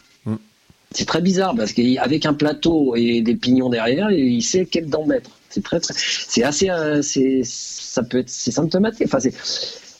C'est 0.94 1.06
très 1.06 1.20
bizarre 1.20 1.54
parce 1.56 1.72
qu'avec 1.72 2.26
un 2.26 2.34
plateau 2.34 2.94
et 2.96 3.22
des 3.22 3.34
pignons 3.34 3.68
derrière, 3.68 4.10
il 4.10 4.42
sait 4.42 4.66
quel 4.66 4.88
dent 4.88 5.06
mettre. 5.06 5.30
C'est 5.48 5.62
très, 5.62 5.80
très, 5.80 5.94
c'est 5.96 6.42
assez, 6.42 6.70
euh, 6.70 7.02
c'est, 7.02 7.42
ça 7.44 8.02
peut 8.02 8.18
être, 8.18 8.30
c'est 8.30 8.50
symptomatique. 8.50 9.06
Enfin, 9.06 9.18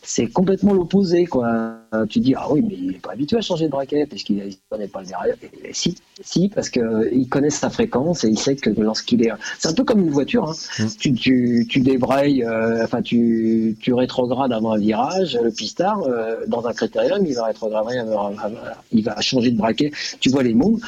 c'est 0.05 0.27
complètement 0.27 0.73
l'opposé, 0.75 1.27
quoi. 1.27 1.77
Tu 2.09 2.19
dis, 2.21 2.35
ah 2.37 2.51
oui, 2.51 2.61
mais 2.61 2.75
il 2.75 2.87
n'est 2.89 2.99
pas 2.99 3.13
habitué 3.13 3.37
à 3.37 3.41
changer 3.41 3.67
de 3.67 3.71
braquet 3.71 4.07
puisqu'il 4.07 4.37
ne 4.37 4.51
connaît 4.69 4.89
pas 4.89 5.01
le 5.03 5.07
derrière. 5.07 5.37
Et, 5.43 5.69
et 5.69 5.73
si, 5.73 5.95
si, 6.23 6.49
parce 6.49 6.71
qu'il 6.71 7.29
connaît 7.29 7.51
sa 7.51 7.71
fréquence 7.71 8.25
et 8.25 8.29
il 8.29 8.39
sait 8.39 8.57
que 8.57 8.71
lorsqu'il 8.71 9.25
est. 9.25 9.31
C'est 9.59 9.69
un 9.69 9.75
peu 9.75 9.85
comme 9.85 10.01
une 10.01 10.11
voiture. 10.11 10.49
Hein. 10.49 10.55
Mm. 10.83 10.87
Tu, 10.99 11.13
tu, 11.15 11.67
tu 11.69 11.81
débrailles, 11.81 12.43
euh, 12.43 12.83
enfin, 12.85 13.03
tu, 13.03 13.77
tu 13.81 13.95
rétrogrades 13.95 14.53
avant 14.53 14.73
un 14.73 14.79
virage. 14.79 15.39
Le 15.41 15.53
pistard, 15.53 16.03
euh, 16.03 16.47
dans 16.49 16.67
un 16.67 16.73
critérium, 16.73 17.25
il 17.25 17.35
va 17.35 17.45
rétrograder, 17.45 17.99
avant- 17.99 18.37
avant- 18.37 18.57
il 18.91 19.05
va 19.05 19.21
changer 19.21 19.51
de 19.53 19.57
braquet. 19.59 19.93
Tu 20.19 20.31
vois 20.31 20.43
les 20.43 20.55
mots. 20.55 20.81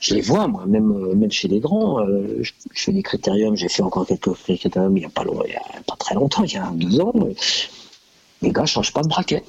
Je 0.00 0.14
les 0.14 0.20
vois, 0.20 0.46
moi, 0.46 0.64
même, 0.66 0.92
euh, 0.92 1.14
même 1.16 1.32
chez 1.32 1.48
les 1.48 1.58
grands. 1.58 2.00
euh, 2.00 2.38
je, 2.40 2.52
je 2.72 2.82
fais 2.84 2.92
des 2.92 3.02
critériums, 3.02 3.56
j'ai 3.56 3.68
fait 3.68 3.82
encore 3.82 4.06
quelques 4.06 4.32
critériums 4.32 4.96
il 4.96 5.00
n'y 5.00 5.06
a, 5.06 5.08
a 5.08 5.82
pas 5.86 5.96
très 5.98 6.14
longtemps, 6.14 6.44
il 6.44 6.52
y 6.52 6.56
a 6.56 6.70
deux 6.72 7.00
ans. 7.00 7.12
Les 8.42 8.50
gars 8.52 8.62
ne 8.62 8.66
changent 8.66 8.92
pas 8.92 9.02
de 9.02 9.08
braquet. 9.08 9.42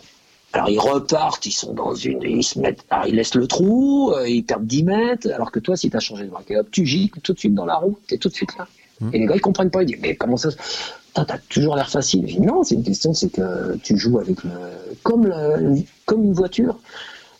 Alors 0.53 0.69
ils 0.69 0.79
repartent, 0.79 1.45
ils 1.45 1.51
sont 1.51 1.73
dans 1.73 1.93
une. 1.93 2.23
Ils 2.23 2.43
se 2.43 2.57
mettent. 2.59 2.83
Alors 2.89 3.05
ils 3.07 3.15
laissent 3.15 3.35
le 3.35 3.45
trou, 3.47 4.11
euh, 4.13 4.27
ils 4.27 4.43
perdent 4.43 4.65
10 4.65 4.83
mètres. 4.83 5.29
Alors 5.31 5.51
que 5.51 5.59
toi, 5.59 5.75
si 5.77 5.89
tu 5.91 5.97
as 5.97 5.99
changé 5.99 6.23
de 6.23 6.29
braquet, 6.29 6.57
hop, 6.57 6.67
tu 6.71 6.85
gicles 6.85 7.19
tout 7.21 7.33
de 7.33 7.39
suite 7.39 7.53
dans 7.53 7.65
la 7.65 7.75
roue, 7.75 7.97
tu 8.07 8.15
es 8.15 8.17
tout 8.17 8.29
de 8.29 8.33
suite 8.33 8.57
là. 8.57 8.67
Mhm. 9.01 9.09
Et 9.13 9.19
les 9.19 9.25
gars, 9.27 9.35
ils 9.35 9.41
comprennent 9.41 9.69
pas. 9.69 9.83
Ils 9.83 9.87
disent 9.87 9.99
Mais 10.01 10.15
comment 10.15 10.37
ça 10.37 10.49
T'as 11.13 11.37
toujours 11.49 11.75
l'air 11.75 11.89
facile. 11.89 12.25
Dis 12.25 12.39
Non, 12.39 12.63
c'est 12.63 12.75
une 12.75 12.83
question, 12.83 13.13
c'est 13.13 13.29
que 13.29 13.75
tu 13.83 13.97
joues 13.97 14.19
avec 14.19 14.43
le. 14.43 14.51
Comme, 15.03 15.25
le- 15.27 15.81
comme 16.05 16.23
une 16.23 16.33
voiture. 16.33 16.79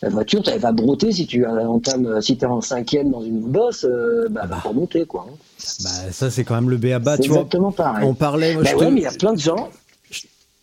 La 0.02 0.10
voiture, 0.10 0.42
elle 0.48 0.60
va 0.60 0.72
broter 0.72 1.12
si 1.12 1.28
tu 1.28 1.46
entames, 1.46 2.22
si 2.22 2.34
es 2.34 2.46
en 2.46 2.62
cinquième 2.62 3.10
dans 3.12 3.22
une 3.22 3.42
bosse, 3.42 3.86
euh, 3.86 4.28
bah, 4.30 4.42
elle 4.44 4.50
va 4.50 4.56
pas 4.58 4.72
monter, 4.72 5.06
quoi. 5.06 5.28
hein. 5.30 5.34
Bah, 5.84 5.90
ça, 6.12 6.30
c'est 6.32 6.44
quand 6.46 6.56
même 6.56 6.70
le 6.70 6.78
c'est 6.78 7.22
Tu 7.22 7.30
vois, 7.30 7.40
exactement 7.40 7.72
pareil. 7.72 8.08
on 8.08 8.14
parlait. 8.14 8.54
moi, 8.54 8.64
Bah 8.64 8.76
ouais, 8.76 8.86
te- 8.88 8.92
mais 8.92 9.02
il 9.02 9.04
y 9.04 9.08
a 9.08 9.12
plein 9.12 9.34
de 9.34 9.40
gens. 9.40 9.70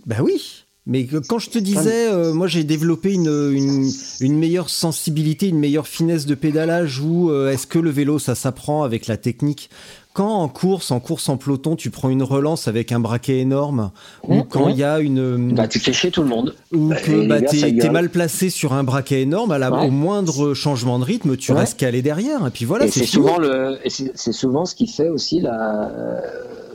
Bah 0.07 0.17
oui. 0.23 0.65
Mais 0.89 1.07
quand 1.29 1.41
je 1.41 1.51
te 1.51 1.59
disais, 1.59 2.09
euh, 2.13 2.33
moi 2.33 2.47
j'ai 2.47 2.63
développé 2.63 3.13
une, 3.13 3.27
une, 3.53 3.91
une 4.21 4.39
meilleure 4.39 4.69
sensibilité, 4.71 5.49
une 5.49 5.59
meilleure 5.59 5.89
finesse 5.89 6.27
de 6.27 6.35
pédalage 6.37 7.01
ou 7.01 7.31
euh, 7.31 7.51
est-ce 7.51 7.67
que 7.67 7.81
le 7.81 7.91
vélo 7.91 8.21
ça 8.21 8.37
s'apprend 8.37 8.85
avec 8.85 9.09
la 9.09 9.17
technique? 9.17 9.69
Quand 10.13 10.31
en 10.33 10.49
course, 10.49 10.93
en 10.93 11.01
course 11.01 11.29
en 11.29 11.37
peloton, 11.37 11.75
tu 11.77 11.91
prends 11.91 12.09
une 12.09 12.23
relance 12.23 12.69
avec 12.69 12.91
un 12.93 13.01
braquet 13.01 13.41
énorme 13.41 13.91
ou 14.27 14.45
quand 14.45 14.69
il 14.69 14.77
y 14.79 14.85
a 14.85 15.01
une 15.01 15.53
Bah, 15.55 15.69
tu 15.69 15.79
fais 15.81 15.93
chier 15.93 16.11
tout 16.11 16.23
le 16.23 16.29
monde. 16.29 16.55
ou 16.73 16.89
bah, 16.89 16.97
que 16.97 17.27
bah, 17.29 17.43
t'es 17.43 17.77
t'es 17.77 17.91
mal 17.91 18.09
placé 18.09 18.49
sur 18.49 18.73
un 18.73 18.85
braquet 18.85 19.23
énorme, 19.23 19.51
à 19.51 19.59
la, 19.59 19.71
Ouais. 19.73 19.89
au 19.89 19.91
moindre 19.91 20.55
changement 20.55 20.99
de 21.01 21.05
rythme, 21.05 21.37
tu 21.37 21.53
Ouais. 21.53 21.59
restes 21.59 21.79
calé 21.79 22.01
derrière 22.01 22.47
et 22.47 22.51
puis 22.51 22.65
voilà, 22.65 22.87
c'est 22.89 23.05
souvent 23.05 23.39
le, 23.39 23.77
et 23.85 23.91
c'est 23.91 24.33
souvent 24.33 24.65
ce 24.65 24.75
qui 24.77 24.87
fait 24.87 25.09
aussi 25.11 25.41
la, 25.41 25.91
euh, 25.91 26.21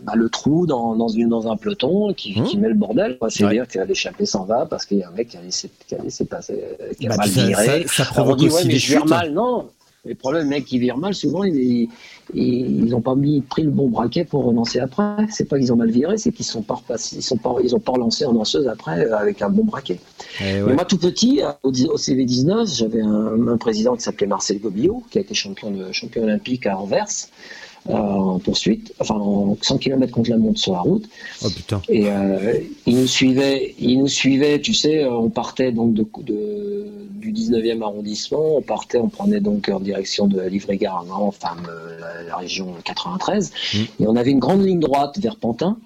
bah, 0.04 0.14
le 0.16 0.30
trou 0.30 0.66
dans, 0.66 0.96
dans, 0.96 1.08
une, 1.08 1.30
dans 1.30 1.52
un 1.52 1.56
peloton 1.58 2.14
qui, 2.14 2.40
Mmh. 2.40 2.44
qui 2.46 2.58
met 2.58 2.70
le 2.70 2.74
bordel. 2.76 3.18
C'est-à-dire 3.30 3.62
Ouais. 3.64 3.68
que 3.68 3.80
l'échappée 3.88 4.26
s'en 4.26 4.46
va 4.46 4.66
parce 4.66 4.86
qu'il 4.86 4.98
y 4.98 5.04
a 5.04 5.10
un 5.10 5.12
mec 5.12 5.30
qui 5.30 5.38
a 5.38 5.42
laissé, 5.42 5.70
qui 5.88 5.96
a 5.96 6.02
laissé 6.04 6.26
passer, 6.26 6.62
qui 7.00 7.06
a 7.08 7.10
Bah, 7.10 7.18
mal 7.18 7.30
ça- 7.30 7.46
viré. 7.46 7.86
ça- 7.88 8.04
ça 8.04 8.12
provoque 8.12 8.40
dit, 8.40 8.48
aussi 8.48 8.56
ouais, 8.58 8.64
mais 8.66 8.74
des 8.74 8.80
je 8.80 8.88
vire 8.94 9.02
chutes. 9.02 9.10
mal. 9.10 9.32
Non, 9.34 9.68
Le 10.04 10.16
problème, 10.16 10.46
les 10.46 10.50
mecs 10.50 10.66
qui 10.66 10.80
virent 10.80 10.98
mal, 10.98 11.14
souvent, 11.14 11.44
ils 11.44 11.88
n'ont 12.34 13.02
pas 13.02 13.14
mis, 13.14 13.42
pris 13.42 13.62
le 13.62 13.70
bon 13.70 13.88
braquet 13.88 14.26
pour 14.26 14.46
relancer 14.46 14.80
après. 14.80 15.28
C'est 15.30 15.46
pas 15.46 15.60
qu'ils 15.60 15.72
ont 15.72 15.76
mal 15.76 15.92
viré, 15.92 16.18
c'est 16.18 16.32
qu'ils 16.32 16.44
sont 16.46 16.64
pas 16.64 16.80
ils 17.12 17.22
sont 17.22 17.38
pas, 17.38 17.54
ils 17.64 17.76
ont 17.76 17.80
pas 17.80 17.92
relancé 17.92 18.26
en 18.26 18.34
danseuse 18.34 18.68
après 18.68 19.06
euh, 19.06 19.16
avec 19.16 19.44
un 19.44 19.50
bon 19.50 19.64
braquet. 19.64 20.00
Eh 20.40 20.62
Mais 20.66 20.74
moi, 20.74 20.86
tout 20.86 20.98
petit, 20.98 21.42
au, 21.62 21.70
au 21.70 21.98
CV19, 21.98 22.76
j'avais 22.76 23.02
un, 23.02 23.48
un 23.48 23.58
président 23.58 23.96
qui 23.96 24.02
s'appelait 24.02 24.26
Marcel 24.26 24.60
Gobillot, 24.60 25.04
qui 25.12 25.20
a 25.20 25.22
été 25.22 25.36
champion, 25.36 25.70
de, 25.70 25.92
champion 25.92 26.24
olympique 26.24 26.66
à 26.66 26.80
Anvers. 26.80 27.06
Euh, 27.90 27.94
en 27.94 28.40
poursuite, 28.40 28.94
enfin 29.00 29.16
en 29.16 29.58
100 29.62 29.78
km 29.80 30.12
contre 30.14 30.30
la 30.30 30.38
montre 30.38 30.60
sur 30.60 30.74
la 30.74 30.82
route. 30.82 31.06
Oh 31.44 31.48
putain. 31.50 31.82
Et 31.90 32.04
euh, 32.08 32.60
il 32.86 32.96
nous 32.98 33.08
suivait, 33.08 33.74
il 33.80 34.00
nous 34.00 34.08
suivait, 34.08 34.60
tu 34.62 34.74
sais, 34.74 35.04
euh, 35.04 35.12
on 35.14 35.30
partait 35.30 35.72
donc 35.72 35.94
de, 35.96 36.06
de- 36.24 36.86
du 37.16 37.34
19e 37.34 37.82
arrondissement, 37.82 38.58
on 38.58 38.62
partait, 38.62 38.98
on 39.00 39.10
prenait 39.10 39.40
donc 39.40 39.70
en 39.70 39.80
direction 39.80 40.28
de 40.28 40.42
Livry-Gargan, 40.42 41.08
enfin 41.22 41.56
la, 42.00 42.24
la 42.24 42.36
région 42.38 42.68
93, 42.84 43.52
Mm. 43.74 43.78
et 44.04 44.08
on 44.08 44.16
avait 44.16 44.32
une 44.32 44.40
grande 44.40 44.64
ligne 44.66 44.80
droite 44.80 45.18
vers 45.20 45.36
Pantin. 45.38 45.78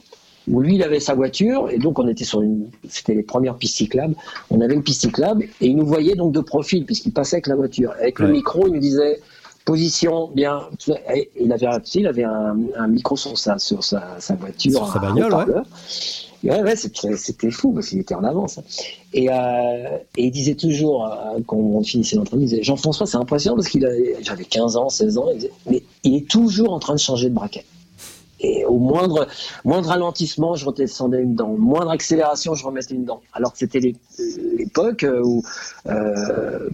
Où 0.47 0.61
lui, 0.61 0.75
il 0.75 0.83
avait 0.83 0.99
sa 0.99 1.15
voiture, 1.15 1.71
et 1.71 1.79
donc 1.79 1.97
on 1.97 2.07
était 2.07 2.23
sur 2.23 2.43
une, 2.43 2.67
c'était 2.87 3.15
les 3.15 3.23
premières 3.23 3.55
pistes 3.55 3.77
cyclables. 3.77 4.13
On 4.51 4.61
avait 4.61 4.75
une 4.75 4.83
piste 4.83 5.01
cyclable, 5.01 5.45
et 5.59 5.65
il 5.65 5.75
nous 5.75 5.87
voyait 5.87 6.13
donc 6.13 6.33
de 6.33 6.39
profil, 6.39 6.85
puisqu'il 6.85 7.13
passait 7.13 7.37
avec 7.37 7.47
la 7.47 7.55
voiture. 7.55 7.93
Avec 7.99 8.19
le 8.19 8.27
micro, 8.27 8.67
il 8.67 8.73
nous 8.73 8.79
disait, 8.79 9.21
position, 9.65 10.29
bien. 10.33 10.61
Il 11.39 11.51
avait, 11.51 11.67
il 11.95 12.07
avait 12.07 12.23
un, 12.23 12.55
un 12.77 12.87
micro 12.87 13.17
sur 13.17 13.37
sa, 13.37 13.57
sur 13.59 13.83
sa, 13.83 14.15
sa 14.19 14.35
voiture. 14.35 14.71
Sur 14.85 14.93
sa 14.93 14.99
bagnole, 14.99 15.33
ouais. 15.33 15.45
Ouais, 16.43 16.61
ouais, 16.61 16.75
c'était 16.75 17.49
fou 17.49 17.71
parce 17.73 17.87
qu'il 17.87 17.99
était 17.99 18.13
en 18.13 18.23
avance. 18.23 18.59
hein. 18.59 18.63
Et, 19.13 19.29
euh, 19.31 19.97
et 20.15 20.25
il 20.25 20.31
disait 20.31 20.53
toujours, 20.53 21.07
euh, 21.07 21.39
quand 21.47 21.57
on 21.57 21.81
finissait 21.83 22.15
l'entraînement, 22.17 22.45
il 22.45 22.49
disait 22.49 22.61
Jean-François, 22.63 23.07
c'est 23.07 23.17
impressionnant 23.17 23.55
parce 23.55 23.67
qu'il 23.69 23.83
avait, 23.83 24.17
j'avais 24.21 24.45
15 24.45 24.77
ans, 24.77 24.89
16 24.89 25.17
ans, 25.17 25.25
il 25.31 25.37
disait, 25.37 25.51
mais 25.67 25.81
il 26.03 26.15
est 26.15 26.27
toujours 26.29 26.71
en 26.73 26.79
train 26.79 26.93
de 26.93 26.99
changer 26.99 27.29
de 27.29 27.33
braquet. 27.33 27.65
Et 28.41 28.63
au 28.65 28.77
moindre, 28.77 29.27
moindre 29.63 29.87
ralentissement, 29.89 30.53
je 30.55 30.65
redescendais 30.67 31.21
une 31.23 31.33
dent. 31.33 31.55
Moindre 31.57 31.89
accélération, 31.89 32.53
je 32.53 32.63
remettais 32.65 32.93
une 32.93 33.05
dent. 33.05 33.21
Alors 33.33 33.53
que 33.53 33.57
c'était 33.57 33.79
l'é- 33.79 33.95
l'époque 34.57 35.03
où 35.23 35.41
euh, 35.87 36.69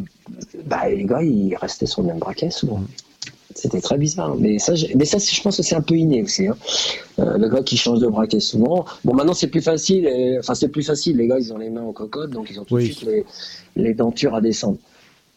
bah, 0.65 0.89
les 0.89 1.05
gars, 1.05 1.21
ils 1.23 1.55
restaient 1.55 1.86
sur 1.86 2.01
le 2.01 2.07
même 2.07 2.19
braquet 2.19 2.49
souvent. 2.51 2.82
C'était 3.53 3.82
très 3.82 3.97
bizarre. 3.97 4.36
Mais 4.38 4.59
ça, 4.59 4.75
j'ai- 4.75 4.95
mais 4.95 5.03
ça 5.05 5.17
je 5.17 5.41
pense 5.41 5.57
que 5.57 5.63
c'est 5.63 5.75
un 5.75 5.82
peu 5.82 5.95
inné 5.95 6.23
aussi. 6.23 6.47
hein. 6.47 6.55
Euh, 7.19 7.38
le 7.38 7.49
gars 7.49 7.61
qui 7.63 7.75
change 7.75 7.99
de 7.99 8.07
braquet 8.07 8.39
souvent. 8.39 8.86
Bon, 9.03 9.13
maintenant, 9.13 9.34
c'est 9.34 9.47
plus 9.47 9.61
facile. 9.61 10.05
et- 10.07 10.39
Enfin, 10.39 10.55
c'est 10.55 10.69
plus 10.69 10.84
facile. 10.84 11.17
Les 11.17 11.27
gars, 11.27 11.38
ils 11.38 11.51
ont 11.51 11.57
les 11.57 11.69
mains 11.69 11.82
en 11.84 11.91
cocotte, 11.91 12.32
donc 12.32 12.49
ils 12.49 12.59
ont 12.59 12.63
tout 12.63 12.75
Oui. 12.75 12.88
de 12.88 12.93
suite 12.93 13.07
les, 13.09 13.25
les 13.75 13.93
dentures 13.93 14.36
à 14.36 14.41
descendre. 14.41 14.77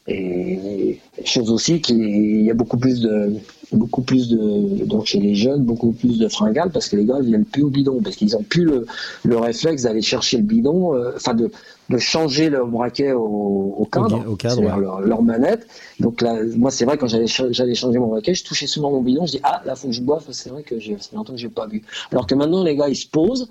Et 0.06 0.98
chose 1.24 1.50
aussi 1.50 1.80
qu'il 1.80 2.42
y 2.42 2.50
a 2.50 2.54
beaucoup 2.54 2.76
plus 2.76 3.00
de 3.00 3.32
beaucoup 3.72 4.02
plus 4.02 4.28
de 4.28 4.84
donc 4.84 5.06
chez 5.06 5.18
les 5.18 5.34
jeunes 5.34 5.62
beaucoup 5.64 5.92
plus 5.92 6.18
de 6.18 6.28
fringales 6.28 6.70
parce 6.70 6.90
que 6.90 6.96
les 6.96 7.06
gars 7.06 7.16
ils 7.22 7.26
viennent 7.28 7.46
plus 7.46 7.62
au 7.62 7.70
bidon 7.70 8.00
parce 8.02 8.14
qu'ils 8.16 8.36
ont 8.36 8.42
plus 8.42 8.64
le, 8.64 8.86
le 9.24 9.38
réflexe 9.38 9.82
d'aller 9.84 10.02
chercher 10.02 10.36
le 10.36 10.42
bidon 10.42 10.94
euh, 10.94 11.12
enfin 11.16 11.32
de, 11.32 11.50
de 11.90 11.98
changer 11.98 12.48
le 12.48 12.64
braquet 12.64 13.12
au, 13.12 13.74
au 13.78 13.84
cadre, 13.84 14.24
Au- 14.26 14.36
cadre, 14.36 14.62
ouais. 14.62 14.80
leur, 14.80 15.00
leur 15.00 15.22
manette. 15.22 15.66
Donc 16.00 16.22
là 16.22 16.38
moi 16.56 16.70
c'est 16.70 16.84
vrai 16.84 16.96
quand 16.96 17.08
j'allais 17.08 17.26
cha- 17.26 17.52
j'allais 17.52 17.74
changer 17.74 17.98
mon 17.98 18.06
braquet 18.08 18.34
je 18.34 18.44
touchais 18.44 18.66
souvent 18.66 18.90
mon 18.90 19.02
bidon 19.02 19.26
je 19.26 19.32
dis 19.32 19.40
ah 19.42 19.62
là 19.66 19.74
faut 19.76 19.88
que 19.88 19.92
je 19.94 20.00
boive 20.00 20.24
c'est 20.30 20.50
vrai 20.50 20.62
que 20.62 20.78
j'ai 20.78 20.96
longtemps 21.14 21.32
que 21.34 21.38
j'ai 21.38 21.48
pas 21.48 21.66
bu. 21.66 21.82
Alors 22.10 22.26
que 22.26 22.34
maintenant 22.34 22.62
les 22.64 22.74
gars 22.76 22.88
ils 22.88 22.96
se 22.96 23.06
posent 23.08 23.48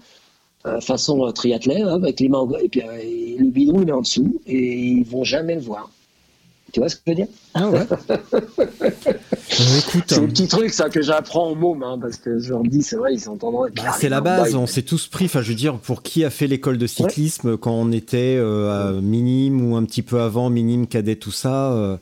euh, 0.66 0.80
façon 0.82 1.26
euh, 1.28 1.32
triathlète 1.32 1.84
hop, 1.84 2.02
avec 2.04 2.20
les 2.20 2.30
mains 2.30 2.48
et 2.62 2.70
puis 2.70 2.82
euh, 2.82 2.98
et 3.02 3.36
le 3.38 3.50
bidon 3.52 3.82
il 3.82 3.90
est 3.90 3.92
en 3.92 4.02
dessous 4.02 4.42
et 4.48 4.78
ils 4.78 5.04
vont 5.06 5.24
jamais 5.24 5.56
le 5.56 5.62
voir 5.62 5.90
tu 6.74 6.80
vois 6.82 6.90
ce 6.90 6.96
que 6.98 7.02
je 7.08 7.12
veux 7.12 7.16
dire 7.16 7.28
Ah 7.54 7.70
ouais. 7.70 7.88
Euh, 9.60 9.80
C'est 10.08 10.20
des 10.20 10.28
petits 10.28 10.48
trucs 10.48 10.72
ça 10.72 10.90
que 10.90 11.02
j'apprends 11.04 11.52
aux 11.52 11.56
mômes 11.56 11.84
hein, 11.84 12.00
parce 12.02 12.18
que 12.18 12.40
je 12.40 12.50
leur 12.50 12.64
dis 12.64 12.82
c'est 12.82 12.96
vrai 12.96 13.14
ils 13.14 13.20
sont 13.20 13.36
tendance 13.38 13.70
Bah, 13.76 13.92
c'est 14.00 14.10
la 14.10 14.20
base, 14.20 14.56
on 14.56 14.66
s'est 14.66 14.82
tous 14.82 15.06
pris. 15.08 15.26
Enfin, 15.26 15.42
je 15.44 15.50
veux 15.50 15.56
dire, 15.56 15.78
pour 15.78 16.02
qui 16.02 16.26
a 16.26 16.32
fait 16.32 16.48
l'école 16.48 16.80
de 16.80 16.88
cyclisme 16.88 17.56
quand 17.58 17.74
on 17.74 17.92
était 17.92 18.36
euh, 18.38 18.98
à 18.98 19.02
minime 19.02 19.72
ou 19.72 19.76
un 19.76 19.84
petit 19.86 20.02
peu 20.02 20.22
avant, 20.22 20.50
minime, 20.50 20.88
cadet, 20.88 21.16
tout 21.18 21.32
ça, 21.32 21.72
euh, 21.74 21.98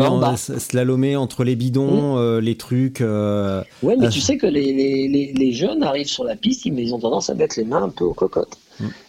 en 0.00 0.36
slalomer 0.36 1.16
entre 1.16 1.44
les 1.44 1.56
bidons, 1.56 2.16
euh, 2.16 2.40
les 2.40 2.56
trucs. 2.56 3.00
euh, 3.02 3.62
Ouais, 3.82 3.96
mais 3.98 4.08
tu 4.08 4.20
sais 4.20 4.38
que 4.38 4.46
les, 4.46 4.72
les, 4.72 5.08
les, 5.08 5.32
les 5.34 5.52
jeunes 5.52 5.82
arrivent 5.82 6.08
sur 6.08 6.24
la 6.24 6.36
piste, 6.36 6.64
ils 6.64 6.94
ont 6.94 6.98
tendance 6.98 7.28
à 7.28 7.34
mettre 7.34 7.58
les 7.58 7.64
mains 7.64 7.82
un 7.82 7.90
peu 7.90 8.04
aux 8.04 8.14
cocottes. 8.14 8.56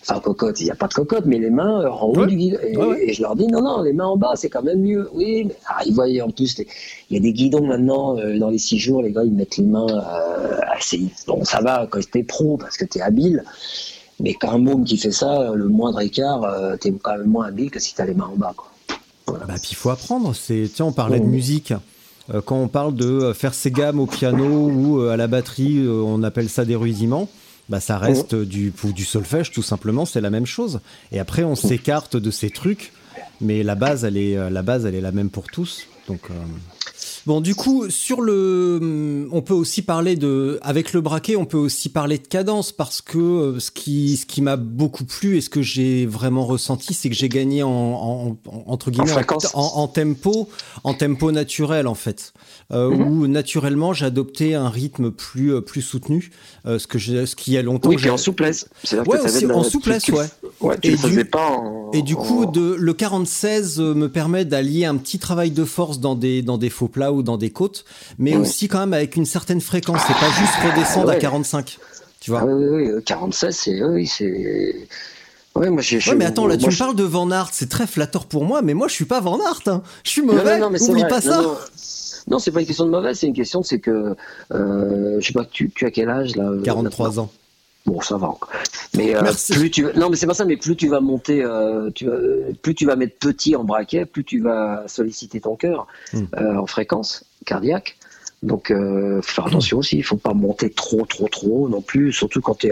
Enfin, 0.02 0.20
cocotte, 0.20 0.60
il 0.60 0.66
n'y 0.66 0.72
a 0.72 0.76
pas 0.76 0.88
de 0.88 0.94
cocotte, 0.94 1.26
mais 1.26 1.40
les 1.40 1.50
mains 1.50 1.82
euh, 1.82 1.90
en 1.90 2.08
haut 2.08 2.18
Ouais. 2.20 2.28
du 2.28 2.36
guidon. 2.36 2.58
Et, 2.68 2.78
Ouais, 2.78 2.86
ouais. 2.86 3.10
et 3.10 3.14
je 3.14 3.22
leur 3.22 3.36
dis, 3.36 3.48
non, 3.48 3.62
non, 3.62 3.82
les 3.82 3.94
mains 3.94 4.06
en 4.08 4.18
bas, 4.18 4.34
c'est 4.36 4.50
quand 4.50 4.64
même 4.64 4.82
mieux. 4.82 5.10
Oui, 5.14 5.46
mais 5.46 5.56
ah, 5.68 5.82
ils 5.86 5.94
voyaient 5.94 6.22
en 6.22 6.30
plus, 6.30 6.58
les- 6.58 6.68
il 7.10 7.18
y 7.18 7.20
a 7.20 7.22
des 7.24 7.34
guidons 7.34 7.66
maintenant, 7.66 8.18
euh, 8.18 8.38
dans 8.38 8.50
les 8.50 8.58
six 8.58 8.80
jours, 8.80 9.02
les 9.02 9.12
gars, 9.12 9.24
ils 9.24 9.32
mettent 9.34 9.58
les 9.58 9.66
mains 9.66 9.88
euh, 9.90 10.60
assez. 10.78 11.02
Bon, 11.28 11.44
ça 11.46 11.62
va 11.62 11.88
quand 11.90 12.00
t'es 12.12 12.24
pro, 12.24 12.58
parce 12.58 12.78
que 12.78 12.86
t'es 12.86 13.02
habile. 13.02 13.44
Mais 14.20 14.34
quand 14.36 14.52
un 14.52 14.60
môme 14.60 14.84
qui 14.86 14.98
fait 14.98 15.12
ça, 15.12 15.52
le 15.56 15.68
moindre 15.68 16.00
écart, 16.02 16.44
euh, 16.44 16.78
t'es 16.78 16.92
quand 17.02 17.18
même 17.18 17.28
moins 17.28 17.48
habile 17.48 17.72
que 17.72 17.80
si 17.80 17.96
t'as 17.96 18.06
les 18.06 18.14
mains 18.14 18.30
en 18.32 18.38
bas, 18.38 18.54
quoi. 18.56 18.70
Voilà. 19.26 19.46
Bah, 19.46 19.54
puis 19.56 19.70
il 19.72 19.76
faut 19.76 19.90
apprendre. 19.90 20.34
C'est, 20.36 20.70
tiens, 20.74 20.86
on 20.86 20.92
parlait 20.92 21.20
de 21.20 21.26
Oh. 21.26 21.30
musique. 21.30 21.74
Euh, 22.34 22.40
quand 22.46 22.58
on 22.58 22.68
parle 22.70 22.96
de 22.96 23.06
euh, 23.06 23.34
faire 23.34 23.54
ses 23.54 23.72
gammes 23.72 24.00
au 24.00 24.06
piano 24.06 24.46
ou 24.46 25.00
euh, 25.02 25.10
à 25.12 25.18
la 25.18 25.28
batterie, 25.28 25.80
euh, 25.80 26.02
on 26.06 26.24
appelle 26.24 26.48
ça 26.48 26.64
des 26.64 26.76
rudiments. 26.76 27.28
Bah, 27.70 27.80
ça 27.80 27.98
reste 27.98 28.36
du, 28.36 28.74
du 28.94 29.06
solfège, 29.06 29.52
tout 29.52 29.62
simplement, 29.62 30.06
c'est 30.06 30.22
la 30.22 30.30
même 30.30 30.46
chose. 30.46 30.82
Et 31.12 31.20
après, 31.20 31.44
on 31.44 31.56
s'écarte 31.56 32.18
de 32.18 32.30
ces 32.30 32.50
trucs, 32.50 32.92
mais 33.40 33.64
la 33.64 33.76
base, 33.76 34.04
elle 34.04 34.18
est, 34.18 34.36
euh, 34.36 34.50
la 34.50 34.62
base, 34.62 34.86
elle 34.86 34.96
est 34.96 35.02
la 35.02 35.14
même 35.14 35.30
pour 35.30 35.46
tous. 35.46 35.88
Donc, 36.08 36.22
euh, 36.30 36.34
Bon, 37.26 37.40
du 37.40 37.56
coup, 37.56 37.90
sur 37.90 38.20
le, 38.22 39.30
on 39.32 39.42
peut 39.42 39.54
aussi 39.54 39.82
parler 39.82 40.18
de, 40.18 40.60
avec 40.62 40.92
le 40.92 41.00
braquet, 41.00 41.38
on 41.38 41.46
peut 41.46 41.58
aussi 41.58 41.88
parler 41.88 42.18
de 42.18 42.28
cadence 42.28 42.74
parce 42.74 43.02
que 43.02 43.18
euh, 43.18 43.60
ce 43.60 43.72
qui, 43.72 44.18
ce 44.18 44.26
qui 44.26 44.42
m'a 44.42 44.58
beaucoup 44.58 45.06
plu 45.06 45.38
et 45.38 45.42
ce 45.42 45.50
que 45.50 45.62
j'ai 45.62 46.06
vraiment 46.06 46.46
ressenti, 46.46 46.94
c'est 46.94 47.08
que 47.10 47.16
j'ai 47.16 47.30
gagné 47.30 47.64
en, 47.64 47.70
en- 47.70 48.38
en- 48.48 48.64
entre 48.68 48.92
guillemets 48.92 49.12
en, 49.54 49.88
tempo, 49.88 50.50
en 50.84 50.94
tempo 50.94 51.32
naturel 51.32 51.88
en 51.88 51.96
fait, 51.96 52.34
euh, 52.74 52.90
Mhm. 52.90 53.02
où 53.08 53.28
naturellement 53.28 53.94
j'ai 53.94 54.06
adopté 54.06 54.56
un 54.56 54.68
rythme 54.68 55.10
plus, 55.12 55.54
euh, 55.54 55.62
plus 55.62 55.82
soutenu, 55.82 56.30
euh, 56.66 56.78
ce 56.78 56.88
que 56.88 56.98
j'ai, 57.00 57.26
ce 57.26 57.38
qui 57.38 57.58
a 57.58 57.62
longtemps. 57.62 57.88
Oui, 57.90 57.96
puis 57.96 58.10
en 58.10 58.18
souplesse. 58.18 58.68
Ouais, 58.92 59.20
aussi 59.24 59.46
la- 59.46 59.56
en 59.56 59.64
souplesse, 59.64 60.04
tu- 60.04 60.12
ouais. 60.12 60.26
Ouais, 60.60 60.78
tu 60.82 60.92
Et 60.92 60.96
du- 60.98 61.24
pas 61.26 61.50
en. 61.52 61.92
Et 61.94 62.02
du 62.02 62.16
coup, 62.16 62.46
de, 62.48 62.76
le 62.78 62.94
40-16 62.94 63.80
euh, 63.80 63.94
me 63.94 64.10
permet 64.10 64.44
d'allier 64.46 64.86
un 64.86 64.98
petit 64.98 65.20
travail 65.20 65.52
de 65.52 65.64
force 65.64 66.00
dans 66.00 66.16
des, 66.16 66.42
dans 66.42 66.58
des 66.58 66.70
faux 66.70 66.88
plats 66.90 67.13
ou 67.14 67.24
dans 67.24 67.38
des 67.38 67.50
côtes, 67.52 67.86
mais 68.18 68.36
aussi 68.36 68.68
quand 68.68 68.80
même 68.80 68.94
avec 68.94 69.16
une 69.16 69.26
certaine 69.26 69.62
fréquence. 69.62 70.02
C'est 70.08 70.14
pas 70.14 70.30
juste 70.32 70.54
redescendre 70.64 71.10
à 71.10 71.14
ouais. 71.14 71.20
45. 71.20 71.78
Tu 72.20 72.32
vois 72.32 72.42
Ah 72.42 72.46
oui, 72.46 72.54
oui, 72.70 72.92
oui, 72.94 73.04
46, 73.04 73.52
c'est. 73.52 73.84
Oui, 73.84 74.08
c'est. 74.08 74.88
Ouais, 75.56 75.70
moi 75.70 75.82
j'ai. 75.82 75.98
Ouais, 75.98 76.16
mais 76.16 76.26
attends, 76.26 76.48
là, 76.48 76.58
tu 76.58 76.66
me 76.66 76.78
parles 76.78 76.96
de 76.96 77.04
Van 77.04 77.30
Aert, 77.30 77.50
c'est 77.52 77.70
très 77.70 77.86
flatteur 77.86 78.26
pour 78.26 78.44
moi, 78.46 78.62
mais 78.62 78.74
moi, 78.74 78.88
je 78.88 78.94
suis 78.94 79.06
pas 79.06 79.20
Van 79.20 79.40
Aert. 79.40 79.62
hein. 79.68 79.84
Je 80.04 80.10
suis 80.10 80.22
mauvais, 80.22 80.58
Non, 80.58 80.70
non, 80.72 80.78
non, 80.80 80.86
oublie 80.90 81.02
vrai. 81.02 81.10
pas 81.10 81.22
ça. 81.22 81.42
Non, 82.28 82.40
c'est 82.40 82.52
pas 82.52 82.62
une 82.62 82.66
question 82.66 82.86
de 82.86 82.92
mauvais, 82.92 83.14
c'est 83.14 83.28
une 83.28 83.34
question, 83.34 83.62
c'est 83.64 83.80
que. 83.80 84.16
Euh, 84.54 85.18
je 85.20 85.28
sais 85.28 85.34
pas, 85.34 85.46
tu, 85.46 85.70
tu 85.76 85.86
as 85.86 85.92
quel 85.92 86.10
âge 86.10 86.36
là 86.36 86.46
euh, 86.50 86.62
43 86.64 87.20
ans. 87.20 87.30
Bon, 87.86 88.00
ça 88.02 88.18
va 88.18 88.28
encore. 88.28 88.50
Mais 88.96 89.14
euh, 89.16 89.22
plus 89.52 89.70
tu 89.70 89.86
non, 89.98 90.10
mais 90.10 90.16
c'est 90.16 90.26
pas 90.28 90.34
ça. 90.34 90.46
Mais 90.46 90.56
plus 90.58 90.76
tu 90.78 90.88
vas 90.88 91.02
monter, 91.02 91.44
euh, 91.44 91.90
tu 91.94 92.06
vas- 92.06 92.18
plus 92.62 92.76
tu 92.76 92.86
vas 92.86 92.96
mettre 92.96 93.18
petit 93.18 93.56
en 93.58 93.64
braquet, 93.66 94.06
plus 94.06 94.24
tu 94.24 94.40
vas 94.40 94.84
solliciter 94.88 95.42
ton 95.42 95.56
cœur 95.58 95.88
Hmm. 96.14 96.24
euh, 96.38 96.56
en 96.58 96.66
fréquence 96.66 97.26
cardiaque. 97.46 97.98
Donc, 98.42 98.72
euh, 98.72 99.22
faut 99.22 99.32
faire 99.36 99.48
attention 99.48 99.78
aussi. 99.80 99.98
Il 99.98 100.04
faut 100.04 100.18
pas 100.18 100.34
monter 100.34 100.70
trop, 100.70 101.06
trop, 101.06 101.28
trop 101.30 101.70
non 101.70 101.82
plus. 101.82 102.12
Surtout 102.14 102.42
quand 102.42 102.56
tu 102.56 102.72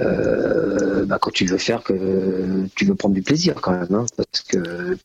euh, 0.00 1.04
bah, 1.04 1.18
quand 1.20 1.30
tu 1.32 1.44
veux 1.44 1.58
faire 1.58 1.82
que 1.82 2.64
tu 2.74 2.84
veux 2.84 2.94
prendre 2.94 3.14
du 3.14 3.22
plaisir 3.22 3.54
quand 3.60 3.72
même, 3.72 3.94
hein, 3.94 4.06
parce 4.16 4.42
que. 4.42 4.96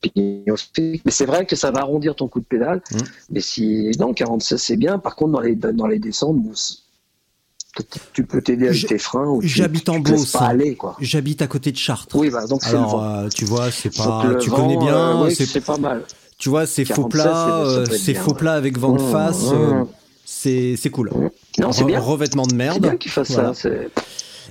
Mais 1.04 1.10
c'est 1.10 1.26
vrai 1.26 1.46
que 1.46 1.56
ça 1.56 1.70
va 1.70 1.80
arrondir 1.80 2.14
ton 2.16 2.28
coup 2.28 2.40
de 2.40 2.44
pédale. 2.44 2.80
Hmm. 2.92 2.98
Mais 3.30 3.40
si 3.40 3.90
non, 3.98 4.14
46 4.14 4.58
c'est 4.58 4.76
bien. 4.76 4.98
Par 4.98 5.14
contre, 5.16 5.32
dans 5.32 5.40
les 5.40 5.54
dans 5.54 5.86
les 5.86 5.98
descentes, 5.98 6.36
bon, 6.38 6.54
c'est- 6.54 6.76
peut-être 6.76 6.87
tu 8.12 8.24
peux 8.24 8.40
t'aider 8.40 8.68
avec 8.68 8.86
tes 8.86 8.98
freins. 8.98 9.26
Ou 9.26 9.40
tu- 9.42 9.48
j'habite 9.48 9.88
en 9.88 9.98
Beauce, 10.00 10.32
pas 10.32 10.40
aller, 10.46 10.74
quoi. 10.74 10.96
J'habite 11.00 11.42
à 11.42 11.46
côté 11.46 11.70
de 11.72 11.76
Chartres. 11.76 12.16
Oui, 12.16 12.30
bah, 12.30 12.46
donc 12.46 12.62
c'est 12.62 12.70
Alors, 12.70 13.02
euh, 13.04 13.28
tu 13.28 13.44
vois, 13.44 13.70
c'est 13.70 13.96
Donc, 13.96 14.06
pas. 14.06 14.24
le 14.26 14.38
Tu 14.38 14.50
vent, 14.50 14.56
connais 14.56 14.76
bien. 14.76 15.22
euh, 15.24 15.30
c'est 15.30 15.46
c'est 15.46 15.60
pas 15.60 15.76
mal. 15.78 16.02
Tu 16.38 16.48
vois, 16.48 16.66
ces 16.66 16.84
faux 16.84 17.04
46, 17.04 17.08
plats, 17.10 17.62
c'est- 17.64 17.70
euh, 17.70 17.84
peut 17.86 17.92
être 17.94 18.00
ces 18.00 18.12
bien, 18.12 18.22
faux 18.22 18.34
plats 18.34 18.54
avec 18.54 18.78
vent 18.78 18.92
de 18.92 19.02
Mmh, 19.02 19.12
face, 19.12 19.42
mmh. 19.50 19.54
euh, 19.54 19.84
c'est 20.24 20.76
c'est 20.76 20.90
cool. 20.90 21.10
Non, 21.58 21.72
c'est 21.72 21.84
bien. 21.84 22.00
Revêtement 22.00 22.44
de 22.44 22.50
C'est 22.50 22.56
merde. 22.56 22.80
bien 22.82 22.96
qu'ils 22.96 23.10
fassent 23.10 23.30
Voilà. 23.32 23.54
ça. 23.54 23.68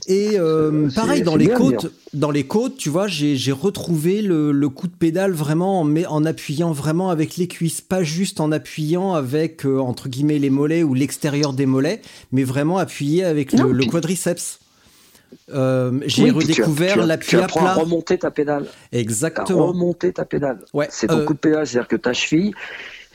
Et 0.09 0.39
euh, 0.39 0.89
pareil 0.95 1.21
dans 1.21 1.35
les 1.35 1.47
bien, 1.47 1.57
côtes, 1.57 1.81
bien. 1.81 1.89
dans 2.13 2.31
les 2.31 2.45
côtes, 2.45 2.77
tu 2.77 2.87
vois, 2.89 3.07
j'ai 3.07 3.51
retrouvé 3.51 4.21
le, 4.21 4.53
le 4.53 4.69
coup 4.69 4.87
de 4.87 4.95
pédale 4.95 5.33
vraiment 5.33 5.81
en, 5.81 5.95
en 6.05 6.23
appuyant 6.25 6.71
vraiment 6.71 7.09
avec 7.09 7.35
les 7.35 7.47
cuisses, 7.49 7.81
pas 7.81 8.03
juste 8.03 8.39
en 8.39 8.53
appuyant 8.53 9.13
avec 9.15 9.65
euh, 9.65 9.79
entre 9.79 10.07
guillemets 10.07 10.39
les 10.39 10.49
mollets 10.49 10.83
ou 10.83 10.93
l'extérieur 10.93 11.51
des 11.51 11.65
mollets, 11.65 12.01
mais 12.31 12.43
vraiment 12.45 12.77
appuyé 12.77 13.25
avec 13.25 13.51
le, 13.51 13.59
Non, 13.59 13.65
le 13.67 13.79
puis- 13.79 13.87
quadriceps. 13.89 14.59
Euh, 15.53 15.99
j'ai 16.05 16.23
Oui, 16.23 16.31
redécouvert 16.31 17.05
l'appui 17.05 17.27
Tu 17.31 17.37
à 17.37 17.43
apprends 17.43 17.65
à 17.65 17.73
plat. 17.73 17.83
remonter 17.83 18.17
ta 18.17 18.31
pédale. 18.31 18.65
À 18.93 18.97
Exactement. 18.97 19.67
remonter 19.67 20.13
ta 20.13 20.23
pédale. 20.23 20.59
Ouais, 20.73 20.87
C'est 20.89 21.07
ton 21.07 21.19
euh, 21.19 21.25
coup 21.25 21.33
de 21.33 21.39
pédale, 21.39 21.67
c'est-à-dire 21.67 21.89
que 21.89 21.97
ta 21.97 22.13
cheville, 22.13 22.53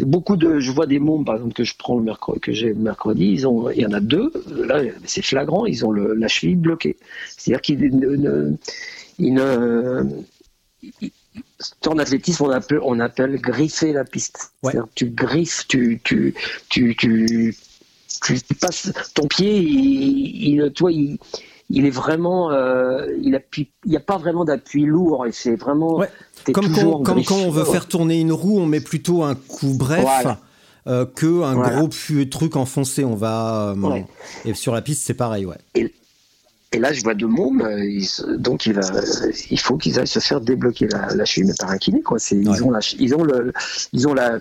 beaucoup 0.05 0.37
de, 0.37 0.59
je 0.59 0.71
vois 0.73 0.87
des 0.87 0.99
mômes, 0.99 1.25
par 1.25 1.37
exemple, 1.37 1.55
que 1.55 1.65
je 1.65 1.75
prends 1.77 1.97
le 1.97 2.05
mercredi, 2.05 2.41
que 2.41 2.53
j'ai 2.53 2.75
mercredi, 2.75 3.27
ils 3.27 3.47
ont, 3.47 3.71
il 3.71 3.81
y 3.81 3.87
en 3.87 3.93
a 3.93 4.01
deux, 4.01 4.33
là, 4.67 4.83
c'est 5.05 5.23
flagrant, 5.23 5.67
ils 5.67 5.85
ont 5.85 5.91
le, 5.91 6.15
la 6.15 6.29
cheville 6.29 6.57
bloquée. 6.57 6.97
C'est-à-dire 7.37 7.61
qu'ils 7.61 7.99
ne, 7.99 8.57
ils 9.19 9.35
ne, 9.35 10.05
en 11.87 11.99
athlétisme, 11.99 12.45
on 12.45 12.51
appelle, 12.51 12.81
on 12.83 13.01
appelle 13.01 13.41
griffer 13.41 13.93
la 13.93 14.05
piste. 14.05 14.53
Tu 14.95 15.07
griffes, 15.07 15.67
tu, 15.69 16.01
tu, 16.03 16.35
tu, 16.69 16.97
tu, 16.97 17.55
tu 18.23 18.55
passes 18.61 18.93
ton 19.15 19.27
pied, 19.27 19.59
il, 19.59 20.61
il 20.61 20.73
toi, 20.73 20.93
il, 20.93 21.19
il 21.71 21.87
est 21.87 21.91
vraiment, 21.91 22.53
euh, 22.53 23.07
il 23.23 23.35
appuie, 23.35 23.71
il 23.85 23.91
n'y 23.91 23.97
a 23.97 24.01
pas 24.01 24.19
vraiment 24.19 24.45
d'appui 24.45 24.85
lourd 24.85 25.27
et 25.27 25.33
c'est 25.33 25.57
vraiment. 25.57 26.03
Comme, 26.53 26.73
quand, 26.73 27.03
comme 27.03 27.25
quand 27.25 27.37
on 27.37 27.51
veut 27.51 27.65
faire 27.65 27.87
tourner 27.87 28.21
une 28.21 28.33
roue, 28.33 28.59
on 28.59 28.67
met 28.67 28.81
plutôt 28.81 29.23
un 29.23 29.35
coup 29.35 29.75
bref. 29.79 30.27
Euh, 30.89 31.07
que 31.07 31.45
un 31.45 31.55
gros 31.55 31.89
truc 32.29 32.57
enfoncé, 32.57 33.05
on 33.05 33.15
va 33.15 33.73
euh, 33.77 34.01
et 34.45 34.53
sur 34.53 34.75
la 34.75 34.83
piste 34.83 35.07
c'est 35.07 35.15
pareil, 35.15 35.47
ouais. 35.47 35.93
Et 36.75 36.79
là, 36.79 36.93
je 36.93 37.03
vois 37.03 37.15
deux 37.15 37.27
mômes, 37.27 37.61
euh, 37.61 38.37
donc 38.39 38.65
il, 38.65 38.73
va, 38.73 38.81
il 39.51 39.61
faut 39.61 39.77
qu'ils 39.77 39.99
aillent 39.99 40.07
se 40.07 40.21
faire 40.21 40.41
débloquer 40.41 40.89
la, 40.89 41.15
la 41.15 41.25
cheville, 41.27 41.49
mais 41.49 41.55
par 41.59 41.71
un 41.71 41.77
kiné, 41.77 42.01
quoi. 42.01 42.19
C'est, 42.19 42.35
ils, 42.35 42.65
ont 42.65 42.71
la, 42.71 42.81
ils 42.99 43.15
ont 43.15 43.23
le, 43.23 43.53
ils 43.93 44.09
ont 44.09 44.15
la, 44.15 44.39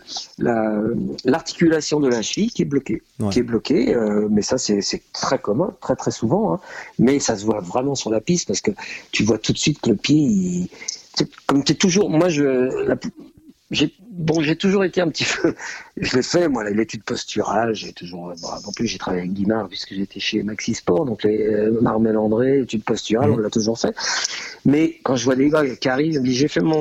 l'articulation 1.25 1.99
de 1.99 2.07
la 2.07 2.21
cheville 2.21 2.49
qui 2.49 2.61
est 2.61 2.65
bloquée, 2.65 3.03
qui 3.31 3.39
est 3.39 3.43
bloquée. 3.43 3.93
Euh, 3.93 4.29
mais 4.31 4.41
ça, 4.43 4.57
c'est, 4.57 4.79
c'est 4.79 5.03
très 5.11 5.39
commun, 5.39 5.73
très 5.81 5.97
très 5.97 6.11
souvent. 6.11 6.53
Hein. 6.53 6.59
Mais 6.99 7.19
ça 7.19 7.35
se 7.35 7.43
voit 7.43 7.59
vraiment 7.59 7.95
sur 7.95 8.09
la 8.09 8.21
piste 8.21 8.47
parce 8.47 8.61
que 8.61 8.71
tu 9.11 9.23
vois 9.23 9.37
tout 9.37 9.51
de 9.51 9.57
suite 9.57 9.81
que 9.81 9.89
le 9.89 9.97
pied, 9.97 10.15
il, 10.15 10.69
comme 11.45 11.63
tu 11.63 11.73
es 11.73 11.75
toujours, 11.75 12.09
moi, 12.09 12.29
je, 12.29 12.95
j'ai 13.71 13.93
bon, 14.11 14.41
j'ai 14.41 14.55
toujours 14.55 14.83
été 14.83 15.01
un 15.01 15.07
petit 15.07 15.25
peu. 15.25 15.53
Je 15.97 16.15
l'ai 16.15 16.23
fait, 16.23 16.47
moi, 16.47 16.69
l'étude 16.69 17.03
posturale. 17.03 17.73
J'ai 17.73 17.93
toujours. 17.93 18.33
Bon, 18.41 18.49
en 18.49 18.71
plus, 18.73 18.87
j'ai 18.87 18.97
travaillé 18.97 19.23
avec 19.23 19.33
Guimard 19.33 19.67
puisque 19.69 19.93
j'étais 19.93 20.19
chez 20.19 20.43
Maxi 20.43 20.73
Sport, 20.73 21.05
donc 21.05 21.23
les 21.23 21.41
euh, 21.47 21.79
Marmel 21.81 22.17
André, 22.17 22.59
étude 22.59 22.83
posturale, 22.83 23.31
on 23.31 23.37
l'a 23.37 23.49
toujours 23.49 23.79
fait. 23.79 23.95
Mais 24.65 24.99
quand 25.03 25.15
je 25.15 25.25
vois 25.25 25.35
des 25.35 25.49
gars 25.49 25.63
qui 25.75 25.89
arrivent, 25.89 26.13
ils 26.13 26.19
me 26.19 26.25
disent 26.25 26.37
j'ai 26.37 26.47
fait 26.47 26.61
mon, 26.61 26.79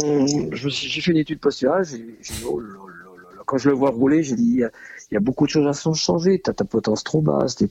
j'ai 0.54 1.00
fait 1.00 1.12
une 1.12 1.18
étude 1.18 1.40
posturale. 1.40 1.84
Oh 2.44 2.60
quand 3.46 3.58
je 3.58 3.68
le 3.68 3.74
vois 3.74 3.90
rouler, 3.90 4.22
j'ai 4.22 4.36
dit 4.36 4.62
il 5.10 5.14
y 5.14 5.16
a 5.16 5.20
beaucoup 5.20 5.44
de 5.44 5.50
choses 5.50 5.66
à 5.66 5.94
changer. 5.94 6.40
T'as 6.40 6.52
ta 6.52 6.64
potence 6.64 7.02
trop 7.02 7.20
basse, 7.20 7.56
t'es 7.56 7.68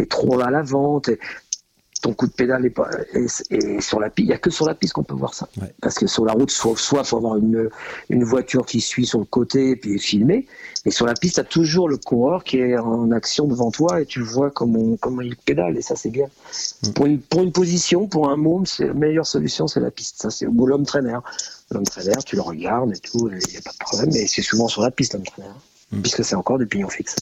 es, 0.00 0.06
trop 0.06 0.40
à 0.40 0.50
l'avant, 0.50 1.00
ton 2.04 2.12
coup 2.12 2.26
de 2.26 2.32
pédale 2.32 2.66
est 2.66 2.70
pas 2.70 2.90
et, 3.14 3.80
sur 3.80 3.98
la 3.98 4.10
piste. 4.10 4.26
Il 4.26 4.30
y 4.30 4.34
a 4.34 4.38
que 4.38 4.50
sur 4.50 4.66
la 4.66 4.74
piste 4.74 4.92
qu'on 4.92 5.04
peut 5.04 5.14
voir 5.14 5.32
ça. 5.32 5.48
Parce 5.80 5.94
que 5.98 6.06
sur 6.06 6.26
la 6.26 6.34
route 6.34 6.50
soit 6.50 6.76
soit 6.76 7.02
faut 7.02 7.16
avoir 7.16 7.38
une 7.38 7.70
une 8.10 8.24
voiture 8.24 8.66
qui 8.66 8.82
suit 8.82 9.06
sur 9.06 9.20
le 9.20 9.24
côté 9.24 9.70
et 9.70 9.76
puis 9.76 9.98
filmer. 9.98 10.46
Et 10.84 10.90
sur 10.90 11.06
la 11.06 11.14
piste 11.14 11.36
tu 11.36 11.40
as 11.40 11.44
toujours 11.44 11.88
le 11.88 11.96
coureur 11.96 12.44
qui 12.44 12.58
est 12.58 12.76
en 12.76 13.10
action 13.10 13.46
devant 13.46 13.70
toi 13.70 14.02
et 14.02 14.04
tu 14.04 14.20
vois 14.20 14.50
comment 14.50 14.96
comment 15.00 15.22
il 15.22 15.34
pédale. 15.34 15.78
Et 15.78 15.82
ça 15.82 15.96
c'est 15.96 16.10
bien 16.10 16.26
mm. 16.26 16.92
pour 16.92 17.06
une 17.06 17.20
pour 17.20 17.40
une 17.40 17.52
position 17.52 18.06
pour 18.06 18.28
un 18.28 18.36
môme 18.36 18.66
c'est 18.66 18.86
la 18.88 18.92
meilleure 18.92 19.26
solution 19.26 19.66
c'est 19.66 19.80
la 19.80 19.90
piste. 19.90 20.20
Ça 20.20 20.30
c'est 20.30 20.44
l'homme 20.44 20.84
traîneur. 20.84 21.22
L'homme 21.70 21.84
traîneur 21.84 22.22
tu 22.22 22.36
le 22.36 22.42
regardes 22.42 22.94
et 22.94 22.98
tout 22.98 23.30
il 23.30 23.36
n'y 23.36 23.56
a 23.56 23.62
pas 23.62 23.72
de 23.72 23.78
problème. 23.78 24.10
Mais 24.12 24.26
c'est 24.26 24.42
souvent 24.42 24.68
sur 24.68 24.82
la 24.82 24.90
piste 24.90 25.14
l'homme 25.14 25.24
traîneur. 25.24 25.56
Mm. 25.90 26.02
puisque 26.02 26.22
c'est 26.22 26.36
encore 26.36 26.58
des 26.58 26.66
pignons 26.66 26.90
fixes 26.90 27.16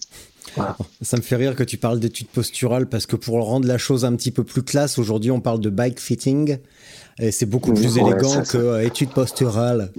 ça 1.00 1.16
me 1.16 1.22
fait 1.22 1.36
rire 1.36 1.56
que 1.56 1.62
tu 1.62 1.76
parles 1.76 2.00
d'études 2.00 2.28
posturales 2.28 2.86
parce 2.86 3.06
que 3.06 3.16
pour 3.16 3.42
rendre 3.44 3.66
la 3.66 3.78
chose 3.78 4.04
un 4.04 4.14
petit 4.14 4.30
peu 4.30 4.44
plus 4.44 4.62
classe, 4.62 4.98
aujourd'hui 4.98 5.30
on 5.30 5.40
parle 5.40 5.60
de 5.60 5.70
bike 5.70 6.00
fitting 6.00 6.58
et 7.18 7.30
c'est 7.30 7.46
beaucoup 7.46 7.72
plus 7.72 7.98
élégant 7.98 8.42
que 8.42 8.58
euh, 8.58 8.86
études 8.86 9.10
posturales. 9.10 9.90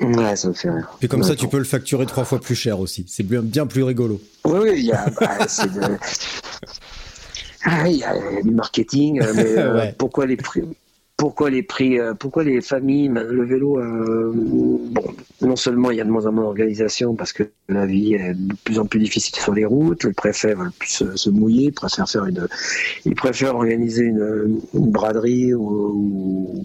Ouais, 0.00 0.34
ça 0.34 0.48
me 0.48 0.54
fait 0.54 0.70
rire. 0.70 0.88
Puis 0.98 1.08
comme 1.08 1.22
ça, 1.22 1.36
tu 1.36 1.46
peux 1.46 1.58
le 1.58 1.64
facturer 1.64 2.06
trois 2.06 2.24
fois 2.24 2.40
plus 2.40 2.54
cher 2.54 2.80
aussi. 2.80 3.04
C'est 3.06 3.22
bien, 3.22 3.42
bien 3.42 3.66
plus 3.66 3.82
rigolo. 3.82 4.20
Oui, 4.44 4.58
oui, 4.62 4.72
il 4.78 4.86
y 4.86 4.92
a, 4.92 5.10
bah, 5.20 5.38
ah, 7.64 7.88
il 7.88 7.96
y 7.96 8.04
a 8.04 8.14
du 8.42 8.50
marketing, 8.50 9.20
euh, 9.20 9.32
mais 9.34 9.58
euh, 9.58 9.92
pourquoi 9.98 10.24
les 10.24 10.36
prix 10.36 10.62
pourquoi 11.20 11.50
les 11.50 11.62
prix, 11.62 12.00
euh, 12.00 12.14
pourquoi 12.14 12.44
les 12.44 12.62
familles, 12.62 13.08
le 13.08 13.44
vélo, 13.44 13.78
euh, 13.78 14.32
bon, 14.34 15.04
non 15.42 15.54
seulement 15.54 15.90
il 15.90 15.98
y 15.98 16.00
a 16.00 16.04
de 16.04 16.10
moins 16.10 16.24
en 16.24 16.32
moins 16.32 16.44
d'organisation 16.44 17.14
parce 17.14 17.34
que 17.34 17.42
la 17.68 17.84
vie 17.84 18.14
est 18.14 18.32
de 18.32 18.54
plus 18.64 18.78
en 18.78 18.86
plus 18.86 19.00
difficile 19.00 19.36
sur 19.36 19.52
les 19.52 19.66
routes, 19.66 20.04
les 20.04 20.14
préfets 20.14 20.54
veulent 20.54 20.72
plus 20.72 21.04
se, 21.14 21.28
mouiller, 21.28 21.74
ils 23.04 23.14
préfèrent 23.14 23.54
organiser 23.54 24.04
une, 24.04 24.62
braderie 24.72 25.52
ou, 25.52 26.64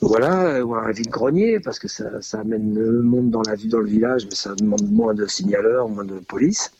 voilà, 0.00 0.64
ou 0.64 0.76
un 0.76 0.92
vide-grenier, 0.92 1.58
parce 1.58 1.80
que 1.80 1.88
ça, 1.88 2.04
amène 2.34 2.78
le 2.78 3.02
monde 3.02 3.30
dans 3.30 3.42
la 3.42 3.56
vie, 3.56 3.66
dans 3.66 3.80
le 3.80 3.88
village, 3.88 4.24
mais 4.24 4.36
ça 4.36 4.54
demande 4.54 4.88
moins 4.88 5.14
de 5.14 5.26
signaleurs, 5.26 5.88
moins 5.88 6.04
de 6.04 6.20
police. 6.20 6.70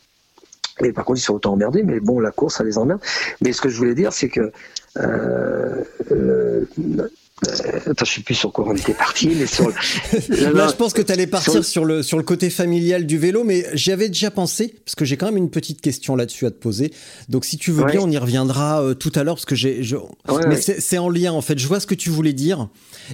Et 0.80 0.92
par 0.92 1.04
contre, 1.04 1.20
ils 1.20 1.22
sont 1.22 1.34
autant 1.34 1.52
emmerdés, 1.52 1.82
mais 1.82 2.00
bon, 2.00 2.20
la 2.20 2.30
course, 2.30 2.56
ça 2.56 2.64
les 2.64 2.78
emmerde. 2.78 3.00
Mais 3.40 3.52
ce 3.52 3.60
que 3.60 3.68
je 3.68 3.76
voulais 3.76 3.94
dire, 3.94 4.12
c'est 4.12 4.28
que 4.28 4.52
euh, 4.98 5.82
Attends, 7.86 8.04
je 8.04 8.10
sais 8.12 8.20
plus 8.20 8.34
sur 8.34 8.52
quoi 8.52 8.66
on 8.68 8.76
était 8.76 8.94
parti, 8.94 9.30
mais 9.36 9.46
sur. 9.46 9.68
Là, 10.28 10.68
je 10.68 10.76
pense 10.76 10.92
que 10.92 11.02
tu 11.02 11.12
allais 11.12 11.26
partir 11.26 11.64
sur... 11.64 11.84
le 11.84 12.02
sur 12.02 12.16
le 12.16 12.22
côté 12.22 12.50
familial 12.50 13.06
du 13.06 13.18
vélo, 13.18 13.42
mais 13.44 13.66
j'y 13.74 13.90
avais 13.90 14.08
déjà 14.08 14.30
pensé 14.30 14.74
parce 14.84 14.94
que 14.94 15.04
j'ai 15.04 15.16
quand 15.16 15.26
même 15.26 15.36
une 15.36 15.50
petite 15.50 15.80
question 15.80 16.14
là-dessus 16.14 16.46
à 16.46 16.50
te 16.50 16.56
poser. 16.56 16.92
Donc, 17.28 17.44
si 17.44 17.58
tu 17.58 17.72
veux 17.72 17.84
bien, 17.84 18.00
on 18.00 18.10
y 18.10 18.18
reviendra 18.18 18.82
euh, 18.82 18.94
tout 18.94 19.12
à 19.14 19.24
l'heure 19.24 19.34
parce 19.34 19.44
que 19.44 19.56
j'ai. 19.56 19.82
Je... 19.82 19.96
mais 20.48 20.56
c'est 20.60 20.98
en 20.98 21.08
lien 21.08 21.32
en 21.32 21.40
fait. 21.40 21.58
Je 21.58 21.66
vois 21.66 21.80
ce 21.80 21.86
que 21.86 21.94
tu 21.94 22.10
voulais 22.10 22.32
dire 22.32 22.68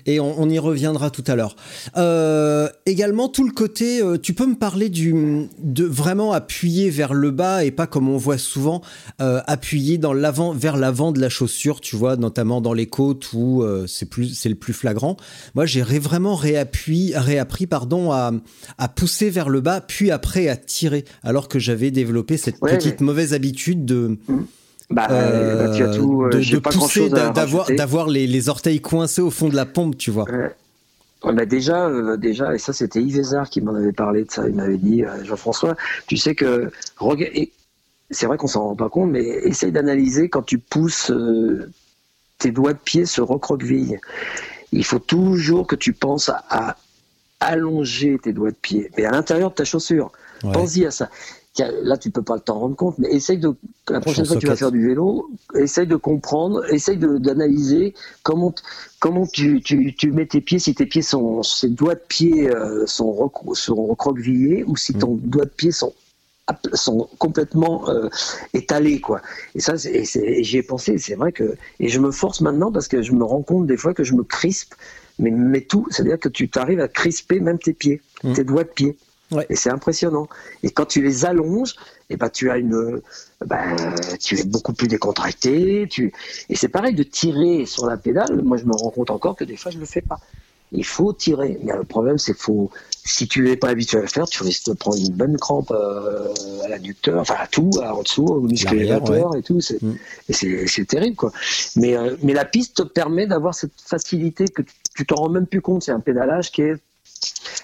et 0.07 0.21
on, 0.21 0.41
on 0.41 0.49
y 0.49 0.59
reviendra 0.59 1.11
tout 1.11 1.25
à 1.27 1.35
l'heure. 1.35 1.57
Euh, 1.97 2.69
également, 2.87 3.29
tout 3.29 3.45
le 3.45 3.53
côté. 3.53 4.03
Euh, 4.03 4.19
tu 4.19 4.35
peux 4.35 4.47
me 4.47 4.57
parler 4.57 4.89
du 4.89 5.49
de 5.59 5.85
vraiment 5.85 6.33
appuyer 6.33 6.91
vers 6.91 7.15
le 7.15 7.31
bas 7.31 7.65
et 7.65 7.71
pas 7.71 7.87
comme 7.87 8.09
on 8.09 8.17
voit 8.17 8.39
souvent 8.39 8.83
euh, 9.21 9.41
appuyer 9.47 9.99
dans 9.99 10.13
l'avant 10.13 10.53
vers 10.53 10.77
l'avant 10.77 11.13
de 11.13 11.21
la 11.21 11.29
chaussure. 11.29 11.81
Tu 11.81 11.97
vois, 11.97 12.17
notamment 12.17 12.61
dans 12.61 12.73
les 12.73 12.87
côtes 12.87 13.33
où 13.33 13.65
c'est 13.87 14.07
plus 14.07 14.18
c'est 14.27 14.49
le 14.49 14.55
plus 14.55 14.73
flagrant. 14.73 15.17
Moi, 15.55 15.67
j'ai 15.67 15.83
vraiment 15.83 16.35
réappui, 16.35 17.13
réappris 17.15 17.67
pardon, 17.67 18.13
à, 18.13 18.33
pousser 18.95 19.31
vers 19.31 19.49
le 19.49 19.61
bas, 19.61 19.81
puis 19.81 20.11
après 20.11 20.49
à 20.49 20.57
tirer, 20.57 21.05
alors 21.23 21.49
que 21.49 21.59
j'avais 21.59 21.91
développé 21.91 22.37
cette 22.37 22.61
petite 22.61 23.01
mauvaise 23.01 23.35
habitude 23.35 23.85
de. 23.85 24.19
Mmh. 24.29 24.39
Bah, 24.91 25.07
euh, 25.11 25.69
bah, 25.69 25.95
tout, 25.95 26.23
euh, 26.23 26.31
de, 26.31 26.59
pousser, 26.59 27.11
d'avoir 27.11 28.09
les, 28.09 28.49
orteils 28.49 28.81
coincés 28.81 29.21
au 29.21 29.31
fond 29.31 29.51
de 29.51 29.57
la 29.57 29.67
pompe, 29.67 29.99
tu 29.99 30.11
vois. 30.11 30.25
bah 31.23 31.45
déjà, 31.45 31.87
euh, 31.89 32.17
déjà, 32.17 32.55
et 32.55 32.59
ça 32.59 32.73
c'était 32.73 33.03
Yves 33.03 33.23
qui 33.51 33.61
m'en 33.61 33.75
avait 33.75 33.93
parlé 33.93 34.25
de 34.25 34.31
ça. 34.31 34.49
Il 34.49 34.55
m'avait 34.55 34.79
dit, 34.79 35.05
Jean-François, 35.25 35.77
tu 36.07 36.17
sais 36.17 36.35
que 36.35 36.71
c'est 38.11 38.27
vrai 38.27 38.39
qu'on 38.39 38.47
s'en 38.47 38.69
rend 38.69 38.77
pas 38.77 38.89
compte, 38.89 39.11
mais 39.11 39.25
essaye 39.25 39.73
d'analyser 39.73 40.31
quand 40.31 40.43
tu 40.43 40.59
pousses 40.59 41.13
tes 42.39 42.51
doigts 42.51 42.73
de 42.73 42.79
pied 42.79 43.05
se 43.05 43.21
recroquevillent. 43.21 43.99
Il 44.73 44.85
faut 44.85 44.99
toujours 44.99 45.67
que 45.67 45.77
tu 45.77 45.93
penses 45.93 46.31
à, 46.31 46.77
allonger 47.41 48.19
tes 48.21 48.33
doigts 48.33 48.51
de 48.51 48.57
pied, 48.57 48.91
mais 48.97 49.05
à 49.05 49.13
l'intérieur 49.13 49.51
de 49.51 49.55
ta 49.55 49.65
chaussure. 49.65 50.11
Pense-y 50.41 50.87
à 50.87 50.91
ça. 50.91 51.09
Là, 51.83 51.97
tu 51.97 52.11
peux 52.11 52.23
pas 52.23 52.39
t'en 52.39 52.59
rendre 52.59 52.77
compte, 52.77 52.99
mais 52.99 53.09
essaye 53.11 53.39
de, 53.39 53.55
la 53.89 54.01
prochaine 54.01 54.25
fois 54.25 54.37
que 54.37 54.41
tu 54.41 54.47
vas 54.47 54.57
faire 54.57 54.71
du 54.71 54.87
vélo, 54.87 55.29
essaye 55.55 55.87
de 55.87 55.97
comprendre, 55.97 56.65
essaye 56.73 56.97
d'analyser 56.99 57.95
comment, 58.23 58.55
comment 59.01 59.27
tu, 59.27 59.61
tu, 59.61 59.95
tu, 59.97 60.13
mets 60.13 60.27
tes 60.27 60.41
pieds, 60.41 60.61
si 60.61 60.75
tes 60.75 60.87
pieds 60.87 61.03
sont, 61.03 61.43
ces 61.43 61.69
doigts 61.69 61.97
de 61.97 62.03
pied 62.07 62.49
euh, 62.49 62.87
sont, 62.87 63.31
sont 63.55 63.87
recroquevillés 63.87 64.63
ou 64.65 64.77
si 64.77 64.95
ton 64.95 65.15
mm. 65.15 65.21
doigt 65.21 65.45
de 65.47 65.51
pied 65.51 65.73
sont 65.73 65.93
sont 66.75 67.09
complètement 67.19 67.89
euh, 67.89 68.09
étalés 68.55 69.01
quoi. 69.01 69.21
Et 69.55 69.61
ça, 69.61 69.75
j'y 69.77 70.57
ai 70.57 70.63
pensé. 70.63 70.99
C'est 70.99 71.15
vrai 71.15 71.33
que 71.33 71.57
et 71.81 71.89
je 71.89 72.01
me 72.01 72.11
force 72.11 72.41
maintenant 72.41 72.73
parce 72.73 72.89
que 72.89 73.03
je 73.03 73.13
me 73.13 73.25
rends 73.25 73.43
compte 73.43 73.67
des 73.67 73.77
fois 73.77 73.95
que 73.95 74.05
je 74.05 74.15
me 74.15 74.25
crispe, 74.25 74.75
mais 75.19 75.31
mais 75.31 75.63
tout, 75.63 75.87
c'est-à-dire 75.91 76.19
que 76.19 76.29
tu 76.29 76.49
t'arrives 76.49 76.81
à 76.81 76.89
crisper 76.89 77.41
même 77.41 77.59
tes 77.59 77.73
pieds, 77.73 78.01
mmh. 78.25 78.33
tes 78.35 78.45
doigts 78.45 78.65
de 78.65 78.71
pied. 78.71 78.97
Et 79.51 79.57
c'est 79.57 79.71
impressionnant. 79.71 80.27
Et 80.63 80.71
quand 80.71 80.87
tu 80.87 81.03
les 81.03 81.27
allonges, 81.27 81.75
et 82.09 82.15
eh 82.15 82.17
ben 82.17 82.31
tu 82.31 82.51
as 82.51 82.57
une, 82.57 83.03
ben, 83.45 83.77
tu 84.19 84.39
es 84.39 84.45
beaucoup 84.45 84.73
plus 84.73 84.89
décontracté. 84.89 85.87
Tu 85.91 86.13
et 86.49 86.57
c'est 86.57 86.69
pareil 86.69 86.95
de 86.95 87.03
tirer 87.03 87.67
sur 87.67 87.85
la 87.85 87.99
pédale. 87.99 88.41
Moi, 88.43 88.57
je 88.57 88.65
me 88.65 88.73
rends 88.73 88.91
compte 88.91 89.11
encore 89.11 89.37
que 89.37 89.45
des 89.45 89.57
fois 89.57 89.71
je 89.71 89.79
le 89.79 89.85
fais 89.85 90.01
pas. 90.01 90.19
Il 90.73 90.85
faut 90.85 91.13
tirer. 91.13 91.59
Mais 91.63 91.73
le 91.75 91.85
problème, 91.85 92.19
c'est 92.19 92.35
faut 92.35 92.71
si 93.09 93.27
tu 93.27 93.43
n'es 93.43 93.57
pas 93.57 93.71
habitué 93.71 93.99
à 93.99 94.03
le 94.03 94.07
faire, 94.07 94.27
tu 94.27 94.43
risques 94.43 94.67
de 94.67 94.75
prendre 94.75 94.99
une 94.99 95.15
bonne 95.15 95.39
crampe 95.39 95.71
euh, 95.71 96.29
à 96.63 96.69
l'adducteur, 96.69 97.21
enfin 97.21 97.37
à 97.39 97.47
tout, 97.47 97.71
en 97.83 98.03
dessous, 98.03 98.27
au 98.27 98.41
muscle 98.41 98.75
élévateur 98.75 99.35
et 99.35 99.43
tout. 99.43 99.61
Mm. 99.81 99.95
Et 100.29 100.67
c'est 100.67 100.85
terrible, 100.85 101.17
quoi. 101.17 101.33
Mais, 101.77 101.97
euh, 101.97 102.17
mais 102.23 102.35
la 102.35 102.45
piste 102.45 102.77
te 102.77 102.83
permet 102.83 103.27
d'avoir 103.27 103.55
cette 103.55 103.73
facilité 103.83 104.47
que 104.49 104.63
tu 104.95 105.07
t'en 105.07 105.17
rends 105.17 105.31
même 105.31 105.47
plus 105.47 105.63
compte. 105.63 105.83
C'est 105.83 105.93
un 105.93 106.01
pédalage 106.01 106.53
qui 106.53 106.63
est 106.63 106.75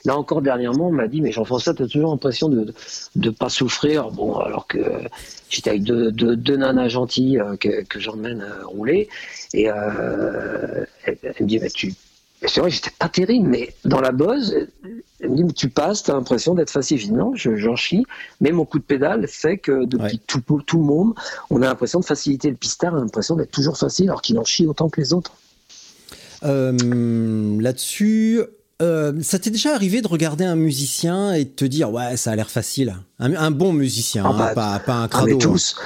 Là 0.06 0.18
encore, 0.18 0.42
dernièrement, 0.42 0.88
on 0.88 0.92
m'a 0.92 1.06
dit, 1.06 1.22
mais 1.22 1.32
Jean-François, 1.32 1.74
tu 1.74 1.82
as 1.82 1.86
toujours 1.86 2.10
l'impression 2.10 2.48
de 2.48 2.74
ne 3.16 3.30
pas 3.30 3.48
souffrir. 3.48 4.10
Bon, 4.10 4.34
alors 4.36 4.66
que 4.66 4.78
j'étais 5.48 5.70
avec 5.70 5.82
deux, 5.82 6.10
deux, 6.12 6.56
nanas 6.56 6.88
gentilles 6.88 7.38
euh, 7.38 7.56
que, 7.56 7.84
que 7.84 8.00
j'emmène 8.00 8.44
rouler. 8.64 9.08
Et 9.54 9.64
elle, 9.64 10.86
me 11.40 11.46
dit, 11.46 11.58
bah, 11.58 11.70
tu, 11.70 11.94
c'est 12.46 12.60
vrai, 12.60 12.70
j'étais 12.70 12.90
pas 12.98 13.08
terrible, 13.08 13.48
mais 13.48 13.74
dans 13.84 14.00
la 14.00 14.12
mais 14.12 15.52
tu 15.54 15.68
passes, 15.68 16.02
tu 16.02 16.10
as 16.10 16.14
l'impression 16.14 16.54
d'être 16.54 16.70
facile. 16.70 16.98
Je 16.98 17.06
dis, 17.06 17.12
non, 17.12 17.32
j'en 17.34 17.76
chie. 17.76 18.04
Mais 18.40 18.52
mon 18.52 18.64
coup 18.64 18.78
de 18.78 18.84
pédale 18.84 19.26
fait 19.26 19.58
que 19.58 19.84
depuis 19.84 20.20
tout, 20.26 20.40
tout, 20.40 20.78
le 20.78 20.84
monde, 20.84 21.14
on 21.50 21.62
a 21.62 21.66
l'impression 21.66 22.00
de 22.00 22.04
faciliter 22.04 22.50
le 22.50 22.56
pistard, 22.56 22.92
on 22.94 22.98
a 22.98 23.00
l'impression 23.00 23.36
d'être 23.36 23.50
toujours 23.50 23.78
facile 23.78 24.06
alors 24.06 24.22
qu'il 24.22 24.38
en 24.38 24.44
chie 24.44 24.66
autant 24.66 24.88
que 24.88 25.00
les 25.00 25.12
autres. 25.12 25.32
Euh, 26.44 27.60
là-dessus, 27.60 28.42
euh, 28.82 29.12
ça 29.22 29.38
t'est 29.38 29.50
déjà 29.50 29.74
arrivé 29.74 30.02
de 30.02 30.08
regarder 30.08 30.44
un 30.44 30.56
musicien 30.56 31.32
et 31.32 31.44
de 31.44 31.50
te 31.50 31.64
dire 31.64 31.92
ouais 31.92 32.16
ça 32.16 32.32
a 32.32 32.36
l'air 32.36 32.50
facile 32.50 32.96
un, 33.20 33.50
bon 33.52 33.72
musicien 33.72 34.24
ah, 34.26 34.30
hein, 34.30 34.52
bah, 34.54 34.82
pas, 34.84 34.94
un 34.94 35.04
ah, 35.04 35.08
crado 35.08 35.26
mais 35.28 35.38
tous 35.38 35.76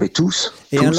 mais 0.00 0.08
tous 0.08 0.52
et 0.72 0.78
un, 0.78 0.90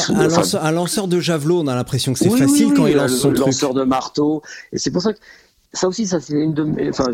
lanceur, 0.72 1.08
de 1.08 1.20
javelot 1.20 1.62
on 1.62 1.68
a 1.68 1.76
l'impression 1.76 2.14
que 2.14 2.20
c'est 2.20 2.30
facile 2.30 2.74
quand 2.74 2.88
il 2.88 2.96
lance 2.96 3.18
son 3.18 3.34
truc 3.34 3.48
lanceur 3.48 3.74
de 3.74 3.84
marteau 3.84 4.42
et 4.72 4.78
c'est 4.78 4.92
pour 4.92 5.02
ça 5.02 5.14
que 5.14 5.20
ça 5.74 5.88
aussi 5.88 6.08
ça 6.08 6.20
c'est 6.20 6.34
une 6.34 6.54
de 6.54 6.90
enfin 6.90 7.12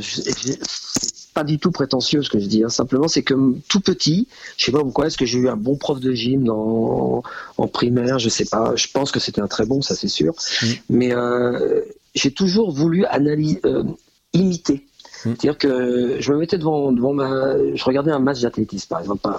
pas 1.34 1.44
du 1.44 1.58
tout 1.58 1.72
prétentieux 1.72 2.22
ce 2.22 2.30
que 2.30 2.40
je 2.40 2.46
dis 2.46 2.64
hein. 2.64 2.70
simplement 2.70 3.08
c'est 3.08 3.24
que 3.24 3.34
tout 3.68 3.80
petit 3.80 4.28
je 4.58 4.66
sais 4.66 4.72
pas 4.72 4.82
pourquoi 4.82 5.08
est-ce 5.08 5.18
que 5.18 5.26
j'ai 5.26 5.40
eu 5.40 5.50
un 5.50 5.58
bon 5.58 5.76
prof 5.76 6.00
de 6.00 6.14
gym 6.14 6.44
dans, 6.44 7.24
en 7.58 7.68
primaire 7.68 8.20
je 8.20 8.30
sais 8.30 8.46
pas 8.46 8.74
je 8.76 8.88
pense 8.94 9.12
que 9.12 9.20
c'était 9.20 9.42
un 9.42 9.48
très 9.48 9.66
bon 9.66 9.82
ça 9.82 9.96
c'est 9.96 10.08
sûr 10.08 10.34
mm. 10.62 10.68
mais 10.90 11.14
euh, 11.14 11.82
j'ai 12.16 12.32
toujours 12.32 12.72
voulu 12.72 13.06
analyser, 13.06 13.60
euh, 13.66 13.84
imiter. 14.34 14.86
Hmm. 15.26 15.34
C'est-à-dire 15.36 15.58
que 15.58 16.18
je 16.20 16.34
me 16.34 16.40
mettais 16.40 16.58
devant, 16.58 16.92
devant 16.92 17.14
ma, 17.14 17.56
je 17.76 17.84
regardais 17.84 18.12
un 18.12 18.20
match 18.20 18.42
d'athlétisme, 18.42 18.88
par 18.90 19.00
exemple, 19.00 19.30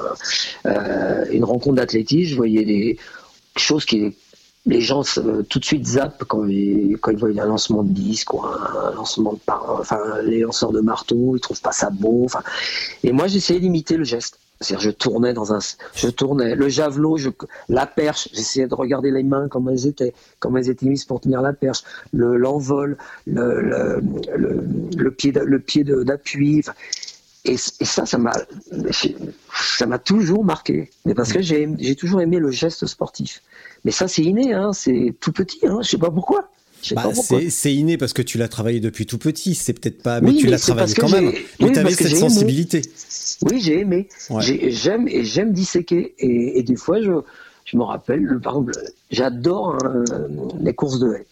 euh, 0.66 1.24
une 1.30 1.44
rencontre 1.44 1.76
d'athlétisme, 1.76 2.30
je 2.30 2.36
voyais 2.36 2.64
des 2.64 2.98
choses 3.56 3.84
qui 3.84 4.14
les 4.66 4.80
gens 4.80 5.02
tout 5.48 5.58
de 5.58 5.64
suite 5.64 5.86
zappent 5.86 6.24
quand 6.24 6.46
ils, 6.46 6.96
quand 7.00 7.10
ils 7.10 7.18
voient 7.18 7.28
un 7.28 7.46
lancement 7.46 7.82
de 7.82 7.90
disque 7.90 8.32
ou 8.32 8.42
un, 8.42 8.92
lancement 8.94 9.34
de 9.34 9.38
enfin 9.46 9.98
les 10.22 10.40
lanceurs 10.40 10.72
de 10.72 10.80
marteau, 10.80 11.36
ils 11.36 11.40
trouvent 11.40 11.60
pas 11.60 11.72
ça 11.72 11.90
beau. 11.90 12.22
Enfin, 12.24 12.40
et 13.02 13.12
moi 13.12 13.26
j'essayais 13.26 13.60
d'imiter 13.60 13.96
le 13.96 14.04
geste. 14.04 14.38
C'est-à-dire, 14.64 14.84
je 14.84 14.90
tournais 14.90 15.32
dans 15.32 15.52
un, 15.52 15.58
je 15.94 16.08
tournais 16.08 16.54
le 16.54 16.68
javelot, 16.68 17.16
je, 17.16 17.30
la 17.68 17.86
perche, 17.86 18.28
j'essayais 18.32 18.66
de 18.66 18.74
regarder 18.74 19.10
les 19.10 19.22
mains 19.22 19.48
comment 19.48 19.70
elles 19.70 19.86
étaient, 19.86 20.14
comment 20.40 20.58
elles 20.58 20.70
étaient 20.70 20.86
mises 20.86 21.04
pour 21.04 21.20
tenir 21.20 21.42
la 21.42 21.52
perche, 21.52 21.82
le, 22.12 22.36
l'envol, 22.36 22.96
le, 23.26 23.60
le, 23.60 24.02
le, 24.96 25.10
pied, 25.10 25.32
le 25.32 25.58
pied 25.60 25.84
d'appui. 25.84 26.62
Et, 27.44 27.56
ça, 27.58 28.06
ça 28.06 28.16
m'a, 28.16 28.32
ça 29.54 29.86
m'a 29.86 29.98
toujours 29.98 30.44
marqué. 30.44 30.90
Mais 31.04 31.14
parce 31.14 31.32
que 31.32 31.42
j'ai, 31.42 31.68
j'ai 31.78 31.94
toujours 31.94 32.22
aimé 32.22 32.38
le 32.38 32.50
geste 32.50 32.86
sportif. 32.86 33.42
Mais 33.84 33.90
ça, 33.90 34.08
c'est 34.08 34.22
inné, 34.22 34.54
hein, 34.54 34.72
c'est 34.72 35.14
tout 35.20 35.32
petit, 35.32 35.60
hein, 35.66 35.80
je 35.82 35.90
sais 35.90 35.98
pas 35.98 36.10
pourquoi. 36.10 36.48
Bah, 36.92 37.10
c'est 37.48 37.74
inné 37.74 37.96
parce 37.96 38.12
que 38.12 38.22
tu 38.22 38.38
l'as 38.38 38.48
travaillé 38.48 38.80
depuis 38.80 39.06
tout 39.06 39.18
petit, 39.18 39.54
c'est 39.54 39.72
peut-être 39.72 40.02
pas, 40.02 40.20
mais 40.20 40.34
tu 40.34 40.46
l'as 40.46 40.58
travaillé 40.58 40.94
quand 40.94 41.08
même. 41.08 41.32
Mais 41.60 41.72
tu 41.72 41.78
avais 41.78 41.92
cette 41.92 42.16
sensibilité. 42.16 42.82
Oui, 43.42 43.60
j'ai 43.60 43.80
aimé. 43.80 44.08
J'aime 44.40 45.08
et 45.08 45.24
j'aime 45.24 45.52
disséquer. 45.52 46.14
Et, 46.18 46.62
des 46.62 46.76
fois, 46.76 47.00
je, 47.00 47.12
je 47.64 47.76
me 47.76 47.82
rappelle, 47.82 48.40
par 48.42 48.54
exemple, 48.54 48.72
j'adore 49.10 49.78
hein, 49.84 50.04
les 50.60 50.74
courses 50.74 50.98
de 50.98 51.12
haie 51.14 51.26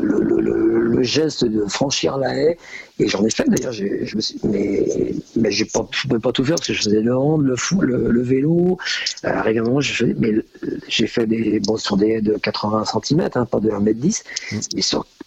le, 0.00 0.71
geste 1.02 1.44
de 1.44 1.66
franchir 1.66 2.18
la 2.18 2.36
haie, 2.36 2.56
et 2.98 3.08
j'en 3.08 3.24
ai 3.24 3.30
fait 3.30 3.48
d'ailleurs, 3.48 3.72
je 3.72 4.16
mais, 4.44 4.86
mais 5.36 5.50
j'ai 5.50 5.64
pas, 5.64 5.86
je 5.90 6.06
pouvais 6.06 6.20
pas 6.20 6.32
tout 6.32 6.44
faire 6.44 6.56
parce 6.56 6.68
que 6.68 6.72
je 6.74 6.82
faisais 6.82 7.00
le 7.00 7.16
hand, 7.16 7.42
le 7.42 7.56
fou, 7.56 7.80
le, 7.80 8.22
vélo, 8.22 8.78
euh, 9.24 9.40
régulièrement, 9.40 9.80
mais 10.18 10.34
j'ai 10.88 11.06
fait 11.06 11.26
des, 11.26 11.60
bon, 11.60 11.76
sur 11.76 11.96
des 11.96 12.08
haies 12.08 12.20
de 12.20 12.34
80 12.34 12.84
cm, 12.84 13.28
hein, 13.34 13.46
pas 13.46 13.60
de 13.60 13.70
1m10, 13.70 14.22
mm. 14.52 14.58
mais 14.74 14.82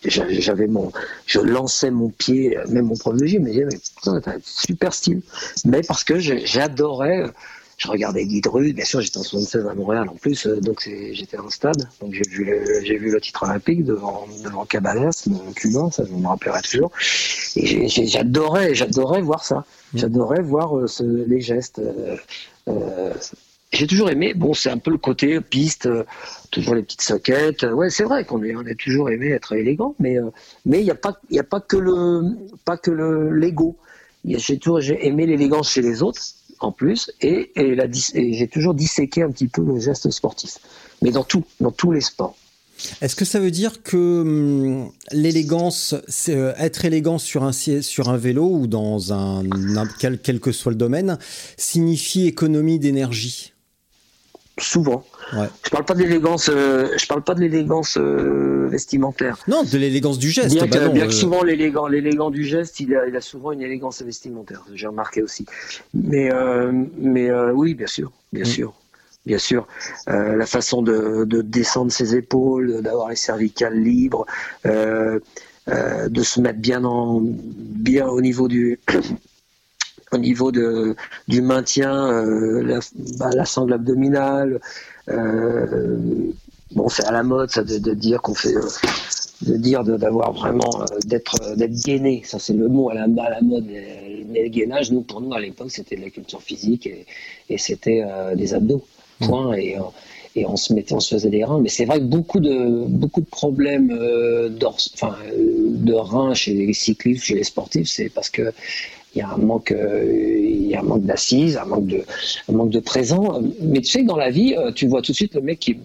j'avais 0.06 0.68
mon, 0.68 0.92
je 1.26 1.40
lançais 1.40 1.92
mon 1.92 2.10
pied, 2.10 2.58
même 2.70 2.86
mon 2.86 2.96
prof 2.96 3.16
de 3.16 3.26
gym, 3.26 3.44
mais, 3.44 3.66
mais 3.66 4.40
super 4.44 4.94
style, 4.94 5.22
mais 5.66 5.82
parce 5.82 6.04
que 6.04 6.20
j'adorais 6.20 7.26
je 7.78 7.88
regardais 7.88 8.26
Guy 8.26 8.42
bien 8.74 8.86
sûr 8.86 9.02
j'étais 9.02 9.18
en 9.18 9.24
76 9.24 9.68
à 9.68 9.74
Montréal 9.74 10.08
en 10.10 10.16
plus, 10.16 10.48
euh, 10.48 10.60
donc 10.62 10.90
j'étais 11.12 11.38
en 11.38 11.50
stade, 11.50 11.90
donc 12.00 12.14
j'ai 12.14 12.24
vu, 12.30 12.46
le, 12.46 12.82
j'ai 12.84 12.98
vu 12.98 13.12
le 13.12 13.20
titre 13.20 13.44
olympique 13.44 13.84
devant, 13.84 14.28
devant 14.44 14.60
mon 14.60 14.66
cubain, 14.66 15.92
ça 15.92 16.04
je 16.06 16.14
me 16.14 16.28
rappellerai 16.28 16.62
toujours, 16.62 16.92
et 17.56 17.88
j'adorais, 17.88 18.74
j'adorais 18.74 19.22
voir 19.22 19.44
ça, 19.44 19.66
mm. 19.94 19.98
j'adorais 19.98 20.42
voir 20.42 20.78
euh, 20.78 20.88
ce, 20.88 21.04
les 21.04 21.42
gestes. 21.42 21.82
Euh, 22.68 23.14
j'ai 23.74 23.88
toujours 23.88 24.10
aimé, 24.10 24.34
bon 24.34 24.54
c'est 24.54 24.70
un 24.70 24.78
peu 24.78 24.92
le 24.92 24.98
côté 24.98 25.42
piste, 25.42 25.90
toujours 26.50 26.76
les 26.76 26.84
petites 26.84 27.02
soquettes, 27.02 27.64
ouais 27.64 27.90
c'est 27.90 28.06
vrai 28.06 28.24
qu'on 28.24 28.42
est, 28.44 28.56
on 28.56 28.66
a 28.66 28.76
toujours 28.76 29.10
aimé 29.10 29.32
être 29.32 29.54
élégant, 29.54 29.96
mais 30.00 30.16
mais 30.66 30.80
il 30.80 30.86
n'y 30.86 30.92
a 30.92 30.96
pas, 30.96 31.20
il 31.30 31.38
a 31.40 31.44
pas 31.44 31.60
que 31.60 31.76
le, 31.76 32.22
pas 32.64 32.78
que 32.78 32.92
le 32.92 33.36
l'ego, 33.36 33.76
j'ai 34.24 34.58
toujours 34.60 34.80
j'ai 34.80 35.06
aimé 35.06 35.26
l'élégance 35.26 35.72
chez 35.72 35.82
les 35.82 36.04
autres, 36.04 36.22
en 36.60 36.72
plus, 36.72 37.12
et, 37.22 37.52
j'ai 37.56 38.48
toujours 38.48 38.74
disséqué 38.74 39.24
un 39.24 39.32
petit 39.32 39.48
peu 39.48 39.64
le 39.64 39.80
geste 39.80 40.10
sportif, 40.12 40.58
mais 41.02 41.12
dans 41.12 41.24
tout, 41.24 41.44
dans 41.60 41.72
tous 41.72 41.92
les 41.92 42.02
sports. 42.02 42.36
Est-ce 43.02 43.16
que 43.16 43.26
ça 43.26 43.40
veut 43.40 43.52
dire 43.52 43.84
que 43.84 44.22
hum, 44.22 44.92
l'élégance, 45.12 45.96
euh, 46.30 46.54
être 46.58 46.86
élégant 46.86 47.18
sur 47.18 47.44
un, 47.44 47.52
un 47.52 48.18
vélo 48.18 48.50
ou 48.50 48.68
dans 48.68 49.14
un, 49.14 49.44
quel, 50.00 50.20
quel 50.20 50.40
que 50.40 50.52
soit 50.52 50.72
le 50.72 50.78
domaine, 50.78 51.18
signifie 51.58 52.28
économie 52.28 52.80
d'énergie? 52.80 53.55
Souvent. 54.58 55.06
Ouais. 55.34 55.48
Je 55.66 55.70
parle 55.70 55.84
pas 55.84 55.96
de 55.96 56.00
l'élégance, 56.00 56.50
euh, 56.50 56.88
je 56.98 57.06
parle 57.08 57.24
pas 57.24 57.34
de 57.34 57.42
l'élégance 57.42 57.98
euh, 57.98 58.68
vestimentaire. 58.70 59.38
Non, 59.50 59.64
de 59.64 59.78
l'élégance 59.78 60.18
du 60.18 60.30
geste. 60.30 60.54
Bien, 60.54 60.66
bah 60.66 60.78
que, 60.78 60.98
euh. 60.98 61.10
souvent 61.10 61.44
l'élégant, 61.44 61.88
l'élégant 61.88 62.30
du 62.30 62.46
geste, 62.46 62.80
il 62.80 62.96
a, 62.96 63.06
il 63.06 63.16
a, 63.18 63.22
souvent 63.22 63.52
une 63.52 63.62
élégance 63.62 64.02
vestimentaire. 64.02 64.64
J'ai 64.74 64.88
remarqué 64.88 65.22
aussi. 65.22 65.46
Mais, 65.94 66.30
mais 66.98 67.32
oui, 67.52 67.74
bien 67.74 67.88
sûr, 67.88 68.14
bien 68.32 68.44
mm. 68.44 68.48
sûr, 68.48 68.74
bien 69.26 69.40
sûr. 69.40 69.68
la 70.08 70.46
façon 70.46 70.82
de, 70.82 71.26
de, 71.26 71.42
descendre 71.42 71.92
ses 71.92 72.16
épaules, 72.16 72.82
d'avoir 72.82 73.10
les 73.10 73.18
cervicales 73.18 73.78
libres, 73.78 74.26
de 74.64 75.22
se 76.24 76.40
mettre 76.40 76.60
bien 76.60 76.86
en, 76.86 77.20
bien 77.22 78.08
au 78.08 78.22
niveau 78.22 78.48
du 78.48 78.80
au 80.16 80.20
niveau 80.20 80.52
de, 80.52 80.96
du 81.28 81.42
maintien, 81.42 82.12
euh, 82.12 82.64
la, 82.64 82.80
bah, 83.20 83.30
la, 83.34 83.46
sangle 83.46 83.74
abdominale. 83.74 84.60
Euh, 85.10 85.98
bon, 86.72 86.90
c'est 86.90 87.06
à 87.06 87.12
la 87.12 87.24
mode 87.24 87.52
ça 87.52 87.64
de, 87.64 87.94
dire 87.94 88.22
qu'on 88.22 88.34
fait, 88.34 88.56
euh, 88.56 88.68
de 89.44 89.58
dire 89.58 89.84
d'avoir 89.84 90.34
vraiment 90.34 90.84
d'être 91.06 91.56
d'être 91.56 91.86
gainé. 91.86 92.24
Ça 92.26 92.40
c'est 92.40 92.54
le 92.54 92.68
mot 92.68 92.90
à 92.90 92.96
la, 92.96 93.04
à 93.04 93.30
la 93.30 93.42
mode. 93.42 93.66
Mais 94.30 94.44
le 94.44 94.50
gainage, 94.50 94.92
nous 94.92 95.02
pour 95.02 95.22
nous 95.22 95.34
à 95.34 95.40
l'époque 95.40 95.72
c'était 95.72 95.96
de 95.96 96.02
la 96.02 96.10
culture 96.10 96.42
physique 96.42 96.88
et, 96.88 97.06
et 97.50 97.58
c'était 97.58 98.04
des 98.36 98.54
abdos. 98.54 98.84
Point 99.20 99.54
et 99.54 99.78
et 100.36 100.46
on 100.46 100.58
se 100.58 100.74
mettait, 100.74 100.94
on 100.94 101.00
se 101.00 101.16
faisait 101.16 101.30
des 101.30 101.44
reins. 101.44 101.60
Mais 101.60 101.70
c'est 101.70 101.86
vrai 101.86 102.00
que 102.00 102.06
beaucoup 102.06 102.40
de 102.40 102.86
beaucoup 102.88 103.22
de 103.22 103.26
problèmes 103.26 103.92
euh, 103.92 104.50
enfin, 104.66 105.16
de 105.34 105.94
reins 105.94 106.34
chez 106.34 106.54
les 106.54 106.74
cyclistes, 106.74 107.24
chez 107.24 107.36
les 107.36 107.44
sportifs, 107.44 107.88
c'est 107.88 108.10
parce 108.10 108.30
que 108.30 108.54
il 109.16 109.20
y 109.20 109.22
a 109.22 109.30
un 109.30 109.38
manque, 109.38 109.72
euh, 109.72 110.04
il 110.06 110.68
y 110.68 110.76
a 110.76 110.82
un 110.82 110.84
manque 110.84 111.04
d'assises, 111.04 111.58
un 111.58 111.66
manque 111.66 111.88
de, 111.88 112.04
un 112.50 112.54
manque 112.54 112.70
de 112.70 112.80
présent. 112.80 113.42
Mais 113.62 113.80
tu 113.80 113.88
sais 113.88 114.02
que 114.02 114.08
dans 114.08 114.18
la 114.18 114.30
vie, 114.30 114.56
euh, 114.58 114.72
tu 114.72 114.88
vois 114.88 115.02
tout 115.02 115.14
de 115.14 115.16
suite 115.16 115.36
le 115.36 115.42
mec 115.42 115.60
qui, 115.60 115.78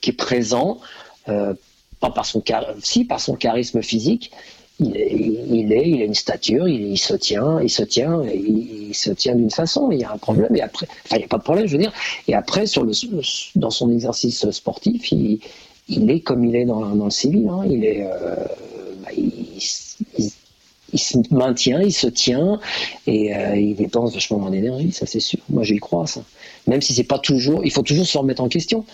qui 0.00 0.10
est 0.10 0.14
présent, 0.14 0.78
euh, 1.28 1.54
pas 2.00 2.10
par 2.10 2.26
son 2.26 2.42
si 2.82 3.04
par 3.04 3.20
son 3.20 3.34
charisme 3.34 3.82
physique. 3.82 4.30
Il 4.80 4.96
est, 4.96 5.12
il, 5.12 5.72
est, 5.72 5.88
il 5.88 6.02
a 6.02 6.04
une 6.04 6.14
stature, 6.14 6.66
il, 6.66 6.98
se 6.98 7.14
tient, 7.14 7.60
il 7.60 7.70
se 7.70 7.84
tient, 7.84 8.22
il, 8.24 8.94
se 8.94 9.10
tient 9.10 9.34
d'une 9.34 9.50
façon. 9.50 9.90
Il 9.92 10.00
y 10.00 10.04
a 10.04 10.12
un 10.12 10.18
problème 10.18 10.56
et 10.56 10.60
après, 10.60 10.86
enfin 11.04 11.16
il 11.16 11.18
n'y 11.20 11.24
a 11.24 11.28
pas 11.28 11.38
de 11.38 11.42
problème, 11.44 11.66
je 11.66 11.72
veux 11.72 11.82
dire. 11.82 11.92
Et 12.26 12.34
après 12.34 12.66
sur 12.66 12.82
le, 12.82 12.92
dans 13.54 13.70
son 13.70 13.92
exercice 13.92 14.50
sportif, 14.50 15.12
il, 15.12 15.38
il 15.88 16.10
est 16.10 16.20
comme 16.20 16.44
il 16.44 16.56
est 16.56 16.64
dans, 16.64 16.80
dans 16.80 17.04
le 17.04 17.10
civil. 17.10 17.48
Hein. 17.48 17.62
Il 17.66 17.84
est, 17.84 18.04
bah, 19.02 19.10
se 20.98 21.18
maintient, 21.30 21.80
il 21.80 21.92
se 21.92 22.06
tient 22.06 22.60
et 23.06 23.34
euh, 23.34 23.56
il 23.56 23.74
dépense 23.74 24.14
vachement 24.14 24.38
moins 24.38 24.50
d'énergie, 24.50 24.92
ça 24.92 25.06
c'est 25.06 25.20
sûr. 25.20 25.40
Moi 25.48 25.62
j'y 25.62 25.78
crois 25.78 26.06
ça. 26.06 26.22
Même 26.66 26.80
si 26.80 26.92
c'est 26.94 27.04
pas 27.04 27.18
toujours, 27.18 27.64
il 27.64 27.72
faut 27.72 27.82
toujours 27.82 28.06
se 28.06 28.16
remettre 28.18 28.42
en 28.42 28.48
question. 28.48 28.84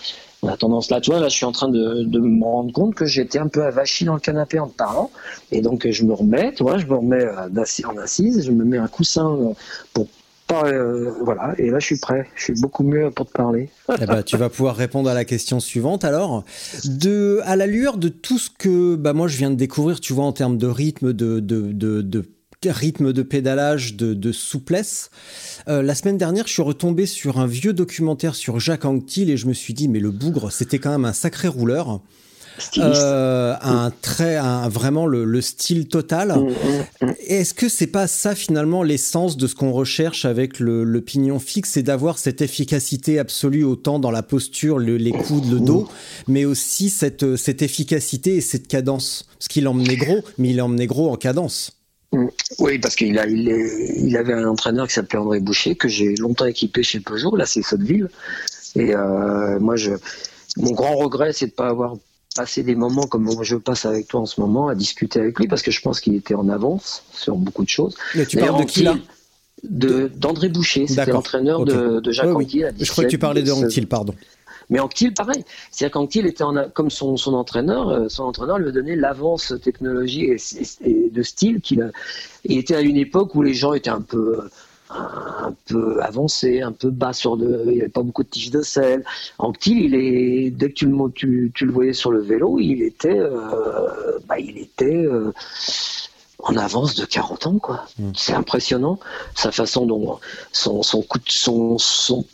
On 0.42 0.48
a 0.48 0.56
tendance 0.56 0.90
là, 0.90 1.00
tu 1.00 1.10
vois, 1.10 1.20
là 1.20 1.28
je 1.28 1.34
suis 1.34 1.44
en 1.44 1.52
train 1.52 1.68
de, 1.68 2.04
de 2.04 2.18
me 2.20 2.44
rendre 2.44 2.72
compte 2.72 2.94
que 2.94 3.06
j'étais 3.06 3.38
un 3.38 3.48
peu 3.48 3.64
avachi 3.64 4.04
dans 4.04 4.14
le 4.14 4.20
canapé 4.20 4.58
en 4.60 4.68
te 4.68 4.76
parlant 4.76 5.10
et 5.50 5.60
donc 5.60 5.88
je 5.90 6.04
me 6.04 6.14
remets, 6.14 6.52
tu 6.54 6.62
vois, 6.62 6.78
je 6.78 6.86
me 6.86 6.94
remets 6.94 7.24
euh, 7.24 7.88
en 7.88 7.96
assise, 7.96 8.44
je 8.44 8.52
me 8.52 8.64
mets 8.64 8.78
un 8.78 8.88
coussin 8.88 9.32
euh, 9.32 9.52
pour 9.92 10.06
euh, 10.52 11.12
voilà, 11.22 11.54
et 11.58 11.70
là 11.70 11.78
je 11.78 11.86
suis 11.86 11.98
prêt, 11.98 12.26
je 12.34 12.44
suis 12.44 12.60
beaucoup 12.60 12.82
mieux 12.82 13.10
pour 13.10 13.26
te 13.26 13.32
parler. 13.32 13.68
Eh 14.00 14.06
ben, 14.06 14.22
tu 14.22 14.36
vas 14.36 14.48
pouvoir 14.48 14.76
répondre 14.76 15.10
à 15.10 15.14
la 15.14 15.24
question 15.24 15.60
suivante 15.60 16.04
alors. 16.04 16.44
De, 16.84 17.40
à 17.44 17.56
l'allure 17.56 17.98
de 17.98 18.08
tout 18.08 18.38
ce 18.38 18.50
que 18.50 18.96
bah, 18.96 19.12
moi 19.12 19.28
je 19.28 19.36
viens 19.36 19.50
de 19.50 19.56
découvrir, 19.56 20.00
tu 20.00 20.12
vois, 20.12 20.24
en 20.24 20.32
termes 20.32 20.56
de 20.56 20.66
rythme, 20.66 21.12
de, 21.12 22.24
rythme 22.64 23.12
de 23.12 23.22
pédalage, 23.22 23.96
de, 23.96 24.32
souplesse. 24.32 25.10
Euh, 25.68 25.82
la 25.82 25.94
semaine 25.94 26.18
dernière, 26.18 26.46
je 26.46 26.52
suis 26.52 26.62
retombé 26.62 27.06
sur 27.06 27.38
un 27.38 27.46
vieux 27.46 27.72
documentaire 27.72 28.34
sur 28.34 28.58
Jacques 28.58 28.84
Anquetil 28.84 29.30
et 29.30 29.36
je 29.36 29.46
me 29.46 29.52
suis 29.52 29.74
dit, 29.74 29.88
mais 29.88 30.00
le 30.00 30.10
bougre, 30.10 30.50
c'était 30.50 30.78
quand 30.78 30.90
même 30.90 31.04
un 31.04 31.12
sacré 31.12 31.48
rouleur. 31.48 32.00
Euh, 32.78 33.54
un 33.60 33.92
très, 34.02 34.36
un, 34.36 34.68
vraiment 34.68 35.06
le, 35.06 35.40
style 35.40 35.88
total. 35.88 36.28
Mm, 36.36 36.48
mm, 36.48 37.06
mm. 37.06 37.14
Est-ce 37.26 37.54
que 37.54 37.68
c'est 37.68 37.86
pas 37.86 38.06
ça 38.06 38.34
finalement 38.34 38.82
l'essence 38.82 39.36
de 39.36 39.46
ce 39.46 39.54
qu'on 39.54 39.72
recherche 39.72 40.24
avec 40.24 40.58
le, 40.58 41.00
pignon 41.00 41.38
fixe, 41.38 41.70
c'est 41.70 41.82
d'avoir 41.82 42.18
cette 42.18 42.42
efficacité 42.42 43.18
absolue 43.18 43.64
autant 43.64 43.98
dans 43.98 44.10
la 44.10 44.22
posture, 44.22 44.78
les 44.78 45.12
coudes, 45.12 45.50
le 45.50 45.60
dos, 45.60 45.88
mais 46.26 46.44
aussi 46.44 46.90
cette, 46.90 47.36
cette 47.36 47.62
efficacité 47.62 48.36
et 48.36 48.40
cette 48.40 48.68
cadence? 48.68 49.26
Parce 49.38 49.48
qu'il 49.48 49.68
emmenait 49.68 49.96
gros, 49.96 50.22
mais 50.36 50.50
il 50.50 50.60
emmenait 50.60 50.86
gros 50.86 51.10
en 51.10 51.16
cadence. 51.16 51.72
Oui, 52.58 52.78
parce 52.78 52.96
qu'il 52.96 53.18
a, 53.18 53.26
il, 53.26 53.48
il, 53.98 54.16
avait 54.16 54.32
un 54.32 54.46
entraîneur 54.46 54.88
qui 54.88 54.94
s'appelait 54.94 55.18
André 55.18 55.40
Boucher, 55.40 55.76
que 55.76 55.88
j'ai 55.88 56.14
longtemps 56.16 56.46
équipé 56.46 56.82
chez 56.82 57.00
Peugeot, 57.00 57.36
là 57.36 57.44
c'est 57.44 57.62
Sotteville. 57.62 58.08
Et 58.76 58.94
euh, 58.94 59.58
moi, 59.60 59.76
je, 59.76 59.90
mon 60.56 60.72
grand 60.72 60.96
regret, 60.96 61.32
c'est 61.32 61.46
de 61.46 61.50
ne 61.50 61.56
pas 61.56 61.68
avoir 61.68 61.96
passé 62.38 62.62
des 62.62 62.76
moments 62.76 63.08
comme 63.08 63.28
je 63.42 63.56
passe 63.56 63.84
avec 63.84 64.06
toi 64.06 64.20
en 64.20 64.26
ce 64.26 64.40
moment, 64.40 64.68
à 64.68 64.76
discuter 64.76 65.18
avec 65.18 65.36
lui, 65.40 65.48
parce 65.48 65.60
que 65.60 65.72
je 65.72 65.80
pense 65.80 66.00
qu'il 66.00 66.14
était 66.14 66.36
en 66.36 66.48
avance 66.48 67.02
sur 67.12 67.34
beaucoup 67.34 67.64
de 67.64 67.68
choses. 67.68 67.96
Mais 68.14 68.26
tu 68.26 68.36
parles 68.36 68.60
de 68.60 68.64
qui 68.64 68.84
là 68.84 68.96
D'André 69.64 70.48
Boucher, 70.48 70.86
c'était 70.86 71.10
l'entraîneur 71.10 71.64
de, 71.64 71.98
de, 71.98 72.12
Jacques 72.12 72.32
oui, 72.36 72.62
Je 72.78 72.90
crois 72.92 73.04
que 73.04 73.08
tu 73.08 73.18
parlais 73.18 73.42
de 73.42 73.50
Anctil, 73.50 73.88
pardon. 73.88 74.14
Mais 74.70 74.78
Anctil, 74.78 75.12
pareil. 75.14 75.44
C'est-à-dire 75.72 75.94
qu'Anctil 75.94 76.26
était 76.26 76.44
en, 76.44 76.68
comme 76.72 76.90
son, 76.90 77.16
son 77.16 77.34
entraîneur, 77.34 77.88
euh, 77.88 78.08
son 78.08 78.22
entraîneur 78.22 78.58
lui 78.58 78.70
donné 78.70 78.94
l'avance 78.94 79.52
technologie 79.60 80.26
et, 80.84 81.10
de 81.10 81.22
style 81.22 81.60
qu'il. 81.60 81.90
Il 82.44 82.58
était 82.58 82.76
à 82.76 82.82
une 82.82 82.96
époque 82.96 83.34
où 83.34 83.42
les 83.42 83.54
gens 83.54 83.72
étaient 83.72 83.90
un 83.90 84.00
peu 84.00 84.48
un 84.90 85.54
peu 85.66 86.00
avancé, 86.02 86.62
un 86.62 86.72
peu 86.72 86.90
bas 86.90 87.12
sur 87.12 87.36
de, 87.36 87.64
il 87.66 87.72
n'y 87.72 87.80
avait 87.80 87.88
pas 87.88 88.02
beaucoup 88.02 88.22
de 88.22 88.28
tiges 88.28 88.50
de 88.50 88.62
sel. 88.62 89.04
Anctil, 89.38 89.78
il 89.78 89.94
est, 89.94 90.50
dès 90.50 90.70
que 90.70 90.74
tu 90.74 90.86
le, 90.86 91.12
tu, 91.12 91.52
tu 91.54 91.66
le 91.66 91.72
voyais 91.72 91.92
sur 91.92 92.10
le 92.10 92.20
vélo, 92.20 92.58
il 92.58 92.82
était, 92.82 93.18
euh, 93.18 94.18
bah, 94.26 94.38
il 94.38 94.58
était 94.58 94.96
euh, 94.96 95.32
en 96.40 96.56
avance 96.56 96.94
de 96.94 97.04
40 97.04 97.46
ans, 97.46 97.58
quoi. 97.58 97.84
Mm. 97.98 98.12
C'est 98.16 98.34
impressionnant 98.34 98.98
sa 99.34 99.52
façon 99.52 99.86
dont 99.86 100.18
son, 100.52 100.82
son 100.82 101.02
coup 101.02 101.18
de, 101.18 101.24
son, 101.28 101.78
son 101.78 102.24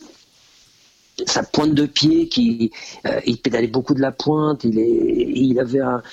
sa 1.25 1.43
pointe 1.43 1.73
de 1.73 1.85
pied 1.85 2.27
qui 2.27 2.71
euh, 3.05 3.21
il 3.25 3.37
pédalait 3.37 3.67
beaucoup 3.67 3.93
de 3.93 4.01
la 4.01 4.11
pointe 4.11 4.65
il 4.65 4.77
est 4.79 5.31
il 5.33 5.57
avait 5.61 5.79
un 5.79 6.03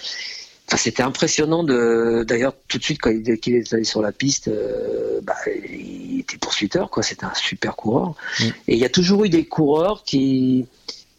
c'était 0.79 1.03
impressionnant 1.03 1.65
de. 1.65 2.25
D'ailleurs, 2.27 2.55
tout 2.69 2.79
de 2.79 2.83
suite 2.83 3.01
quand 3.01 3.11
il, 3.11 3.29
est 3.29 3.73
allé 3.75 3.85
sur 3.85 4.03
la 4.03 4.13
piste, 4.13 4.49
euh, 4.49 5.21
bah, 5.23 5.35
il 5.47 6.21
était 6.21 6.39
poursuiteur, 6.39 6.91
quoi. 6.91 7.03
C'était 7.03 7.25
un 7.25 7.35
super 7.35 7.77
coureur. 7.77 8.15
Et 8.41 8.75
il 8.75 8.79
y 8.79 8.85
a 8.85 8.89
toujours 8.89 9.25
eu 9.25 9.29
des 9.29 9.45
coureurs 9.45 10.03
qui, 10.05 10.67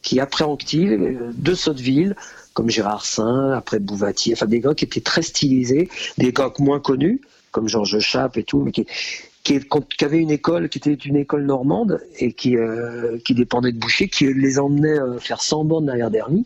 qui 0.01 0.20
après 0.20 0.43
Anctil, 0.43 0.93
euh, 0.93 1.32
de 1.34 1.54
Sotteville, 1.54 2.16
comme 2.54 2.70
Gérard 2.70 3.06
Saint, 3.06 3.51
après 3.51 3.80
Bouvatier, 3.80 4.34
enfin 4.34 4.45
des 4.45 4.60
gars 4.60 4.74
qui 4.74 4.86
étaient 4.86 5.01
très 5.01 5.22
stylisés, 5.22 5.89
des 6.18 6.32
gars 6.32 6.51
moins 6.60 6.80
connus, 6.80 7.22
comme 7.51 7.68
Georges 7.68 7.99
Chape 7.99 8.38
et 8.38 8.43
tout, 8.43 8.62
mais 8.62 8.72
qui, 8.72 8.86
qui, 9.43 9.60
qui 9.60 10.06
avait 10.06 10.20
une 10.20 10.32
école 10.32 10.70
qui 10.70 10.78
était 10.78 10.93
une 10.93 11.18
école 11.18 11.45
normande 11.45 12.01
et 12.18 12.34
qui, 12.34 12.58
euh, 12.58 13.18
qui 13.26 13.34
dépendait 13.36 13.72
de 13.72 13.78
Boucher, 13.78 14.08
qui 14.08 14.34
les 14.34 14.58
emmenait 14.58 14.99
faire 15.20 15.41
100 15.41 15.66
bornes 15.66 15.86
derrière 15.86 16.10
Derny. 16.10 16.45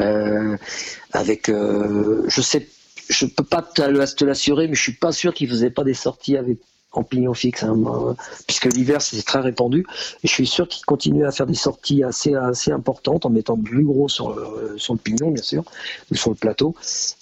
Euh, 0.00 0.56
avec, 1.12 1.48
euh, 1.48 2.24
je 2.28 2.40
sais, 2.40 2.68
je 3.08 3.26
peux 3.26 3.44
pas 3.44 3.62
te 3.62 3.82
l'assurer, 4.24 4.68
mais 4.68 4.74
je 4.74 4.82
suis 4.82 4.92
pas 4.92 5.12
sûr 5.12 5.34
qu'il 5.34 5.48
faisait 5.48 5.70
pas 5.70 5.84
des 5.84 5.94
sorties 5.94 6.36
avec 6.36 6.58
en 6.92 7.02
pignon 7.02 7.34
fixe, 7.34 7.62
hein, 7.64 8.16
puisque 8.46 8.64
l'hiver 8.64 9.02
c'est 9.02 9.22
très 9.22 9.40
répandu. 9.40 9.84
Et 10.24 10.28
je 10.28 10.32
suis 10.32 10.46
sûr 10.46 10.66
qu'il 10.68 10.84
continue 10.84 11.26
à 11.26 11.32
faire 11.32 11.46
des 11.46 11.54
sorties 11.54 12.02
assez 12.02 12.34
assez 12.34 12.70
importantes 12.72 13.26
en 13.26 13.30
mettant 13.30 13.56
plus 13.56 13.84
gros 13.84 14.08
sur 14.08 14.34
le, 14.34 14.78
sur 14.78 14.94
le 14.94 14.98
pignon, 14.98 15.30
bien 15.30 15.42
sûr, 15.42 15.64
sur 16.12 16.30
le 16.30 16.36
plateau. 16.36 16.74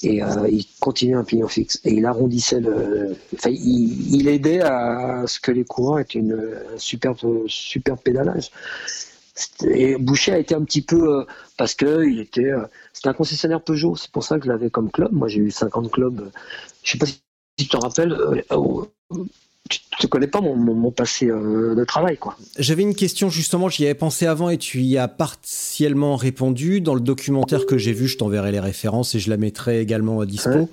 Et 0.02 0.22
euh, 0.22 0.48
il 0.48 0.66
continue 0.80 1.16
un 1.16 1.24
pignon 1.24 1.48
fixe. 1.48 1.80
Et 1.84 1.94
il 1.94 2.06
arrondissait 2.06 2.60
le. 2.60 3.16
Il, 3.46 4.28
aidait 4.28 4.60
à 4.60 5.24
ce 5.26 5.40
que 5.40 5.50
les 5.50 5.64
courants 5.64 5.98
aient 5.98 6.02
une 6.02 6.54
super 6.76 7.14
super 7.48 7.98
pédalage. 7.98 8.50
Et 9.66 9.96
Boucher 9.96 10.32
a 10.32 10.38
été 10.38 10.54
un 10.54 10.64
petit 10.64 10.82
peu 10.82 11.20
euh, 11.20 11.24
parce 11.56 11.74
que 11.74 12.04
il 12.08 12.20
était, 12.20 12.52
euh, 12.52 12.66
c'était 12.92 13.08
un 13.08 13.14
concessionnaire 13.14 13.62
Peugeot. 13.62 13.96
C'est 13.96 14.10
pour 14.10 14.24
ça 14.24 14.38
que 14.38 14.46
je 14.46 14.50
l'avais 14.50 14.70
comme 14.70 14.90
club. 14.90 15.12
Moi, 15.12 15.28
j'ai 15.28 15.40
eu 15.40 15.50
50 15.50 15.90
clubs. 15.90 16.30
Je 16.82 16.92
sais 16.92 16.98
pas 16.98 17.06
si 17.06 17.20
tu 17.58 17.68
te 17.68 17.76
rappelles. 17.76 18.12
Euh, 18.12 18.84
tu 19.68 20.06
ne 20.06 20.08
connais 20.08 20.26
pas 20.26 20.40
mon, 20.40 20.90
passé 20.90 21.26
euh, 21.26 21.74
de 21.74 21.84
travail. 21.84 22.18
quoi. 22.18 22.36
J'avais 22.58 22.82
une 22.82 22.94
question 22.94 23.30
justement, 23.30 23.68
j'y 23.68 23.84
avais 23.84 23.94
pensé 23.94 24.26
avant 24.26 24.50
et 24.50 24.58
tu 24.58 24.80
y 24.82 24.98
as 24.98 25.08
partiellement 25.08 26.16
répondu. 26.16 26.80
Dans 26.80 26.94
le 26.94 27.00
documentaire 27.00 27.66
que 27.66 27.78
j'ai 27.78 27.92
vu, 27.92 28.06
je 28.06 28.18
t'enverrai 28.18 28.52
les 28.52 28.60
références 28.60 29.14
et 29.14 29.18
je 29.18 29.30
la 29.30 29.36
mettrai 29.36 29.80
également 29.80 30.20
à 30.20 30.26
dispo. 30.26 30.68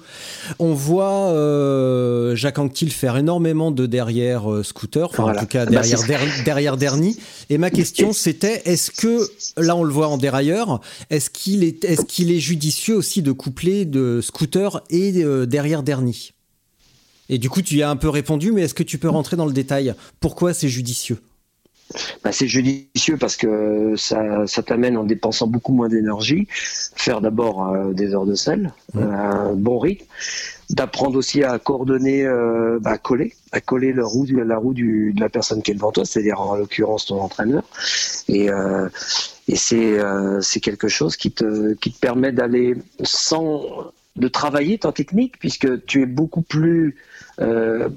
On 0.60 0.74
voit 0.74 1.32
Jacques 2.36 2.60
Anquetil 2.60 2.92
faire 2.92 3.18
énormément 3.18 3.72
de 3.72 3.86
derrière 3.86 4.52
euh, 4.52 4.64
scooter, 4.64 5.10
enfin 5.10 5.24
en 5.24 5.36
tout 5.36 5.46
cas 5.46 5.66
bah, 5.66 5.82
derrière, 5.82 6.04
derrière 6.44 6.78
Dernier. 6.78 7.16
Et 7.50 7.58
ma 7.58 7.70
question 7.70 8.14
c'était, 8.14 8.62
est-ce 8.66 8.92
que, 8.92 9.28
là 9.58 9.76
on 9.76 9.84
le 9.84 9.94
voit 9.94 10.08
en 10.08 10.18
dérailleur, 10.18 10.82
est-ce 11.10 11.30
qu'il 11.30 11.64
est, 11.64 11.84
est, 11.86 12.06
qu'il 12.06 12.32
est 12.32 12.40
judicieux 12.40 12.96
aussi 12.96 13.22
de 13.22 13.32
coupler 13.32 13.86
de 13.86 14.22
scooter 14.22 14.84
et 14.90 15.24
derrière 15.46 15.84
Dernier 15.84 16.14
et 17.30 17.38
du 17.38 17.50
coup, 17.50 17.62
tu 17.62 17.78
y 17.78 17.84
as 17.84 17.90
un 17.90 17.96
peu 17.96 18.10
répondu, 18.10 18.52
mais 18.52 18.64
est-ce 18.64 18.74
que 18.74 18.84
tu 18.84 18.98
peux 18.98 19.10
rentrer 19.10 19.38
dans 19.38 19.46
le 19.46 19.54
détail? 19.54 19.96
Pourquoi 20.20 20.54
c'est 20.54 20.68
judicieux? 20.68 21.20
Bah, 22.24 22.32
c'est 22.32 22.48
judicieux 22.48 23.18
parce 23.18 23.36
que 23.36 23.96
ça, 23.96 24.46
t'amène 24.66 24.98
en 24.98 25.04
dépensant 25.04 25.48
beaucoup 25.48 25.74
moins 25.74 25.90
d'énergie, 25.90 26.48
faire 26.50 27.22
d'abord 27.22 27.68
euh, 27.68 27.94
des 27.94 28.14
heures 28.14 28.26
de 28.26 28.36
sel, 28.36 28.74
mmh. 28.94 29.00
un 29.02 29.54
bon 29.54 29.80
rythme, 29.80 30.06
d'apprendre 30.70 31.18
aussi 31.18 31.44
à 31.44 31.60
coordonner, 31.60 32.26
euh, 32.26 32.80
bah, 32.82 32.92
à 32.92 32.98
coller, 32.98 33.34
à 33.52 33.62
coller 33.62 33.94
la 33.94 34.06
roue, 34.06 34.26
la 34.26 34.58
roue 34.58 34.74
de 34.74 35.20
la 35.20 35.30
personne 35.30 35.62
qui 35.62 35.72
est 35.72 35.76
devant 35.76 35.92
toi, 35.92 36.06
c'est-à-dire 36.06 36.40
en 36.40 36.56
l'occurrence 36.56 37.06
ton 37.06 37.20
entraîneur. 37.20 37.64
Et, 38.28 38.50
euh, 38.50 38.88
et 39.48 39.56
c'est, 39.56 40.00
c'est 40.42 40.62
quelque 40.62 40.88
chose 40.88 41.18
qui 41.18 41.32
te, 41.32 41.74
qui 41.74 41.92
te 41.92 42.00
permet 42.00 42.32
d'aller 42.32 42.76
sans 43.04 43.92
de 44.16 44.28
travailler 44.28 44.78
ta 44.78 44.92
technique 44.92 45.40
puisque 45.40 45.86
tu 45.86 46.04
es 46.04 46.06
beaucoup 46.06 46.42
plus 46.42 46.96
euh, 47.40 47.90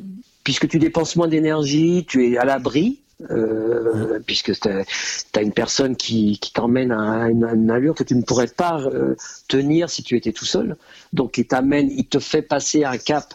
puisque 0.45 0.69
tu 0.69 0.79
dépenses 0.79 1.17
moins 1.17 1.29
d'énergie, 1.29 2.05
tu 2.09 2.27
es 2.27 2.39
à 2.39 2.45
l'abri 2.45 3.01
euh, 3.31 4.21
puisque 4.27 4.59
tu 4.59 4.69
as, 4.69 5.43
une 5.43 5.53
personne 5.53 5.97
qui, 5.97 6.39
qui 6.39 6.53
t'emmène 6.53 6.93
à 6.93 7.29
une, 7.29 7.71
allure 7.71 7.95
que 7.95 8.05
tu 8.05 8.15
ne 8.15 8.23
pourrais 8.23 8.47
pas 8.47 8.81
euh, 8.81 9.17
tenir 9.49 9.89
si 9.91 10.03
tu 10.03 10.17
étais 10.17 10.33
tout 10.33 10.45
seul. 10.45 10.77
Donc 11.13 11.39
il 11.39 11.47
t'amène, 11.47 11.91
il 11.91 12.07
te 12.07 12.19
fait 12.19 12.43
passer 12.43 12.85
un 12.85 12.99
cap 12.99 13.35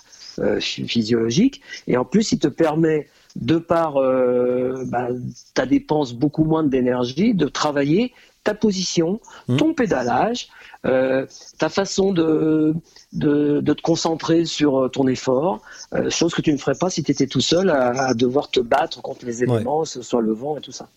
physiologique 0.61 1.61
et 1.87 1.97
en 1.97 2.05
plus 2.05 2.31
il 2.31 2.39
te 2.39 2.47
permet 2.47 3.09
de 3.35 3.57
par 3.57 3.95
bah, 3.95 5.09
ta 5.53 5.65
dépense 5.65 6.13
beaucoup 6.13 6.45
moins 6.45 6.63
d'énergie 6.63 7.33
de 7.33 7.47
travailler 7.47 8.13
ta 8.43 8.53
position, 8.53 9.19
mmh. 9.47 9.57
ton 9.57 9.73
pédalage, 9.73 10.47
euh, 10.85 11.27
ta 11.59 11.69
façon 11.69 12.11
de, 12.11 12.73
de, 13.13 13.61
te 13.61 13.81
concentrer 13.81 14.45
sur 14.45 14.79
euh, 14.79 14.89
ton 14.89 15.07
effort, 15.07 15.61
euh, 15.93 16.09
chose 16.09 16.33
que 16.33 16.41
tu 16.41 16.51
ne 16.51 16.57
ferais 16.57 16.75
pas 16.75 16.89
si 16.89 17.03
tu 17.03 17.11
étais 17.11 17.27
tout 17.27 17.41
seul 17.41 17.69
à, 17.69 18.13
devoir 18.15 18.49
te 18.49 18.59
battre 18.59 19.01
contre 19.01 19.25
les 19.25 19.43
éléments, 19.43 19.85
ce 19.85 20.01
soit 20.01 20.21
le 20.21 20.33
vent 20.33 20.57
et 20.57 20.61
tout 20.61 20.71
ça. 20.71 20.89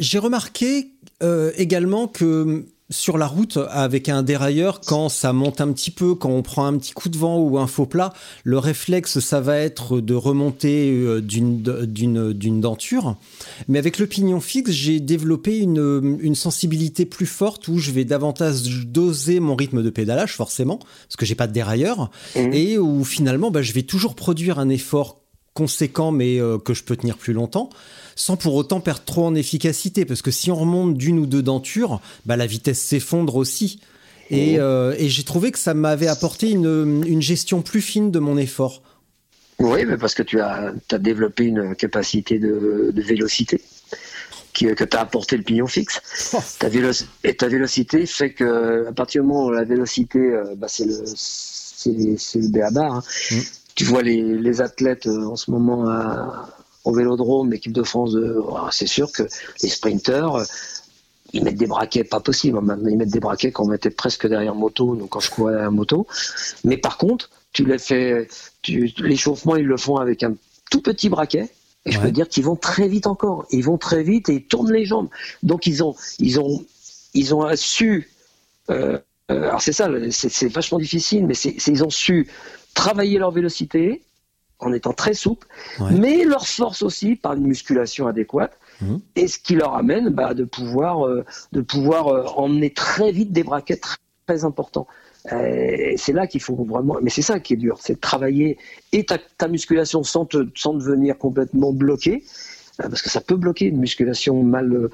J'ai 0.00 0.18
remarqué 0.18 0.90
également 1.56 2.08
que 2.08 2.64
sur 2.90 3.18
la 3.18 3.26
route 3.26 3.58
avec 3.70 4.08
un 4.08 4.22
dérailleur, 4.22 4.80
quand 4.80 5.10
ça 5.10 5.34
monte 5.34 5.60
un 5.60 5.70
petit 5.72 5.90
peu, 5.90 6.14
quand 6.14 6.30
on 6.30 6.42
prend 6.42 6.64
un 6.64 6.78
petit 6.78 6.92
coup 6.92 7.10
de 7.10 7.18
vent 7.18 7.38
ou 7.38 7.58
un 7.58 7.66
faux 7.66 7.84
plat, 7.84 8.14
le 8.44 8.58
réflexe, 8.58 9.20
ça 9.20 9.40
va 9.40 9.58
être 9.58 10.00
de 10.00 10.14
remonter 10.14 10.90
euh, 10.92 11.20
d'une 11.20 12.60
denture. 12.60 13.16
Mais 13.68 13.78
avec 13.78 13.98
le 13.98 14.06
pignon 14.06 14.40
fixe, 14.40 14.70
j'ai 14.70 15.00
développé 15.00 15.58
une, 15.58 16.34
sensibilité 16.34 17.04
plus 17.04 17.26
forte 17.26 17.68
où 17.68 17.78
je 17.78 17.90
vais 17.90 18.04
davantage 18.04 18.62
doser 18.86 19.40
mon 19.40 19.56
rythme 19.56 19.82
de 19.82 19.90
pédalage, 19.90 20.34
forcément, 20.34 20.78
parce 20.78 21.16
que 21.16 21.26
j'ai 21.26 21.34
pas 21.34 21.46
de 21.46 21.52
dérailleur, 21.52 22.10
mmh. 22.36 22.52
et 22.52 22.78
où 22.78 23.04
finalement, 23.04 23.50
bah, 23.50 23.60
je 23.60 23.72
vais 23.72 23.82
toujours 23.82 24.14
produire 24.14 24.58
un 24.58 24.68
effort 24.68 25.20
conséquent, 25.52 26.12
mais 26.12 26.40
euh, 26.40 26.58
que 26.58 26.72
je 26.72 26.84
peux 26.84 26.96
tenir 26.96 27.18
plus 27.18 27.32
longtemps 27.32 27.70
sans 28.18 28.36
pour 28.36 28.54
autant 28.56 28.80
perdre 28.80 29.04
trop 29.04 29.24
en 29.24 29.34
efficacité, 29.34 30.04
parce 30.04 30.22
que 30.22 30.32
si 30.32 30.50
on 30.50 30.56
remonte 30.56 30.96
d'une 30.96 31.20
ou 31.20 31.26
deux 31.26 31.42
dentures, 31.42 32.00
bah, 32.26 32.36
la 32.36 32.46
vitesse 32.46 32.80
s'effondre 32.80 33.36
aussi. 33.36 33.80
Et, 34.30 34.56
oh. 34.58 34.62
euh, 34.62 34.94
j'ai 34.98 35.22
trouvé 35.22 35.52
que 35.52 35.58
ça 35.58 35.72
m'avait 35.72 36.08
apporté 36.08 36.50
une, 36.50 37.22
gestion 37.22 37.62
plus 37.62 37.80
fine 37.80 38.10
de 38.10 38.18
mon 38.18 38.36
effort. 38.36 38.82
Oui, 39.60 39.84
mais 39.86 39.96
parce 39.96 40.14
que 40.14 40.24
tu 40.24 40.40
as, 40.40 40.72
as 40.90 40.98
développé 40.98 41.44
une 41.44 41.74
capacité 41.76 42.38
de, 42.38 42.92
vélocité 42.96 43.62
qui, 44.52 44.66
que 44.74 44.84
tu 44.84 44.96
as 44.96 45.00
apporté 45.00 45.36
le 45.36 45.44
pignon 45.44 45.68
fixe. 45.68 46.00
Oh. 46.34 46.38
Ta 46.58 46.68
et 47.22 47.34
ta 47.34 47.46
vélocité 47.46 48.04
fait 48.04 48.32
que 48.32 48.86
à 48.88 48.92
partir 48.92 49.22
du 49.22 49.28
moment 49.28 49.46
où 49.46 49.50
la 49.52 49.64
vélocité, 49.64 50.18
euh, 50.18 50.54
bah, 50.56 50.66
c'est 50.68 50.84
le 50.84 51.04
c'est 51.06 52.40
le. 52.40 52.78
Hein. 52.78 53.02
Mm. 53.30 53.36
Tu 53.76 53.84
vois 53.84 54.02
les, 54.02 54.22
les 54.22 54.60
athlètes 54.60 55.06
euh, 55.06 55.26
en 55.26 55.36
ce 55.36 55.52
moment 55.52 55.88
à, 55.88 56.57
au 56.88 56.92
Vélodrome, 56.94 57.50
l'équipe 57.50 57.72
de 57.72 57.82
France, 57.82 58.12
de, 58.12 58.40
oh, 58.42 58.56
c'est 58.70 58.86
sûr 58.86 59.12
que 59.12 59.24
les 59.62 59.68
sprinteurs, 59.68 60.42
ils 61.34 61.44
mettent 61.44 61.58
des 61.58 61.66
braquets, 61.66 62.02
pas 62.02 62.20
possible. 62.20 62.58
Maintenant, 62.62 62.88
ils 62.88 62.96
mettent 62.96 63.10
des 63.10 63.20
braquets 63.20 63.52
quand 63.52 63.66
on 63.66 63.72
était 63.74 63.90
presque 63.90 64.26
derrière 64.26 64.54
moto, 64.54 64.96
donc 64.96 65.10
quand 65.10 65.20
je 65.20 65.30
courais 65.30 65.52
derrière 65.52 65.70
moto. 65.70 66.06
Mais 66.64 66.78
par 66.78 66.96
contre, 66.96 67.28
tu 67.52 67.66
les 67.66 67.78
fais, 67.78 68.26
tu, 68.62 68.90
l'échauffement, 69.00 69.56
ils 69.56 69.66
le 69.66 69.76
font 69.76 69.96
avec 69.96 70.22
un 70.22 70.34
tout 70.70 70.80
petit 70.80 71.10
braquet. 71.10 71.50
Et 71.84 71.92
je 71.92 72.00
peux 72.00 72.10
dire 72.10 72.26
qu'ils 72.26 72.44
vont 72.44 72.56
très 72.56 72.88
vite 72.88 73.06
encore. 73.06 73.46
Ils 73.50 73.64
vont 73.64 73.76
très 73.76 74.02
vite 74.02 74.30
et 74.30 74.34
ils 74.36 74.44
tournent 74.44 74.72
les 74.72 74.86
jambes. 74.86 75.08
Donc 75.42 75.66
ils 75.66 75.84
ont, 75.84 75.94
ils 76.18 76.40
ont, 76.40 76.64
ils 77.12 77.34
ont 77.34 77.54
su. 77.54 78.10
Euh, 78.70 78.98
euh 79.30 79.42
alors 79.48 79.60
c'est 79.60 79.72
ça, 79.72 79.88
c'est 80.10 80.48
vachement 80.48 80.78
difficile, 80.78 81.26
mais 81.26 81.34
c'est 81.34 81.54
ils 81.66 81.84
ont 81.84 81.90
su 81.90 82.28
travailler 82.74 83.18
leur 83.18 83.30
vélocité 83.30 84.02
en 84.60 84.72
étant 84.72 84.92
très 84.92 85.14
souple, 85.14 85.46
mais 85.92 86.24
leur 86.24 86.46
force 86.46 86.82
aussi 86.82 87.16
par 87.16 87.34
une 87.34 87.46
musculation 87.46 88.06
adéquate. 88.06 88.58
Mmh. 88.80 88.96
Et 89.16 89.28
ce 89.28 89.38
qui 89.38 89.54
leur 89.54 89.74
amène 89.74 90.08
bah, 90.10 90.34
de 90.34 90.44
pouvoir, 90.44 91.06
euh, 91.06 91.24
de 91.52 91.60
pouvoir 91.60 92.08
euh, 92.08 92.24
emmener 92.36 92.72
très 92.72 93.10
vite 93.10 93.32
des 93.32 93.42
braquets 93.42 93.76
très, 93.76 93.96
très 94.26 94.44
importants. 94.44 94.86
Euh, 95.32 95.94
c'est 95.96 96.12
là 96.12 96.26
qu'il 96.26 96.40
faut 96.40 96.54
vraiment. 96.54 96.96
Mais 97.02 97.10
c'est 97.10 97.22
ça 97.22 97.40
qui 97.40 97.54
est 97.54 97.56
dur, 97.56 97.78
c'est 97.80 97.94
de 97.94 98.00
travailler 98.00 98.58
et 98.92 99.04
ta, 99.04 99.18
ta 99.18 99.48
musculation 99.48 100.02
sans, 100.02 100.24
te, 100.24 100.48
sans 100.54 100.74
devenir 100.74 101.18
complètement 101.18 101.72
bloqué. 101.72 102.24
Euh, 102.80 102.88
parce 102.88 103.02
que 103.02 103.10
ça 103.10 103.20
peut 103.20 103.36
bloquer 103.36 103.66
une 103.66 103.78
musculation 103.78 104.42
mal 104.42 104.88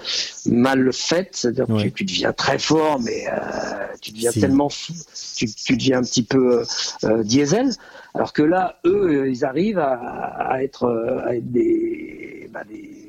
mal 0.47 0.91
faite, 0.93 1.31
c'est-à-dire 1.33 1.67
que 1.67 1.89
tu, 1.89 2.05
deviens 2.05 2.33
très 2.33 2.59
fort, 2.59 2.99
mais 3.01 3.27
euh, 3.29 3.87
tu 4.01 4.13
deviens 4.13 4.33
tellement 4.33 4.71
fou, 4.71 4.95
tu, 5.37 5.47
tu, 5.53 5.77
deviens 5.77 5.99
un 5.99 6.03
petit 6.03 6.23
peu 6.23 6.63
euh, 7.05 7.23
diesel, 7.23 7.71
alors 8.15 8.33
que 8.33 8.43
là, 8.43 8.79
eux, 8.87 9.29
ils 9.29 9.45
arrivent 9.45 9.79
à, 9.79 9.93
à 9.93 10.63
être, 10.63 10.87
à 11.27 11.37
être 11.37 11.51
des, 11.51 12.49
bah, 12.53 12.63
des 12.69 13.05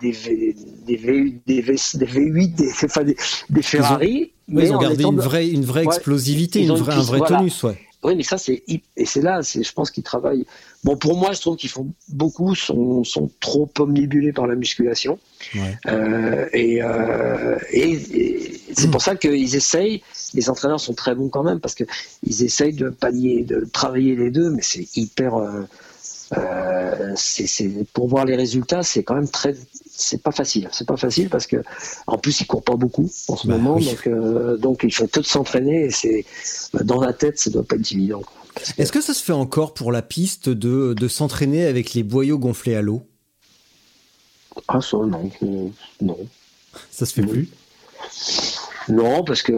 des, 0.00 0.12
v, 0.12 0.56
des, 0.86 0.96
v, 0.96 1.40
des, 1.46 1.60
v, 1.60 1.76
des 1.94 2.06
V8, 2.06 2.54
des, 2.54 2.70
enfin 2.84 3.04
des, 3.04 3.16
des 3.50 3.62
Ferrari. 3.62 4.32
Ils 4.48 4.54
ont, 4.54 4.58
mais 4.58 4.66
ils 4.66 4.72
ont 4.72 4.78
gardé 4.78 5.04
une 5.04 5.20
vraie, 5.20 5.48
une 5.48 5.64
vraie 5.64 5.84
ouais, 5.84 5.94
explosivité, 5.94 6.62
une 6.62 6.74
vraie, 6.74 6.94
un 6.94 7.02
vrai 7.02 7.18
voilà. 7.18 7.38
tonus, 7.38 7.62
ouais. 7.62 7.78
Oui, 8.02 8.16
mais 8.16 8.22
ça, 8.22 8.38
c'est 8.38 8.62
et 8.66 8.82
c'est 9.04 9.20
là, 9.20 9.40
je 9.42 9.72
pense 9.72 9.90
qu'ils 9.90 10.02
travaillent. 10.02 10.46
Bon, 10.82 10.96
pour 10.96 11.16
moi, 11.16 11.32
je 11.32 11.40
trouve 11.40 11.56
qu'ils 11.56 11.68
font 11.68 11.92
beaucoup 12.08 12.54
sont, 12.54 13.04
sont 13.04 13.30
trop 13.40 13.70
omnibulés 13.78 14.32
par 14.32 14.46
la 14.46 14.54
musculation, 14.54 15.18
ouais. 15.54 15.76
euh, 15.88 16.46
et, 16.54 16.82
euh, 16.82 17.58
et, 17.70 17.90
et 17.90 18.60
c'est 18.74 18.86
mmh. 18.86 18.90
pour 18.90 19.02
ça 19.02 19.14
qu'ils 19.16 19.56
essayent. 19.56 20.02
Les 20.32 20.48
entraîneurs 20.48 20.80
sont 20.80 20.94
très 20.94 21.14
bons 21.14 21.28
quand 21.28 21.42
même 21.42 21.60
parce 21.60 21.74
que 21.74 21.84
ils 22.22 22.42
essayent 22.44 22.72
de 22.72 22.88
pallier, 22.88 23.42
de 23.42 23.68
travailler 23.70 24.16
les 24.16 24.30
deux, 24.30 24.50
mais 24.50 24.62
c'est 24.62 24.96
hyper. 24.96 25.36
Euh, 25.36 25.62
euh, 26.38 27.12
c'est, 27.16 27.68
pour 27.92 28.06
voir 28.06 28.24
les 28.24 28.36
résultats, 28.36 28.82
c'est 28.82 29.02
quand 29.02 29.16
même 29.16 29.28
très, 29.28 29.54
c'est 29.90 30.22
pas 30.22 30.30
facile. 30.30 30.68
C'est 30.72 30.86
pas 30.86 30.96
facile 30.96 31.28
parce 31.28 31.46
que, 31.46 31.56
en 32.06 32.16
plus, 32.16 32.40
ils 32.40 32.46
courent 32.46 32.62
pas 32.62 32.76
beaucoup 32.76 33.10
en 33.28 33.36
ce 33.36 33.48
bah, 33.48 33.58
moment, 33.58 33.74
oui. 33.74 33.90
donc, 34.06 34.58
donc 34.60 34.80
il 34.84 34.94
faut 34.94 35.08
tout 35.08 35.24
s'entraîner 35.24 35.86
et 35.86 35.90
c'est 35.90 36.24
dans 36.84 37.00
la 37.00 37.12
tête, 37.12 37.38
ça 37.38 37.50
doit 37.50 37.64
pas 37.64 37.76
être 37.76 37.92
évident. 37.92 38.20
Que... 38.20 38.39
Est-ce 38.78 38.92
que 38.92 39.00
ça 39.00 39.14
se 39.14 39.22
fait 39.22 39.32
encore 39.32 39.74
pour 39.74 39.92
la 39.92 40.02
piste 40.02 40.48
de, 40.48 40.94
de 40.94 41.08
s'entraîner 41.08 41.66
avec 41.66 41.94
les 41.94 42.02
boyaux 42.02 42.38
gonflés 42.38 42.74
à 42.74 42.82
l'eau? 42.82 43.02
Ah 44.68 44.80
ça 44.80 44.96
non, 44.98 45.30
non. 46.00 46.18
Ça 46.90 47.06
se 47.06 47.14
fait 47.14 47.22
plus? 47.22 47.48
Non, 48.88 49.24
parce 49.24 49.42
que 49.42 49.52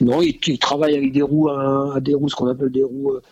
non, 0.00 0.22
ils, 0.22 0.38
ils 0.46 0.58
travaillent 0.58 0.96
avec 0.96 1.12
des 1.12 1.22
roues, 1.22 1.48
à, 1.48 1.96
à 1.96 2.00
des 2.00 2.14
roues, 2.14 2.28
ce 2.28 2.36
qu'on 2.36 2.48
appelle 2.48 2.70
des 2.70 2.84
roues. 2.84 3.12
Euh, 3.12 3.22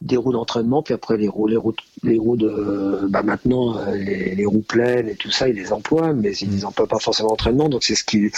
des 0.00 0.16
roues 0.16 0.32
d'entraînement, 0.32 0.82
puis 0.82 0.94
après 0.94 1.16
les 1.16 1.28
roues, 1.28 1.46
les 1.46 1.56
roues, 1.56 1.74
les 2.02 2.18
roues 2.18 2.36
de, 2.36 3.06
bah 3.08 3.22
maintenant 3.22 3.80
les, 3.92 4.34
les, 4.34 4.44
roues 4.44 4.64
pleines 4.66 5.08
et 5.08 5.14
tout 5.14 5.30
ça, 5.30 5.48
ils 5.48 5.54
les 5.54 5.72
emploient, 5.72 6.12
mais 6.12 6.32
ils 6.32 6.50
les 6.50 6.64
emploient 6.64 6.88
pas 6.88 6.98
forcément 6.98 7.28
d'entraînement, 7.28 7.68
donc 7.68 7.84
c'est 7.84 7.94
ce 7.94 8.02
qui, 8.02 8.30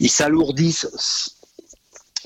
ils 0.00 0.10
s'alourdissent. 0.10 1.35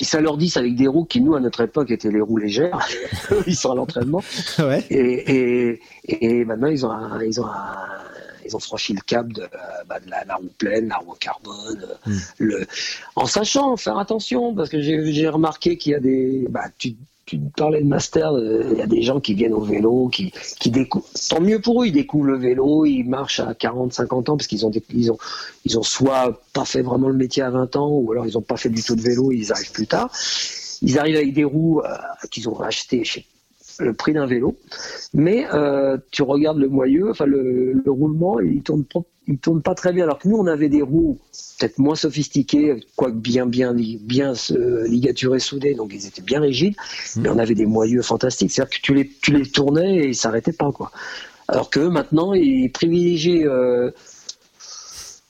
Ils 0.01 0.07
s'alourdissent 0.07 0.57
avec 0.57 0.75
des 0.77 0.87
roues 0.87 1.05
qui, 1.05 1.21
nous, 1.21 1.35
à 1.35 1.41
notre 1.41 1.61
époque, 1.61 1.91
étaient 1.91 2.11
les 2.11 2.21
roues 2.21 2.39
légères. 2.39 2.79
ils 3.47 3.57
sont 3.57 3.73
à 3.73 3.75
l'entraînement. 3.75 4.23
Ouais. 4.59 4.85
Et, 4.91 5.79
et, 6.05 6.41
et, 6.41 6.45
maintenant, 6.45 6.69
ils 6.69 6.85
ont 6.87 6.91
un, 6.91 7.23
ils 7.23 7.41
ont 7.41 7.47
un, 7.47 7.77
ils 8.45 8.57
ont 8.57 8.61
franchi 8.61 8.95
le 8.95 9.01
cap 9.01 9.29
de, 9.29 9.43
bah, 9.87 10.01
de 10.01 10.11
la, 10.11 10.25
la, 10.25 10.37
roue 10.37 10.51
pleine, 10.59 10.89
la 10.89 10.97
roue 10.97 11.15
carbone, 11.21 11.87
mm. 12.07 12.17
le, 12.39 12.67
en 13.17 13.27
sachant 13.27 13.77
faire 13.77 13.99
attention, 13.99 14.55
parce 14.55 14.69
que 14.71 14.81
j'ai 14.81 15.29
remarqué 15.29 15.77
qu'il 15.77 15.93
y 15.93 15.95
a 15.95 16.01
des, 16.01 16.47
bah, 16.49 16.65
tu, 16.79 16.97
tu 17.31 17.39
parlais 17.57 17.81
de 17.81 17.87
master, 17.87 18.33
il 18.33 18.45
euh, 18.45 18.75
y 18.79 18.83
a 18.83 18.89
des 18.89 19.03
gens 19.03 19.21
qui 19.21 19.35
viennent 19.35 19.53
au 19.53 19.61
vélo, 19.61 20.09
qui, 20.09 20.33
qui 20.59 20.69
découvrent. 20.69 21.07
Tant 21.29 21.41
mieux 21.41 21.61
pour 21.61 21.81
eux, 21.81 21.87
ils 21.87 21.93
découvrent 21.93 22.27
le 22.27 22.39
vélo, 22.39 22.85
ils 22.87 23.05
marchent 23.05 23.39
à 23.39 23.55
40, 23.55 23.93
50 23.93 24.31
ans 24.31 24.37
parce 24.37 24.49
qu'ils 24.49 24.67
ont, 24.67 24.73
ils 24.93 25.13
ils 25.65 25.79
ont 25.79 25.83
soit 25.85 26.43
pas 26.53 26.65
fait 26.65 26.83
vraiment 26.83 27.09
le 27.09 27.15
métier 27.15 27.45
à 27.45 27.51
20 27.51 27.77
ans, 27.77 27.89
ou 27.89 28.11
alors 28.11 28.27
ils 28.27 28.35
n'ont 28.35 28.43
pas 28.43 28.57
fait 28.57 28.69
du 28.69 28.83
tout 28.83 28.97
de 28.97 29.01
vélo, 29.01 29.31
ils 29.31 29.53
arrivent 29.53 29.71
plus 29.71 29.87
tard. 29.87 30.11
Ils 30.83 30.99
arrivent 30.99 31.17
avec 31.17 31.33
des 31.33 31.45
roues 31.45 31.83
euh, 31.83 31.95
qu'ils 32.33 32.49
ont 32.49 32.59
achetées 32.59 33.05
chez 33.05 33.25
le 33.81 33.93
prix 33.95 34.13
d'un 34.13 34.27
vélo, 34.27 34.57
mais 35.15 35.47
euh, 35.53 35.97
tu 36.11 36.23
regardes 36.23 36.59
le 36.59 36.69
moyeu, 36.69 37.11
enfin 37.11 37.27
le, 37.27 37.73
le 37.73 37.91
roulement, 37.91 38.39
il 38.41 38.63
tourne, 38.63 38.85
il 39.27 39.39
tourne 39.39 39.63
pas 39.63 39.75
très 39.75 39.93
bien. 39.93 40.05
Alors 40.05 40.19
que 40.19 40.29
nous, 40.29 40.37
on 40.37 40.47
avait 40.47 40.69
des 40.69 40.83
roues 40.83 41.19
peut-être 41.59 41.79
moins 41.79 41.95
sophistiquées, 41.95 42.85
quoique 42.97 43.17
bien 43.17 43.47
bien 43.47 43.75
bien 43.75 44.35
euh, 44.53 44.87
ligaturées, 44.87 45.41
soudées, 45.41 45.75
donc 45.75 45.93
ils 45.95 46.07
étaient 46.07 46.23
bien 46.23 46.41
rigides, 46.41 46.75
mmh. 46.77 47.23
mais 47.23 47.29
on 47.31 47.39
avait 47.39 47.55
des 47.55 47.67
moyeux 47.67 48.03
fantastiques. 48.03 48.51
C'est-à-dire 48.51 48.77
que 48.79 48.83
tu 48.83 48.95
les 48.95 49.11
tu 49.23 49.33
les 49.33 49.51
tournais 49.51 49.97
et 49.99 50.09
ils 50.09 50.15
s'arrêtaient 50.15 50.53
pas 50.53 50.71
quoi. 50.73 50.91
Alors 51.49 51.69
que 51.69 51.81
maintenant, 51.81 52.33
ils 52.33 52.71
privilégient 52.71 53.45
euh, 53.45 53.91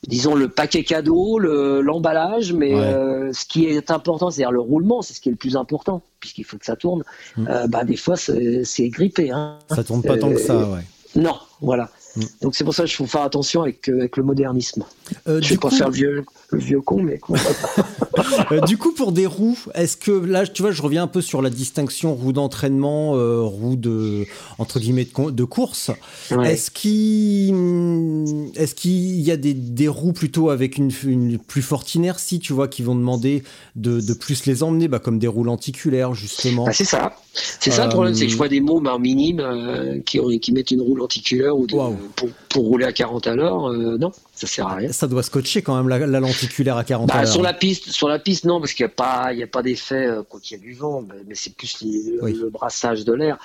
disons 0.07 0.35
le 0.35 0.49
paquet 0.49 0.83
cadeau, 0.83 1.37
l'emballage, 1.39 2.53
mais 2.53 2.73
ouais. 2.73 2.81
euh, 2.81 3.33
ce 3.33 3.45
qui 3.45 3.65
est 3.65 3.91
important, 3.91 4.31
c'est-à-dire 4.31 4.51
le 4.51 4.59
roulement, 4.59 5.01
c'est 5.01 5.13
ce 5.13 5.21
qui 5.21 5.29
est 5.29 5.31
le 5.31 5.37
plus 5.37 5.55
important, 5.55 6.01
puisqu'il 6.19 6.43
faut 6.43 6.57
que 6.57 6.65
ça 6.65 6.75
tourne. 6.75 7.03
Mmh. 7.37 7.47
Euh, 7.47 7.67
bah, 7.67 7.83
des 7.83 7.97
fois, 7.97 8.15
c'est 8.17 8.89
grippé. 8.89 9.31
Hein. 9.31 9.59
Ça 9.69 9.83
tourne 9.83 10.01
pas 10.01 10.17
tant 10.17 10.31
que 10.31 10.39
ça, 10.39 10.57
ouais. 10.57 10.81
Non, 11.15 11.35
voilà. 11.59 11.89
Mmh. 12.15 12.21
Donc 12.41 12.55
c'est 12.55 12.63
pour 12.63 12.73
ça 12.73 12.83
qu'il 12.83 12.95
faut 12.95 13.05
faire 13.05 13.21
attention 13.21 13.61
avec, 13.61 13.87
euh, 13.89 13.99
avec 13.99 14.17
le 14.17 14.23
modernisme. 14.23 14.83
Euh, 15.27 15.39
je 15.41 15.49
vais 15.49 15.57
pas 15.57 15.69
coup... 15.69 15.75
faire 15.75 15.89
le 15.89 15.93
vieux, 15.93 16.25
le 16.49 16.59
vieux 16.59 16.81
con, 16.81 17.01
mais 17.01 17.19
euh, 18.51 18.59
du 18.61 18.77
coup, 18.77 18.91
pour 18.91 19.11
des 19.11 19.25
roues, 19.25 19.57
est-ce 19.73 19.97
que 19.97 20.11
là, 20.11 20.45
tu 20.45 20.61
vois, 20.61 20.71
je 20.71 20.81
reviens 20.81 21.03
un 21.03 21.07
peu 21.07 21.21
sur 21.21 21.41
la 21.41 21.49
distinction 21.49 22.13
roue 22.13 22.33
d'entraînement, 22.33 23.15
euh, 23.15 23.41
roue 23.41 23.75
de 23.75 24.25
entre 24.57 24.79
guillemets 24.79 25.05
de, 25.05 25.31
de 25.31 25.43
course. 25.43 25.91
Ouais. 26.31 26.53
Est-ce 26.53 26.71
qu'il 26.71 28.51
est-ce 28.55 28.75
qu'il 28.75 29.21
y 29.21 29.31
a 29.31 29.37
des, 29.37 29.53
des, 29.53 29.87
roues 29.87 30.13
plutôt 30.13 30.49
avec 30.49 30.77
une, 30.77 30.91
une, 31.05 31.39
plus 31.39 31.61
forte 31.61 31.95
inertie, 31.95 32.39
tu 32.39 32.53
vois, 32.53 32.67
qui 32.67 32.83
vont 32.83 32.95
demander 32.95 33.43
de, 33.75 34.01
de 34.01 34.13
plus 34.13 34.45
les 34.45 34.63
emmener, 34.63 34.87
bah, 34.87 34.99
comme 34.99 35.19
des 35.19 35.27
roues 35.27 35.43
lenticulaires 35.43 36.13
justement. 36.13 36.65
Bah, 36.65 36.73
c'est 36.73 36.85
ça. 36.85 37.15
C'est 37.33 37.71
ça 37.71 37.85
le 37.85 37.91
problème, 37.91 38.13
c'est 38.13 38.25
que 38.25 38.31
je 38.31 38.37
vois 38.37 38.49
des 38.49 38.59
mômes 38.59 38.89
minimes 38.99 39.39
euh, 39.39 39.99
qui, 40.05 40.19
qui 40.39 40.51
mettent 40.51 40.71
une 40.71 40.81
roue 40.81 40.95
lenticulaire 40.95 41.57
ou 41.57 41.65
des, 41.65 41.75
wow. 41.75 41.95
Pour, 42.15 42.29
pour 42.49 42.63
rouler 42.65 42.85
à 42.85 42.93
40 42.93 43.27
à 43.27 43.35
l'heure. 43.35 43.71
non, 43.71 44.11
ça 44.33 44.47
sert 44.47 44.67
à 44.67 44.75
rien. 44.75 44.91
Ça 44.91 45.07
doit 45.07 45.23
scotcher 45.23 45.61
quand 45.61 45.75
même 45.75 45.87
la, 45.87 45.99
la 45.99 46.19
lenticulaire 46.19 46.77
à 46.77 46.83
40 46.83 47.07
bah, 47.07 47.19
à 47.19 47.25
Sur 47.25 47.41
la 47.41 47.53
piste, 47.53 47.89
sur 47.89 48.07
la 48.07 48.19
piste, 48.19 48.45
non, 48.45 48.59
parce 48.59 48.73
qu'il 48.73 48.85
n'y 48.85 48.91
a 48.91 48.95
pas, 48.95 49.33
il 49.33 49.39
y 49.39 49.43
a 49.43 49.47
pas 49.47 49.61
d'effet 49.61 50.07
euh, 50.07 50.23
quand 50.27 50.49
il 50.49 50.53
y 50.53 50.57
a 50.57 50.59
du 50.59 50.73
vent, 50.73 51.01
mais, 51.01 51.21
mais 51.27 51.35
c'est 51.35 51.55
plus 51.55 51.81
les, 51.81 52.19
oui. 52.21 52.33
le, 52.33 52.49
brassage 52.49 53.05
de 53.05 53.13
l'air. 53.13 53.37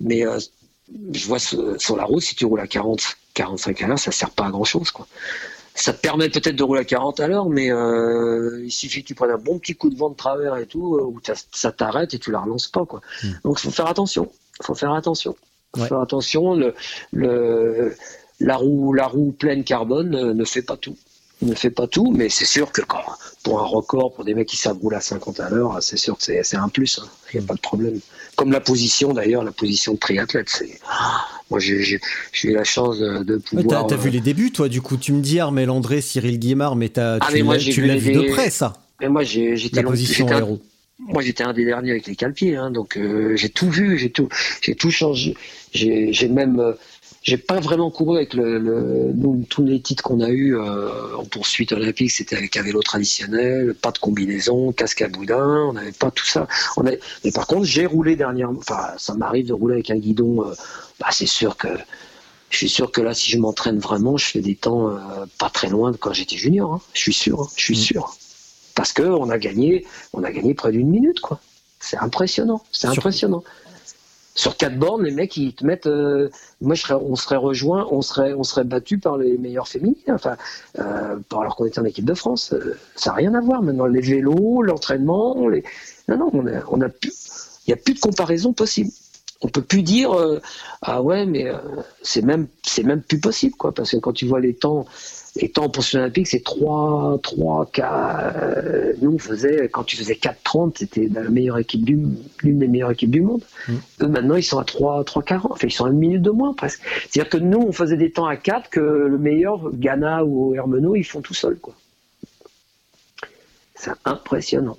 Mais 0.00 0.26
euh, 0.26 0.38
je 1.12 1.26
vois 1.26 1.38
sur, 1.38 1.96
la 1.96 2.04
route, 2.04 2.22
si 2.22 2.34
tu 2.34 2.44
roules 2.44 2.60
à 2.60 2.66
40, 2.66 3.00
45 3.34 3.82
à 3.82 3.86
l'heure, 3.88 3.98
ça 3.98 4.12
sert 4.12 4.30
pas 4.30 4.46
à 4.46 4.50
grand 4.50 4.64
chose, 4.64 4.90
quoi. 4.90 5.06
Ça 5.76 5.92
te 5.92 6.00
permet 6.00 6.28
peut-être 6.28 6.54
de 6.54 6.62
rouler 6.62 6.82
à 6.82 6.84
40 6.84 7.18
à 7.18 7.26
l'heure, 7.26 7.48
mais 7.48 7.72
euh, 7.72 8.62
il 8.64 8.70
suffit 8.70 9.02
que 9.02 9.08
tu 9.08 9.16
prennes 9.16 9.32
un 9.32 9.38
bon 9.38 9.58
petit 9.58 9.74
coup 9.74 9.90
de 9.90 9.96
vent 9.96 10.08
de 10.08 10.14
travers 10.14 10.56
et 10.56 10.66
tout, 10.66 10.96
où 11.00 11.20
ça 11.50 11.72
t'arrête 11.72 12.14
et 12.14 12.20
tu 12.20 12.30
la 12.30 12.38
relances 12.38 12.68
pas, 12.68 12.86
quoi. 12.86 13.00
Mm. 13.24 13.28
Donc, 13.42 13.58
il 13.58 13.62
faut 13.64 13.70
faire 13.72 13.88
attention. 13.88 14.30
Il 14.60 14.66
faut 14.66 14.76
faire 14.76 14.92
attention. 14.92 15.34
Faut 15.74 15.82
ouais. 15.82 15.88
faire 15.88 16.00
attention. 16.00 16.54
Le, 16.54 16.74
le, 17.12 17.96
la 18.40 18.56
roue, 18.56 18.92
la 18.92 19.06
roue 19.06 19.32
pleine 19.32 19.64
carbone 19.64 20.14
euh, 20.14 20.34
ne 20.34 20.44
fait 20.44 20.62
pas 20.62 20.76
tout 20.76 20.96
ne 21.42 21.54
fait 21.54 21.70
pas 21.70 21.86
tout, 21.86 22.12
mais 22.12 22.28
c'est 22.28 22.44
sûr 22.44 22.72
que 22.72 22.80
quand, 22.82 23.02
pour 23.42 23.60
un 23.60 23.64
record, 23.64 24.14
pour 24.14 24.24
des 24.24 24.34
mecs 24.34 24.48
qui 24.48 24.56
savent 24.56 24.78
rouler 24.78 24.96
à 24.96 25.00
50 25.00 25.40
à 25.40 25.50
l'heure, 25.50 25.78
c'est 25.80 25.96
sûr 25.96 26.16
que 26.16 26.22
c'est 26.22 26.56
un 26.56 26.68
plus, 26.68 26.98
il 26.98 27.04
hein. 27.04 27.10
n'y 27.34 27.44
a 27.44 27.46
pas 27.46 27.54
de 27.54 27.60
problème. 27.60 28.00
Comme 28.36 28.50
la 28.50 28.60
position 28.60 29.12
d'ailleurs, 29.12 29.44
la 29.44 29.52
position 29.52 29.94
de 29.94 29.98
triathlète, 29.98 30.48
c'est. 30.48 30.80
Moi 31.50 31.60
j'ai 31.60 32.00
eu 32.44 32.52
la 32.52 32.64
chance 32.64 32.98
de, 32.98 33.22
de 33.22 33.36
pouvoir. 33.36 33.86
T'as 33.86 33.94
as 33.94 33.98
vu 33.98 34.10
les 34.10 34.20
débuts, 34.20 34.50
toi, 34.50 34.68
du 34.68 34.80
coup, 34.80 34.96
tu 34.96 35.12
me 35.12 35.20
dis 35.20 35.40
Armel 35.40 35.70
André, 35.70 36.00
Cyril 36.00 36.38
Guimard, 36.38 36.76
mais, 36.76 36.98
as, 36.98 37.18
ah, 37.20 37.28
tu 37.30 37.82
l'as 37.82 37.96
vu, 37.96 38.12
vu, 38.12 38.12
de 38.12 38.32
près, 38.32 38.50
ça. 38.50 38.74
Mais 39.00 39.08
moi 39.08 39.22
j'étais 39.24 39.82
la 39.82 39.82
position. 39.82 40.26
Moi 40.98 41.22
j'étais 41.22 41.42
un 41.44 41.52
des 41.52 41.64
derniers 41.64 41.90
avec 41.90 42.06
les 42.06 42.14
calpiers, 42.16 42.56
hein, 42.56 42.70
donc 42.70 42.96
euh, 42.96 43.34
j'ai 43.36 43.48
tout 43.48 43.68
vu, 43.68 43.98
j'ai 43.98 44.10
tout, 44.10 44.28
j'ai 44.62 44.74
tout 44.76 44.90
changé. 44.90 45.36
J'ai 45.72 46.28
même. 46.28 46.60
Euh, 46.60 46.72
j'ai 47.22 47.38
pas 47.38 47.58
vraiment 47.58 47.90
couru 47.90 48.18
avec 48.18 48.34
le, 48.34 48.58
le 48.58 49.12
nous, 49.14 49.44
tous 49.48 49.64
les 49.64 49.80
titres 49.80 50.02
qu'on 50.02 50.20
a 50.20 50.28
eu 50.28 50.56
euh, 50.58 51.16
en 51.16 51.24
poursuite 51.24 51.72
olympique, 51.72 52.10
c'était 52.10 52.36
avec 52.36 52.54
un 52.58 52.62
vélo 52.62 52.82
traditionnel, 52.82 53.74
pas 53.74 53.92
de 53.92 53.98
combinaison, 53.98 54.72
casque 54.72 55.00
à 55.00 55.08
boudin, 55.08 55.68
on 55.70 55.72
n'avait 55.72 55.92
pas 55.92 56.10
tout 56.10 56.26
ça. 56.26 56.46
On 56.76 56.86
avait... 56.86 57.00
Mais 57.24 57.32
par 57.32 57.46
contre, 57.46 57.64
j'ai 57.64 57.86
roulé 57.86 58.14
dernièrement, 58.14 58.58
enfin, 58.58 58.88
ça 58.98 59.14
m'arrive 59.14 59.46
de 59.46 59.54
rouler 59.54 59.74
avec 59.76 59.90
un 59.90 59.96
guidon. 59.96 60.44
Bah, 61.00 61.06
c'est 61.12 61.24
sûr 61.26 61.56
que 61.56 61.68
je 62.50 62.58
suis 62.58 62.68
sûr 62.68 62.92
que 62.92 63.00
là, 63.00 63.14
si 63.14 63.30
je 63.30 63.38
m'entraîne 63.38 63.78
vraiment, 63.78 64.16
je 64.18 64.26
fais 64.26 64.40
des 64.40 64.54
temps 64.54 64.90
euh, 64.90 64.98
pas 65.38 65.48
très 65.50 65.68
loin 65.70 65.92
de 65.92 65.96
quand 65.96 66.12
j'étais 66.12 66.36
junior. 66.36 66.74
hein. 66.74 66.80
Je 66.92 67.00
suis 67.00 67.14
sûr, 67.14 67.40
hein. 67.40 67.48
je 67.56 67.62
suis 67.64 67.74
Mm. 67.74 67.78
sûr. 67.78 68.14
Parce 68.74 68.92
que 68.92 69.02
on 69.02 69.30
a 69.30 69.38
gagné, 69.38 69.86
on 70.12 70.24
a 70.24 70.32
gagné 70.32 70.54
près 70.54 70.72
d'une 70.72 70.88
minute, 70.88 71.20
quoi. 71.20 71.40
C'est 71.80 71.98
impressionnant, 71.98 72.62
c'est 72.72 72.86
Sur- 72.88 72.98
impressionnant. 72.98 73.44
Sur 74.36 74.56
quatre 74.56 74.76
bornes, 74.76 75.04
les 75.04 75.12
mecs 75.12 75.36
ils 75.36 75.54
te 75.54 75.64
mettent. 75.64 75.86
euh, 75.86 76.28
moi, 76.60 76.74
je 76.74 76.82
serais, 76.82 76.94
on 76.94 77.14
serait 77.14 77.36
rejoint, 77.36 77.86
on 77.92 78.02
serait, 78.02 78.32
on 78.32 78.42
serait 78.42 78.64
battu 78.64 78.98
par 78.98 79.16
les 79.16 79.38
meilleurs 79.38 79.68
féminines. 79.68 79.94
Enfin, 80.08 80.36
euh, 80.80 81.16
alors 81.30 81.54
qu'on 81.54 81.66
était 81.66 81.78
en 81.78 81.84
équipe 81.84 82.04
de 82.04 82.14
France, 82.14 82.52
euh, 82.52 82.76
ça 82.96 83.10
n'a 83.10 83.16
rien 83.16 83.34
à 83.34 83.40
voir. 83.40 83.62
Maintenant, 83.62 83.86
les 83.86 84.00
vélos, 84.00 84.62
l'entraînement, 84.62 85.46
les. 85.46 85.62
Non, 86.08 86.16
non, 86.18 86.30
on 86.32 86.46
a, 86.48 86.62
on 86.68 86.80
a 86.80 86.88
plus. 86.88 87.12
Il 87.66 87.70
n'y 87.70 87.74
a 87.74 87.76
plus 87.76 87.94
de 87.94 88.00
comparaison 88.00 88.52
possible. 88.52 88.90
On 89.40 89.48
peut 89.48 89.62
plus 89.62 89.82
dire 89.82 90.12
euh, 90.12 90.40
ah 90.82 91.00
ouais, 91.00 91.26
mais 91.26 91.46
euh, 91.48 91.58
c'est 92.02 92.22
même, 92.22 92.48
c'est 92.64 92.82
même 92.82 93.02
plus 93.02 93.20
possible, 93.20 93.54
quoi. 93.54 93.72
Parce 93.72 93.92
que 93.92 93.98
quand 93.98 94.12
tu 94.12 94.26
vois 94.26 94.40
les 94.40 94.54
temps, 94.54 94.84
les 95.36 95.48
temps 95.48 95.64
en 95.64 95.68
pension 95.68 95.98
olympique, 95.98 96.28
c'est 96.28 96.44
3, 96.44 97.18
3, 97.22 97.70
4. 97.72 97.92
euh, 98.36 98.92
nous, 99.02 99.14
on 99.14 99.18
faisait, 99.18 99.68
quand 99.68 99.82
tu 99.82 99.96
faisais 99.96 100.14
4,30, 100.14 100.74
c'était 100.76 101.08
la 101.12 101.22
meilleure 101.28 101.58
équipe 101.58 101.84
du, 101.84 101.98
l'une 102.42 102.58
des 102.58 102.68
meilleures 102.68 102.92
équipes 102.92 103.10
du 103.10 103.20
monde. 103.20 103.42
Mm. 103.66 103.72
Eux, 104.02 104.08
maintenant, 104.08 104.36
ils 104.36 104.44
sont 104.44 104.58
à 104.58 104.64
3, 104.64 105.02
3, 105.02 105.22
40. 105.22 105.52
Enfin, 105.52 105.66
ils 105.66 105.72
sont 105.72 105.86
à 105.86 105.90
une 105.90 105.98
minute 105.98 106.22
de 106.22 106.30
moins, 106.30 106.54
presque. 106.54 106.82
C'est-à-dire 107.08 107.30
que 107.30 107.38
nous, 107.38 107.58
on 107.58 107.72
faisait 107.72 107.96
des 107.96 108.12
temps 108.12 108.26
à 108.26 108.36
4 108.36 108.70
que 108.70 108.80
le 108.80 109.18
meilleur, 109.18 109.70
Ghana 109.72 110.24
ou 110.24 110.54
Hermeno, 110.54 110.94
ils 110.94 111.04
font 111.04 111.20
tout 111.20 111.34
seuls, 111.34 111.58
quoi. 111.58 111.74
C'est 113.74 113.90
impressionnant. 114.04 114.78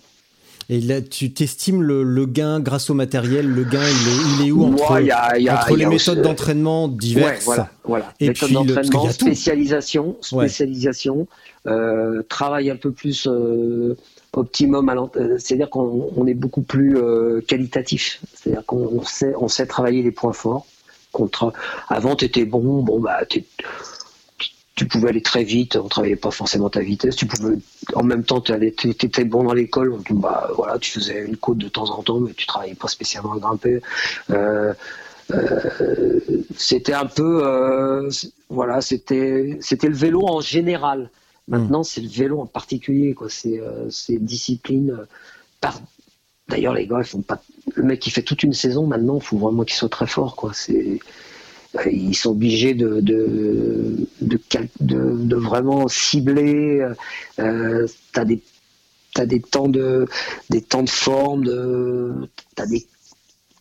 Et 0.70 0.82
là, 0.82 1.00
tu 1.02 1.32
t'estimes 1.32 1.84
le, 1.84 2.04
le 2.04 2.26
gain 2.26 2.60
grâce 2.60 2.90
au 2.90 2.96
matériel, 2.96 3.48
le 3.48 3.64
gain, 3.64 3.84
il 3.84 4.08
est, 4.10 4.42
il 4.44 4.48
est 4.48 4.52
où 4.52 4.64
entre, 4.66 5.00
il 5.00 5.08
y 5.08 5.12
a- 5.12 5.38
y 5.38 5.48
a- 5.48 5.60
entre 5.60 5.76
les 5.76 5.86
méthodes 5.86 6.18
aussi- 6.18 6.28
d'entraînement 6.28 6.86
Ouais, 6.86 6.92
diverses 6.98 7.46
voilà, 7.46 7.70
voilà. 7.84 8.14
Et 8.20 8.30
Méthode 8.30 8.48
puis 8.48 8.54
d'entraînement, 8.56 9.10
spécialisation, 9.12 10.16
Ouais. 10.32 10.48
spécialisation, 10.48 11.28
euh, 11.68 12.24
travail 12.30 12.72
un 12.72 12.78
peu 12.78 12.92
plus 12.92 13.28
euh, 13.30 13.96
optimum, 14.34 14.90
euh, 15.16 15.38
c'est-à-dire 15.38 15.70
qu'on 15.70 16.12
on 16.16 16.26
est 16.26 16.34
beaucoup 16.34 16.62
plus 16.64 16.98
euh, 16.98 17.42
qualitatif. 17.48 18.20
C'est-à-dire 18.34 18.66
qu'on 18.66 18.90
on 18.92 19.04
sait, 19.04 19.34
on 19.40 19.48
sait 19.48 19.68
travailler 19.68 20.02
les 20.02 20.12
points 20.12 20.34
forts. 20.34 20.66
Contre, 21.12 21.54
avant, 21.90 22.16
tu 22.16 22.26
étais 22.26 22.44
bon, 22.44 22.82
bon 22.82 23.00
bah, 23.00 23.20
t'es- 23.30 23.46
tu- 24.76 24.88
pouvais 24.88 25.10
aller 25.10 25.22
très 25.22 25.44
vite, 25.44 25.76
on 25.76 25.88
travaillait 25.88 26.16
pas 26.16 26.32
forcément 26.32 26.70
ta 26.70 26.82
vitesse. 26.82 27.16
Tu 27.16 27.26
pouvais, 27.26 27.56
en 27.94 28.04
même 28.04 28.24
temps, 28.24 28.42
tu 28.42 28.54
étais 28.54 29.24
bon 29.26 29.44
dans 29.44 29.54
l'école, 29.54 29.98
bah 30.12 30.50
voilà, 30.56 30.78
tu 30.80 30.92
faisais 30.92 31.26
une 31.26 31.38
côte 31.38 31.58
de 31.58 31.70
temps 31.70 31.90
en 31.92 32.04
temps, 32.04 32.20
mais 32.20 32.34
tu 32.34 32.46
travaillais 32.46 32.76
pas 32.76 32.88
spécialement 32.88 33.34
à 33.34 33.40
grimper. 33.40 33.82
Euh, 34.32 34.74
euh, 35.32 36.20
c'était 36.56 36.94
un 36.94 37.06
peu, 37.06 37.42
euh, 37.46 38.10
voilà, 38.50 38.82
c'était, 38.82 39.58
c'était 39.62 39.88
le 39.88 39.96
vélo 39.96 40.28
en 40.28 40.42
général. 40.42 41.10
Maintenant, 41.48 41.84
c'est 41.84 42.02
le 42.02 42.10
vélo 42.10 42.40
en 42.42 42.46
particulier, 42.48 43.14
quoi. 43.14 43.30
C'est, 43.30 43.62
c'est 43.90 44.18
discipline. 44.18 44.98
par... 45.62 45.80
D'ailleurs, 46.48 46.74
les 46.74 46.86
gars, 46.88 47.00
ils 47.00 47.06
font 47.06 47.22
pas. 47.22 47.42
Le 47.76 47.84
mec 47.84 48.00
qui 48.00 48.12
fait 48.12 48.22
toute 48.22 48.44
une 48.44 48.54
saison, 48.54 48.86
maintenant, 48.88 49.16
il 49.18 49.24
faut 49.24 49.38
vraiment 49.38 49.64
qu'il 49.64 49.76
soit 49.76 49.90
très 49.90 50.08
fort, 50.08 50.36
quoi. 50.36 50.52
C'est, 50.54 51.00
ils 51.92 52.16
sont 52.16 52.32
obligés 52.32 52.74
de, 52.74 53.02
de, 53.02 54.08
vraiment 55.36 55.88
cibler. 55.88 56.88
Euh, 57.40 57.88
t'as 58.14 58.26
des 58.26 58.42
T'as 59.14 59.26
des 59.26 59.40
temps 59.40 59.70
de 59.70 60.08
des 60.50 60.62
temps 60.62 60.84
de 60.84 60.90
forme, 60.90 62.28
t'as 62.54 62.66
des 62.66 62.86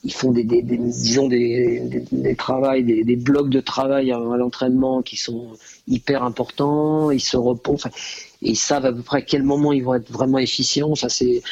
ils 0.05 0.13
font 0.13 0.33
des, 0.33 0.45
disons 0.45 1.29
des, 1.29 1.81
des, 1.81 2.01
des 2.13 2.37
des, 2.83 3.05
des 3.05 3.17
blocs 3.17 3.49
de 3.49 3.61
travail 3.61 4.13
à, 4.13 4.19
l'entraînement 4.19 5.03
qui 5.03 5.17
sont 5.17 5.53
hyper 5.89 6.23
importants. 6.23 7.11
Ils 7.11 7.21
se 7.21 7.39
reposent, 7.39 7.87
et 8.43 8.51
ils 8.51 8.57
savent 8.57 8.85
à 8.85 8.93
peu 8.93 9.03
près 9.03 9.19
à 9.19 9.23
quel 9.23 9.43
moment 9.43 9.73
ils 9.73 9.83
vont 9.83 9.95
être 9.95 10.13
vraiment 10.13 10.39
efficients. 10.39 10.91
Enfin, 10.91 11.09
c'est, 11.09 11.43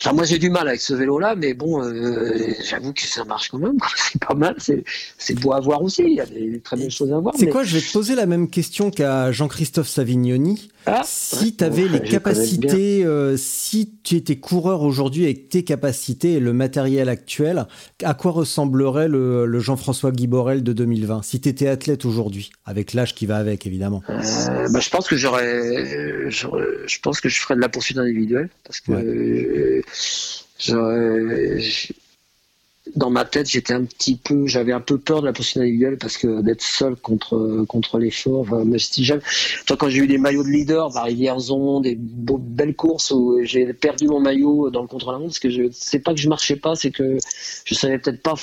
enfin, 0.00 0.12
moi 0.14 0.24
j'ai 0.24 0.38
du 0.38 0.50
mal 0.50 0.68
avec 0.68 0.80
ce 0.80 0.94
vélo-là, 0.94 1.34
mais 1.36 1.54
bon, 1.54 1.82
euh, 1.82 2.32
j'avoue 2.68 2.92
que 2.92 3.02
ça 3.02 3.24
marche 3.24 3.48
quand 3.50 3.58
même. 3.58 3.76
C'est 4.12 4.20
pas 4.24 4.34
mal. 4.34 4.54
C'est, 4.58 5.34
beau 5.40 5.52
à 5.52 5.60
voir 5.60 5.82
aussi. 5.82 6.02
Il 6.02 6.14
y 6.14 6.20
a 6.20 6.26
des, 6.26 6.60
très 6.60 6.76
belles 6.76 6.90
choses 6.90 7.12
à 7.12 7.18
voir. 7.18 7.34
C'est 7.36 7.46
mais- 7.46 7.52
quoi 7.52 7.64
Je 7.64 7.76
vais 7.76 7.82
te 7.82 7.92
poser 7.92 8.14
la 8.14 8.26
même 8.26 8.48
question 8.48 8.90
qu'à 8.90 9.32
Jean-Christophe 9.32 9.88
Savignoni. 9.88 10.70
Ah, 10.88 11.02
Si 11.04 11.36
ouais, 11.46 11.50
tu 11.58 11.64
avais 11.64 11.88
les 11.88 12.00
capacités, 12.00 13.04
euh, 13.04 13.36
si 13.36 13.92
tu 14.04 14.14
étais 14.14 14.36
coureur 14.36 14.82
aujourd'hui 14.82 15.24
avec 15.24 15.48
tes 15.48 15.64
capacités 15.64 16.34
et 16.34 16.40
le 16.40 16.52
matériel 16.52 17.08
actuel, 17.08 17.66
à 18.04 18.14
quoi 18.14 18.30
ressemblerait 18.30 19.08
le, 19.08 19.46
le 19.46 19.58
Jean-François 19.58 20.12
Guiborel 20.12 20.62
de 20.62 20.72
2020 20.72 21.22
Si 21.24 21.40
tu 21.40 21.48
étais 21.48 21.66
athlète 21.66 22.04
aujourd'hui, 22.04 22.52
avec 22.64 22.94
l'âge 22.94 23.16
qui 23.16 23.26
va 23.26 23.36
avec 23.38 23.66
évidemment? 23.66 24.00
Euh, 24.08 24.68
bah, 24.70 24.78
je 24.78 24.88
pense 24.90 25.08
que 25.08 25.16
j'aurais, 25.16 26.30
j'aurais- 26.30 26.62
je 26.86 27.00
pense 27.00 27.20
que 27.20 27.28
je 27.28 27.40
ferais 27.40 27.56
de 27.56 27.60
la 27.60 27.68
poursuite 27.68 27.98
individuelle 27.98 28.48
parce 28.64 28.80
que 28.80 28.92
Ouais. 28.92 29.82
Euh, 30.70 31.60
dans 32.94 33.10
ma 33.10 33.24
tête, 33.24 33.48
j'étais 33.48 33.74
un 33.74 33.84
petit 33.84 34.16
peu, 34.16 34.46
j'avais 34.46 34.72
un 34.72 34.80
peu 34.80 34.98
peur 34.98 35.20
de 35.20 35.26
la 35.26 35.32
poursuite 35.32 35.58
individuelle 35.58 35.98
parce 35.98 36.16
que 36.16 36.40
d'être 36.40 36.62
seul 36.62 36.96
contre 36.96 37.64
contre 37.68 37.98
l'effort. 37.98 38.40
Enfin, 38.40 38.64
si 38.78 39.04
jamais, 39.04 39.22
toi, 39.66 39.76
quand 39.76 39.88
j'ai 39.88 39.98
eu 39.98 40.06
des 40.06 40.18
maillots 40.18 40.44
de 40.44 40.48
leader, 40.48 40.90
bah, 40.90 41.02
Rivière-Zon, 41.02 41.80
des 41.80 41.96
beaux- 41.96 42.38
belles 42.38 42.76
courses 42.76 43.10
où 43.10 43.40
j'ai 43.42 43.72
perdu 43.72 44.06
mon 44.08 44.20
maillot 44.20 44.70
dans 44.70 44.82
le 44.82 44.88
contre-la-montre 44.88 45.30
parce 45.30 45.40
que 45.40 45.50
je, 45.50 45.62
c'est 45.72 45.98
pas 45.98 46.14
que 46.14 46.20
je 46.20 46.28
marchais 46.28 46.56
pas, 46.56 46.74
c'est 46.76 46.90
que 46.90 47.18
je 47.64 47.74
savais 47.74 47.98
peut-être 47.98 48.22
pas 48.22 48.34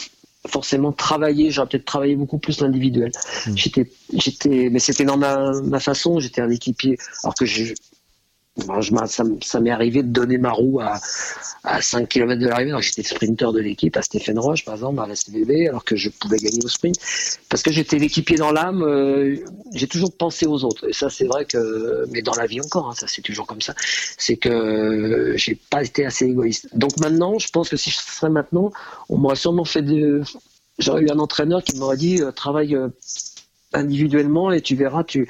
forcément 0.48 0.92
travailler. 0.92 1.50
J'aurais 1.52 1.70
peut-être 1.70 1.86
travaillé 1.86 2.16
beaucoup 2.16 2.38
plus 2.38 2.60
l'individuel. 2.60 3.12
Mm. 3.48 3.56
J'étais, 3.56 3.92
j'étais, 4.14 4.70
mais 4.70 4.80
c'était 4.80 5.06
dans 5.06 5.18
ma, 5.18 5.54
ma 5.62 5.80
façon. 5.80 6.20
J'étais 6.20 6.42
un 6.42 6.50
équipier. 6.50 6.98
Alors 7.24 7.34
que 7.34 7.46
je, 7.46 7.74
m'a- 8.92 9.08
ça, 9.08 9.24
ça 9.44 9.60
m'est 9.60 9.72
arrivé 9.72 10.04
de 10.04 10.10
donner 10.10 10.38
ma 10.38 10.52
roue 10.52 10.80
à, 10.80 11.00
à 11.64 11.82
5 11.82 12.08
km 12.10 12.42
de 12.42 12.48
l'arrivée. 12.48 12.70
Alors 12.72 12.82
j'étais 12.82 13.04
sprinter 13.04 13.52
de 13.52 13.60
l'équipe 13.60 13.96
à 13.98 14.02
Stéphane 14.02 14.38
Roche, 14.40 14.64
par 14.66 14.76
exemple, 14.76 15.00
à 15.02 15.08
la 15.08 15.14
SVB, 15.14 15.68
alors 15.70 15.84
que 15.84 15.96
je 15.96 16.10
pouvais 16.10 16.38
gagner 16.38 16.60
au 16.64 16.68
sprint. 16.68 16.96
Parce 17.50 17.64
que 17.64 17.72
j'étais 17.72 17.98
l'équipier 17.98 18.38
dans 18.38 18.52
l'âme. 18.52 18.84
euh, 18.84 19.36
j'ai 19.74 19.88
toujours 19.88 20.16
pensé 20.16 20.46
aux 20.46 20.64
autres. 20.64 20.88
Et 20.90 20.94
ça, 20.94 21.10
c'est 21.10 21.26
vrai 21.26 21.46
que, 21.46 22.06
mais 22.12 22.22
dans 22.22 22.36
la 22.36 22.46
vie 22.46 22.62
encore, 22.62 22.90
hein, 22.90 22.94
ça 22.96 23.08
c'est 23.08 23.22
toujours 23.22 23.48
comme 23.48 23.62
ça. 23.62 23.74
C'est 24.18 24.38
que 24.38 24.50
euh, 24.50 25.38
j'ai 25.38 25.56
pas 25.70 25.84
été 25.84 26.06
assez 26.06 26.26
égoïste. 26.26 26.68
Donc 26.78 26.98
maintenant, 27.00 27.40
je 27.40 27.50
pense 27.50 27.70
que 27.70 27.78
si 27.78 27.90
je 27.90 27.98
serais 27.98 28.30
maintenant, 28.30 28.72
on 29.10 29.18
m'aurait 29.18 29.36
sûrement 29.36 29.66
fait 29.66 29.82
de, 29.82 30.22
j'aurais 30.80 31.04
eu 31.04 31.10
un 31.10 31.20
entraîneur 31.20 31.64
qui 31.64 31.78
m'aurait 31.78 31.98
dit 31.98 32.22
euh, 32.22 32.32
travaille 32.32 32.76
euh, 32.76 32.90
individuellement 33.74 34.52
et 34.52 34.62
tu 34.62 34.76
verras 34.76 35.04
tu 35.04 35.28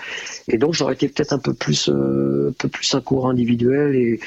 et 0.48 0.58
donc 0.58 0.74
j'aurais 0.74 0.94
été 0.94 1.08
peut-être 1.08 1.34
un 1.34 1.40
peu 1.40 1.54
plus 1.54 1.90
euh, 1.90 2.50
un 2.50 2.54
peu 2.54 2.68
plus 2.68 2.94
un 2.96 3.02
cours 3.02 3.28
individuel 3.30 3.96
et 3.96 4.20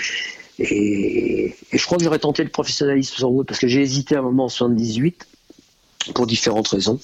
et, 0.59 1.55
et 1.73 1.79
je 1.79 1.85
crois 1.85 1.99
que 1.99 2.05
j'aurais 2.05 2.19
tenté 2.19 2.43
le 2.43 2.49
professionnalisme 2.51 3.15
sur 3.17 3.29
route 3.29 3.47
parce 3.47 3.61
que 3.61 3.69
j'ai 3.69 3.83
hésité 3.83 4.17
à 4.17 4.21
un 4.21 4.23
moment 4.23 4.45
en 4.47 4.49
78 4.49 5.27
pour 6.15 6.27
différentes 6.27 6.69
raisons. 6.69 6.99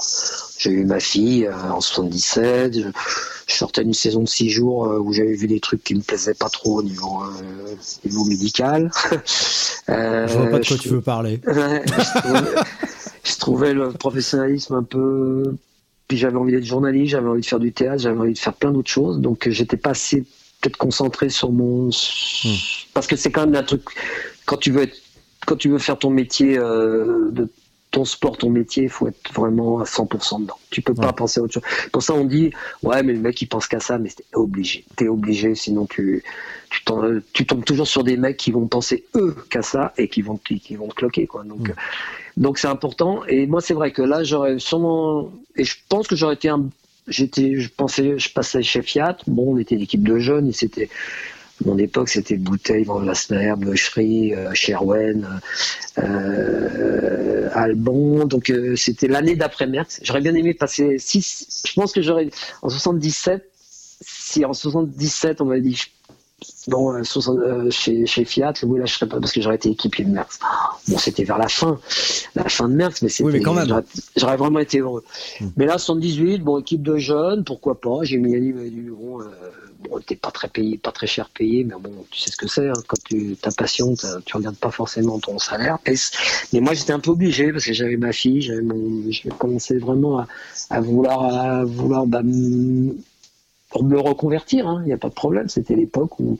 J'ai 0.59 0.71
eu 0.71 0.85
ma 0.85 1.01
fille 1.01 1.47
euh, 1.47 1.71
en 1.73 1.81
77, 1.81 2.73
je, 2.79 2.89
je 3.49 3.55
sortais 3.55 3.83
d'une 3.85 3.93
saison 3.95 4.23
de 4.23 4.29
six 4.29 4.49
jours 4.49 4.87
euh, 4.87 4.99
où 5.01 5.13
j'avais 5.13 5.35
vu 5.35 5.49
des 5.49 5.59
trucs 5.61 5.83
qui 5.85 5.95
me 5.97 6.01
plaisaient 6.03 6.35
pas 6.35 6.49
trop 6.49 6.79
au 6.79 6.83
niveau, 6.83 7.21
euh, 7.25 7.75
niveau 8.05 8.25
médical. 8.25 8.91
Je 9.89 10.39
vois 10.39 10.51
pas 10.51 10.59
de 10.61 10.67
quoi 10.67 10.77
je- 10.77 10.83
tu 10.83 10.89
veux 10.89 11.01
parler. 11.01 11.41
Ouais, 11.47 11.83
je, 11.85 12.21
trouvais, 12.21 12.55
je 13.25 13.37
trouvais 13.39 13.73
le 13.75 13.91
professionnalisme 13.93 14.75
un 14.77 14.83
peu. 14.85 15.57
Puis 16.13 16.19
j'avais 16.19 16.37
envie 16.37 16.53
d'être 16.53 16.67
journaliste, 16.67 17.13
j'avais 17.13 17.29
envie 17.31 17.41
de 17.41 17.47
faire 17.47 17.59
du 17.59 17.73
théâtre, 17.73 18.03
j'avais 18.03 18.21
envie 18.21 18.35
de 18.35 18.39
faire 18.39 18.53
plein 18.53 18.71
d'autres 18.71 18.91
choses. 18.91 19.19
Donc 19.19 19.49
euh, 19.49 19.51
j'étais 19.51 19.79
pas 19.79 19.93
assez 19.93 20.27
peut-être 20.61 20.77
concentré 20.77 21.31
sur 21.31 21.51
mon. 21.53 21.89
Parce 22.93 23.07
que 23.07 23.17
c'est 23.17 23.31
quand 23.31 23.47
même 23.47 23.55
un 23.55 23.63
truc. 23.63 23.81
Quand 24.45 24.59
tu 24.59 24.73
veux 24.73 24.83
être, 24.83 24.99
quand 25.47 25.57
tu 25.57 25.71
veux 25.71 25.79
faire 25.79 25.99
ton 25.99 26.11
métier 26.11 26.59
euh, 26.59 27.31
de 27.31 27.49
ton 27.93 28.05
sport, 28.05 28.37
ton 28.37 28.51
métier, 28.51 28.83
il 28.83 28.89
faut 28.91 29.09
être 29.09 29.33
vraiment 29.33 29.81
à 29.81 29.85
100% 29.85 30.43
dedans. 30.43 30.59
Tu 30.69 30.83
peux 30.83 30.93
pas 30.93 31.15
penser 31.15 31.41
à 31.41 31.45
autre 31.45 31.55
chose. 31.55 31.63
Pour 31.93 32.03
ça, 32.03 32.13
on 32.13 32.27
dit, 32.27 32.53
ouais, 32.83 33.03
mais 33.03 33.15
le 33.15 33.21
mec, 33.21 33.41
il 33.41 33.47
pense 33.47 33.67
qu'à 33.67 33.81
ça, 33.81 33.97
mais 33.97 34.11
t'es 34.11 34.25
obligé. 34.35 34.85
T'es 34.97 35.09
obligé, 35.09 35.55
sinon 35.55 35.87
tu, 35.87 36.23
tu, 37.33 37.45
tombes 37.47 37.65
toujours 37.65 37.87
sur 37.87 38.05
des 38.05 38.17
mecs 38.17 38.37
qui 38.37 38.51
vont 38.51 38.67
penser 38.67 39.05
eux 39.15 39.37
qu'à 39.51 39.63
ça 39.63 39.93
et 39.99 40.09
qui 40.09 40.23
vont, 40.23 40.37
te- 40.37 40.55
qui 40.55 40.77
vont 40.77 40.89
te 40.89 40.95
cloquer, 40.95 41.27
quoi. 41.27 41.45
Donc, 41.45 41.69
Mm. 41.69 41.71
euh, 41.71 41.75
donc 42.37 42.59
c'est 42.59 42.69
important. 42.69 43.25
Et 43.27 43.47
moi, 43.47 43.61
c'est 43.61 43.75
vrai 43.75 43.91
que 43.93 44.03
là, 44.03 44.23
j'aurais 44.25 44.59
sûrement, 44.59 45.31
et 45.57 45.65
je 45.65 45.77
pense 45.89 46.07
que 46.09 46.17
j'aurais 46.17 46.35
été 46.35 46.49
un, 46.49 46.65
j'étais, 47.09 47.57
je 47.61 47.69
pensais, 47.69 48.19
je 48.19 48.33
passais 48.33 48.63
chez 48.63 48.83
Fiat. 48.83 49.19
Bon, 49.27 49.55
on 49.55 49.59
était 49.59 49.75
une 49.75 49.83
équipe 49.83 50.07
de 50.07 50.19
jeunes 50.19 50.49
et 50.49 50.53
c'était, 50.53 50.89
mon 51.65 51.77
époque, 51.79 52.09
c'était 52.09 52.37
Bouteille, 52.37 52.85
Van 52.85 53.01
Lassner, 53.01 53.55
Beuchery, 53.59 54.35
euh, 54.35 54.53
Sherwen, 54.55 55.41
euh, 55.99 57.49
Albon. 57.55 58.25
Donc, 58.27 58.51
euh, 58.51 58.77
c'était 58.77 59.09
l'année 59.09 59.37
d'après 59.37 59.67
Merckx. 59.67 60.01
J'aurais 60.03 60.21
bien 60.21 60.35
aimé 60.35 60.55
passer 60.55 60.97
six. 60.99 61.63
Je 61.67 61.73
pense 61.75 61.93
que 61.93 62.03
j'aurais, 62.03 62.31
en 62.63 62.69
77, 62.69 63.49
si 64.01 64.45
en 64.45 64.53
77, 64.53 65.41
on 65.41 65.45
m'avait 65.47 65.61
dit, 65.61 65.81
bon, 66.69 66.93
euh, 66.95 67.03
60, 67.03 67.39
euh, 67.39 67.71
chez, 67.71 68.07
chez 68.07 68.25
Fiat, 68.25 68.53
oui, 68.65 68.79
là, 68.79 68.87
je 68.87 68.95
serais 68.95 69.09
pas, 69.09 69.19
parce 69.21 69.33
que 69.33 69.41
j'aurais 69.41 69.57
été 69.57 69.69
équipier 69.71 70.05
de 70.05 70.11
Merckx. 70.11 70.39
Bon, 70.89 70.99
c'était 70.99 71.25
vers 71.25 71.39
la 71.39 71.49
fin, 71.49 71.79
la 72.35 72.49
fin 72.49 72.69
de 72.69 72.75
mars, 72.75 73.03
mais 73.03 73.09
c'était. 73.09 73.25
Oui, 73.25 73.33
mais 73.35 73.41
quand 73.41 73.55
même. 73.55 73.69
j'aurais- 74.17 74.37
vraiment 74.37 74.59
été 74.61 74.79
heureux. 74.81 75.05
Hmm. 75.41 75.49
Mais 75.57 75.67
là, 75.67 75.79
78, 75.79 76.39
bon, 76.39 76.59
équipe 76.59 76.83
de 76.83 76.97
jeunes, 76.97 77.45
pourquoi 77.45 77.81
pas. 77.81 77.99
J'ai 78.03 78.19
mis 78.19 78.33
Yannick 78.33 78.57
Duron. 78.75 79.21
Euh, 79.21 79.25
bon, 79.89 79.99
t'es 80.07 80.17
pas 80.17 80.31
très 80.31 80.49
payé, 80.49 80.79
pas 80.79 80.93
très 80.93 81.07
cher 81.07 81.29
payé, 81.31 81.65
mais 81.65 81.75
bon, 81.81 81.93
tu 82.11 82.21
sais 82.21 82.31
ce 82.31 82.37
que 82.37 82.49
c'est. 82.49 82.69
hein, 82.69 82.73
quand 82.87 82.97
tu 83.05 83.37
ta 83.37 83.51
passion, 83.51 83.95
tu 84.25 84.37
regardes 84.37 84.57
pas 84.57 84.71
forcément 84.71 85.19
ton 85.19 85.39
salaire. 85.39 85.79
Et 85.87 85.95
mais 86.53 86.61
moi, 86.61 86.75
j'étais 86.75 86.93
un 86.93 87.01
peu 87.01 87.11
obligé 87.11 87.53
parce 87.53 87.65
que 87.65 87.73
j'avais 87.73 87.97
ma 87.97 88.13
fille, 88.13 88.41
j'avais 88.41 88.63
mon, 88.63 89.11
je 89.11 89.29
commençais 89.39 89.79
vraiment 89.79 90.21
à, 90.21 90.27
à 90.71 90.81
vouloir, 90.81 91.23
à 91.25 91.65
vouloir, 91.65 92.07
bah, 92.07 92.23
pour 93.73 93.85
me 93.85 93.99
reconvertir. 93.99 94.81
Il 94.83 94.87
n'y 94.87 94.93
a 94.93 94.99
pas 94.99 95.09
de 95.09 95.15
problème. 95.15 95.49
C'était 95.49 95.75
l'époque 95.75 96.21
où 96.21 96.39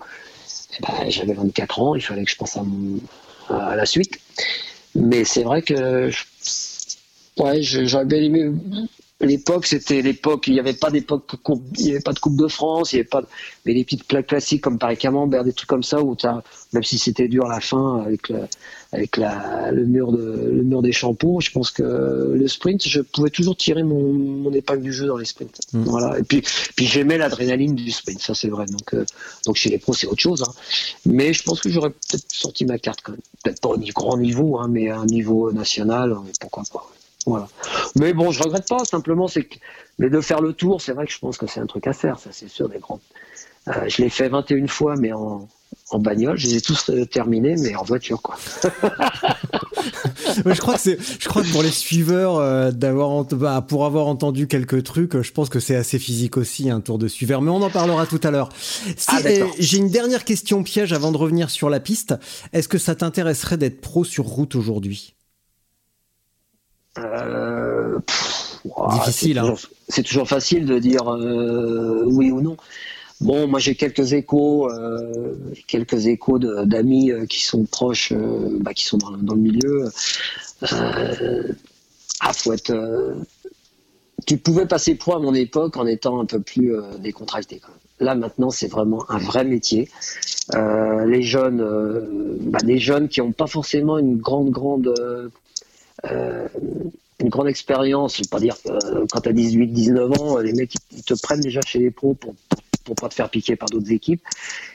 eh 0.79 0.83
ben, 0.83 1.11
j'avais 1.11 1.33
24 1.33 1.81
ans, 1.81 1.95
il 1.95 2.03
fallait 2.03 2.25
que 2.25 2.31
je 2.31 2.37
pense 2.37 2.57
à, 3.49 3.77
la 3.77 3.87
suite. 3.87 4.21
Mais 4.95 5.25
c'est 5.25 5.43
vrai 5.43 5.63
que 5.63 6.11
ouais, 7.39 7.63
j'aurais 7.63 8.05
bien 8.05 8.19
aimé. 8.19 8.53
L'époque, 9.21 9.67
c'était 9.67 10.03
l'époque, 10.03 10.49
il 10.49 10.55
n'y 10.55 10.61
avait 10.61 10.73
pas 10.73 10.91
d'époque, 10.91 11.33
il 11.79 11.87
y 11.87 11.91
avait 11.91 12.01
pas 12.01 12.13
de 12.13 12.19
Coupe 12.19 12.37
de 12.37 12.49
France, 12.49 12.93
il 12.93 12.97
y 12.97 12.99
avait 12.99 13.09
pas, 13.09 13.23
mais 13.65 13.73
les 13.73 13.85
petites 13.85 14.03
plaques 14.03 14.27
classiques 14.27 14.63
comme 14.63 14.79
Paris 14.79 14.97
Camembert, 14.97 15.45
des 15.45 15.53
trucs 15.53 15.69
comme 15.69 15.85
ça 15.85 16.03
où 16.03 16.17
t'as, 16.17 16.43
même 16.73 16.83
si 16.83 16.99
c'était 16.99 17.29
dur 17.29 17.47
à 17.47 17.51
la 17.51 17.61
fin 17.61 18.03
avec 18.05 18.33
avec 18.93 19.17
la, 19.17 19.71
le 19.73 19.87
mur 19.87 20.13
de, 20.13 20.51
le 20.53 20.63
mur 20.63 20.83
des 20.83 20.93
shampoings, 20.93 21.41
je 21.41 21.51
pense 21.51 21.71
que 21.71 21.83
le 22.35 22.47
sprint, 22.49 22.87
je 22.87 23.01
pouvais 23.01 23.31
toujours 23.31 23.57
tirer 23.57 23.83
mon, 23.83 24.13
mon 24.13 24.53
épingle 24.53 24.83
du 24.83 24.93
jeu 24.93 25.07
dans 25.07 25.17
les 25.17 25.25
sprints. 25.25 25.59
Mm. 25.73 25.83
Voilà. 25.85 26.19
Et 26.19 26.23
puis, 26.23 26.43
puis 26.77 26.87
j'aimais 26.87 27.17
l'adrénaline 27.17 27.75
du 27.75 27.91
sprint, 27.91 28.21
ça 28.21 28.35
c'est 28.35 28.49
vrai. 28.49 28.67
Donc, 28.67 28.93
euh, 28.95 29.07
donc 29.47 29.57
chez 29.57 29.71
les 29.71 29.79
pros, 29.79 29.95
c'est 29.95 30.07
autre 30.07 30.21
chose. 30.21 30.43
hein. 30.43 30.53
Mais 31.07 31.33
je 31.33 31.43
pense 31.43 31.61
que 31.61 31.71
j'aurais 31.71 31.91
peut-être 31.91 32.27
sorti 32.29 32.67
ma 32.67 32.79
carte 32.79 33.01
quand 33.03 33.13
même. 33.13 33.21
Peut-être 33.43 33.61
pas 33.61 33.71
au 33.71 33.79
grand 33.79 34.19
niveau, 34.19 34.59
hein, 34.59 34.69
mais 34.69 34.91
à 34.91 34.99
un 34.99 35.07
niveau 35.07 35.51
national, 35.53 36.13
euh, 36.13 36.17
pourquoi 36.41 36.63
pas. 36.71 36.87
Voilà. 37.25 37.49
Mais 37.97 38.13
bon, 38.13 38.31
je 38.31 38.43
regrette 38.43 38.69
pas. 38.69 38.85
Simplement, 38.85 39.27
c'est 39.27 39.45
que 39.45 39.57
mais 39.99 40.11
de 40.11 40.21
faire 40.21 40.41
le 40.43 40.53
tour, 40.53 40.83
c'est 40.83 40.93
vrai 40.93 41.07
que 41.07 41.13
je 41.13 41.19
pense 41.19 41.39
que 41.39 41.47
c'est 41.47 41.61
un 41.61 41.67
truc 41.67 41.87
à 41.87 41.93
faire. 41.93 42.19
Ça, 42.19 42.31
c'est 42.33 42.49
sûr. 42.49 42.69
Des 42.69 42.79
grands. 42.79 43.01
Euh, 43.69 43.89
je 43.89 44.03
l'ai 44.03 44.11
fait 44.11 44.29
21 44.29 44.67
fois, 44.67 44.97
mais 44.97 45.13
en, 45.13 45.49
en 45.95 45.99
bagnole. 45.99 46.37
Je 46.39 46.47
les 46.49 46.57
ai 46.57 46.61
tous 46.61 46.91
euh, 46.91 47.05
terminés, 47.07 47.57
mais 47.59 47.75
en 47.77 47.85
voiture, 47.85 48.21
quoi. 48.23 48.37
Ouais, 50.47 50.55
je 50.55 50.61
crois 50.61 50.75
que 50.75 50.81
c'est, 50.81 50.99
je 51.21 51.29
crois 51.29 51.43
que 51.43 51.51
pour 51.53 51.63
les 51.63 51.71
suiveurs, 51.71 52.37
euh, 52.37 52.71
d'avoir, 52.71 53.25
bah, 53.25 53.61
pour 53.67 53.85
avoir 53.85 54.07
entendu 54.07 54.47
quelques 54.47 54.83
trucs, 54.85 55.15
euh, 55.17 55.23
je 55.23 55.33
pense 55.33 55.49
que 55.51 55.61
c'est 55.61 55.75
assez 55.77 55.99
physique 55.99 56.37
aussi 56.37 56.71
un 56.71 56.81
tour 56.81 56.97
de 56.99 57.07
suiveur. 57.09 57.43
Mais 57.43 57.51
on 57.51 57.61
en 57.61 57.69
parlera 57.71 58.07
tout 58.07 58.21
à 58.23 58.31
l'heure. 58.31 58.49
Si, 58.97 59.07
Ah, 59.09 59.19
euh, 59.25 59.47
j'ai 59.59 59.79
une 59.79 59.91
dernière 59.91 60.25
question 60.25 60.63
piège 60.63 60.93
avant 60.93 61.13
de 61.13 61.17
revenir 61.19 61.51
sur 61.51 61.69
la 61.69 61.81
piste. 61.81 62.15
Est-ce 62.53 62.69
que 62.69 62.79
ça 62.79 62.95
t'intéresserait 62.95 63.57
d'être 63.59 63.81
pro 63.81 64.05
sur 64.05 64.25
route 64.25 64.55
aujourd'hui? 64.55 65.15
Euh, 66.99 67.99
pff, 68.07 68.61
Difficile, 68.93 69.35
c'est 69.35 69.39
hein. 69.39 69.43
toujours- 69.43 69.59
C'est 69.89 70.03
toujours 70.03 70.29
facile 70.29 70.65
de 70.67 70.79
dire 70.79 71.03
oui 72.07 72.31
ou 72.31 72.41
non. 72.41 72.57
Bon, 73.23 73.47
moi 73.47 73.61
j'ai 73.61 73.77
quelques 73.77 74.15
échos, 74.15 74.69
euh, 74.69 75.37
quelques 75.69 76.07
échos 76.07 76.41
d'amis 76.41 77.13
euh, 77.13 77.25
qui 77.27 77.41
sont 77.41 77.65
proches, 77.65 78.11
euh, 78.11 78.59
bah, 78.61 78.75
qui 78.75 78.85
sont 78.85 78.99
dans, 78.99 79.11
le- 79.11 79.41
milieu. 79.41 79.89
Ah, 82.21 82.33
faut 82.33 82.53
tu 84.27 84.37
pouvais 84.39 84.67
passer 84.67 84.95
pro 84.97 85.15
à 85.15 85.19
mon 85.21 85.35
époque 85.35 85.77
en 85.77 85.87
étant 85.87 86.21
un 86.21 86.25
peu 86.25 86.41
plus 86.41 86.75
décontracté. 87.01 87.61
Là 88.01 88.15
maintenant, 88.15 88.51
c'est 88.51 88.69
vraiment 88.69 89.09
un 89.11 89.19
vrai 89.19 89.45
métier. 89.45 89.89
Les 90.53 91.23
jeunes, 91.23 92.39
bah, 92.41 92.61
des 92.61 92.79
jeunes 92.79 93.09
qui 93.09 93.21
n'ont 93.21 93.33
pas 93.33 93.49
forcément 93.49 93.99
une 93.99 94.17
grande, 94.19 94.51
grande 94.51 94.95
une 96.05 97.29
grande 97.29 97.49
expérience. 97.49 98.17
Je 98.17 98.23
vais 98.23 98.29
pas 98.29 98.41
dire 98.41 98.57
quand 99.11 99.21
tu 99.21 99.29
as 99.29 99.33
18, 99.33 99.69
19 99.69 100.21
ans, 100.21 100.39
les 100.39 100.53
mecs 100.53 100.75
ils 100.93 101.03
te 101.03 101.15
prennent 101.15 101.41
déjà 101.41 101.61
chez 101.63 101.81
les 101.81 101.91
pros 101.91 102.15
pour 102.15 102.35
pas 102.83 103.09
te 103.09 103.15
faire 103.15 103.31
piquer 103.31 103.57
par 103.57 103.69
d'autres 103.69 103.91
équipes 103.93 104.23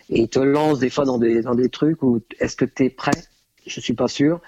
et 0.10 0.22
ils 0.22 0.28
te 0.30 0.40
lancent 0.40 0.80
des 0.80 0.90
fois 0.90 1.06
dans 1.06 1.18
des, 1.18 1.42
dans 1.42 1.56
des 1.56 1.70
trucs 1.70 2.02
où 2.04 2.22
est-ce 2.40 2.56
que 2.56 2.66
tu 2.66 2.86
es 2.86 2.90
prêt? 2.90 3.12
Je 3.66 3.80
suis 3.82 3.94
pas 3.94 4.08
sûr. 4.08 4.40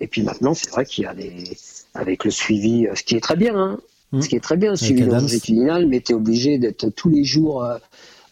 Et 0.00 0.06
puis 0.08 0.22
maintenant, 0.22 0.52
c'est 0.54 0.70
vrai 0.70 0.84
qu'il 0.84 1.04
y 1.04 1.06
a 1.06 1.14
des 1.14 1.56
avec 1.94 2.24
le 2.24 2.30
suivi, 2.32 2.86
ce 2.94 3.02
qui 3.04 3.14
est 3.16 3.20
très 3.20 3.36
bien, 3.36 3.56
hein, 3.56 3.78
Mm. 4.12 4.20
ce 4.22 4.28
qui 4.28 4.36
est 4.36 4.40
très 4.40 4.56
bien, 4.56 4.70
le 4.72 4.76
suivi 4.76 5.02
Adams. 5.04 5.20
longitudinal, 5.22 5.86
mais 5.86 6.00
tu 6.00 6.12
es 6.12 6.14
obligé 6.14 6.58
d'être 6.58 6.88
tous 6.90 7.08
les 7.08 7.24
jours 7.24 7.64
euh, 7.64 7.78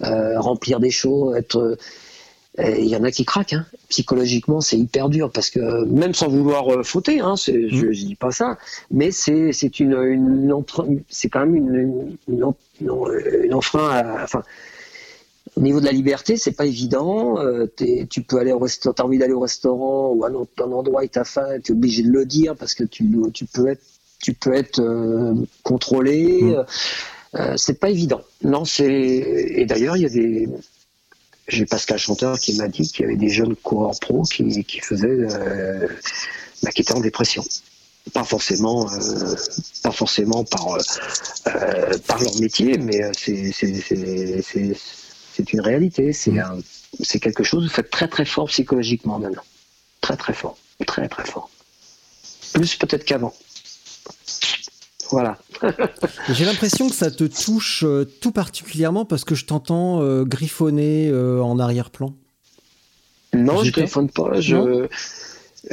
euh, 0.04 0.38
remplir 0.40 0.78
des 0.80 0.90
shows, 0.90 1.34
être 1.34 1.56
euh, 2.58 2.76
il 2.78 2.84
y 2.86 2.94
en 2.96 3.02
a 3.02 3.10
qui 3.10 3.24
craquent. 3.24 3.54
Hein. 3.54 3.66
Psychologiquement, 3.88 4.60
c'est 4.60 4.76
hyper 4.78 5.08
dur 5.08 5.30
parce 5.32 5.48
que 5.50 5.84
même 5.86 6.12
sans 6.14 6.28
vouloir 6.28 6.84
fauter, 6.84 7.20
hein, 7.20 7.34
c'est- 7.36 7.68
je, 7.68 7.90
je 7.92 8.04
dis 8.04 8.14
pas 8.14 8.30
ça, 8.30 8.58
mais 8.90 9.10
c'est 9.10 9.52
c'est 9.52 9.80
une, 9.80 9.94
une 9.94 10.54
c'est 11.08 11.28
quand 11.30 11.40
même 11.40 11.56
une, 11.56 11.74
une, 11.74 12.16
une, 12.28 12.44
en- 12.44 12.56
une- 12.80 13.44
une 13.44 13.54
enfreint. 13.54 13.88
à- 13.90 14.22
enfin, 14.24 14.42
au 15.56 15.60
niveau 15.60 15.80
de 15.80 15.84
la 15.84 15.92
liberté, 15.92 16.36
c'est 16.36 16.52
pas 16.52 16.66
évident. 16.66 17.38
Euh, 17.38 17.66
t'es- 17.66 18.06
tu 18.08 18.22
peux 18.22 18.38
aller 18.38 18.52
au 18.52 18.58
restaurant, 18.58 18.94
t'as 18.94 19.04
envie 19.04 19.18
d'aller 19.18 19.34
au 19.34 19.40
restaurant 19.40 20.12
ou 20.14 20.24
à 20.24 20.28
un, 20.28 20.34
autre- 20.34 20.64
un 20.64 20.72
endroit 20.72 21.04
et 21.04 21.08
t'as 21.08 21.24
faim, 21.24 21.46
tu 21.62 21.72
es 21.72 21.74
obligé 21.74 22.02
de 22.02 22.10
le 22.10 22.24
dire 22.24 22.56
parce 22.56 22.74
que 22.74 22.84
tu, 22.84 23.04
peux 23.52 23.68
être, 23.68 23.82
tu 24.20 24.32
peux 24.34 24.54
être 24.54 24.80
euh, 24.80 25.34
contrôlé. 25.62 26.42
Mm. 26.42 26.64
Euh, 27.34 27.54
c'est 27.56 27.78
pas 27.80 27.90
évident. 27.90 28.20
Non, 28.42 28.64
c'est 28.64 28.84
et 28.92 29.64
d'ailleurs 29.66 29.96
il 29.96 30.02
y 30.02 30.06
a 30.06 30.10
des 30.10 30.48
j'ai 31.48 31.66
Pascal 31.66 31.98
Chanteur 31.98 32.38
qui 32.38 32.56
m'a 32.56 32.68
dit 32.68 32.86
qu'il 32.88 33.02
y 33.02 33.04
avait 33.08 33.16
des 33.16 33.28
jeunes 33.28 33.56
coureurs 33.56 33.98
pro 34.00 34.22
qui, 34.22 34.64
qui 34.64 34.80
faisaient, 34.80 35.26
bah, 36.62 36.70
qui 36.70 36.82
étaient 36.82 36.94
en 36.94 37.00
dépression. 37.00 37.44
Pas 38.14 38.24
forcément, 38.24 38.88
euh, 38.92 39.34
pas 39.82 39.92
forcément 39.92 40.44
par, 40.44 40.74
euh, 40.74 41.98
par 42.06 42.22
leur 42.22 42.36
métier, 42.40 42.78
mais 42.78 43.00
c'est, 43.16 43.52
c'est, 45.32 45.52
une 45.52 45.60
réalité. 45.60 46.12
C'est, 46.12 46.38
un- 46.38 46.58
c'est 47.02 47.20
quelque 47.20 47.42
chose 47.44 47.64
de 47.64 47.68
fait 47.68 47.82
très 47.84 48.08
très 48.08 48.24
fort 48.24 48.46
psychologiquement 48.48 49.18
maintenant. 49.18 49.42
Très 50.00 50.16
très 50.16 50.32
fort. 50.32 50.56
Très 50.86 51.08
très 51.08 51.24
fort. 51.24 51.48
Plus 52.54 52.76
peut-être 52.76 53.04
qu'avant. 53.04 53.32
Voilà. 55.10 55.38
J'ai 56.30 56.44
l'impression 56.44 56.88
que 56.88 56.94
ça 56.94 57.10
te 57.10 57.24
touche 57.24 57.84
euh, 57.84 58.04
tout 58.20 58.32
particulièrement 58.32 59.04
parce 59.04 59.24
que 59.24 59.34
je 59.34 59.44
t'entends 59.44 60.02
euh, 60.02 60.24
griffonner 60.24 61.08
euh, 61.08 61.40
en 61.42 61.58
arrière-plan. 61.58 62.14
Non, 63.34 63.62
je 63.62 63.70
téléphone 63.70 64.10
pas. 64.10 64.40
Je, 64.40 64.86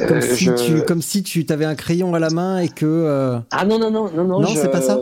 Comme, 0.06 0.20
si 0.22 0.44
je- 0.44 0.52
tu, 0.78 0.84
comme 0.84 1.02
si 1.02 1.22
tu 1.22 1.44
avais 1.50 1.64
un 1.64 1.74
crayon 1.74 2.14
à 2.14 2.18
la 2.18 2.30
main 2.30 2.58
et 2.58 2.68
que. 2.68 3.38
Ah 3.50 3.64
non, 3.64 3.78
non, 3.78 3.90
non, 3.90 4.10
non, 4.10 4.24
non. 4.24 4.40
Non, 4.40 4.46
je- 4.48 4.60
c'est 4.60 4.70
pas 4.70 4.80
ça 4.82 4.98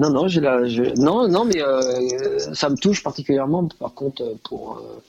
Non, 0.00 0.10
non, 0.10 0.28
j'ai 0.28 0.40
la, 0.40 0.60
non, 0.96 1.28
non, 1.28 1.44
mais 1.44 1.60
euh, 1.62 2.38
ça 2.54 2.68
me 2.70 2.76
touche 2.76 3.02
particulièrement, 3.02 3.68
par 3.78 3.94
contre, 3.94 4.22
euh, 4.22 4.34
pour. 4.44 4.78
euh, 4.78 5.00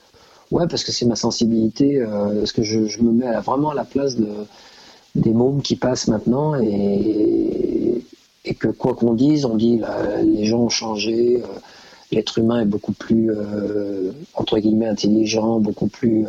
Ouais, 0.52 0.68
parce 0.70 0.84
que 0.84 0.92
c'est 0.92 1.06
ma 1.06 1.16
sensibilité, 1.16 2.04
parce 2.40 2.52
que 2.52 2.62
je, 2.62 2.80
me 3.02 3.12
mets 3.12 3.40
vraiment 3.40 3.72
à 3.72 3.74
la 3.74 3.86
place 3.86 4.18
de, 4.18 4.28
des 5.16 5.32
mômes 5.32 5.62
qui 5.62 5.76
passent 5.78 6.08
maintenant 6.10 6.56
et, 6.62 8.04
et 8.46 8.54
que 8.56 8.68
quoi 8.68 8.94
qu'on 8.96 9.14
dise, 9.14 9.46
on 9.46 9.56
dit 9.56 9.78
là, 9.80 10.22
les 10.24 10.46
gens 10.46 10.60
ont 10.60 10.70
changé, 10.70 11.42
l'être 12.12 12.38
humain 12.40 12.62
est 12.62 12.66
beaucoup 12.66 12.94
plus, 12.94 13.32
entre 14.34 14.60
guillemets, 14.60 14.88
intelligent, 14.88 15.60
beaucoup 15.60 15.88
plus. 15.88 16.28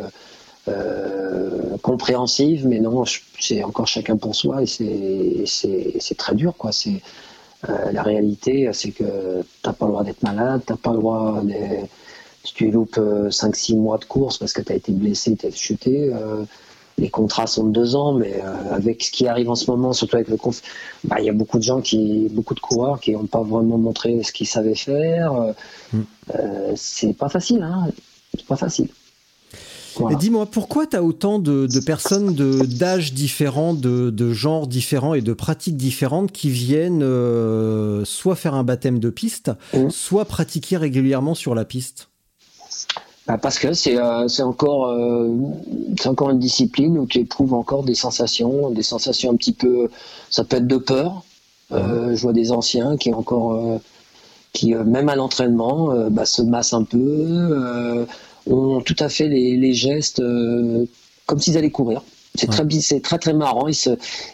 euh, 0.67 1.77
compréhensive, 1.81 2.67
mais 2.67 2.79
non, 2.79 3.03
c'est 3.39 3.63
encore 3.63 3.87
chacun 3.87 4.15
pour 4.17 4.35
soi 4.35 4.61
et 4.63 5.45
c'est 5.45 6.17
très 6.17 6.35
dur, 6.35 6.53
quoi. 6.57 6.71
C'est 6.71 7.01
euh, 7.69 7.91
la 7.91 8.03
réalité, 8.03 8.69
c'est 8.73 8.91
que 8.91 9.43
t'as 9.61 9.73
pas 9.73 9.85
le 9.85 9.91
droit 9.91 10.03
d'être 10.03 10.23
malade, 10.23 10.61
t'as 10.65 10.75
pas 10.75 10.91
le 10.91 10.97
droit 10.99 11.41
de, 11.43 11.53
si 12.43 12.53
tu 12.53 12.71
loupes 12.71 12.97
5-6 12.97 13.77
mois 13.77 13.97
de 13.97 14.05
course 14.05 14.37
parce 14.37 14.53
que 14.53 14.61
tu 14.61 14.71
as 14.71 14.75
été 14.75 14.91
blessé, 14.91 15.35
tu 15.35 15.45
as 15.47 15.51
chuté, 15.51 16.13
euh, 16.13 16.43
les 16.97 17.09
contrats 17.09 17.47
sont 17.47 17.65
de 17.67 17.71
deux 17.71 17.95
ans, 17.95 18.13
mais 18.13 18.35
euh, 18.43 18.75
avec 18.75 19.03
ce 19.03 19.11
qui 19.11 19.27
arrive 19.27 19.49
en 19.49 19.55
ce 19.55 19.69
moment, 19.71 19.93
surtout 19.93 20.17
avec 20.17 20.27
le 20.27 20.37
conf, 20.37 20.61
bah, 21.03 21.15
il 21.19 21.25
y 21.25 21.29
a 21.29 21.33
beaucoup 21.33 21.57
de 21.57 21.63
gens 21.63 21.81
qui, 21.81 22.27
beaucoup 22.31 22.53
de 22.53 22.59
coureurs 22.59 22.99
qui 22.99 23.13
n'ont 23.13 23.25
pas 23.25 23.41
vraiment 23.41 23.77
montré 23.79 24.21
ce 24.23 24.31
qu'ils 24.31 24.47
savaient 24.47 24.75
faire. 24.75 25.33
Euh, 25.33 25.53
Mm. 25.93 26.01
euh, 26.35 26.73
c'est 26.75 27.13
pas 27.13 27.29
facile, 27.29 27.61
hein. 27.63 27.87
C'est 28.35 28.45
pas 28.47 28.55
facile. 28.55 28.89
Voilà. 29.95 30.17
Dis-moi, 30.17 30.45
pourquoi 30.45 30.87
tu 30.87 30.95
as 30.95 31.03
autant 31.03 31.39
de, 31.39 31.67
de 31.67 31.79
personnes 31.79 32.33
de- 32.33 32.65
d'âges 32.65 33.13
différents, 33.13 33.73
de, 33.73 34.09
de 34.09 34.33
genres 34.33 34.67
différents 34.67 35.13
et 35.13 35.21
de 35.21 35.33
pratiques 35.33 35.77
différentes 35.77 36.31
qui 36.31 36.49
viennent 36.49 37.03
euh, 37.03 38.03
soit 38.05 38.35
faire 38.35 38.55
un 38.55 38.63
baptême 38.63 38.99
de 38.99 39.09
piste, 39.09 39.51
Mhm. 39.73 39.89
soit 39.91 40.25
pratiquer 40.25 40.77
régulièrement 40.77 41.35
sur 41.35 41.53
la 41.55 41.65
piste? 41.65 42.09
Bah, 43.27 43.37
parce 43.37 43.57
que 43.57 43.71
c'est 43.73 43.97
euh, 43.97 44.27
encore 44.39 44.87
euh, 44.87 45.29
c'est 45.97 46.09
encore 46.09 46.29
une 46.31 46.39
discipline 46.39 46.97
où 46.97 47.05
tu 47.05 47.19
éprouves 47.19 47.53
encore 47.53 47.83
des 47.83 47.95
sensations, 47.95 48.69
des 48.71 48.83
sensations 48.83 49.31
un 49.31 49.35
petit 49.35 49.53
peu, 49.53 49.89
ça 50.29 50.43
peut 50.43 50.57
être 50.57 50.67
de 50.67 50.77
peur. 50.77 51.23
Euh, 51.71 52.15
je 52.15 52.21
vois 52.21 52.33
des 52.33 52.51
anciens 52.51 52.97
qui 52.97 53.13
encore 53.13 53.79
qui 54.51 54.75
même 54.75 55.07
à 55.09 55.15
l'entraînement 55.15 55.93
bah, 56.11 56.25
se 56.25 56.41
massent 56.41 56.73
un 56.73 56.83
peu, 56.83 58.05
ont 58.47 58.81
tout 58.81 58.95
à 58.99 59.09
fait 59.09 59.27
les, 59.27 59.57
les 59.57 59.73
gestes 59.73 60.19
euh, 60.19 60.85
comme 61.25 61.39
s'ils 61.39 61.57
allaient 61.57 61.71
courir. 61.71 62.03
C'est 62.35 62.47
très, 62.47 62.67
c'est 62.81 63.01
très 63.01 63.19
très 63.19 63.33
marrant. 63.33 63.67
Ils 63.67 63.75
se, 63.75 63.91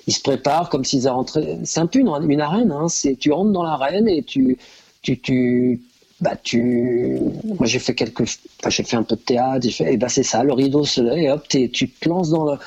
ils 0.07 0.13
se 0.13 0.21
préparent 0.21 0.69
comme 0.69 0.85
s'ils 0.85 1.07
rentraient. 1.09 1.59
C'est 1.65 1.81
un 1.81 1.85
peu 1.87 1.99
une, 1.99 2.09
une 2.29 2.41
arène. 2.41 2.71
Hein. 2.71 2.87
C'est, 2.87 3.15
tu 3.17 3.31
rentres 3.31 3.51
dans 3.51 3.63
l'arène 3.63 4.07
et 4.07 4.23
tu, 4.23 4.57
tu, 5.01 5.19
tu, 5.19 5.81
bah 6.21 6.35
tu, 6.41 7.19
moi 7.43 7.65
j'ai 7.65 7.79
fait 7.79 7.95
quelques, 7.95 8.21
enfin, 8.21 8.69
j'ai 8.69 8.83
fait 8.83 8.95
un 8.95 9.03
peu 9.03 9.15
de 9.15 9.21
théâtre. 9.21 9.63
J'ai 9.63 9.71
fait, 9.71 9.93
et 9.93 9.97
bah 9.97 10.07
c'est 10.07 10.23
ça, 10.23 10.43
le 10.43 10.53
rideau 10.53 10.85
se 10.85 11.01
lève 11.01 11.17
et 11.17 11.29
hop, 11.29 11.45
tu 11.47 11.69
te 11.69 12.07
lances 12.07 12.29
dans 12.29 12.45
le. 12.45 12.57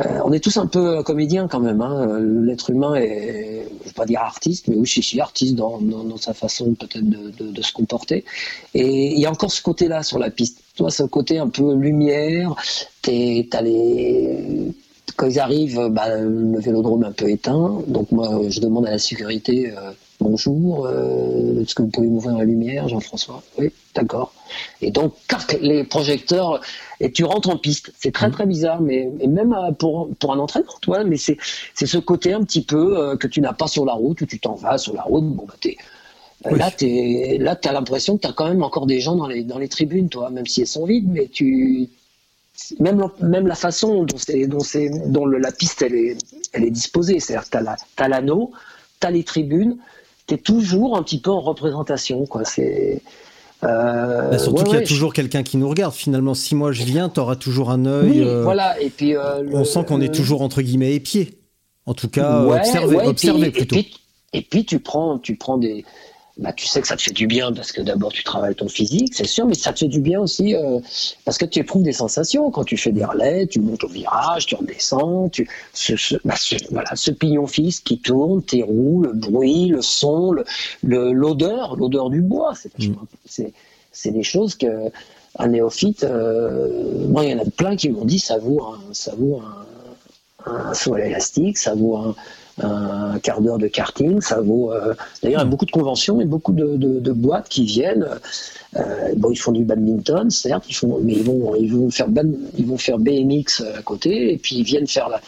Euh, 0.00 0.20
on 0.24 0.32
est 0.32 0.40
tous 0.40 0.56
un 0.56 0.66
peu 0.66 1.02
comédiens 1.02 1.48
quand 1.48 1.60
même. 1.60 1.80
Hein. 1.82 2.18
L'être 2.44 2.70
humain 2.70 2.94
est, 2.94 3.66
je 3.82 3.88
vais 3.88 3.92
pas 3.94 4.06
dire 4.06 4.20
artiste, 4.20 4.68
mais 4.68 4.76
oui, 4.76 4.86
suis 4.86 5.20
artiste 5.20 5.54
dans, 5.54 5.78
dans, 5.80 6.04
dans 6.04 6.16
sa 6.16 6.32
façon 6.32 6.74
peut-être 6.74 7.08
de, 7.08 7.30
de, 7.30 7.50
de, 7.50 7.62
se 7.62 7.72
comporter. 7.72 8.24
Et 8.74 9.12
il 9.12 9.18
y 9.18 9.26
a 9.26 9.30
encore 9.30 9.52
ce 9.52 9.60
côté-là 9.60 10.02
sur 10.02 10.18
la 10.18 10.30
piste. 10.30 10.62
Toi, 10.76 10.90
ce 10.90 11.02
côté 11.02 11.38
un 11.38 11.48
peu 11.48 11.74
lumière. 11.74 12.54
T'es, 13.02 13.46
t'as 13.50 13.60
les 13.60 14.72
quand 15.22 15.28
ils 15.28 15.38
arrivent, 15.38 15.88
bah, 15.88 16.16
le 16.18 16.58
vélodrome 16.58 17.04
est 17.04 17.06
un 17.06 17.12
peu 17.12 17.30
éteint. 17.30 17.80
Donc 17.86 18.10
moi, 18.10 18.40
je 18.48 18.58
demande 18.58 18.86
à 18.86 18.90
la 18.90 18.98
sécurité 18.98 19.70
euh, 19.70 19.92
bonjour, 20.18 20.86
euh, 20.86 21.62
est-ce 21.62 21.76
que 21.76 21.82
vous 21.82 21.88
pouvez 21.90 22.08
m'ouvrir 22.08 22.38
la 22.38 22.44
lumière, 22.44 22.88
Jean-François? 22.88 23.40
Oui, 23.56 23.70
d'accord. 23.94 24.32
Et 24.80 24.90
donc, 24.90 25.14
les 25.60 25.84
projecteurs, 25.84 26.60
et 26.98 27.12
tu 27.12 27.22
rentres 27.22 27.50
en 27.50 27.56
piste. 27.56 27.92
C'est 28.00 28.12
très, 28.12 28.28
mmh. 28.28 28.32
très 28.32 28.46
bizarre, 28.46 28.80
mais 28.80 29.08
même 29.28 29.52
euh, 29.52 29.70
pour, 29.70 30.08
pour 30.18 30.32
un 30.32 30.40
entraîneur, 30.40 30.80
toi, 30.80 31.04
mais 31.04 31.16
c'est 31.16 31.38
ce 31.74 31.98
côté 31.98 32.32
un 32.32 32.42
petit 32.42 32.62
peu 32.62 32.98
euh, 32.98 33.16
que 33.16 33.28
tu 33.28 33.40
n'as 33.40 33.52
pas 33.52 33.68
sur 33.68 33.84
la 33.84 33.92
route, 33.92 34.20
où 34.22 34.26
tu 34.26 34.40
t'en 34.40 34.54
vas 34.54 34.76
sur 34.76 34.94
la 34.94 35.02
route, 35.02 35.24
bon, 35.24 35.44
bah, 35.46 35.54
t'es. 35.60 35.76
Là, 36.50 36.72
tu 37.54 37.68
as 37.68 37.72
l'impression 37.72 38.16
que 38.16 38.22
tu 38.22 38.26
as 38.26 38.32
quand 38.32 38.48
même 38.48 38.64
encore 38.64 38.86
des 38.86 38.98
gens 38.98 39.14
dans 39.14 39.28
les, 39.28 39.44
dans 39.44 39.58
les 39.58 39.68
tribunes, 39.68 40.08
toi, 40.08 40.28
même 40.30 40.46
si 40.46 40.62
elles 40.62 40.66
sont 40.66 40.86
vides, 40.86 41.08
mais 41.08 41.28
tu, 41.28 41.88
même, 42.78 43.02
même 43.20 43.46
la 43.46 43.54
façon 43.54 44.04
dont, 44.04 44.16
dont, 44.46 44.58
dont 45.06 45.26
le, 45.26 45.38
la 45.38 45.52
piste 45.52 45.82
elle 45.82 45.94
est, 45.94 46.18
elle 46.52 46.64
est 46.64 46.70
disposée, 46.70 47.20
c'est-à-dire 47.20 47.48
que 47.48 47.58
tu 47.96 48.02
as 48.02 48.08
l'anneau, 48.08 48.52
tu 49.00 49.06
as 49.06 49.10
les 49.10 49.24
tribunes, 49.24 49.76
tu 50.26 50.34
es 50.34 50.38
toujours 50.38 50.96
un 50.96 51.02
petit 51.02 51.20
peu 51.20 51.30
en 51.30 51.40
représentation. 51.40 52.26
Quoi. 52.26 52.44
C'est, 52.44 53.02
euh, 53.64 54.30
bah, 54.30 54.38
surtout 54.38 54.64
qu'il 54.64 54.74
y 54.74 54.82
a 54.82 54.86
toujours 54.86 55.12
quelqu'un 55.12 55.42
qui 55.42 55.56
nous 55.56 55.68
regarde. 55.68 55.94
Finalement, 55.94 56.34
si 56.34 56.54
moi 56.54 56.72
je 56.72 56.84
viens, 56.84 57.08
tu 57.08 57.20
auras 57.20 57.36
toujours 57.36 57.70
un 57.70 57.86
œil. 57.86 58.20
Euh, 58.20 58.42
voilà. 58.42 58.80
Et 58.80 58.90
puis, 58.90 59.16
euh, 59.16 59.44
on 59.52 59.64
sent 59.64 59.84
qu'on 59.86 60.00
est 60.00 60.14
toujours 60.14 60.42
entre 60.42 60.62
guillemets 60.62 60.94
épiés. 60.94 61.38
En 61.86 61.94
tout 61.94 62.08
cas, 62.08 62.42
observer, 62.44 62.98
observer 62.98 63.50
plutôt. 63.50 63.76
et 64.32 64.42
puis, 64.42 64.64
tu 64.64 64.78
prends, 64.78 65.18
tu 65.18 65.36
prends 65.36 65.58
des, 65.58 65.84
bah, 66.42 66.52
tu 66.52 66.66
sais 66.66 66.80
que 66.80 66.88
ça 66.88 66.96
te 66.96 67.02
fait 67.02 67.12
du 67.12 67.28
bien 67.28 67.52
parce 67.52 67.70
que 67.70 67.80
d'abord 67.80 68.12
tu 68.12 68.24
travailles 68.24 68.56
ton 68.56 68.68
physique, 68.68 69.14
c'est 69.14 69.26
sûr, 69.26 69.46
mais 69.46 69.54
ça 69.54 69.72
te 69.72 69.78
fait 69.78 69.88
du 69.88 70.00
bien 70.00 70.20
aussi 70.20 70.56
euh, 70.56 70.80
parce 71.24 71.38
que 71.38 71.44
tu 71.44 71.60
éprouves 71.60 71.84
des 71.84 71.92
sensations 71.92 72.50
quand 72.50 72.64
tu 72.64 72.76
fais 72.76 72.90
des 72.90 73.04
relais, 73.04 73.46
tu 73.46 73.60
montes 73.60 73.84
au 73.84 73.88
virage, 73.88 74.46
tu 74.46 74.56
redescends, 74.56 75.28
tu, 75.28 75.48
ce, 75.72 75.96
ce, 75.96 76.16
bah, 76.24 76.34
ce 76.36 76.56
voilà, 76.70 76.96
ce 76.96 77.12
pignon 77.12 77.46
fixe 77.46 77.78
qui 77.78 77.98
tourne, 77.98 78.42
tes 78.42 78.62
roues, 78.62 79.02
le 79.02 79.12
bruit, 79.12 79.68
le 79.68 79.82
son, 79.82 80.34
l'odeur, 80.82 81.76
l'odeur 81.76 82.10
du 82.10 82.20
bois, 82.20 82.54
mm. 82.78 82.92
c'est 83.24 83.52
c'est 83.92 84.10
des 84.10 84.24
choses 84.24 84.56
que 84.56 84.90
un 85.38 85.48
néophyte, 85.48 86.04
euh, 86.04 87.06
moi 87.08 87.24
il 87.24 87.30
y 87.30 87.34
en 87.34 87.38
a 87.38 87.44
plein 87.44 87.76
qui 87.76 87.88
m'ont 87.88 88.04
dit 88.04 88.18
ça 88.18 88.38
vaut 88.38 88.62
un, 88.64 88.80
ça 88.92 89.14
vaut 89.16 89.40
un, 89.40 90.50
un 90.50 90.74
saut 90.74 90.94
à 90.94 90.98
l'élastique, 90.98 91.56
ça 91.56 91.74
vaut 91.74 91.96
un 91.96 92.16
un 92.58 93.18
quart 93.20 93.40
d'heure 93.40 93.58
de 93.58 93.66
karting, 93.66 94.20
ça 94.20 94.40
vaut. 94.40 94.72
Euh, 94.72 94.94
d'ailleurs, 95.22 95.40
il 95.40 95.44
y 95.44 95.46
a 95.46 95.50
beaucoup 95.50 95.66
de 95.66 95.70
conventions 95.70 96.20
et 96.20 96.24
beaucoup 96.24 96.52
de, 96.52 96.76
de, 96.76 97.12
boîtes 97.12 97.48
qui 97.48 97.64
viennent. 97.64 98.08
Euh, 98.76 99.12
bon, 99.16 99.30
ils 99.30 99.36
font 99.36 99.52
du 99.52 99.64
badminton, 99.64 100.30
certes, 100.30 100.64
ils 100.68 100.74
font, 100.74 100.98
mais 101.02 101.14
ils 101.14 101.24
vont, 101.24 101.54
ils 101.54 101.72
vont 101.72 101.90
faire, 101.90 102.08
ils 102.58 102.66
vont 102.66 102.78
faire 102.78 102.98
BMX 102.98 103.62
à 103.78 103.82
côté, 103.82 104.32
et 104.32 104.38
puis 104.38 104.56
ils 104.56 104.64
viennent 104.64 104.86
faire 104.86 105.08
la. 105.08 105.20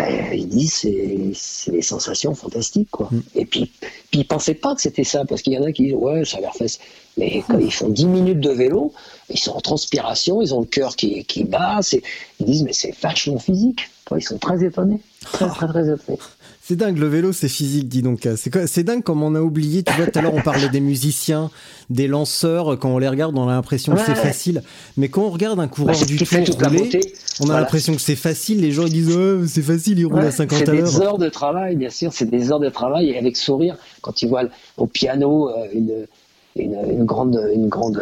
Euh, 0.00 0.34
ils 0.34 0.48
disent 0.48 0.72
c'est, 0.72 1.32
c'est 1.34 1.70
des 1.70 1.82
sensations 1.82 2.34
fantastiques 2.34 2.88
quoi. 2.90 3.08
Mm. 3.10 3.20
Et 3.34 3.44
puis, 3.44 3.70
puis 4.10 4.20
ils 4.20 4.26
pensaient 4.26 4.54
pas 4.54 4.74
que 4.74 4.80
c'était 4.80 5.04
ça 5.04 5.26
parce 5.26 5.42
qu'il 5.42 5.52
y 5.52 5.58
en 5.58 5.64
a 5.64 5.72
qui 5.72 5.84
disent 5.84 5.94
ouais 5.94 6.24
ça 6.24 6.40
leur 6.40 6.54
fait. 6.54 6.78
Mais 7.18 7.44
quand 7.46 7.58
ils 7.58 7.70
font 7.70 7.90
10 7.90 8.06
minutes 8.06 8.40
de 8.40 8.48
vélo, 8.48 8.94
ils 9.28 9.38
sont 9.38 9.52
en 9.52 9.60
transpiration, 9.60 10.40
ils 10.40 10.54
ont 10.54 10.60
le 10.60 10.66
cœur 10.66 10.96
qui, 10.96 11.26
qui 11.26 11.44
bat, 11.44 11.80
ils 11.92 12.46
disent 12.46 12.62
mais 12.62 12.72
c'est 12.72 12.94
vachement 13.02 13.38
physique. 13.38 13.90
Ils 14.16 14.22
sont 14.22 14.38
très 14.38 14.64
étonnés, 14.64 15.00
très 15.20 15.48
très 15.48 15.66
très 15.68 15.92
étonnés. 15.92 16.18
C'est 16.64 16.76
dingue, 16.76 16.96
le 16.96 17.08
vélo, 17.08 17.32
c'est 17.32 17.48
physique, 17.48 17.88
dis 17.88 18.02
donc. 18.02 18.28
C'est 18.36 18.84
dingue 18.84 19.02
comme 19.02 19.24
on 19.24 19.34
a 19.34 19.40
oublié. 19.40 19.82
Tu 19.82 19.92
vois, 19.94 20.06
tout 20.06 20.16
à 20.16 20.22
l'heure, 20.22 20.32
on 20.32 20.42
parlait 20.42 20.68
des 20.68 20.78
musiciens, 20.78 21.50
des 21.90 22.06
lanceurs. 22.06 22.78
Quand 22.78 22.90
on 22.90 22.98
les 22.98 23.08
regarde, 23.08 23.36
on 23.36 23.48
a 23.48 23.52
l'impression 23.52 23.94
que 23.94 24.00
c'est 24.00 24.14
facile. 24.14 24.62
Mais 24.96 25.08
quand 25.08 25.22
on 25.22 25.30
regarde 25.30 25.58
un 25.58 25.66
coureur 25.66 25.98
bah, 25.98 26.06
du 26.06 26.16
Tour 26.18 26.28
rouler, 26.30 27.00
on 27.40 27.50
a 27.50 27.58
l'impression 27.58 27.96
que 27.96 28.00
c'est 28.00 28.14
facile. 28.14 28.60
Les 28.60 28.70
gens, 28.70 28.86
ils 28.86 28.92
disent, 28.92 29.16
oh, 29.16 29.44
c'est 29.44 29.62
facile, 29.62 29.98
il 29.98 30.06
roule 30.06 30.20
à 30.20 30.30
50 30.30 30.62
à 30.68 30.72
l'heure. 30.72 30.86
C'est 30.86 30.98
des 31.00 31.04
heures 31.04 31.18
de 31.18 31.28
travail, 31.28 31.74
bien 31.74 31.90
sûr. 31.90 32.12
C'est 32.12 32.30
des 32.30 32.52
heures 32.52 32.60
de 32.60 32.68
travail. 32.68 33.10
Et 33.10 33.18
avec 33.18 33.36
sourire, 33.36 33.76
quand 34.00 34.22
ils 34.22 34.28
voient 34.28 34.44
au 34.76 34.86
piano 34.86 35.48
euh, 35.48 35.66
une, 35.74 36.06
une, 36.54 37.04
grande, 37.04 37.44
une, 37.52 37.68
grande, 37.68 38.00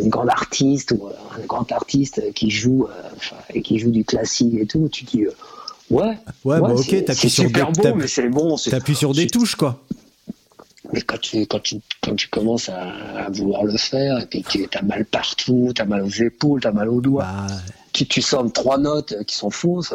une 0.00 0.10
grande 0.10 0.28
artiste 0.28 0.92
ou 0.92 1.08
un 1.08 1.44
grand 1.44 1.72
artiste 1.72 2.32
qui 2.34 2.50
joue, 2.50 2.84
euh, 2.84 3.36
et 3.52 3.62
qui 3.62 3.80
joue 3.80 3.90
du 3.90 4.04
classique 4.04 4.54
et 4.60 4.66
tout, 4.66 4.88
tu 4.92 5.04
dis, 5.04 5.24
Ouais. 5.90 6.18
Ouais, 6.44 6.60
bah 6.60 6.74
ok, 6.74 7.04
t'appuies 7.04 7.30
sur 7.30 7.50
des, 7.50 7.62
beau, 7.62 7.94
mais 7.94 8.08
c'est 8.08 8.28
bon. 8.28 8.56
T'appuies 8.56 8.96
sur 8.96 9.12
des 9.12 9.26
touches, 9.26 9.54
quoi. 9.54 9.80
Mais 10.92 11.00
quand 11.00 11.20
tu, 11.20 11.46
quand 11.46 11.60
tu, 11.60 11.80
quand 12.00 12.14
tu 12.14 12.28
commences 12.28 12.68
à, 12.68 13.28
vouloir 13.30 13.64
le 13.64 13.76
faire, 13.76 14.20
et 14.20 14.26
puis 14.26 14.42
que 14.42 14.66
t'as 14.66 14.82
mal 14.82 15.04
partout, 15.04 15.72
t'as 15.74 15.84
mal 15.84 16.02
aux 16.02 16.08
épaules, 16.08 16.60
t'as 16.60 16.72
mal 16.72 16.88
aux 16.88 17.00
doigts, 17.00 17.24
bah... 17.24 17.54
tu, 17.92 18.06
tu 18.06 18.22
sens 18.22 18.52
trois 18.52 18.78
notes 18.78 19.14
qui 19.26 19.34
sont 19.34 19.50
fausses, 19.50 19.92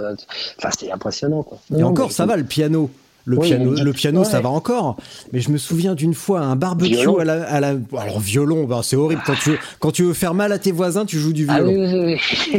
enfin, 0.58 0.70
c'est 0.78 0.92
impressionnant, 0.92 1.44
quoi. 1.44 1.60
Et 1.78 1.84
encore, 1.84 2.12
ça 2.12 2.26
va, 2.26 2.36
le 2.36 2.44
piano. 2.44 2.90
Le 3.26 3.38
piano, 3.38 3.74
le 3.74 3.94
piano 3.94 4.24
ça 4.24 4.42
va 4.42 4.50
encore. 4.50 4.98
Mais 5.32 5.40
je 5.40 5.52
me 5.52 5.58
souviens 5.58 5.96
d'une 5.96 6.14
fois 6.14 6.42
un 6.42 6.56
barbecue 6.56 7.20
à 7.20 7.24
la, 7.24 7.44
à 7.44 7.60
la, 7.60 7.76
alors 7.98 8.20
violon, 8.20 8.66
bah, 8.66 8.82
c'est 8.84 8.96
horrible 8.96 9.22
quand 9.26 9.36
tu 9.36 9.52
veux, 9.52 9.58
quand 9.80 9.92
tu 9.92 10.04
veux 10.04 10.14
faire 10.14 10.34
mal 10.34 10.52
à 10.52 10.60
tes 10.60 10.72
voisins, 10.72 11.06
tu 11.06 11.20
joues 11.20 11.34
du 11.34 11.46
ah 11.50 11.62
violon. 11.62 12.18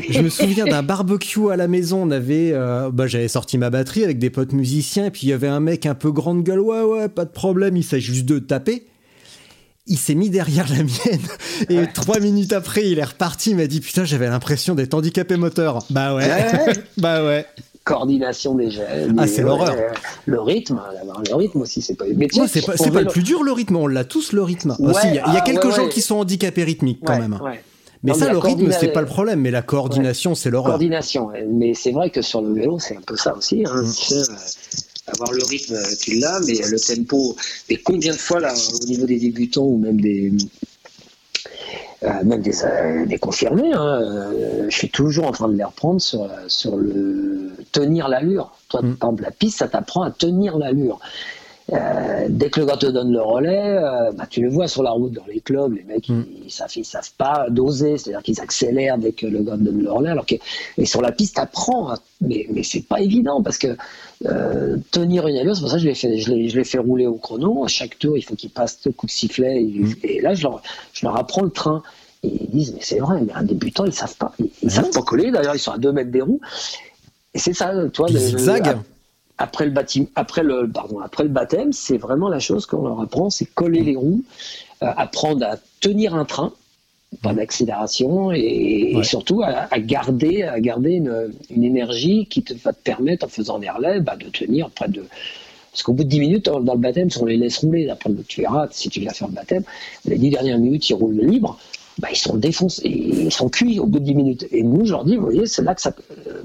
je 0.08 0.20
me 0.20 0.28
souviens 0.28 0.66
d'un 0.66 0.82
barbecue 0.82 1.50
à 1.50 1.56
la 1.56 1.68
maison. 1.68 2.02
On 2.02 2.10
avait, 2.10 2.50
euh, 2.52 2.90
bah, 2.92 3.06
j'avais 3.06 3.28
sorti 3.28 3.58
ma 3.58 3.70
batterie 3.70 4.04
avec 4.04 4.18
des 4.18 4.30
potes 4.30 4.52
musiciens 4.52 5.06
et 5.06 5.10
puis 5.10 5.22
il 5.24 5.30
y 5.30 5.32
avait 5.32 5.48
un 5.48 5.60
mec 5.60 5.86
un 5.86 5.94
peu 5.94 6.12
grande 6.12 6.42
gueule. 6.44 6.60
Ouais, 6.60 6.82
ouais, 6.82 7.08
pas 7.08 7.24
de 7.24 7.30
problème. 7.30 7.76
Il 7.76 7.84
s'agit 7.84 8.14
juste 8.14 8.26
de 8.26 8.38
taper. 8.38 8.86
Il 9.88 9.98
s'est 9.98 10.14
mis 10.14 10.30
derrière 10.30 10.68
la 10.68 10.84
mienne 10.84 11.20
et 11.68 11.92
trois 11.92 12.20
minutes 12.20 12.52
après, 12.52 12.88
il 12.88 13.00
est 13.00 13.04
reparti. 13.04 13.50
Il 13.50 13.56
m'a 13.56 13.66
dit 13.66 13.80
putain, 13.80 14.04
j'avais 14.04 14.28
l'impression 14.28 14.76
d'être 14.76 14.94
handicapé 14.94 15.36
moteur. 15.36 15.80
Bah 15.90 16.14
ouais, 16.14 16.30
bah 16.98 17.24
ouais 17.24 17.46
coordination 17.84 18.54
des 18.54 18.70
gestes. 18.70 19.10
Ah, 19.18 19.26
c'est 19.26 19.42
l'horreur. 19.42 19.74
le 20.26 20.40
rythme, 20.40 20.80
le 21.28 21.34
rythme 21.34 21.62
aussi, 21.62 21.82
c'est 21.82 21.94
pas. 21.94 22.04
Mais 22.16 22.28
c'est 22.48 22.64
pas, 22.64 22.74
pas 22.74 23.00
le 23.00 23.06
plus 23.06 23.22
dur 23.22 23.42
le 23.42 23.52
rythme, 23.52 23.76
on 23.76 23.86
l'a 23.86 24.04
tous 24.04 24.32
le 24.32 24.42
rythme. 24.42 24.76
il 24.78 24.86
y 24.86 24.90
a, 24.90 25.14
y 25.14 25.18
a 25.18 25.24
ah, 25.26 25.40
quelques 25.40 25.70
gens 25.70 25.88
qui 25.88 26.00
sont 26.00 26.16
handicapés 26.16 26.64
rythmiques 26.64 27.00
quand 27.04 27.18
même. 27.18 27.38
Mais 28.02 28.14
ça, 28.14 28.32
le 28.32 28.38
rythme, 28.38 28.70
c'est 28.78 28.92
pas 28.92 29.00
le 29.00 29.06
problème, 29.06 29.40
mais 29.40 29.50
la 29.50 29.62
coordination, 29.62 30.34
c'est 30.34 30.50
l'horreur. 30.50 30.72
Coordination, 30.72 31.30
mais 31.48 31.74
c'est 31.74 31.92
vrai 31.92 32.10
que 32.10 32.20
sur 32.20 32.42
le 32.42 32.52
vélo, 32.52 32.78
c'est 32.78 32.96
un 32.96 33.02
peu 33.02 33.16
ça 33.16 33.36
aussi. 33.36 33.64
Hein, 33.64 33.82
mm. 33.82 34.12
euh, 34.12 34.22
avoir 35.06 35.32
le 35.32 35.44
rythme 35.44 35.76
qu'il 36.00 36.24
a, 36.24 36.40
mais 36.40 36.54
le 36.54 36.78
tempo. 36.78 37.36
Et 37.68 37.76
combien 37.76 38.12
de 38.12 38.18
fois, 38.18 38.40
là, 38.40 38.52
au 38.52 38.86
niveau 38.86 39.06
des 39.06 39.18
débutants 39.18 39.64
ou 39.64 39.78
même 39.78 40.00
des, 40.00 40.30
euh, 40.30 40.36
même 42.24 42.40
des, 42.40 42.64
euh, 42.64 43.06
des 43.06 43.18
confirmés, 43.18 43.72
hein, 43.72 44.00
euh, 44.02 44.66
je 44.68 44.76
suis 44.76 44.90
toujours 44.90 45.26
en 45.26 45.32
train 45.32 45.48
de 45.48 45.54
les 45.54 45.64
reprendre 45.64 46.00
sur, 46.00 46.28
sur 46.48 46.76
le 46.76 47.52
tenir 47.70 48.08
l'allure. 48.08 48.52
Toi, 48.68 48.82
mm. 48.82 48.96
par 48.96 49.10
exemple, 49.10 49.22
la 49.22 49.30
piste, 49.30 49.58
ça 49.58 49.68
t'apprend 49.68 50.02
à 50.02 50.10
tenir 50.10 50.58
l'allure. 50.58 50.98
Euh, 51.72 52.26
dès 52.28 52.50
que 52.50 52.60
le 52.60 52.66
gars 52.66 52.76
te 52.76 52.86
donne 52.86 53.12
le 53.12 53.22
relais, 53.22 53.78
euh, 53.78 54.12
bah, 54.12 54.26
tu 54.28 54.42
le 54.42 54.50
vois 54.50 54.68
sur 54.68 54.82
la 54.82 54.90
route 54.90 55.12
dans 55.12 55.24
les 55.26 55.40
clubs, 55.40 55.72
les 55.72 55.84
mecs 55.84 56.08
mm. 56.08 56.24
ils, 56.44 56.50
savent, 56.50 56.72
ils 56.76 56.84
savent 56.84 57.12
pas 57.16 57.46
doser, 57.48 57.96
c'est-à-dire 57.96 58.22
qu'ils 58.22 58.40
accélèrent 58.40 58.98
dès 58.98 59.12
que 59.12 59.26
le 59.26 59.42
gars 59.42 59.52
te 59.52 59.62
donne 59.62 59.82
le 59.82 59.90
relais. 59.90 60.10
Alors 60.10 60.26
que, 60.26 60.34
et 60.76 60.84
sur 60.84 61.00
la 61.00 61.12
piste, 61.12 61.36
t'apprends, 61.36 61.94
mais, 62.20 62.46
mais 62.52 62.62
c'est 62.62 62.86
pas 62.86 63.00
évident 63.00 63.42
parce 63.42 63.58
que 63.58 63.76
euh, 64.26 64.76
tenir 64.90 65.26
une 65.26 65.36
allure, 65.36 65.54
c'est 65.54 65.62
pour 65.62 65.70
ça 65.70 65.76
que 65.76 65.82
je 65.82 65.88
l'ai 65.88 65.94
fait, 65.94 66.18
je 66.18 66.30
l'ai, 66.32 66.64
fait 66.64 66.78
rouler 66.78 67.06
au 67.06 67.14
chrono. 67.14 67.64
À 67.64 67.68
chaque 67.68 67.98
tour, 67.98 68.16
il 68.18 68.22
faut 68.22 68.34
qu'il 68.34 68.50
passe 68.50 68.80
deux 68.84 68.92
coups 68.92 69.12
de 69.12 69.18
sifflet. 69.18 69.66
Et, 70.04 70.20
là, 70.20 70.34
je 70.34 70.42
leur, 70.42 70.62
je 70.92 71.06
leur 71.06 71.16
apprends 71.16 71.42
le 71.42 71.50
train. 71.50 71.82
Et 72.22 72.28
ils 72.28 72.50
disent, 72.50 72.72
mais 72.74 72.82
c'est 72.82 72.98
vrai, 72.98 73.20
mais 73.26 73.32
un 73.32 73.42
débutant, 73.42 73.84
ils 73.84 73.92
savent 73.92 74.16
pas. 74.16 74.32
Ils, 74.62 74.70
savent 74.70 74.90
pas 74.90 75.02
coller. 75.02 75.30
D'ailleurs, 75.30 75.56
ils 75.56 75.60
sont 75.60 75.72
à 75.72 75.78
deux 75.78 75.90
mètres 75.90 76.10
des 76.10 76.20
roues. 76.20 76.40
Et 77.34 77.38
c'est 77.38 77.54
ça, 77.54 77.72
toi, 77.92 78.08
le, 78.10 78.18
zigzag 78.18 78.76
après 79.42 79.64
le, 79.64 79.72
bâtiment, 79.72 80.06
après 80.14 80.44
le, 80.44 80.70
pardon, 80.72 81.00
après 81.00 81.24
le 81.24 81.28
baptême, 81.28 81.72
c'est 81.72 81.98
vraiment 81.98 82.28
la 82.28 82.38
chose 82.38 82.64
qu'on 82.64 82.86
leur 82.86 83.00
apprend, 83.00 83.28
c'est 83.28 83.44
coller 83.44 83.82
les 83.82 83.96
roues, 83.96 84.22
euh, 84.82 84.86
apprendre 84.96 85.44
à 85.44 85.56
tenir 85.80 86.14
un 86.14 86.24
train, 86.24 86.52
pas 87.22 87.34
d'accélération, 87.34 88.30
et, 88.30 89.00
surtout 89.02 89.42
à, 89.42 89.66
garder, 89.80 90.44
à 90.44 90.60
garder 90.60 90.92
une, 90.92 91.32
une, 91.50 91.64
énergie 91.64 92.26
qui 92.26 92.44
te, 92.44 92.54
va 92.54 92.72
te 92.72 92.80
permettre, 92.82 93.26
en 93.26 93.28
faisant 93.28 93.58
des 93.58 93.68
relais, 93.68 94.00
bah, 94.00 94.14
de 94.16 94.26
tenir 94.26 94.70
près 94.70 94.88
de. 94.88 95.04
Parce 95.72 95.82
qu'au 95.82 95.92
bout 95.92 96.04
de 96.04 96.08
10 96.08 96.20
minutes, 96.20 96.44
dans, 96.44 96.74
le 96.74 96.78
baptême, 96.78 97.10
si 97.10 97.18
on 97.18 97.24
les 97.24 97.36
laisse 97.36 97.58
rouler, 97.58 97.88
après, 97.90 98.10
tu 98.28 98.42
verras, 98.42 98.68
si 98.70 98.90
tu 98.90 99.00
viens 99.00 99.10
faire 99.10 99.26
le 99.26 99.34
baptême, 99.34 99.64
les 100.04 100.18
10 100.18 100.30
dernières 100.30 100.58
minutes, 100.58 100.88
ils 100.88 100.94
roulent 100.94 101.18
libre. 101.18 101.58
Bah, 101.98 102.08
ils 102.12 102.16
sont 102.16 102.36
défoncés, 102.36 102.88
ils 102.88 103.32
sont 103.32 103.48
cuits 103.48 103.80
au 103.80 103.86
bout 103.86 103.98
de 103.98 104.04
10 104.04 104.14
minutes. 104.14 104.46
Et 104.52 104.62
nous, 104.62 104.86
je 104.86 104.92
leur 104.92 105.04
dis, 105.04 105.16
vous 105.16 105.24
voyez, 105.24 105.46
c'est 105.46 105.62
là 105.62 105.74
que 105.74 105.80
ça. 105.80 105.92
Euh, 106.28 106.42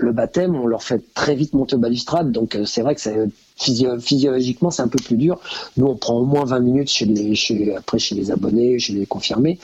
bon, 0.00 0.12
baptême, 0.12 0.54
on 0.54 0.66
leur 0.66 0.82
fait 0.82 1.02
très 1.14 1.34
vite 1.34 1.54
monter 1.54 1.76
balustrade, 1.76 2.32
donc 2.32 2.58
c'est 2.64 2.82
vrai 2.82 2.94
que 2.94 3.00
c'est 3.00 3.28
physiologiquement 3.56 4.70
c'est 4.70 4.82
un 4.82 4.88
peu 4.88 5.02
plus 5.02 5.16
dur. 5.16 5.40
Nous 5.76 5.86
on 5.86 5.96
prend 5.96 6.18
au 6.18 6.24
moins 6.24 6.44
20 6.44 6.60
minutes 6.60 6.90
chez 6.90 7.06
les, 7.06 7.34
chez, 7.34 7.74
après 7.74 7.98
chez 7.98 8.14
les 8.14 8.30
abonnés, 8.30 8.78
chez 8.78 8.92
les 8.92 9.06
confirmés, 9.06 9.58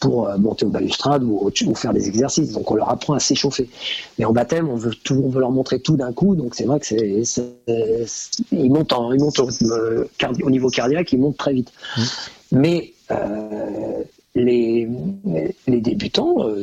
pour 0.00 0.28
monter 0.38 0.64
au 0.64 0.68
balustrade 0.68 1.22
ou, 1.24 1.50
ou, 1.66 1.74
faire 1.74 1.92
des 1.92 2.08
exercices. 2.08 2.52
Donc 2.52 2.70
on 2.70 2.74
leur 2.74 2.90
apprend 2.90 3.14
à 3.14 3.20
s'échauffer. 3.20 3.68
Mais 4.18 4.24
en 4.24 4.32
baptême, 4.32 4.68
on 4.68 4.76
veut 4.76 4.94
tout, 4.94 5.22
on 5.24 5.28
veut 5.28 5.40
leur 5.40 5.50
montrer 5.50 5.80
tout 5.80 5.96
d'un 5.96 6.12
coup. 6.12 6.36
Donc 6.36 6.54
c'est 6.54 6.64
vrai 6.64 6.78
que 6.80 6.86
c'est, 6.86 7.24
ils 8.52 8.70
montent, 8.70 8.92
en, 8.92 9.12
ils 9.12 9.20
montent 9.20 9.40
au, 9.40 9.48
au, 9.48 10.50
niveau 10.50 10.68
cardiaque, 10.68 11.12
ils 11.12 11.18
montent 11.18 11.36
très 11.36 11.52
vite. 11.52 11.72
Mmh. 11.96 12.02
Mais 12.52 12.92
euh, 13.10 14.02
les, 14.34 14.88
les 15.66 15.80
débutants, 15.80 16.34
euh, 16.40 16.62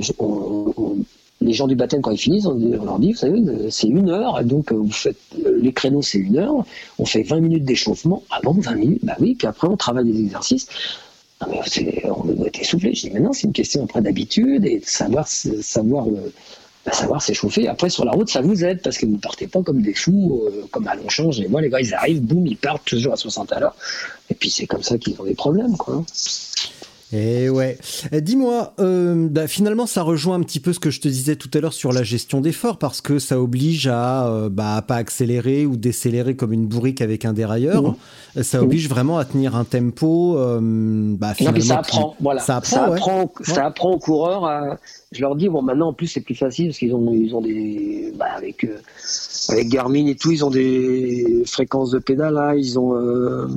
les 1.41 1.53
gens 1.53 1.67
du 1.67 1.75
baptême, 1.75 2.01
quand 2.01 2.11
ils 2.11 2.17
finissent, 2.17 2.45
on, 2.45 2.57
leur 2.57 2.99
dit, 2.99 3.11
vous 3.11 3.17
savez, 3.17 3.41
c'est 3.69 3.87
une 3.87 4.09
heure, 4.09 4.43
donc 4.43 4.71
vous 4.71 4.91
faites, 4.91 5.17
les 5.61 5.73
créneaux, 5.73 6.01
c'est 6.01 6.17
une 6.17 6.37
heure, 6.37 6.65
on 6.97 7.05
fait 7.05 7.23
20 7.23 7.39
minutes 7.41 7.65
d'échauffement, 7.65 8.23
avant 8.31 8.53
20 8.53 8.75
minutes, 8.75 8.99
bah 9.03 9.15
oui, 9.19 9.35
puis 9.35 9.47
après 9.47 9.67
on 9.67 9.77
travaille 9.77 10.05
des 10.05 10.19
exercices. 10.19 10.67
on 11.41 12.23
doit 12.25 12.47
être 12.47 12.59
essoufflé. 12.59 12.93
Je 12.93 13.07
dis, 13.07 13.11
maintenant, 13.11 13.33
c'est 13.33 13.47
une 13.47 13.53
question 13.53 13.83
après 13.83 14.01
d'habitude 14.01 14.65
et 14.65 14.79
de 14.79 14.85
savoir, 14.85 15.27
savoir, 15.27 16.07
euh, 16.07 16.31
bah, 16.85 16.93
savoir 16.93 17.21
s'échauffer. 17.21 17.67
Après, 17.67 17.89
sur 17.89 18.05
la 18.05 18.13
route, 18.13 18.29
ça 18.29 18.41
vous 18.41 18.63
aide 18.63 18.81
parce 18.81 18.97
que 18.97 19.05
vous 19.05 19.13
ne 19.13 19.17
partez 19.17 19.47
pas 19.47 19.61
comme 19.61 19.81
des 19.81 19.93
fous, 19.93 20.43
euh, 20.47 20.65
comme 20.71 20.87
à 20.87 20.95
Longchamp. 20.95 21.31
Et 21.31 21.47
moi, 21.47 21.61
les 21.61 21.69
gars, 21.69 21.81
ils 21.81 21.93
arrivent, 21.93 22.21
boum, 22.21 22.47
ils 22.47 22.57
partent 22.57 22.85
toujours 22.85 23.13
à 23.13 23.17
60 23.17 23.51
à 23.51 23.59
l'heure. 23.59 23.75
Et 24.29 24.35
puis, 24.35 24.49
c'est 24.49 24.67
comme 24.67 24.83
ça 24.83 24.97
qu'ils 24.97 25.19
ont 25.19 25.25
des 25.25 25.35
problèmes, 25.35 25.75
quoi. 25.75 26.03
Et 27.13 27.49
ouais. 27.49 27.77
Eh, 28.11 28.21
dis-moi, 28.21 28.73
euh, 28.79 29.27
bah, 29.29 29.47
finalement, 29.47 29.85
ça 29.85 30.01
rejoint 30.01 30.35
un 30.35 30.41
petit 30.41 30.59
peu 30.59 30.73
ce 30.73 30.79
que 30.79 30.89
je 30.89 30.99
te 30.99 31.07
disais 31.07 31.35
tout 31.35 31.49
à 31.53 31.59
l'heure 31.59 31.73
sur 31.73 31.93
la 31.93 32.01
gestion 32.01 32.41
d'efforts, 32.41 32.77
parce 32.77 32.99
que 32.99 33.19
ça 33.19 33.39
oblige 33.39 33.87
à, 33.87 34.27
euh, 34.27 34.49
bah, 34.49 34.83
pas 34.85 34.95
accélérer 34.95 35.65
ou 35.67 35.77
décélérer 35.77 36.35
comme 36.35 36.51
une 36.51 36.65
bourrique 36.65 37.01
avec 37.01 37.23
un 37.23 37.33
dérailleur. 37.33 37.83
Mmh. 38.35 38.43
Ça 38.43 38.61
oblige 38.63 38.89
vraiment 38.89 39.17
à 39.17 39.25
tenir 39.25 39.55
un 39.55 39.65
tempo. 39.65 40.37
Euh, 40.37 40.59
bah, 41.15 41.35
finalement, 41.35 41.61
ça 41.61 41.77
apprend, 41.77 42.15
voilà. 42.19 42.41
Ça 42.41 42.57
apprend, 42.57 43.31
ça 43.41 43.65
apprend, 43.65 43.91
aux 43.91 43.99
coureurs. 43.99 44.77
Je 45.11 45.21
leur 45.21 45.35
dis 45.35 45.47
bon, 45.47 45.61
maintenant 45.61 45.89
en 45.89 45.93
plus 45.93 46.07
c'est 46.07 46.21
plus 46.21 46.35
facile 46.35 46.67
parce 46.67 46.79
qu'ils 46.79 46.93
ont, 46.93 47.13
ils 47.13 47.33
ont 47.33 47.41
des, 47.41 48.11
bah, 48.17 48.25
avec 48.35 48.67
avec 49.47 49.69
Garmin 49.69 50.07
et 50.07 50.15
tout, 50.15 50.31
ils 50.31 50.43
ont 50.43 50.49
des 50.49 51.43
fréquences 51.45 51.91
de 51.91 51.99
pédale 51.99 52.33
là, 52.33 52.55
ils 52.55 52.77
ont 52.77 52.93
le 52.93 53.47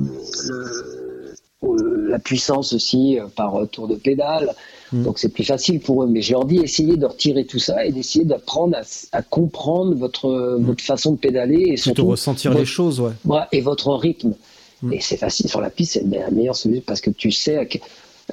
la 1.61 2.19
puissance 2.19 2.73
aussi 2.73 3.19
euh, 3.19 3.27
par 3.27 3.67
tour 3.71 3.87
de 3.87 3.95
pédale. 3.95 4.53
Hmm. 4.91 5.03
Donc 5.03 5.19
c'est 5.19 5.29
plus 5.29 5.43
facile 5.43 5.79
pour 5.79 6.03
eux. 6.03 6.07
Mais 6.07 6.21
je 6.21 6.31
leur 6.31 6.45
dis 6.45 6.57
essayez 6.57 6.97
de 6.97 7.05
retirer 7.05 7.45
tout 7.45 7.59
ça 7.59 7.85
et 7.85 7.91
d'essayer 7.91 8.25
d'apprendre 8.25 8.77
à, 9.11 9.21
comprendre 9.21 9.95
votre, 9.95 10.29
hmm. 10.29 10.65
votre 10.65 10.83
façon 10.83 11.13
de 11.13 11.17
pédaler 11.17 11.63
et 11.67 11.77
surtout 11.77 12.07
ressentir 12.07 12.53
les 12.53 12.65
choses, 12.65 12.99
ouais. 12.99 13.39
Et 13.51 13.61
votre 13.61 13.93
rythme. 13.93 14.33
Hmm. 14.81 14.93
Et 14.93 15.01
c'est 15.01 15.17
facile 15.17 15.49
sur 15.49 15.61
la 15.61 15.69
piste, 15.69 15.93
c'est 15.93 16.05
la 16.05 16.31
meilleure 16.31 16.55
solution 16.55 16.83
parce 16.85 17.01
que 17.01 17.09
tu 17.09 17.31
sais 17.31 17.67
qu'il 17.67 17.81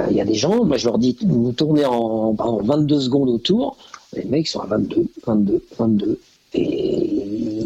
euh, 0.01 0.11
y 0.13 0.21
a 0.21 0.25
des 0.25 0.35
gens, 0.35 0.65
moi 0.65 0.77
je 0.77 0.87
leur 0.87 0.99
dis 0.99 1.17
vous 1.23 1.53
tournez 1.53 1.85
en, 1.85 2.35
en 2.39 2.57
22 2.63 3.01
secondes 3.01 3.29
autour, 3.29 3.77
les 4.15 4.25
mecs 4.25 4.47
sont 4.47 4.61
à 4.61 4.67
22, 4.67 5.07
22, 5.27 5.65
22 5.79 6.21
et 6.55 6.63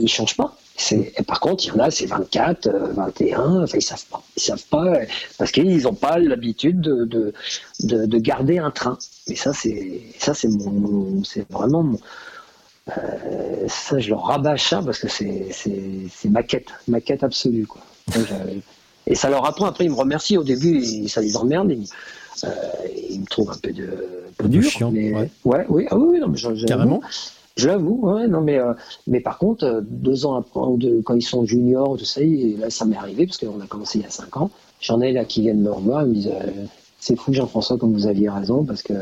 ils 0.01 0.09
changent 0.09 0.37
pas. 0.37 0.57
Par 1.27 1.41
contre, 1.41 1.65
il 1.65 1.69
y 1.69 1.71
en 1.73 1.79
a, 1.79 1.91
c'est 1.91 2.07
24, 2.07 2.69
21, 2.69 3.41
euh, 3.41 3.65
enfin, 3.65 3.79
ils 3.79 3.83
savent 3.83 4.05
pas. 4.07 4.23
Ils 4.37 4.43
savent 4.43 4.65
pas 4.71 4.93
parce 5.39 5.53
qu'ils 5.53 5.83
n'ont 5.83 5.95
pas 5.95 6.19
l'habitude 6.19 6.81
de, 6.81 7.05
de, 7.05 8.07
de, 8.07 8.19
garder 8.19 8.59
un 8.59 8.71
train. 8.71 8.99
Mais 9.29 9.35
ça, 9.35 9.53
c'est 9.53 10.03
ça, 10.19 10.35
c'est 10.35 10.49
mon, 10.49 11.23
c'est 11.25 11.51
vraiment 11.51 11.83
mon, 11.83 11.99
euh, 12.89 13.69
ça, 13.69 13.99
je 13.99 14.11
leur 14.11 14.25
rabâche 14.25 14.69
ça 14.69 14.83
parce 14.83 14.99
que 14.99 15.09
c'est, 15.09 16.29
ma 16.29 16.43
quête, 16.43 16.69
ma 16.89 17.01
quête 17.01 17.23
absolue, 17.23 17.67
quoi. 17.67 17.83
et 19.07 19.15
ça 19.15 19.29
leur 19.29 19.45
apprend. 19.47 19.67
Après, 19.67 19.85
ils 19.85 19.91
me 19.91 19.97
remercient. 19.97 20.39
Au 20.39 20.45
début, 20.45 21.09
ça 21.09 21.21
les 21.21 21.37
emmerde. 21.37 21.71
Ils, 21.71 21.89
euh, 22.45 22.49
ils 23.11 23.21
me 23.21 23.27
trouvent 23.27 23.51
un 23.51 23.59
peu 23.59 23.73
de, 23.73 24.09
peu 24.39 24.49
dur. 24.49 24.63
Chiant, 24.63 24.91
mais, 24.91 25.13
ouais. 25.13 25.31
ouais, 25.45 25.67
oui, 25.69 25.87
ah 25.91 25.97
oui, 25.97 26.19
non, 26.19 26.29
mais 26.29 26.67
Carrément. 26.67 27.01
Je 27.11 27.40
l'avoue, 27.57 28.01
ouais, 28.03 28.29
non, 28.29 28.41
mais, 28.41 28.59
euh, 28.59 28.75
mais 29.07 29.21
par 29.21 29.39
contre, 29.39 29.65
euh, 29.65 29.81
deux 29.83 30.27
ans 30.27 30.35
après, 30.35 30.61
quand 31.05 31.15
ils 31.15 31.23
sont 31.23 31.45
juniors, 31.45 31.97
tout 31.97 32.05
ça, 32.05 32.21
et 32.21 32.57
là, 32.59 32.71
ça 32.71 32.85
m'est 32.85 32.97
arrivé, 32.97 33.27
parce 33.27 33.39
qu'on 33.39 33.61
a 33.61 33.67
commencé 33.67 33.99
il 33.99 34.03
y 34.03 34.07
a 34.07 34.11
cinq 34.11 34.37
ans. 34.37 34.51
J'en 34.81 35.01
ai 35.01 35.13
là 35.13 35.25
qui 35.25 35.43
viennent 35.43 35.61
me 35.61 35.71
revoir, 35.71 36.03
ils 36.03 36.09
me 36.09 36.15
disent 36.15 36.29
euh, 36.29 36.65
C'est 36.99 37.17
fou, 37.17 37.33
Jean-François, 37.33 37.77
comme 37.79 37.93
vous 37.93 38.07
aviez 38.07 38.29
raison, 38.29 38.65
parce 38.65 38.83
que 38.83 38.95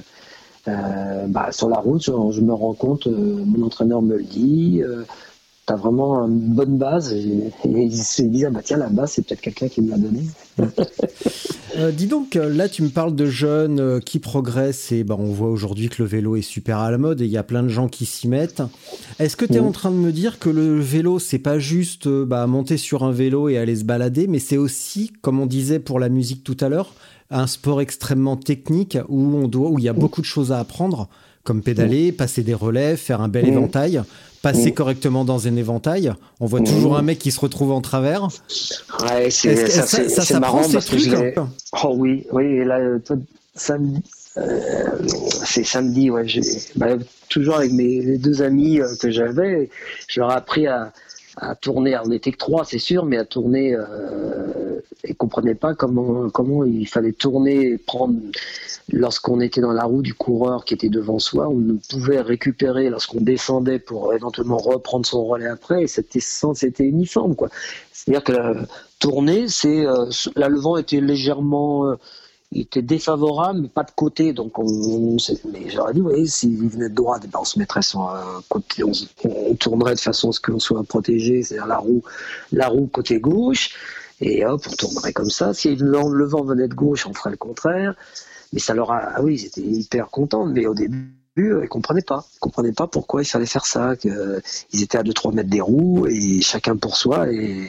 bah, 1.29 1.51
sur 1.51 1.71
la 1.71 1.79
route, 1.79 2.03
je, 2.03 2.41
me 2.43 2.53
rends 2.53 2.75
compte, 2.75 3.07
mon 3.07 3.65
entraîneur 3.65 4.03
me 4.03 4.19
le 4.19 4.23
dit, 4.23 4.83
tu 5.69 5.73
as 5.75 5.77
vraiment 5.77 6.27
une 6.27 6.55
bonne 6.55 6.79
base. 6.79 7.13
Et, 7.13 7.53
ils 7.65 8.03
se 8.03 8.23
disent 8.23 8.47
ah, 8.47 8.51
bah, 8.51 8.61
Tiens, 8.65 8.79
la 8.79 8.89
base, 8.89 9.13
c'est 9.13 9.27
peut-être 9.27 9.41
quelqu'un 9.41 9.69
qui 9.69 9.83
me 9.83 9.91
l'a 9.91 9.99
donnée. 9.99 10.25
Euh, 11.77 11.93
dis 11.93 12.07
donc, 12.07 12.35
euh, 12.35 12.53
là 12.53 12.67
tu 12.67 12.83
me 12.83 12.89
parles 12.89 13.15
de 13.15 13.27
jeunes 13.27 13.79
euh, 13.79 14.01
qui 14.01 14.19
progressent 14.19 14.91
et 14.91 15.05
bah, 15.05 15.17
on 15.19 15.31
voit 15.31 15.51
aujourd'hui 15.51 15.91
que 15.91 16.03
le 16.03 16.09
vélo 16.09 16.35
est 16.35 16.43
super 16.43 16.79
à 16.79 16.91
la 16.91 16.97
mode 16.97 17.21
et 17.21 17.27
il 17.27 17.31
y 17.31 17.37
a 17.37 17.43
plein 17.43 17.63
de 17.63 17.69
gens 17.69 17.89
qui 17.89 18.07
s'y 18.07 18.27
mettent. 18.27 18.63
Est-ce 19.19 19.37
que 19.37 19.45
tu 19.45 19.55
es 19.55 19.59
en 19.59 19.71
train 19.71 19.91
de 19.91 19.97
me 19.97 20.11
dire 20.11 20.39
que 20.39 20.49
le 20.49 20.81
vélo 20.81 21.19
c'est 21.19 21.39
pas 21.39 21.59
juste 21.59 22.09
bah, 22.09 22.47
monter 22.47 22.79
sur 22.79 23.05
un 23.05 23.13
vélo 23.13 23.51
et 23.51 23.59
aller 23.59 23.77
se 23.77 23.85
balader, 23.85 24.27
mais 24.27 24.39
c'est 24.39 24.57
aussi, 24.57 25.13
comme 25.21 25.39
on 25.39 25.47
disait 25.47 25.79
pour 25.79 26.01
la 26.01 26.09
musique 26.09 26.43
tout 26.43 26.57
à 26.61 26.71
l'heure, 26.71 26.95
un 27.31 27.47
sport 27.47 27.83
extrêmement 27.83 28.37
technique 28.37 28.97
où 29.09 29.21
on 29.37 29.47
doit, 29.47 29.69
où 29.69 29.79
il 29.79 29.85
y 29.85 29.91
a 29.91 29.93
beaucoup 29.93 30.23
de 30.23 30.27
choses 30.27 30.53
à 30.53 30.59
apprendre, 30.59 31.09
comme 31.49 31.63
pédaler, 31.63 32.13
passer 32.13 32.43
des 32.43 32.53
relais, 32.53 32.99
faire 32.99 33.23
un 33.23 33.29
bel 33.29 33.49
éventail 33.49 34.03
passer 34.43 34.73
correctement 34.73 35.25
dans 35.25 35.49
un 35.49 35.57
éventail. 35.57 36.13
On 36.41 36.47
voit 36.47 36.61
toujours 36.61 36.97
un 36.97 37.03
mec 37.03 37.19
qui 37.19 37.33
se 37.33 37.41
retrouve 37.41 37.73
en 37.73 37.81
travers. 37.81 38.29
Ouais, 39.03 39.31
c'est 39.31 39.57
ça, 39.67 39.83
ça, 39.87 40.09
ça, 40.09 40.23
ça 40.23 40.41
marrant 40.41 40.63
parce 40.71 40.89
que 40.89 41.35
Oh 41.83 41.95
oui, 41.97 42.25
oui, 42.31 42.45
et 42.45 42.65
là, 42.65 42.79
samedi, 43.55 44.01
euh, 44.37 44.45
c'est 45.45 45.65
samedi, 45.65 46.11
ouais, 46.11 46.25
bah, 46.77 46.91
toujours 47.29 47.57
avec 47.57 47.73
mes 47.73 48.17
deux 48.19 48.43
amis 48.43 48.81
euh, 48.81 48.87
que 49.01 49.11
j'avais, 49.11 49.71
je 50.07 50.21
leur 50.21 50.31
ai 50.31 50.35
appris 50.35 50.67
à, 50.69 50.93
à 51.37 51.57
tourner. 51.57 51.99
on 52.05 52.09
n'était 52.09 52.31
que 52.31 52.39
trois, 52.39 52.65
c'est 52.65 52.79
sûr, 52.79 53.07
mais 53.07 53.17
à 53.17 53.25
tourner. 53.25 53.75
Euh, 53.75 54.81
et 55.05 55.15
comprenaient 55.15 55.55
pas 55.55 55.75
comment 55.75 56.29
comment 56.29 56.65
il 56.65 56.87
fallait 56.87 57.13
tourner, 57.13 57.79
prendre 57.79 58.15
lorsqu'on 58.91 59.41
était 59.41 59.61
dans 59.61 59.73
la 59.73 59.85
roue 59.85 60.03
du 60.03 60.15
coureur 60.15 60.65
qui 60.65 60.75
était 60.75 60.89
devant 60.89 61.19
soi, 61.19 61.49
on 61.49 61.57
ne 61.57 61.75
pouvait 61.91 62.21
récupérer 62.21 62.89
lorsqu'on 62.91 63.21
descendait 63.21 63.79
pour 63.79 64.15
éventuellement 64.15 64.57
reprendre 64.57 65.05
son 65.05 65.25
relais 65.25 65.49
après. 65.49 65.83
Et 65.83 65.87
c'était 65.87 66.21
c'était 66.21 66.85
uniforme, 66.85 67.37
quoi. 67.37 67.49
C'est-à-dire 67.93 68.25
que 68.25 68.33
la, 68.33 68.55
tourner, 68.99 69.49
c'est 69.49 69.87
euh, 69.87 70.07
là 70.37 70.49
le 70.49 70.59
vent 70.59 70.77
était 70.77 71.01
légèrement 71.01 71.87
euh, 71.87 71.97
était 72.53 72.83
défavorable, 72.83 73.61
mais 73.61 73.69
pas 73.69 73.85
de 73.85 73.91
côté. 73.91 74.33
Donc, 74.33 74.59
on, 74.59 75.17
mais 75.53 75.69
j'aurais 75.69 75.93
dit, 75.93 76.01
oui, 76.01 76.27
s'il 76.27 76.69
venait 76.69 76.89
de 76.89 76.95
droite, 76.95 77.25
ben 77.31 77.41
on 77.41 77.45
se 77.45 77.59
mettrait 77.59 77.83
sur 77.83 78.01
un 78.09 78.43
côté, 78.49 78.83
on, 78.85 79.55
tournerait 79.55 79.95
de 79.95 80.01
façon 80.01 80.31
à 80.31 80.33
ce 80.33 80.41
qu'on 80.41 80.59
soit 80.59 80.83
protégé, 80.85 81.43
c'est-à-dire 81.43 81.67
la 81.67 81.79
roue, 81.79 82.03
la 82.53 82.69
roue 82.69 82.87
côté 82.87 83.21
gauche, 83.21 83.75
et 84.21 84.47
hop, 84.47 84.63
on 84.67 84.75
tournerait 84.75 85.13
comme 85.13 85.31
ça. 85.31 85.53
Si 85.53 85.77
le 85.77 86.25
vent 86.25 86.43
venait 86.43 86.69
de 86.69 86.75
gauche, 86.75 87.07
on 87.07 87.13
ferait 87.13 87.31
le 87.31 87.37
contraire. 87.37 87.95
Mais 88.53 88.61
ça 88.61 88.75
leur 88.75 88.91
a, 88.91 89.13
ah 89.17 89.23
oui, 89.23 89.35
ils 89.41 89.47
étaient 89.47 89.61
hyper 89.61 90.09
contents, 90.09 90.47
mais 90.47 90.67
au 90.67 90.75
début, 90.75 91.09
ils 91.37 91.69
comprenaient 91.69 92.03
pas. 92.03 92.25
Ils 92.37 92.41
comprenaient 92.41 92.73
pas 92.73 92.87
pourquoi 92.87 93.23
il 93.23 93.27
fallait 93.27 93.47
faire 93.47 93.67
ça, 93.67 93.97
qu'ils 93.97 94.83
étaient 94.83 94.99
à 94.99 95.03
2-3 95.03 95.35
mètres 95.35 95.51
des 95.51 95.61
roues, 95.61 96.07
et 96.07 96.41
chacun 96.41 96.77
pour 96.77 96.97
soi, 96.97 97.31
et, 97.33 97.69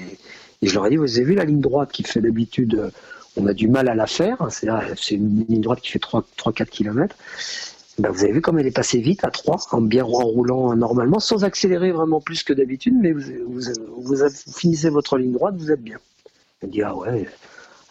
je 0.62 0.74
leur 0.74 0.86
ai 0.86 0.90
dit, 0.90 0.98
vous 0.98 1.16
avez 1.16 1.26
vu 1.26 1.36
la 1.36 1.46
ligne 1.46 1.62
droite 1.62 1.92
qui 1.92 2.04
fait 2.04 2.20
d'habitude 2.20 2.92
on 3.38 3.48
a 3.48 3.54
du 3.54 3.68
mal 3.68 3.88
à 3.88 3.96
la 3.96 4.08
faire. 4.08 4.48
C'est 4.52 5.16
une 5.16 5.46
ligne 5.48 5.62
droite 5.62 5.82
qui 5.82 5.92
fait 5.92 6.00
3-4 6.00 6.66
km. 6.66 7.16
Ben, 8.00 8.12
vous 8.12 8.24
avez 8.24 8.32
vu 8.32 8.42
comme 8.42 8.58
elle 8.60 8.68
est 8.68 8.72
passée 8.72 9.00
vite 9.00 9.26
à 9.26 9.30
3, 9.30 9.68
en 9.72 9.82
bien 9.82 10.06
en 10.06 10.08
roulant 10.08 10.74
normalement, 10.76 11.20
sans 11.20 11.44
accélérer 11.44 11.92
vraiment 11.92 12.22
plus 12.22 12.44
que 12.44 12.54
d'habitude, 12.54 12.96
mais 12.98 13.12
vous, 13.12 13.22
vous, 13.98 14.16
finissez 14.56 14.90
votre 14.90 15.18
ligne 15.18 15.34
droite, 15.34 15.56
vous 15.58 15.72
êtes 15.72 15.82
bien. 15.82 15.98
Elle 16.62 16.70
dit, 16.70 16.82
ah 16.82 16.96
ouais, 16.96 17.28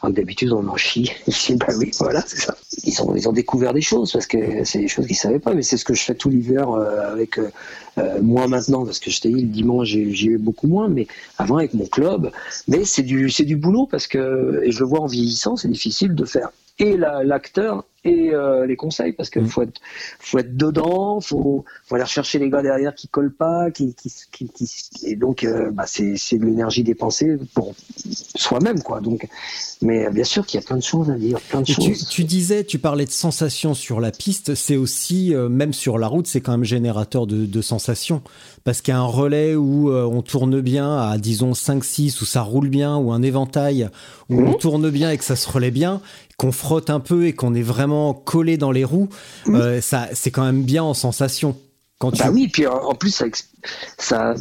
d'habitude 0.05 0.53
on 0.53 0.67
en 0.69 0.77
chie. 0.77 1.13
Ici, 1.27 1.57
bah 1.57 1.67
oui, 1.77 1.91
voilà, 1.99 2.23
c'est 2.27 2.39
ça. 2.39 2.57
Ils 2.85 3.03
ont, 3.03 3.15
ils 3.15 3.29
ont 3.29 3.33
découvert 3.33 3.75
des 3.75 3.81
choses 3.81 4.13
parce 4.13 4.27
que 4.27 4.65
c'est 4.65 4.79
des 4.79 4.89
choses 4.89 5.07
qu'ils 5.07 5.17
savaient 5.17 5.39
pas, 5.41 5.55
mais 5.55 5.63
c'est 5.63 5.77
ce 5.77 5.85
que 5.85 5.95
je 5.95 6.03
fais 6.03 6.15
tout 6.15 6.31
l'hiver 6.31 6.71
euh, 6.71 7.13
avec 7.13 7.39
euh, 7.39 7.51
euh, 7.99 8.21
moi 8.23 8.47
maintenant 8.47 8.85
parce 8.85 9.01
que 9.01 9.11
je 9.11 9.21
t'ai 9.21 9.31
dit 9.31 9.43
le 9.43 9.49
dimanche 9.49 9.89
j'y 9.89 10.29
vais 10.29 10.39
beaucoup 10.39 10.69
moins, 10.69 10.89
mais 10.89 11.07
avant 11.37 11.57
avec 11.57 11.75
mon 11.75 11.87
club. 11.87 12.31
Mais 12.69 12.85
c'est 12.85 13.03
du 13.03 13.31
c'est 13.31 13.45
du 13.45 13.57
boulot 13.57 13.87
parce 13.87 14.07
que 14.07 14.63
je 14.67 14.79
le 14.79 14.87
vois 14.87 15.01
en 15.01 15.07
vieillissant, 15.07 15.57
c'est 15.57 15.69
difficile 15.69 16.15
de 16.15 16.25
faire 16.25 16.51
et 16.79 16.97
l'acteur 16.97 17.85
et 18.05 18.31
euh, 18.33 18.65
les 18.65 18.77
conseils 18.77 19.13
parce 19.13 19.29
qu'il 19.29 19.43
Mm. 19.43 19.49
faut 19.49 19.63
être, 19.63 19.81
faut 20.21 20.39
être 20.39 20.57
dedans, 20.57 21.21
faut, 21.21 21.65
faut 21.85 21.95
aller 21.97 22.05
rechercher 22.05 22.39
les 22.39 22.49
gars 22.49 22.63
derrière 22.63 22.95
qui 22.95 23.09
collent 23.09 23.35
pas, 23.35 23.71
qui, 23.73 23.95
qui, 23.95 24.13
qui, 24.31 24.49
qui- 24.49 25.07
et 25.07 25.17
donc 25.17 25.43
euh, 25.43 25.71
bah, 25.73 25.85
c'est, 25.87 26.15
de 26.15 26.45
l'énergie 26.45 26.85
dépensée 26.85 27.37
pour 27.55 27.75
soi-même 28.37 28.83
quoi. 28.83 29.01
Donc, 29.01 29.27
mais 29.83 30.07
euh, 30.07 30.11
bien 30.11 30.25
sûr 30.25 30.47
qu'il 30.47 30.61
y 30.61 30.63
a 30.63 30.67
plein 30.67 30.77
de 30.77 30.83
choses 30.83 31.11
à 31.11 31.15
dire, 31.17 31.41
plein 31.41 31.61
de 31.63 31.71
Et 31.71 31.75
tu, 31.75 31.95
choses. 31.95 32.09
tu 32.09 32.25
disais, 32.25 32.65
tu 32.65 32.79
parlais 32.79 33.05
de 33.05 33.11
sensations 33.11 33.75
sur 33.75 34.01
la 34.01 34.13
piste, 34.13 34.55
c'est 34.55 34.77
aussi, 34.77 35.35
euh, 35.35 35.49
même 35.49 35.73
sur 35.73 35.99
la 35.99 36.07
route, 36.07 36.27
c'est 36.29 36.41
quand 36.41 36.53
même 36.53 36.65
générateur 36.65 37.27
de, 37.27 37.47
de 37.47 37.63
sensations. 37.63 38.23
Parce 38.65 38.81
qu'il 38.81 38.93
y 38.93 38.97
a 38.97 39.01
un 39.01 39.05
relais 39.07 39.55
où 39.55 39.91
euh, 39.91 40.05
on 40.05 40.23
tourne 40.23 40.61
bien 40.61 40.97
à, 40.99 41.19
disons, 41.19 41.53
5-6, 41.53 42.21
où 42.23 42.25
ça 42.25 42.43
roule 42.43 42.69
bien, 42.69 42.97
ou 42.97 43.13
un 43.13 43.23
éventail 43.23 43.89
où 44.29 44.41
on 44.41 44.55
tourne 44.55 44.91
bien 44.91 45.11
et 45.11 45.19
que 45.19 45.25
ça 45.25 45.37
se 45.37 45.49
relaie 45.51 45.71
bien, 45.71 46.01
qu'on 46.37 46.53
frotte 46.53 46.91
un 46.91 47.01
peu 47.01 47.27
et 47.27 47.33
qu'on 47.33 47.55
est 47.55 47.63
vraiment 47.63 48.13
collé 48.15 48.57
dans 48.57 48.71
les 48.73 48.85
roues, 48.85 49.09
euh, 49.49 49.81
ça, 49.81 50.09
c'est 50.13 50.31
quand 50.31 50.45
même 50.45 50.63
bien 50.63 50.83
en 50.83 50.95
sensation. 50.95 51.57
Quand 51.99 52.13
tu... 52.13 52.23
Bah 52.23 52.31
oui, 52.33 52.47
puis 52.47 52.65
en 52.67 52.95
plus, 52.95 53.11
ça, 53.11 53.25
ça 53.97 54.35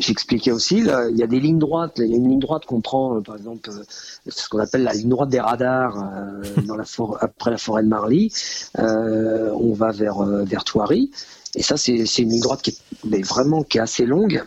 j'expliquais 0.00 0.50
aussi, 0.50 0.80
là, 0.82 1.08
il 1.10 1.18
y 1.18 1.22
a 1.22 1.26
des 1.26 1.38
lignes 1.40 1.58
droites. 1.58 1.98
là, 1.98 2.04
Il 2.06 2.10
y 2.10 2.14
a 2.14 2.16
une 2.16 2.28
ligne 2.30 2.38
droite 2.40 2.64
qu'on 2.64 2.80
prend, 2.80 3.16
euh, 3.16 3.20
par 3.20 3.36
exemple, 3.36 3.68
euh, 3.70 3.82
ce 4.28 4.48
qu'on 4.48 4.58
appelle 4.60 4.82
la 4.82 4.94
ligne 4.94 5.10
droite 5.10 5.28
des 5.28 5.40
radars 5.40 5.96
euh, 5.98 6.42
dans 6.66 6.76
la 6.76 6.84
for- 6.84 7.18
après 7.20 7.50
la 7.50 7.58
forêt 7.58 7.82
de 7.82 7.88
Marly. 7.88 8.32
Euh, 8.78 9.50
on 9.60 9.74
va 9.74 9.90
vers, 9.92 10.20
euh, 10.22 10.44
vers 10.44 10.64
Thoiry. 10.64 11.10
Et 11.56 11.62
ça, 11.62 11.76
c'est 11.76 11.92
une 12.18 12.30
ligne 12.30 12.40
droite 12.40 12.62
qui 12.62 12.70
est 12.70 12.78
mais 13.04 13.22
vraiment 13.22 13.62
qui 13.62 13.78
est 13.78 13.80
assez 13.80 14.06
longue. 14.06 14.42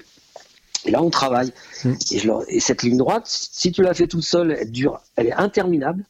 Et 0.85 0.91
là, 0.91 1.01
on 1.01 1.09
travaille. 1.09 1.51
Mm. 1.85 1.93
Et, 2.11 2.19
je 2.19 2.27
leur- 2.27 2.43
et 2.47 2.59
cette 2.59 2.83
ligne 2.83 2.97
droite, 2.97 3.23
si 3.27 3.71
tu 3.71 3.81
la 3.83 3.93
fais 3.93 4.07
toute 4.07 4.23
seule, 4.23 4.55
elle 4.59 4.71
dure, 4.71 4.99
elle 5.15 5.27
est 5.27 5.33
interminable. 5.33 6.03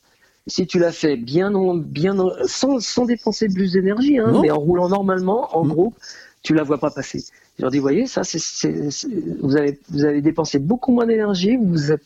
Si 0.48 0.68
tu 0.68 0.78
la 0.78 0.92
fais 0.92 1.16
bien, 1.16 1.54
en- 1.56 1.76
bien 1.76 2.20
en- 2.20 2.32
sans, 2.46 2.80
sans 2.80 3.06
dépenser 3.06 3.48
plus 3.48 3.72
d'énergie, 3.74 4.18
hein, 4.20 4.40
mais 4.42 4.52
en 4.52 4.60
roulant 4.60 4.90
normalement, 4.90 5.56
en 5.58 5.64
Mm. 5.64 5.70
groupe, 5.70 5.96
tu 6.42 6.54
la 6.54 6.64
vois 6.64 6.80
pas 6.80 6.92
passer. 6.92 7.24
Je 7.58 7.62
leur 7.62 7.72
dis, 7.72 7.80
voyez, 7.80 8.08
ça, 8.08 8.24
c'est, 8.24 8.40
vous 9.42 9.56
avez, 9.56 9.80
vous 9.90 10.04
avez 10.06 10.22
dépensé 10.22 10.58
beaucoup 10.60 10.92
moins 10.92 11.06
d'énergie, 11.06 11.56
vous 11.56 11.92
êtes 11.92 12.04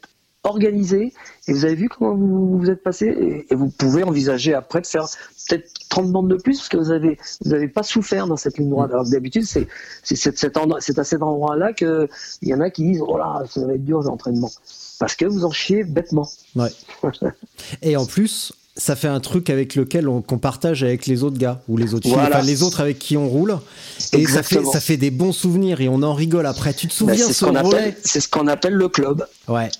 organisé 0.47 1.13
et 1.47 1.53
vous 1.53 1.65
avez 1.65 1.75
vu 1.75 1.89
comment 1.89 2.15
vous 2.15 2.57
vous 2.59 2.69
êtes 2.69 2.83
passé 2.83 3.05
et, 3.07 3.47
et 3.51 3.55
vous 3.55 3.69
pouvez 3.69 4.03
envisager 4.03 4.53
après 4.53 4.81
de 4.81 4.87
faire 4.87 5.05
peut-être 5.49 5.69
30 5.89 6.11
bandes 6.11 6.29
de 6.29 6.35
plus 6.35 6.57
parce 6.57 6.69
que 6.69 6.77
vous 6.77 6.91
avez, 6.91 7.17
vous 7.45 7.53
avez 7.53 7.67
pas 7.67 7.83
souffert 7.83 8.27
dans 8.27 8.35
cette 8.37 8.57
ligne 8.57 8.69
droite. 8.69 8.91
Alors 8.91 9.05
que 9.05 9.11
d'habitude, 9.11 9.45
c'est, 9.45 9.67
c'est, 10.03 10.15
cet- 10.15 10.37
cet 10.37 10.57
endroit- 10.57 10.81
c'est 10.81 10.99
à 10.99 11.03
cet 11.03 11.21
endroit-là 11.21 11.73
que 11.73 12.07
il 12.41 12.49
y 12.49 12.53
en 12.53 12.59
a 12.61 12.69
qui 12.69 12.83
disent, 12.83 13.03
oh 13.05 13.17
là, 13.17 13.43
ça 13.49 13.65
va 13.65 13.73
être 13.75 13.85
dur 13.85 14.01
l'entraînement. 14.01 14.51
Parce 14.99 15.15
que 15.15 15.25
vous 15.25 15.45
en 15.45 15.51
chiez 15.51 15.83
bêtement. 15.83 16.27
Ouais. 16.55 16.69
Et 17.81 17.95
en 17.95 18.05
plus, 18.05 18.51
ça 18.77 18.95
fait 18.95 19.07
un 19.07 19.19
truc 19.19 19.49
avec 19.49 19.75
lequel 19.75 20.07
on 20.07 20.21
qu'on 20.21 20.37
partage 20.37 20.83
avec 20.83 21.07
les 21.07 21.23
autres 21.23 21.37
gars 21.37 21.61
ou 21.67 21.77
les 21.77 21.93
autres 21.93 22.07
filles, 22.07 22.15
enfin 22.15 22.41
les 22.41 22.63
autres 22.63 22.79
avec 22.79 22.99
qui 22.99 23.17
on 23.17 23.27
roule. 23.27 23.57
Et 24.13 24.25
ça 24.27 24.43
fait, 24.43 24.63
ça 24.71 24.79
fait 24.79 24.97
des 24.97 25.09
bons 25.11 25.31
souvenirs 25.31 25.81
et 25.81 25.89
on 25.89 26.03
en 26.03 26.13
rigole 26.13 26.45
après. 26.45 26.73
Tu 26.73 26.87
te 26.87 26.91
Ben, 26.93 26.97
souviens 27.15 27.25
c'est 27.27 27.33
ce 27.33 27.39
ce 27.39 27.45
qu'on 27.45 27.55
appelle, 27.55 27.95
c'est 28.03 28.19
ce 28.21 28.27
qu'on 28.29 28.47
appelle 28.47 28.73
le 28.73 28.87
club. 28.87 29.25
Ouais. 29.47 29.69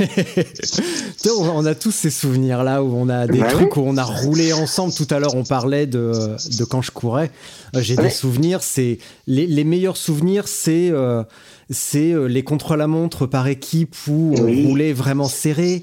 Tu 0.00 1.28
sais, 1.28 1.30
on 1.30 1.64
a 1.66 1.74
tous 1.74 1.90
ces 1.92 2.10
souvenirs 2.10 2.62
là 2.64 2.82
où 2.82 2.94
on 2.96 3.08
a 3.08 3.26
des 3.26 3.38
Bah 3.40 3.48
trucs 3.48 3.76
où 3.76 3.80
on 3.84 3.96
a 3.96 4.04
roulé 4.04 4.52
ensemble. 4.52 4.92
Tout 4.92 5.06
à 5.10 5.18
l'heure, 5.18 5.34
on 5.34 5.44
parlait 5.44 5.86
de, 5.86 6.36
de 6.58 6.64
quand 6.64 6.82
je 6.82 6.90
courais. 6.90 7.30
Euh, 7.74 7.80
J'ai 7.82 7.96
des 7.96 8.10
souvenirs. 8.10 8.62
C'est 8.62 8.98
les, 9.26 9.46
les 9.46 9.64
meilleurs 9.64 9.96
souvenirs, 9.96 10.48
c'est 10.48 10.90
euh, 10.90 11.22
c'est 11.70 12.12
euh, 12.12 12.26
les 12.26 12.42
contre-la-montre 12.42 13.26
par 13.26 13.46
équipe 13.48 13.94
où 14.08 14.34
on 14.38 14.42
Oui. 14.44 14.66
roulait 14.66 14.92
vraiment 14.92 15.28
serré. 15.28 15.82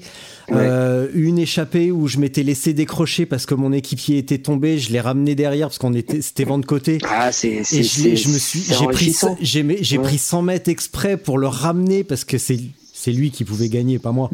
Euh, 0.50 1.08
une 1.14 1.38
échappée 1.38 1.90
où 1.90 2.06
je 2.08 2.16
m'étais 2.18 2.42
laissé 2.42 2.72
décrocher 2.72 3.26
parce 3.26 3.44
que 3.44 3.54
mon 3.54 3.70
équipier 3.72 4.16
était 4.16 4.38
tombé, 4.38 4.78
je 4.78 4.92
l'ai 4.92 5.00
ramené 5.00 5.34
derrière 5.34 5.68
parce 5.68 5.76
qu'on 5.78 5.92
était 5.92 6.22
c'était 6.22 6.44
vent 6.44 6.58
de 6.58 6.64
côté. 6.64 6.98
Ah, 7.06 7.32
c'est, 7.32 7.62
je, 7.64 8.28
me 8.30 8.38
suis, 8.38 8.60
j'ai 8.62 8.86
pris, 8.86 9.14
j'ai, 9.42 9.62
mais- 9.62 9.78
j'ai 9.82 9.98
Ouais. 9.98 10.04
pris 10.04 10.16
100 10.18 10.40
mètres 10.42 10.70
exprès 10.70 11.16
pour 11.18 11.36
le 11.36 11.48
ramener 11.48 12.02
parce 12.02 12.24
que 12.24 12.38
c'est, 12.38 12.58
c'est 12.94 13.12
lui 13.12 13.30
qui 13.30 13.44
pouvait 13.44 13.68
gagner, 13.68 13.98
pas 13.98 14.12
moi. 14.12 14.30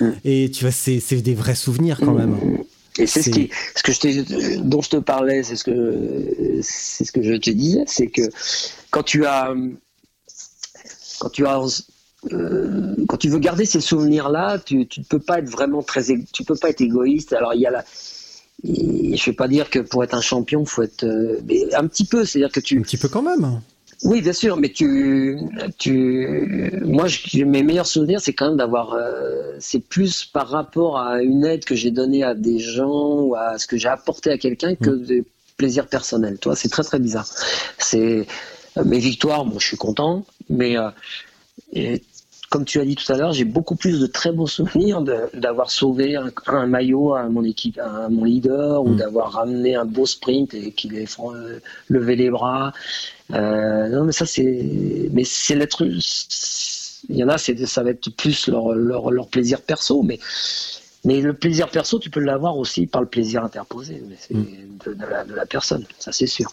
Mm, 0.00 0.06
Et 0.24 0.50
tu 0.52 0.64
vois, 0.64 0.70
c'est, 0.72 1.00
c'est 1.00 1.16
des 1.20 1.34
vrais 1.34 1.56
souvenirs 1.56 1.98
quand 2.00 2.14
même. 2.14 2.36
Et 2.98 3.06
c'est 3.08 3.22
ce, 3.22 3.30
qui, 3.30 3.50
ce 3.74 3.82
que 3.82 3.92
je 3.92 4.00
t'ai- 4.00 4.56
dont 4.58 4.80
je 4.82 4.88
te 4.90 4.96
parlais, 4.96 5.42
c'est 5.42 5.56
ce 5.56 5.64
que 5.64 6.28
c'est 6.62 7.04
ce 7.04 7.12
que 7.12 7.22
je 7.22 7.34
te 7.34 7.50
disais, 7.50 7.82
c'est 7.86 8.06
que 8.06 8.22
quand 8.90 9.02
tu 9.02 9.26
as 9.26 9.52
quand 11.18 11.30
tu 11.30 11.46
as 11.46 11.60
euh, 12.32 12.94
quand 13.08 13.16
tu 13.18 13.28
veux 13.28 13.38
garder 13.38 13.64
ces 13.66 13.80
souvenirs 13.80 14.28
là, 14.30 14.58
tu 14.58 14.78
ne 14.78 15.04
peux 15.08 15.18
pas 15.18 15.38
être 15.38 15.48
vraiment 15.48 15.82
très 15.82 16.02
tu 16.32 16.44
peux 16.44 16.56
pas 16.56 16.70
être 16.70 16.80
égoïste. 16.80 17.32
Alors 17.32 17.54
il 17.54 17.60
y 17.60 17.66
a 17.66 17.70
la 17.70 17.84
et 18.64 19.16
je 19.16 19.24
vais 19.26 19.34
pas 19.36 19.48
dire 19.48 19.68
que 19.70 19.78
pour 19.78 20.02
être 20.02 20.14
un 20.14 20.20
champion, 20.22 20.64
faut 20.64 20.82
être 20.82 21.04
euh, 21.04 21.40
mais 21.46 21.72
un 21.74 21.86
petit 21.86 22.04
peu, 22.06 22.24
c'est-à-dire 22.24 22.50
que 22.50 22.60
Un 22.60 22.62
tu 22.62 22.80
petit 22.80 22.96
peu 22.96 23.08
quand 23.08 23.22
même. 23.22 23.60
oui, 24.02 24.22
bien 24.22 24.32
sûr, 24.32 24.56
mais 24.56 24.70
tu, 24.70 25.38
tu, 25.78 26.70
moi, 26.82 27.06
je- 27.06 27.44
mes 27.44 27.62
meilleurs 27.62 27.86
souvenirs, 27.86 28.20
c'est 28.20 28.32
quand 28.32 28.48
même 28.48 28.56
d'avoir, 28.56 28.94
euh, 28.94 29.52
c'est 29.60 29.80
plus 29.80 30.24
par 30.24 30.48
rapport 30.48 30.98
à 30.98 31.22
une 31.22 31.44
aide 31.44 31.64
que 31.66 31.74
j'ai 31.74 31.90
donnée 31.90 32.24
à 32.24 32.34
des 32.34 32.58
gens 32.58 33.20
ou 33.20 33.34
à 33.36 33.58
ce 33.58 33.66
que 33.66 33.76
j'ai 33.76 33.88
apporté 33.88 34.30
à 34.30 34.38
quelqu'un 34.38 34.74
que 34.74 34.90
des 34.90 35.22
plaisirs 35.58 35.86
personnels. 35.86 36.38
Toi, 36.38 36.56
c'est 36.56 36.68
très 36.68 36.82
très 36.82 36.98
bizarre. 36.98 37.28
C'est 37.78 38.26
mes 38.84 38.98
victoires, 38.98 39.44
bon, 39.44 39.58
je 39.58 39.66
suis 39.66 39.76
content, 39.76 40.24
mais 40.50 40.76
euh, 40.78 40.90
et 41.72 42.02
comme 42.48 42.64
tu 42.64 42.78
as 42.80 42.84
dit 42.84 42.94
tout 42.94 43.12
à 43.12 43.16
l'heure, 43.16 43.32
j'ai 43.32 43.44
beaucoup 43.44 43.74
plus 43.74 43.98
de 44.00 44.06
très 44.06 44.30
bons 44.30 44.46
souvenirs 44.46 45.02
d'avoir 45.34 45.68
sauvé 45.70 46.14
un, 46.14 46.30
un 46.46 46.66
maillot 46.66 47.14
à 47.14 47.24
mon 47.28 47.42
équipe, 47.42 47.76
à 47.78 48.08
mon 48.08 48.22
leader, 48.24 48.84
ou 48.84 48.90
Mm. 48.90 48.96
d'avoir 48.98 49.32
ramené 49.32 49.74
un 49.74 49.84
beau 49.84 50.06
sprint 50.06 50.54
et 50.54 50.70
qu'il 50.70 50.96
ait 50.96 51.06
fran- 51.06 51.32
levé 51.88 52.14
les 52.14 52.30
bras. 52.30 52.72
Euh, 53.32 53.88
non, 53.88 54.04
mais 54.04 54.12
ça, 54.12 54.26
c'est. 54.26 55.08
Mais 55.12 55.24
c'est 55.24 55.56
l'être. 55.56 55.84
Il 57.08 57.16
y 57.16 57.24
en 57.24 57.28
a, 57.28 57.36
c'est, 57.38 57.66
ça 57.66 57.82
va 57.82 57.90
être 57.90 58.10
plus 58.10 58.46
leur, 58.48 58.72
leur, 58.74 59.10
leur 59.10 59.26
plaisir 59.26 59.60
perso, 59.60 60.02
mais. 60.02 60.20
Mais 61.06 61.20
le 61.22 61.32
plaisir 61.32 61.68
perso, 61.70 61.98
tu 61.98 62.10
peux 62.10 62.20
l'avoir 62.20 62.58
aussi 62.58 62.86
par 62.86 63.00
le 63.00 63.06
plaisir 63.06 63.42
interposé 63.42 64.02
mais 64.06 64.16
c'est 64.20 64.34
de, 64.34 64.92
de 64.92 65.06
la, 65.10 65.24
de 65.24 65.34
la 65.34 65.46
personne, 65.46 65.84
ça 65.98 66.12
c'est 66.12 66.26
sûr. 66.26 66.52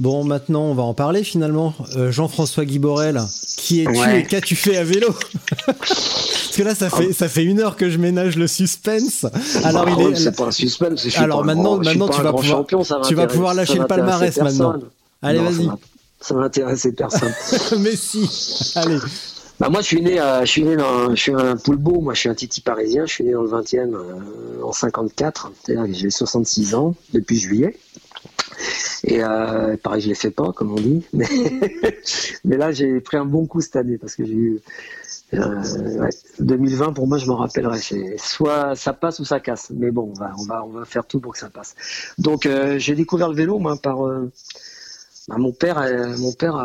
Bon, 0.00 0.24
maintenant, 0.24 0.62
on 0.64 0.74
va 0.74 0.82
en 0.82 0.92
parler 0.92 1.22
finalement. 1.22 1.72
Euh, 1.96 2.10
Jean-François 2.10 2.64
Guiborel, 2.64 3.22
qui 3.56 3.82
es-tu 3.82 3.90
Ouais. 4.00 4.20
et 4.20 4.24
qu'as-tu 4.24 4.56
fait 4.56 4.76
à 4.76 4.82
vélo 4.82 5.14
Parce 5.66 6.50
que 6.56 6.62
là, 6.64 6.74
ça 6.74 6.90
fait, 6.90 7.12
ça 7.12 7.28
fait 7.28 7.44
une 7.44 7.60
heure 7.60 7.76
que 7.76 7.88
je 7.88 7.98
ménage 7.98 8.36
le 8.36 8.48
suspense. 8.48 9.24
Alors, 9.62 9.84
Bah, 9.86 9.92
il 9.96 10.06
est. 10.08 10.14
c'est 10.16 10.36
pas 10.36 10.46
un 10.46 10.50
suspense. 10.50 11.00
je 11.04 11.10
suis 11.10 11.18
Alors, 11.20 11.44
maintenant- 11.44 11.74
grand- 11.76 11.82
je 11.84 11.90
suis 11.90 11.98
maintenant, 11.98 12.12
pas 12.12 12.18
tu 12.18 12.22
vas 12.24 12.30
pouvoir- 12.32 12.46
champion, 12.58 12.82
ça 12.84 13.00
tu 13.06 13.14
vas 13.14 13.26
pouvoir 13.28 13.54
lâcher 13.54 13.74
ça 13.74 13.78
le 13.82 13.86
palmarès 13.86 14.36
maintenant. 14.38 14.74
Allez, 15.22 15.38
ça 15.38 15.44
vas-y. 15.44 15.68
Ça 16.20 16.34
m'intéressait 16.34 16.92
personne. 16.92 17.32
Mais 17.78 17.94
si. 17.94 18.28
Allez. 18.74 18.98
Bah 19.60 19.68
moi 19.68 19.80
je 19.82 19.86
suis 19.86 20.02
né, 20.02 20.18
à- 20.18 20.44
je 20.44 20.50
suis 20.50 20.64
né 20.64 20.76
dans, 20.76 21.10
je 21.14 21.20
suis 21.20 21.32
un 21.32 21.56
poulbeau, 21.56 22.00
moi 22.00 22.12
je 22.14 22.20
suis 22.20 22.28
un 22.28 22.34
titi 22.34 22.60
parisien, 22.60 23.06
je 23.06 23.12
suis 23.14 23.24
né 23.24 23.32
dans 23.32 23.42
le 23.42 23.48
20e 23.48 23.94
euh, 23.94 24.62
en 24.62 24.72
54, 24.72 25.52
c'est-à-dire 25.62 25.86
que 25.86 25.92
j'ai 25.92 26.10
66 26.10 26.74
ans 26.74 26.94
depuis 27.12 27.38
juillet. 27.38 27.76
Et 29.04 29.22
euh, 29.22 29.76
pareil, 29.76 30.00
je 30.00 30.08
les 30.08 30.14
fais 30.14 30.30
pas, 30.30 30.52
comme 30.52 30.72
on 30.72 30.76
dit. 30.80 31.04
Mais, 31.12 31.26
mais 32.44 32.56
là, 32.56 32.72
j'ai 32.72 33.00
pris 33.00 33.16
un 33.16 33.24
bon 33.24 33.46
coup 33.46 33.60
cette 33.60 33.76
année 33.76 33.98
parce 33.98 34.14
que 34.16 34.24
j'ai 34.24 34.32
eu 34.34 34.60
euh, 35.34 35.98
ouais, 36.00 36.10
2020 36.40 36.92
pour 36.92 37.06
moi, 37.06 37.18
je 37.18 37.26
m'en 37.26 37.36
rappellerai. 37.36 37.80
Soit 38.18 38.76
ça 38.76 38.92
passe 38.92 39.18
ou 39.20 39.24
ça 39.24 39.40
casse. 39.40 39.70
Mais 39.74 39.90
bon, 39.90 40.12
on 40.14 40.18
va, 40.18 40.32
on 40.38 40.44
va, 40.44 40.64
on 40.64 40.68
va 40.70 40.84
faire 40.84 41.04
tout 41.06 41.20
pour 41.20 41.32
que 41.32 41.38
ça 41.38 41.50
passe. 41.50 41.74
Donc, 42.18 42.46
euh, 42.46 42.78
j'ai 42.78 42.94
découvert 42.94 43.28
le 43.28 43.34
vélo 43.34 43.58
moi 43.58 43.76
par 43.76 44.06
euh, 44.06 44.30
bah, 45.28 45.36
mon 45.38 45.52
père. 45.52 45.82
mon 46.18 46.32
père 46.32 46.56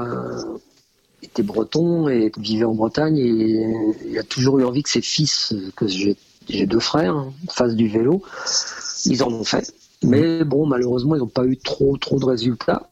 était 1.23 1.43
breton 1.43 2.07
et 2.07 2.31
vivait 2.37 2.65
en 2.65 2.73
Bretagne 2.73 3.17
et 3.17 3.65
il 4.09 4.17
a 4.17 4.23
toujours 4.23 4.59
eu 4.59 4.65
envie 4.65 4.83
que 4.83 4.89
ses 4.89 5.01
fils, 5.01 5.53
que 5.75 5.87
j'ai 5.87 6.15
deux 6.65 6.79
frères, 6.79 7.15
hein, 7.15 7.33
fassent 7.49 7.75
du 7.75 7.87
vélo. 7.87 8.23
Ils 9.05 9.23
en 9.23 9.31
ont 9.31 9.43
fait. 9.43 9.73
Mais 10.03 10.43
bon, 10.43 10.65
malheureusement, 10.65 11.15
ils 11.15 11.19
n'ont 11.19 11.27
pas 11.27 11.45
eu 11.45 11.57
trop, 11.57 11.97
trop 11.97 12.19
de 12.19 12.25
résultats. 12.25 12.89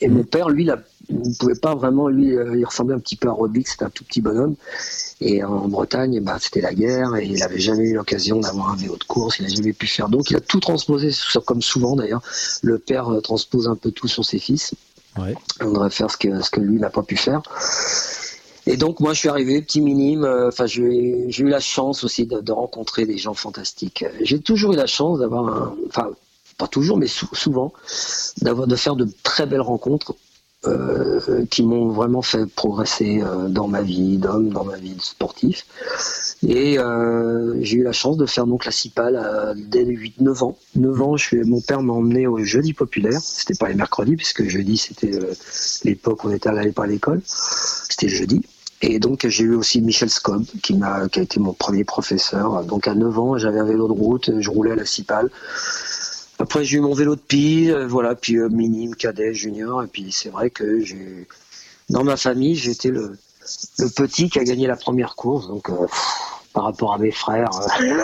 Et 0.00 0.08
mon 0.08 0.24
père, 0.24 0.48
lui, 0.48 0.68
il 1.10 1.18
ne 1.18 1.34
pouvait 1.34 1.54
pas 1.54 1.74
vraiment, 1.74 2.08
lui, 2.08 2.34
euh, 2.34 2.56
il 2.56 2.64
ressemblait 2.64 2.94
un 2.94 3.00
petit 3.00 3.16
peu 3.16 3.28
à 3.28 3.32
Robic, 3.32 3.68
c'était 3.68 3.84
un 3.84 3.90
tout 3.90 4.04
petit 4.04 4.22
bonhomme. 4.22 4.54
Et 5.20 5.44
en 5.44 5.68
Bretagne, 5.68 6.20
bah, 6.20 6.38
c'était 6.40 6.62
la 6.62 6.72
guerre 6.72 7.16
et 7.16 7.26
il 7.26 7.38
n'avait 7.40 7.58
jamais 7.58 7.84
eu 7.84 7.94
l'occasion 7.94 8.40
d'avoir 8.40 8.70
un 8.70 8.76
vélo 8.76 8.96
de 8.96 9.04
course, 9.04 9.38
il 9.38 9.42
n'a 9.42 9.54
jamais 9.54 9.74
pu 9.74 9.86
faire. 9.86 10.08
Donc 10.08 10.30
il 10.30 10.36
a 10.36 10.40
tout 10.40 10.60
transposé, 10.60 11.10
comme 11.44 11.60
souvent 11.60 11.96
d'ailleurs. 11.96 12.22
Le 12.62 12.78
père 12.78 13.08
euh, 13.10 13.20
transpose 13.20 13.68
un 13.68 13.76
peu 13.76 13.90
tout 13.90 14.08
sur 14.08 14.24
ses 14.24 14.38
fils. 14.38 14.72
Ouais. 15.18 15.34
On 15.60 15.72
devrait 15.72 15.90
faire 15.90 16.10
ce 16.10 16.16
que, 16.16 16.40
ce 16.40 16.50
que 16.50 16.60
lui 16.60 16.78
n'a 16.78 16.90
pas 16.90 17.02
pu 17.02 17.16
faire. 17.16 17.42
Et 18.66 18.76
donc 18.76 19.00
moi 19.00 19.12
je 19.14 19.18
suis 19.20 19.28
arrivé 19.28 19.60
petit 19.62 19.80
minime, 19.80 20.24
euh, 20.24 20.48
enfin 20.48 20.66
j'ai 20.66 20.82
eu 21.38 21.48
la 21.48 21.60
chance 21.60 22.04
aussi 22.04 22.26
de, 22.26 22.40
de 22.40 22.52
rencontrer 22.52 23.06
des 23.06 23.18
gens 23.18 23.34
fantastiques. 23.34 24.04
J'ai 24.20 24.38
toujours 24.38 24.72
eu 24.72 24.76
la 24.76 24.86
chance 24.86 25.18
d'avoir 25.18 25.72
enfin 25.88 26.10
pas 26.58 26.68
toujours 26.68 26.98
mais 26.98 27.06
sou- 27.06 27.28
souvent 27.32 27.72
d'avoir 28.42 28.66
de 28.66 28.76
faire 28.76 28.96
de 28.96 29.08
très 29.22 29.46
belles 29.46 29.62
rencontres 29.62 30.14
euh, 30.66 31.46
qui 31.46 31.62
m'ont 31.62 31.88
vraiment 31.88 32.20
fait 32.20 32.44
progresser 32.46 33.22
euh, 33.22 33.48
dans 33.48 33.66
ma 33.66 33.80
vie 33.80 34.18
d'homme, 34.18 34.50
dans 34.50 34.64
ma 34.64 34.76
vie 34.76 34.94
de 34.94 35.00
sportif. 35.00 35.64
Et 36.46 36.78
euh, 36.78 37.56
j'ai 37.62 37.78
eu 37.78 37.82
la 37.82 37.92
chance 37.92 38.18
de 38.18 38.26
faire 38.26 38.46
donc 38.46 38.66
la 38.66 38.70
CIPAL 38.70 39.54
dès 39.56 39.84
8-9 39.84 40.44
ans. 40.44 40.58
9 40.76 41.02
ans, 41.02 41.16
je 41.16 41.24
suis, 41.24 41.40
mon 41.44 41.60
père 41.60 41.82
m'a 41.82 41.94
emmené 41.94 42.26
au 42.26 42.38
jeudi 42.44 42.74
populaire. 42.74 43.20
C'était 43.22 43.54
pas 43.54 43.68
les 43.68 43.74
mercredis, 43.74 44.16
puisque 44.16 44.44
jeudi 44.44 44.76
c'était 44.76 45.14
euh, 45.14 45.32
l'époque 45.84 46.24
où 46.24 46.28
on 46.28 46.32
était 46.32 46.50
allé 46.50 46.72
pas 46.72 46.84
à 46.84 46.88
l'école. 46.88 47.22
C'était 47.24 48.08
jeudi. 48.08 48.42
Et 48.82 48.98
donc 48.98 49.26
j'ai 49.26 49.44
eu 49.44 49.54
aussi 49.54 49.80
Michel 49.80 50.08
Scob, 50.10 50.44
qui, 50.62 50.74
m'a, 50.74 51.08
qui 51.08 51.20
a 51.20 51.22
été 51.22 51.40
mon 51.40 51.52
premier 51.52 51.84
professeur. 51.84 52.64
Donc 52.64 52.88
à 52.88 52.94
9 52.94 53.18
ans, 53.18 53.38
j'avais 53.38 53.60
un 53.60 53.64
vélo 53.64 53.88
de 53.88 53.92
route, 53.92 54.30
je 54.38 54.50
roulais 54.50 54.72
à 54.72 54.76
la 54.76 54.86
CIPAL. 54.86 55.30
Après 56.40 56.64
j'ai 56.64 56.78
eu 56.78 56.80
mon 56.80 56.94
vélo 56.94 57.14
de 57.14 57.20
piste, 57.20 57.72
voilà, 57.88 58.14
puis 58.14 58.38
minime, 58.38 58.94
cadet, 58.96 59.34
junior. 59.34 59.82
Et 59.84 59.86
puis 59.86 60.10
c'est 60.10 60.30
vrai 60.30 60.50
que 60.50 60.80
j'ai, 60.80 61.26
dans 61.88 62.02
ma 62.02 62.16
famille, 62.16 62.56
j'étais 62.56 62.90
le, 62.90 63.16
le 63.78 63.88
petit 63.88 64.30
qui 64.30 64.38
a 64.38 64.44
gagné 64.44 64.66
la 64.66 64.76
première 64.76 65.14
course. 65.14 65.48
Donc 65.48 65.70
par 66.52 66.64
rapport 66.64 66.94
à 66.94 66.98
mes 66.98 67.10
frères. 67.10 67.50
Euh, 67.80 68.02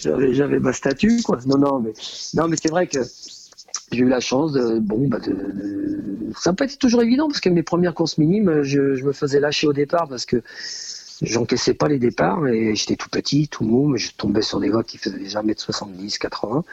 j'avais, 0.30 0.60
ma 0.60 0.72
statue, 0.72 1.22
quoi. 1.22 1.38
Non, 1.46 1.58
non, 1.58 1.80
mais, 1.80 1.92
non, 2.34 2.48
mais 2.48 2.56
c'est 2.60 2.70
vrai 2.70 2.86
que 2.86 2.98
j'ai 3.92 4.00
eu 4.00 4.08
la 4.08 4.20
chance 4.20 4.52
de, 4.52 4.78
bon, 4.78 5.08
bah 5.08 5.18
de, 5.18 5.34
ça 6.36 6.50
n'a 6.50 6.56
pas 6.56 6.66
été 6.66 6.76
toujours 6.76 7.02
évident 7.02 7.28
parce 7.28 7.40
que 7.40 7.48
mes 7.48 7.62
premières 7.62 7.94
courses 7.94 8.18
minimes, 8.18 8.62
je, 8.62 8.94
je 8.94 9.04
me 9.04 9.12
faisais 9.12 9.40
lâcher 9.40 9.66
au 9.66 9.72
départ 9.72 10.08
parce 10.08 10.26
que 10.26 10.42
j'encaissais 11.22 11.74
pas 11.74 11.88
les 11.88 11.98
départs 11.98 12.46
et 12.46 12.74
j'étais 12.74 12.96
tout 12.96 13.08
petit, 13.08 13.48
tout 13.48 13.64
mou, 13.64 13.88
mais 13.88 13.98
je 13.98 14.12
tombais 14.14 14.42
sur 14.42 14.60
des 14.60 14.70
gars 14.70 14.82
qui 14.82 14.98
faisaient 14.98 15.18
déjà 15.18 15.42
1m70, 15.42 16.18
80, 16.18 16.64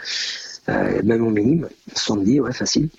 euh, 0.69 1.01
même 1.03 1.26
en 1.26 1.31
minime, 1.31 1.67
70, 1.95 2.41
ouais, 2.41 2.53
facile. 2.53 2.89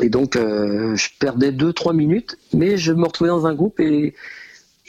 Et 0.00 0.08
donc, 0.08 0.36
euh, 0.36 0.94
je 0.94 1.08
perdais 1.18 1.50
2-3 1.50 1.94
minutes, 1.94 2.38
mais 2.54 2.76
je 2.76 2.92
me 2.92 3.04
retrouvais 3.04 3.30
dans 3.30 3.46
un 3.46 3.54
groupe 3.54 3.80
et 3.80 4.14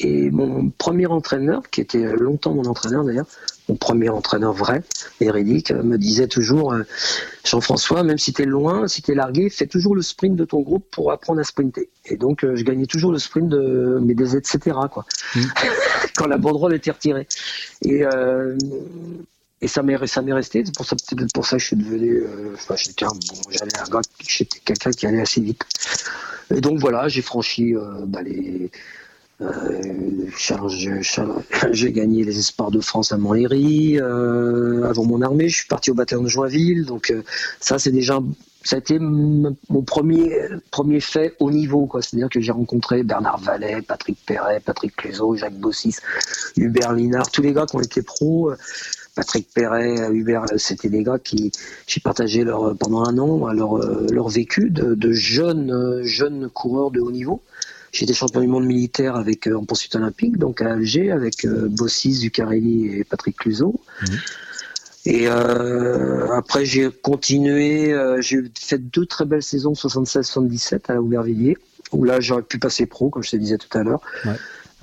et 0.04 0.32
mon 0.32 0.70
premier 0.72 1.06
entraîneur, 1.06 1.62
qui 1.70 1.80
était 1.80 2.14
longtemps 2.16 2.56
mon 2.56 2.66
entraîneur 2.66 3.04
d'ailleurs, 3.04 3.28
mon 3.70 3.76
premier 3.76 4.10
entraîneur 4.10 4.52
vrai, 4.52 4.84
véridique, 5.20 5.72
me 5.72 5.98
disait 5.98 6.28
toujours 6.28 6.74
euh, 6.74 6.84
Jean-François, 7.46 8.02
même 8.04 8.18
si 8.18 8.34
tu 8.34 8.42
es 8.42 8.46
loin, 8.46 8.88
si 8.88 9.04
tu 9.04 9.12
es 9.12 9.16
largué, 9.16 9.50
fais 9.50 9.68
toujours 9.68 9.96
le 9.96 10.02
sprint 10.02 10.36
de 10.36 10.44
ton 10.44 10.62
groupe 10.62 10.86
pour 10.90 11.12
apprendre 11.12 11.40
à 11.40 11.44
sprinter. 11.44 11.90
Et 12.06 12.18
donc, 12.18 12.44
euh, 12.44 12.56
je 12.56 12.64
gagnais 12.64 12.88
toujours 12.88 13.12
le 13.12 13.20
sprint 13.20 13.48
de 13.48 14.00
mes 14.02 14.16
des 14.16 14.36
etc. 14.36 14.76
Quoi. 14.92 15.06
Mmh. 15.36 15.42
Quand 16.16 16.26
la 16.26 16.38
banderole 16.38 16.74
était 16.74 16.92
retirée. 16.92 17.28
Et, 17.84 18.04
euh, 18.04 18.58
et 19.62 19.68
ça 19.68 19.84
m'est 19.84 19.96
resté. 19.96 20.64
C'est 20.66 20.76
pour 20.76 20.88
ça 20.88 20.96
peut-être 20.96 21.32
pour 21.32 21.46
ça 21.46 21.58
que 21.58 21.62
je 21.62 21.68
suis 21.68 21.76
devenu. 21.76 22.24
enfin, 22.56 22.76
j'étais 22.76 23.06
bon, 23.06 23.14
j'allais 23.52 23.72
j'étais 24.28 24.60
quelqu'un 24.66 24.90
qui 24.90 25.06
allait 25.06 25.22
assez 25.22 25.42
vite. 25.42 25.64
Et 26.54 26.60
donc 26.60 26.80
voilà, 26.80 27.08
j'ai 27.08 27.22
franchi 27.22 27.76
bah, 28.08 28.24
les 28.24 28.72
euh, 29.42 30.28
j'ai 31.72 31.92
gagné 31.92 32.24
les 32.24 32.38
espoirs 32.38 32.72
de 32.72 32.80
France 32.80 33.12
à 33.12 33.18
Montlhéry 33.18 34.00
euh, 34.00 34.88
avant 34.88 35.06
mon 35.06 35.22
armée. 35.22 35.50
Je 35.50 35.58
suis 35.58 35.68
parti 35.68 35.92
au 35.92 35.94
bataillon 35.94 36.24
de 36.24 36.28
Joinville, 36.28 36.86
donc 36.86 37.12
euh, 37.12 37.24
ça 37.60 37.80
c'est 37.80 37.92
déjà 37.92 38.20
ça 38.64 38.76
a 38.76 38.80
été 38.80 39.00
mon 39.00 39.56
premier 39.88 40.32
premier 40.70 41.00
fait 41.00 41.36
au 41.40 41.50
niveau 41.50 41.88
quoi. 41.88 42.02
C'est-à-dire 42.02 42.30
que 42.30 42.40
j'ai 42.40 42.52
rencontré 42.52 43.02
Bernard 43.04 43.40
Vallet, 43.40 43.82
Patrick 43.82 44.20
Perret, 44.26 44.62
Patrick 44.64 44.96
Clézot, 44.96 45.36
Jacques 45.36 45.58
Bossis, 45.58 45.96
Hubert 46.58 46.94
Linard, 46.94 47.32
tous 47.32 47.42
les 47.42 47.54
gars 47.54 47.66
qui 47.66 47.76
ont 47.76 47.82
été 47.82 48.04
pros. 48.04 48.52
Patrick 49.14 49.50
Perret, 49.54 50.10
Hubert, 50.14 50.46
c'était 50.56 50.88
des 50.88 51.04
gars 51.04 51.20
qui 51.20 51.52
j'ai 51.86 52.00
partagé 52.00 52.44
leur 52.44 52.78
pendant 52.78 53.04
un 53.04 53.18
an 53.18 53.52
leur 53.52 53.78
leur 54.12 54.30
vécu 54.30 54.70
de, 54.70 54.94
de 54.94 55.12
jeunes 55.12 56.02
jeunes 56.04 56.48
coureurs 56.50 56.92
de 56.92 57.00
haut 57.02 57.12
niveau. 57.12 57.42
J'étais 57.92 58.14
champion 58.14 58.42
du 58.42 58.48
monde 58.48 58.66
militaire 58.66 59.16
avec 59.16 59.48
euh, 59.48 59.56
en 59.56 59.66
poursuite 59.66 59.96
olympique, 59.96 60.38
donc 60.38 60.62
à 60.62 60.74
Alger, 60.74 61.12
avec 61.12 61.46
euh, 61.46 61.68
Bossis, 61.70 62.14
Zuccarelli 62.14 62.88
et 62.96 63.04
Patrick 63.04 63.38
Cluzot. 63.38 63.80
Mhm. 64.04 64.18
Et 65.06 65.28
euh, 65.28 66.32
après, 66.36 66.64
j'ai 66.66 66.90
continué, 66.92 67.92
euh, 67.92 68.22
j'ai 68.22 68.44
fait 68.60 68.78
deux 68.78 69.06
très 69.06 69.26
belles 69.26 69.44
saisons, 69.44 69.74
76-77 69.74 70.82
à 70.90 70.94
la 70.94 71.02
Aubervilliers, 71.02 71.58
où 71.92 72.04
là, 72.04 72.20
j'aurais 72.20 72.44
pu 72.44 72.60
passer 72.60 72.86
pro, 72.86 73.10
comme 73.10 73.24
je 73.24 73.32
te 73.32 73.36
disais 73.36 73.58
tout 73.58 73.76
à 73.78 73.84
l'heure. 73.84 74.02
Ouais. 74.26 74.34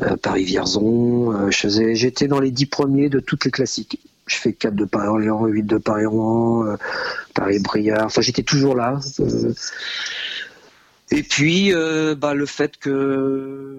Euh, 0.01 0.17
Paris-Vierzon, 0.17 1.51
j'étais 1.51 2.29
dans 2.29 2.41
les 2.41 2.51
dix 2.51 2.67
premiers 2.67 3.09
de 3.09 3.21
toutes 3.21 3.45
les 3.45 3.51
classiques. 3.51 4.01
Je 4.27 4.37
fais 4.37 4.53
4 4.53 4.75
de 4.75 4.85
Paris-Orléans, 4.85 5.47
8 5.47 5.63
de 5.63 5.79
Paris-Rouen, 5.79 6.77
Paris-Briard, 7.35 8.05
enfin 8.05 8.21
j'étais 8.21 8.43
toujours 8.43 8.77
là. 8.77 9.01
Et 11.11 11.23
puis, 11.23 11.73
euh, 11.73 12.15
bah, 12.15 12.35
le 12.35 12.47
fait 12.47 12.77
que 12.77 13.79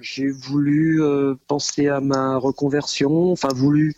j'ai 0.00 0.28
voulu 0.28 1.02
euh, 1.02 1.34
penser 1.46 1.88
à 1.88 2.00
ma 2.00 2.36
reconversion, 2.36 3.32
enfin 3.32 3.48
voulu, 3.54 3.94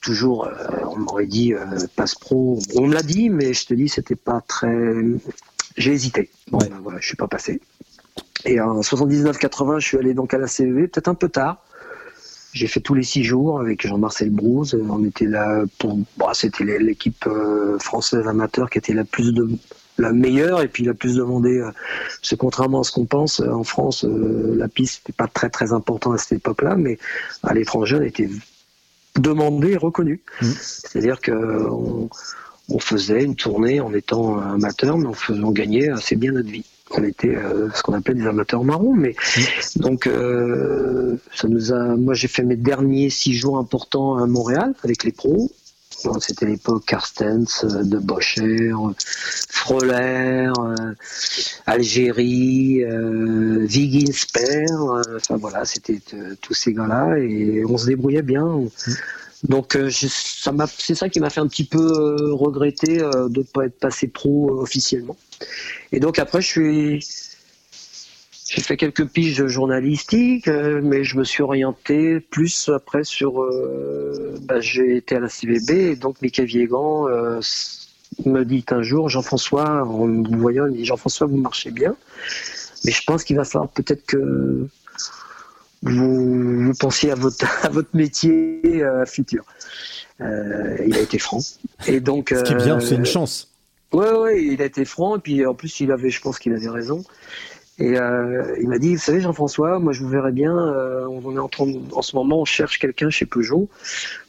toujours, 0.00 0.46
euh, 0.46 0.52
on 0.88 0.98
m'aurait 0.98 1.26
dit 1.26 1.52
passe 1.94 2.14
pro, 2.14 2.58
on 2.74 2.86
me 2.86 2.94
l'a 2.94 3.02
dit, 3.02 3.28
mais 3.28 3.52
je 3.52 3.66
te 3.66 3.74
dis, 3.74 3.88
c'était 3.88 4.16
pas 4.16 4.40
très. 4.40 4.96
J'ai 5.76 5.92
hésité. 5.92 6.30
Bon, 6.50 6.58
ben, 6.58 6.70
voilà, 6.82 6.98
je 7.00 7.06
suis 7.06 7.16
pas 7.16 7.28
passé. 7.28 7.60
Et 8.44 8.60
en 8.60 8.80
79-80, 8.80 9.80
je 9.80 9.86
suis 9.86 9.98
allé 9.98 10.14
donc 10.14 10.34
à 10.34 10.38
la 10.38 10.46
CEV, 10.46 10.88
peut-être 10.88 11.08
un 11.08 11.14
peu 11.14 11.28
tard. 11.28 11.64
J'ai 12.52 12.66
fait 12.66 12.80
tous 12.80 12.92
les 12.92 13.02
six 13.02 13.24
jours 13.24 13.60
avec 13.60 13.86
Jean-Marcel 13.86 14.28
Brouze. 14.30 14.78
On 14.88 15.04
était 15.04 15.26
là 15.26 15.64
pour, 15.78 15.98
bah, 16.16 16.32
c'était 16.34 16.64
l'équipe 16.64 17.26
française 17.78 18.26
amateur 18.26 18.68
qui 18.68 18.78
était 18.78 18.92
la 18.92 19.04
plus 19.04 19.32
de 19.32 19.48
la 19.98 20.12
meilleure 20.12 20.62
et 20.62 20.68
puis 20.68 20.84
la 20.84 20.94
plus 20.94 21.16
demandée. 21.16 21.58
Euh, 21.58 21.70
c'est 22.22 22.36
contrairement 22.36 22.80
à 22.80 22.84
ce 22.84 22.92
qu'on 22.92 23.06
pense, 23.06 23.40
euh, 23.40 23.50
en 23.50 23.64
France, 23.64 24.04
euh, 24.04 24.54
la 24.56 24.68
piste 24.68 25.02
n'était 25.02 25.16
pas 25.16 25.28
très 25.28 25.50
très 25.50 25.72
important 25.72 26.12
à 26.12 26.18
cette 26.18 26.32
époque-là, 26.32 26.76
mais 26.76 26.98
à 27.42 27.54
l'étranger, 27.54 27.96
elle 27.96 28.06
était 28.06 28.30
demandée 29.16 29.72
et 29.72 29.76
reconnue. 29.76 30.20
Mmh. 30.40 30.46
C'est-à-dire 30.60 31.20
que 31.20 31.32
on, 31.32 32.08
faisait 32.78 33.22
une 33.22 33.36
tournée 33.36 33.80
en 33.80 33.92
étant 33.92 34.40
amateur, 34.40 34.96
mais 34.96 35.06
on, 35.06 35.12
faisait, 35.12 35.42
on 35.42 35.50
gagnait 35.50 35.90
assez 35.90 36.16
bien 36.16 36.32
notre 36.32 36.48
vie. 36.48 36.64
On 36.90 37.04
était 37.04 37.36
ce 37.74 37.82
qu'on 37.82 37.92
appelait 37.92 38.14
des 38.14 38.26
amateurs 38.26 38.64
marrons, 38.64 38.94
mais 38.94 39.14
mmh. 39.36 39.80
donc 39.80 40.08
ça 41.34 41.48
nous 41.48 41.72
a. 41.72 41.96
Moi, 41.96 42.14
j'ai 42.14 42.28
fait 42.28 42.44
mes 42.44 42.56
derniers 42.56 43.10
six 43.10 43.34
jours 43.34 43.58
importants 43.58 44.16
à 44.16 44.26
Montréal 44.26 44.74
avec 44.84 45.04
les 45.04 45.12
pros. 45.12 45.50
C'était 46.20 46.46
l'époque 46.46 46.84
Carstens, 46.86 47.64
euh, 47.64 47.82
de 47.82 47.98
Bocher, 47.98 48.70
euh, 48.70 48.92
Froller, 49.48 50.50
euh, 50.58 50.94
Algérie, 51.66 52.84
euh, 52.84 53.66
enfin 55.16 55.36
voilà, 55.36 55.64
c'était 55.64 56.00
tous 56.40 56.54
ces 56.54 56.72
gars-là 56.72 57.18
et 57.18 57.64
on 57.64 57.78
se 57.78 57.86
débrouillait 57.86 58.22
bien. 58.22 58.60
Donc 59.44 59.76
c'est 59.90 60.94
ça 60.94 61.08
qui 61.08 61.20
m'a 61.20 61.30
fait 61.30 61.40
un 61.40 61.48
petit 61.48 61.64
peu 61.64 62.32
regretter 62.32 62.98
de 62.98 63.38
ne 63.38 63.42
pas 63.42 63.66
être 63.66 63.78
passé 63.78 64.06
pro 64.06 64.60
officiellement. 64.60 65.16
Et 65.90 65.98
donc 65.98 66.18
après 66.18 66.40
je 66.40 66.46
suis 66.46 67.00
j'ai 68.54 68.60
fait 68.60 68.76
quelques 68.76 69.06
piges 69.06 69.46
journalistiques, 69.46 70.46
euh, 70.46 70.82
mais 70.82 71.04
je 71.04 71.16
me 71.16 71.24
suis 71.24 71.42
orienté 71.42 72.20
plus 72.20 72.68
après 72.68 73.02
sur. 73.02 73.42
Euh, 73.42 74.38
bah, 74.42 74.60
j'ai 74.60 74.96
été 74.96 75.16
à 75.16 75.20
la 75.20 75.30
CVB 75.30 75.70
et 75.70 75.96
donc 75.96 76.20
Mickey 76.20 76.44
Viegan 76.44 77.08
euh, 77.08 77.40
me 78.26 78.44
dit 78.44 78.62
un 78.70 78.82
jour, 78.82 79.08
Jean-François, 79.08 79.86
en 79.86 80.06
me 80.06 80.36
voyant, 80.36 80.66
il 80.66 80.72
me 80.72 80.76
dit 80.76 80.84
Jean-François, 80.84 81.26
vous 81.26 81.38
marchez 81.38 81.70
bien, 81.70 81.96
mais 82.84 82.92
je 82.92 83.02
pense 83.06 83.24
qu'il 83.24 83.36
va 83.36 83.44
falloir 83.44 83.70
peut-être 83.70 84.04
que 84.04 84.68
vous, 85.80 86.64
vous, 86.64 86.74
pensiez 86.78 87.10
à 87.10 87.14
votre, 87.14 87.46
à 87.64 87.70
votre 87.70 87.96
métier 87.96 88.84
futur. 89.06 89.46
il 90.20 90.94
a 90.94 91.00
été 91.00 91.18
franc. 91.18 91.40
Et 91.86 92.00
donc, 92.00 92.34
Ce 92.36 92.42
qui 92.42 92.52
est 92.52 92.56
bien, 92.56 92.80
c'est 92.80 92.96
une 92.96 93.06
chance. 93.06 93.48
Ouais, 93.92 94.10
ouais, 94.10 94.44
il 94.44 94.60
a 94.60 94.66
été 94.66 94.84
franc, 94.84 95.16
et 95.16 95.20
puis 95.20 95.44
en 95.46 95.54
plus, 95.54 95.80
il 95.80 95.90
avait, 95.90 96.10
je 96.10 96.20
pense 96.20 96.38
qu'il 96.38 96.52
avait 96.52 96.68
raison. 96.68 97.02
Et 97.78 97.98
euh, 97.98 98.54
il 98.60 98.68
m'a 98.68 98.78
dit, 98.78 98.94
vous 98.94 99.00
savez 99.00 99.20
Jean-François, 99.20 99.78
moi 99.78 99.92
je 99.92 100.02
vous 100.02 100.08
verrais 100.08 100.32
bien, 100.32 100.56
euh, 100.56 101.06
on 101.06 101.34
est 101.34 101.38
en, 101.38 101.48
train, 101.48 101.66
en 101.92 102.02
ce 102.02 102.14
moment, 102.16 102.40
on 102.40 102.44
cherche 102.44 102.78
quelqu'un 102.78 103.08
chez 103.08 103.24
Peugeot 103.24 103.68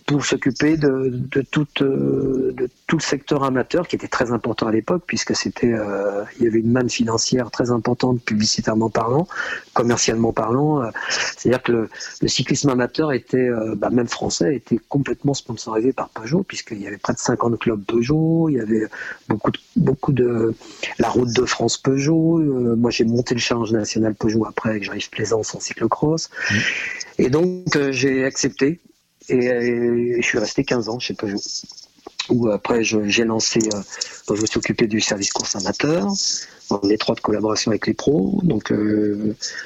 pour 0.05 0.25
s'occuper 0.25 0.75
de, 0.77 1.09
de, 1.13 1.41
tout, 1.41 1.67
euh, 1.81 2.51
de 2.55 2.69
tout 2.87 2.97
le 2.97 3.01
secteur 3.01 3.43
amateur 3.43 3.87
qui 3.87 3.95
était 3.95 4.07
très 4.07 4.31
important 4.31 4.67
à 4.67 4.71
l'époque 4.71 5.03
puisque 5.07 5.35
c'était 5.35 5.71
euh, 5.71 6.23
il 6.37 6.43
y 6.43 6.47
avait 6.47 6.59
une 6.59 6.71
manne 6.71 6.89
financière 6.89 7.51
très 7.51 7.71
importante 7.71 8.21
publicitairement 8.21 8.89
parlant, 8.89 9.27
commercialement 9.73 10.33
parlant. 10.33 10.81
Euh, 10.81 10.89
c'est-à-dire 11.09 11.63
que 11.63 11.71
le, 11.71 11.89
le, 12.21 12.27
cyclisme 12.27 12.69
amateur 12.69 13.13
était 13.13 13.49
bah, 13.77 13.89
même 13.89 14.07
français 14.07 14.55
était 14.55 14.79
complètement 14.89 15.33
sponsorisé 15.33 15.93
par 15.93 16.09
Peugeot 16.09 16.43
puisqu'il 16.43 16.81
y 16.81 16.87
avait 16.87 16.97
près 16.97 17.13
de 17.13 17.19
50 17.19 17.57
clubs 17.59 17.83
Peugeot, 17.83 18.49
il 18.49 18.55
y 18.55 18.59
avait 18.59 18.87
beaucoup 19.29 19.51
de, 19.51 19.59
beaucoup 19.77 20.11
de 20.11 20.53
la 20.99 21.09
route 21.09 21.31
de 21.33 21.45
France 21.45 21.77
Peugeot. 21.77 22.39
moi 22.75 22.91
j'ai 22.91 23.05
monté 23.05 23.35
le 23.35 23.39
challenge 23.39 23.71
national 23.71 24.15
Peugeot 24.15 24.45
après 24.45 24.71
avec 24.71 24.83
J'arrive 24.83 25.09
Plaisance 25.09 25.55
en 25.55 25.59
cyclocross. 25.59 26.29
Mmh. 26.29 26.55
Et 27.19 27.29
donc 27.29 27.77
j'ai 27.91 28.25
accepté 28.25 28.79
et, 29.29 30.21
je 30.21 30.25
suis 30.25 30.39
resté 30.39 30.63
15 30.63 30.89
ans 30.89 30.99
chez 30.99 31.13
Peugeot. 31.13 31.41
où 32.29 32.49
après 32.49 32.83
j'ai 32.83 33.25
lancé, 33.25 33.59
je 34.27 34.41
me 34.41 34.45
suis 34.45 34.57
occupé 34.57 34.87
du 34.87 35.01
service 35.01 35.31
course 35.31 35.55
amateur 35.55 36.07
en 36.69 36.89
étroite 36.89 37.19
collaboration 37.19 37.71
avec 37.71 37.87
les 37.87 37.93
pros. 37.93 38.39
Donc 38.43 38.73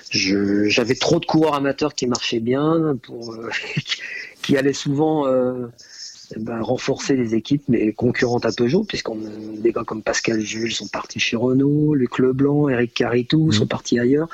j'avais 0.10 0.96
trop 0.96 1.20
de 1.20 1.26
coureurs 1.26 1.56
amateurs 1.56 1.94
qui 1.94 2.08
marchaient 2.08 2.40
bien, 2.40 2.98
pour, 3.04 3.36
qui 4.42 4.58
allaient 4.58 4.74
souvent 4.74 5.26
eh 6.36 6.40
ben, 6.40 6.62
renforcer 6.62 7.16
les 7.16 7.36
équipes 7.36 7.64
mais 7.70 7.94
concurrentes 7.94 8.46
à 8.46 8.52
Peugeot, 8.52 8.84
puisqu'on 8.84 9.18
des 9.60 9.72
gars 9.72 9.84
comme 9.86 10.04
Pascal 10.04 10.42
Jules 10.42 10.74
sont 10.74 10.88
partis 10.88 11.20
chez 11.20 11.38
Renault, 11.38 11.94
Luc 11.94 12.20
Leblanc, 12.20 12.68
Eric 12.68 12.94
Caritou 12.94 13.48
mmh. 13.48 13.52
sont 13.54 13.68
partis 13.68 13.98
ailleurs. 13.98 14.28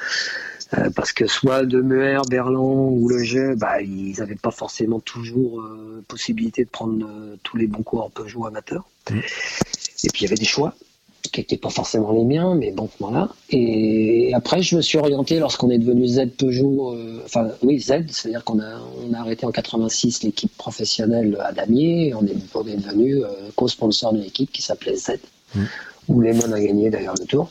Euh, 0.78 0.90
parce 0.96 1.12
que 1.12 1.28
soit 1.28 1.66
Demeer, 1.66 2.22
Berland 2.24 2.90
ou 2.92 3.08
Le 3.08 3.24
Jeu, 3.24 3.56
bah, 3.56 3.82
ils 3.82 4.16
n'avaient 4.20 4.36
pas 4.36 4.52
forcément 4.52 5.00
toujours 5.00 5.62
euh, 5.62 6.04
possibilité 6.08 6.64
de 6.64 6.70
prendre 6.70 7.06
euh, 7.06 7.36
tous 7.44 7.58
les 7.58 7.68
bons 7.68 7.84
coureurs 7.84 8.10
Peugeot 8.12 8.46
amateurs. 8.46 8.86
Mmh. 9.10 9.18
Et 9.18 10.10
puis 10.10 10.22
il 10.22 10.24
y 10.24 10.26
avait 10.26 10.36
des 10.36 10.46
choix 10.46 10.74
qui 11.32 11.40
n'étaient 11.40 11.58
pas 11.58 11.70
forcément 11.70 12.12
les 12.12 12.26
miens, 12.26 12.54
mais 12.54 12.72
bon, 12.72 12.90
voilà. 13.00 13.30
Et 13.50 14.32
après, 14.36 14.62
je 14.62 14.76
me 14.76 14.82
suis 14.82 14.98
orienté 14.98 15.40
lorsqu'on 15.40 15.70
est 15.70 15.80
devenu 15.80 16.06
Z 16.06 16.28
Peugeot, 16.38 16.96
enfin 17.26 17.48
oui, 17.64 17.80
Z, 17.80 17.94
c'est-à-dire 18.10 18.44
qu'on 18.44 18.60
a, 18.60 18.80
on 19.04 19.14
a 19.14 19.20
arrêté 19.20 19.46
en 19.46 19.52
86 19.52 20.24
l'équipe 20.24 20.56
professionnelle 20.58 21.36
à 21.42 21.52
Damier, 21.54 22.10
et 22.10 22.14
on 22.14 22.24
est, 22.26 22.36
on 22.54 22.68
est 22.68 22.76
devenu 22.76 23.24
co-sponsor 23.56 24.14
d'une 24.14 24.24
équipe 24.24 24.52
qui 24.52 24.62
s'appelait 24.62 24.98
Z, 24.98 25.14
mmh. 25.56 25.64
où 26.10 26.20
Lemon 26.20 26.52
a 26.52 26.60
gagné 26.60 26.90
d'ailleurs 26.92 27.16
le 27.20 27.26
tour. 27.26 27.50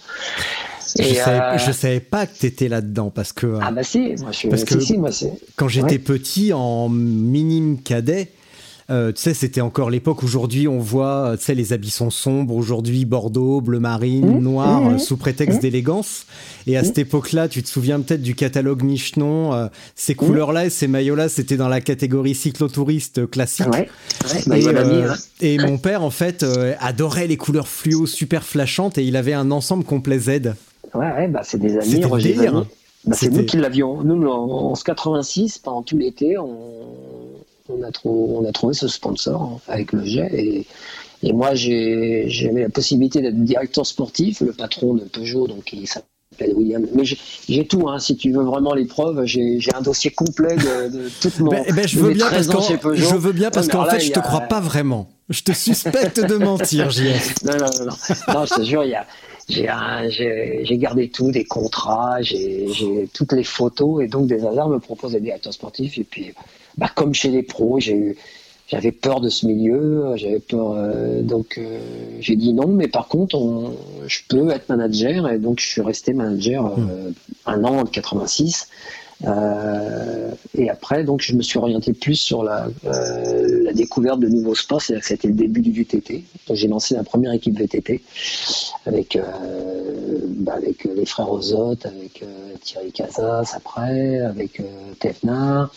Et 0.98 1.04
je, 1.04 1.14
savais, 1.14 1.40
euh, 1.40 1.72
savais 1.72 2.00
pas 2.00 2.26
que 2.26 2.38
tu 2.38 2.46
étais 2.46 2.68
là-dedans 2.68 3.10
parce 3.10 3.32
que. 3.32 3.58
Ah 3.60 3.70
bah 3.70 3.82
si, 3.82 4.14
moi 4.20 4.32
je 4.32 4.36
suis. 4.36 4.48
Parce 4.48 4.64
que 4.64 4.80
si, 4.80 4.98
moi, 4.98 5.10
quand 5.56 5.68
j'étais 5.68 5.98
petit 5.98 6.52
en 6.52 6.88
minime 6.88 7.80
cadet, 7.82 8.30
euh, 8.90 9.12
tu 9.12 9.22
sais, 9.22 9.34
c'était 9.34 9.60
encore 9.60 9.90
l'époque. 9.90 10.22
Aujourd'hui, 10.22 10.68
on 10.68 10.78
voit, 10.78 11.30
euh, 11.30 11.36
tu 11.36 11.44
sais, 11.44 11.54
les 11.54 11.72
habits 11.72 11.90
sont 11.90 12.10
sombres. 12.10 12.54
Aujourd'hui, 12.54 13.04
Bordeaux, 13.04 13.60
bleu 13.60 13.78
marine, 13.78 14.38
mmh, 14.38 14.42
noir, 14.42 14.82
mmh, 14.82 14.98
sous 14.98 15.16
prétexte 15.16 15.58
mmh. 15.58 15.62
d'élégance. 15.62 16.26
Et 16.66 16.76
à 16.76 16.84
cette 16.84 16.98
époque-là, 16.98 17.48
tu 17.48 17.62
te 17.62 17.68
souviens 17.68 18.00
peut-être 18.00 18.22
du 18.22 18.34
catalogue 18.34 18.82
Michelin. 18.82 19.70
ces 19.94 20.14
couleurs-là 20.14 20.66
et 20.66 20.70
ces 20.70 20.88
maillots-là, 20.88 21.28
c'était 21.28 21.56
dans 21.56 21.68
la 21.68 21.80
catégorie 21.80 22.34
cyclotouriste 22.34 23.30
classique. 23.30 23.66
Ouais, 23.68 23.88
et, 24.54 24.68
euh, 24.68 25.14
et 25.40 25.58
mon 25.58 25.78
père, 25.78 26.02
en 26.02 26.10
fait, 26.10 26.44
adorait 26.80 27.26
les 27.26 27.36
couleurs 27.36 27.68
fluo 27.68 28.06
super 28.06 28.44
flashantes 28.44 28.98
et 28.98 29.04
il 29.04 29.16
avait 29.16 29.32
un 29.32 29.50
ensemble 29.50 29.84
complet 29.84 30.18
Z. 30.18 30.54
Ouais, 30.94 31.12
ouais 31.12 31.28
bah, 31.28 31.40
c'est 31.42 31.58
des 31.58 31.76
amis. 31.76 32.02
C'était 32.02 32.46
hein. 32.48 32.66
bah, 33.04 33.16
c'est 33.16 33.30
nous 33.30 33.44
qui 33.44 33.56
l'avions. 33.56 34.02
Nous, 34.02 34.26
en, 34.28 34.70
en 34.70 34.74
86, 34.74 35.58
pendant 35.58 35.82
tout 35.82 35.96
l'été, 35.96 36.38
on 36.38 36.48
on 37.68 37.82
a, 37.82 37.90
on 38.04 38.44
a 38.44 38.52
trouvé 38.52 38.74
ce 38.74 38.88
sponsor 38.88 39.60
avec 39.68 39.92
le 39.92 40.04
jet. 40.04 40.30
Et, 40.32 40.66
et 41.22 41.32
moi, 41.32 41.54
j'ai 41.54 42.26
la 42.54 42.68
possibilité 42.68 43.20
d'être 43.20 43.42
directeur 43.42 43.86
sportif, 43.86 44.40
le 44.40 44.52
patron 44.52 44.94
de 44.94 45.04
Peugeot, 45.04 45.46
donc 45.46 45.72
il 45.72 45.86
s'appelle 45.86 46.54
William. 46.54 46.84
Mais 46.94 47.04
j'ai 47.04 47.66
tout, 47.66 47.88
hein, 47.88 47.98
si 47.98 48.16
tu 48.16 48.32
veux 48.32 48.42
vraiment 48.42 48.74
les 48.74 48.86
preuves, 48.86 49.24
j'ai 49.24 49.60
un 49.74 49.82
dossier 49.82 50.10
complet 50.10 50.56
de, 50.56 50.88
de 50.88 51.08
toute 51.20 51.38
mon. 51.38 51.50
Ben, 51.50 51.64
ben, 51.74 51.86
je, 51.86 51.98
veux 51.98 52.12
bien 52.12 52.28
parce 52.28 52.46
je 52.46 53.16
veux 53.16 53.32
bien 53.32 53.50
parce 53.50 53.68
qu'en 53.68 53.84
fait, 53.86 54.00
je 54.00 54.12
te 54.12 54.20
crois 54.20 54.42
pas 54.42 54.60
vraiment. 54.60 55.08
Je 55.28 55.42
te 55.42 55.52
suspecte 55.52 56.20
de 56.20 56.36
mentir. 56.36 56.90
Non, 57.44 57.52
non, 57.52 57.58
non, 57.58 57.84
non. 57.86 58.34
non 58.34 58.44
je 58.46 58.54
te 58.54 58.62
jure, 58.62 58.84
il 58.84 58.90
y 58.90 58.94
a 58.94 59.06
j'ai 59.48 60.78
gardé 60.78 61.08
tout, 61.08 61.30
des 61.30 61.44
contrats, 61.44 62.20
j'ai 62.22 63.08
toutes 63.12 63.32
les 63.32 63.44
photos 63.44 64.04
et 64.04 64.08
donc 64.08 64.26
des 64.26 64.44
hasards 64.44 64.68
me 64.68 64.78
proposent 64.78 65.12
des 65.12 65.20
directeurs 65.20 65.52
sportifs 65.52 65.98
et 65.98 66.04
puis 66.04 66.32
bah, 66.78 66.90
comme 66.94 67.14
chez 67.14 67.30
les 67.30 67.42
pros, 67.42 67.80
j'ai 67.80 68.16
j'avais 68.72 68.92
peur 68.92 69.20
de 69.20 69.28
ce 69.28 69.46
milieu, 69.46 70.16
j'avais 70.16 70.38
peur, 70.38 70.72
euh, 70.72 71.20
donc 71.20 71.58
euh, 71.58 71.78
j'ai 72.20 72.36
dit 72.36 72.54
non, 72.54 72.68
mais 72.68 72.88
par 72.88 73.06
contre, 73.06 73.38
je 74.06 74.20
peux 74.28 74.48
être 74.50 74.70
manager, 74.70 75.28
et 75.28 75.38
donc 75.38 75.60
je 75.60 75.66
suis 75.66 75.82
resté 75.82 76.14
manager 76.14 76.66
euh, 76.66 77.10
hmm. 77.10 77.14
un 77.44 77.64
an 77.64 77.80
en 77.80 77.84
86. 77.84 78.68
Et 80.54 80.70
après, 80.70 81.04
donc, 81.04 81.20
je 81.20 81.34
me 81.34 81.42
suis 81.42 81.58
orienté 81.58 81.92
plus 81.92 82.16
sur 82.16 82.42
la, 82.42 82.66
la 82.84 83.72
découverte 83.72 84.20
de 84.20 84.28
nouveaux 84.28 84.54
sports, 84.54 84.82
c'est-à-dire 84.82 85.02
que 85.02 85.08
c'était 85.08 85.28
le 85.28 85.34
début 85.34 85.60
du 85.60 85.72
VTT. 85.72 86.24
J'ai 86.50 86.68
lancé 86.68 86.94
la 86.94 87.04
première 87.04 87.32
équipe 87.32 87.58
VTT 87.58 88.02
avec, 88.86 89.18
bah, 90.38 90.54
avec 90.56 90.84
les 90.84 91.06
frères 91.06 91.30
Ozotte, 91.30 91.86
avec 91.86 92.24
Thierry 92.62 92.92
Casas 92.92 93.52
après, 93.54 94.20
avec 94.20 94.60
Tefna. 94.98 95.70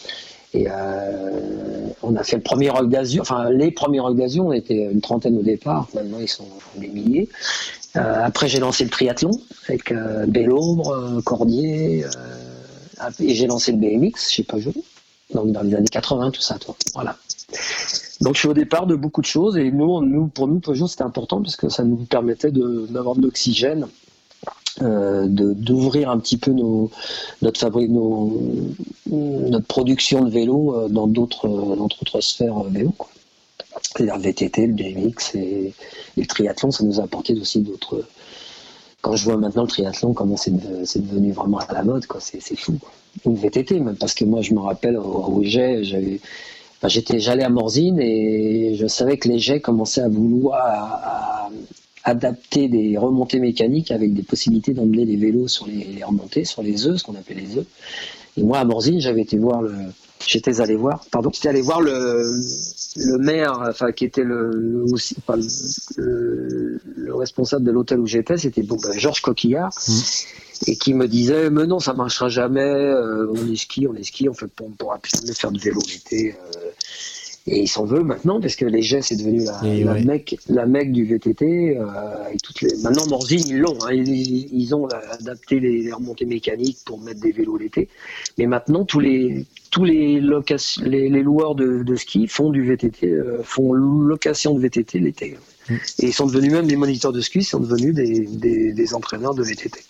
Et 0.55 0.67
euh, 0.69 1.89
on 2.01 2.15
a 2.15 2.23
fait 2.23 2.37
le 2.37 2.41
premier 2.41 2.69
rock 2.69 2.89
d'Azur, 2.89 3.23
enfin 3.23 3.49
les 3.49 3.71
premiers 3.71 3.99
rock 3.99 4.15
d'Azur, 4.15 4.45
on 4.45 4.53
était 4.53 4.89
une 4.89 5.01
trentaine 5.01 5.37
au 5.37 5.41
départ, 5.41 5.89
maintenant 5.93 6.19
ils 6.21 6.29
sont 6.29 6.47
des 6.77 6.87
milliers. 6.87 7.27
Euh, 7.97 8.23
après 8.23 8.47
j'ai 8.47 8.59
lancé 8.59 8.85
le 8.85 8.89
triathlon 8.89 9.31
avec 9.67 9.91
euh, 9.91 10.25
Bellombre, 10.27 11.21
Cordier, 11.25 12.05
et 13.19 13.35
j'ai 13.35 13.47
lancé 13.47 13.71
le 13.71 13.77
BMX, 13.77 14.29
je 14.29 14.35
sais 14.35 14.43
pas 14.43 14.57
donc 15.33 15.51
dans 15.51 15.61
les 15.61 15.73
années 15.73 15.87
80, 15.87 16.31
tout 16.31 16.41
ça, 16.41 16.59
toi. 16.59 16.75
Voilà. 16.93 17.17
Donc 18.21 18.35
je 18.35 18.39
suis 18.39 18.47
au 18.47 18.53
départ 18.53 18.85
de 18.85 18.95
beaucoup 18.95 19.21
de 19.21 19.25
choses 19.25 19.57
et 19.57 19.71
nous, 19.71 20.01
nous 20.01 20.27
pour 20.27 20.47
nous 20.47 20.59
Peugeot 20.59 20.87
c'était 20.87 21.03
important 21.03 21.41
parce 21.41 21.55
que 21.55 21.69
ça 21.69 21.83
nous 21.83 21.97
permettait 21.97 22.51
d'avoir 22.51 23.15
de 23.15 23.21
l'oxygène 23.21 23.87
euh, 24.81 25.25
d'ouvrir 25.27 26.09
un 26.09 26.19
petit 26.19 26.37
peu 26.37 26.51
nos, 26.51 26.91
notre, 27.41 27.69
notre 29.09 29.65
production 29.67 30.25
de 30.25 30.29
vélos 30.29 30.75
euh, 30.75 30.89
dans 30.89 31.07
d'autres 31.07 32.19
sphères 32.19 32.57
euh, 32.57 32.69
vélo. 32.69 32.93
C'est-à-dire 33.81 34.17
VTT, 34.17 34.67
le 34.67 34.73
BMX 34.73 35.35
et, 35.35 35.73
le 36.17 36.25
triathlon, 36.25 36.71
ça 36.71 36.83
nous 36.83 36.99
a 36.99 37.03
apporté 37.03 37.33
aussi 37.39 37.59
d'autres. 37.59 38.05
Quand 39.05 39.15
je 39.15 39.23
vois 39.23 39.37
maintenant 39.37 39.61
le 39.61 39.67
triathlon, 39.67 40.13
comment 40.13 40.35
c'est 40.35 40.49
devenu 40.51 41.31
vraiment 41.31 41.59
à 41.59 41.71
la 41.71 41.83
mode, 41.83 42.07
quoi, 42.07 42.19
c'est 42.19 42.41
fou. 42.55 42.79
Une 43.23 43.35
VTT, 43.35 43.79
même 43.79 43.97
parce 43.97 44.15
que 44.15 44.25
moi 44.25 44.41
je 44.41 44.51
me 44.55 44.59
rappelle 44.59 44.97
au, 44.97 45.43
jet, 45.43 45.83
j'avais. 45.83 46.19
j'allais 46.81 47.43
à 47.43 47.49
Morzine 47.49 47.99
et 47.99 48.73
je 48.75 48.87
savais 48.87 49.17
que 49.17 49.27
les 49.27 49.37
jets 49.37 49.59
commençaient 49.59 50.01
à 50.01 50.09
vouloir 50.09 51.51
adapter 52.03 52.67
des 52.67 52.97
remontées 52.97 53.37
mécaniques 53.37 53.91
avec 53.91 54.15
des 54.15 54.23
possibilités 54.23 54.73
d'emmener 54.73 55.05
les 55.05 55.17
vélos 55.17 55.49
sur 55.49 55.67
les, 55.67 56.03
remontées, 56.03 56.43
sur 56.43 56.63
les 56.63 56.87
œufs, 56.87 56.97
ce 56.97 57.03
qu'on 57.03 57.13
appelle 57.13 57.37
les 57.37 57.59
œufs. 57.59 57.67
Et 58.37 58.41
moi, 58.41 58.57
à 58.57 58.65
Morzine, 58.65 58.99
j'avais 58.99 59.21
été 59.21 59.37
voir 59.37 59.61
le, 59.61 59.71
j'étais 60.25 60.61
allé 60.61 60.75
voir, 60.75 61.05
pardon, 61.11 61.29
j'étais 61.33 61.49
allé 61.49 61.61
voir 61.61 61.81
le, 61.81 62.23
le 62.95 63.17
maire, 63.17 63.59
enfin, 63.69 63.91
qui 63.91 64.05
était 64.05 64.23
le, 64.23 64.83
aussi, 64.91 65.15
le, 65.97 66.79
responsable 67.13 67.65
de 67.65 67.71
l'hôtel 67.71 67.99
où 67.99 68.07
j'étais, 68.07 68.37
c'était 68.37 68.63
bon, 68.63 68.77
ben, 68.81 68.97
Georges 68.97 69.21
Coquillard. 69.21 69.71
Mmh. 69.87 69.93
Et 70.67 70.77
qui 70.77 70.93
me 70.93 71.07
disait, 71.07 71.49
mais 71.49 71.67
non, 71.67 71.79
ça 71.79 71.93
marchera 71.93 72.29
jamais, 72.29 72.61
euh, 72.61 73.27
on 73.29 73.55
ski, 73.55 73.87
on 73.87 74.03
ski, 74.03 74.29
on 74.29 74.33
fait, 74.33 74.49
on 74.61 74.69
pourra 74.69 74.99
plus 74.99 75.11
jamais 75.11 75.33
faire 75.33 75.51
de 75.51 75.59
vélo 75.59 75.81
l'été. 75.85 76.33
Euh, 76.33 76.71
et 77.47 77.61
il 77.61 77.67
s'en 77.67 77.85
veut 77.85 78.01
maintenant 78.01 78.41
parce 78.41 78.55
que 78.55 78.65
les 78.65 78.81
jets 78.81 79.03
c'est 79.03 79.17
devenu 79.17 79.43
la, 79.43 79.61
la, 79.61 80.01
mec, 80.01 80.35
la 80.49 80.65
mec 80.65 80.91
du 80.91 81.05
VTT. 81.05 81.77
Euh, 81.77 81.83
et 82.33 82.37
toutes 82.37 82.61
les... 82.61 82.75
Maintenant 82.81 83.05
Morzine 83.05 83.43
ils 83.47 83.59
l'ont, 83.59 83.77
hein, 83.83 83.93
ils, 83.93 84.49
ils, 84.51 84.73
ont 84.73 84.87
adapté 84.87 85.59
les, 85.59 85.91
remontées 85.91 86.25
mécaniques 86.25 86.79
pour 86.85 86.99
mettre 86.99 87.19
des 87.19 87.31
vélos 87.31 87.57
l'été. 87.57 87.87
Mais 88.39 88.47
maintenant 88.47 88.83
tous 88.83 88.99
les 88.99 89.45
tous 89.75 89.83
les, 89.83 90.21
les, 90.21 91.09
les, 91.09 91.21
loueurs 91.21 91.53
de, 91.53 91.83
de, 91.83 91.95
ski 91.97 92.27
font 92.27 92.49
du 92.49 92.63
VTT, 92.65 93.07
euh, 93.07 93.43
font 93.43 93.73
location 93.73 94.53
de 94.53 94.61
VTT 94.61 94.99
l'été. 94.99 95.37
Mm. 95.67 95.73
Et 95.99 96.05
ils 96.07 96.13
sont 96.13 96.27
devenus 96.27 96.53
même 96.53 96.65
des 96.65 96.77
moniteurs 96.77 97.11
de 97.11 97.19
ski, 97.19 97.39
ils 97.39 97.43
sont 97.43 97.59
devenus 97.59 97.93
des, 97.93 98.21
des, 98.21 98.71
des 98.71 98.93
entraîneurs 98.93 99.35
de 99.35 99.43
VTT. 99.43 99.81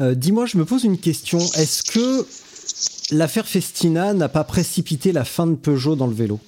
Euh, 0.00 0.16
Dis-moi, 0.16 0.46
je 0.46 0.58
me 0.58 0.64
pose 0.64 0.82
une 0.82 0.98
question. 0.98 1.38
Est-ce 1.38 1.84
que 1.84 2.26
l'affaire 3.14 3.46
Festina 3.46 4.12
n'a 4.12 4.28
pas 4.28 4.42
précipité 4.42 5.12
la 5.12 5.24
fin 5.24 5.46
de 5.46 5.54
Peugeot 5.54 5.94
dans 5.94 6.08
le 6.08 6.14
vélo? 6.14 6.40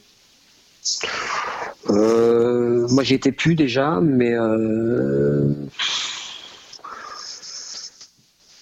Euh, 1.90 2.88
moi, 2.88 3.04
j'y 3.04 3.14
étais 3.14 3.30
plus 3.30 3.54
déjà, 3.54 4.00
mais 4.02 4.32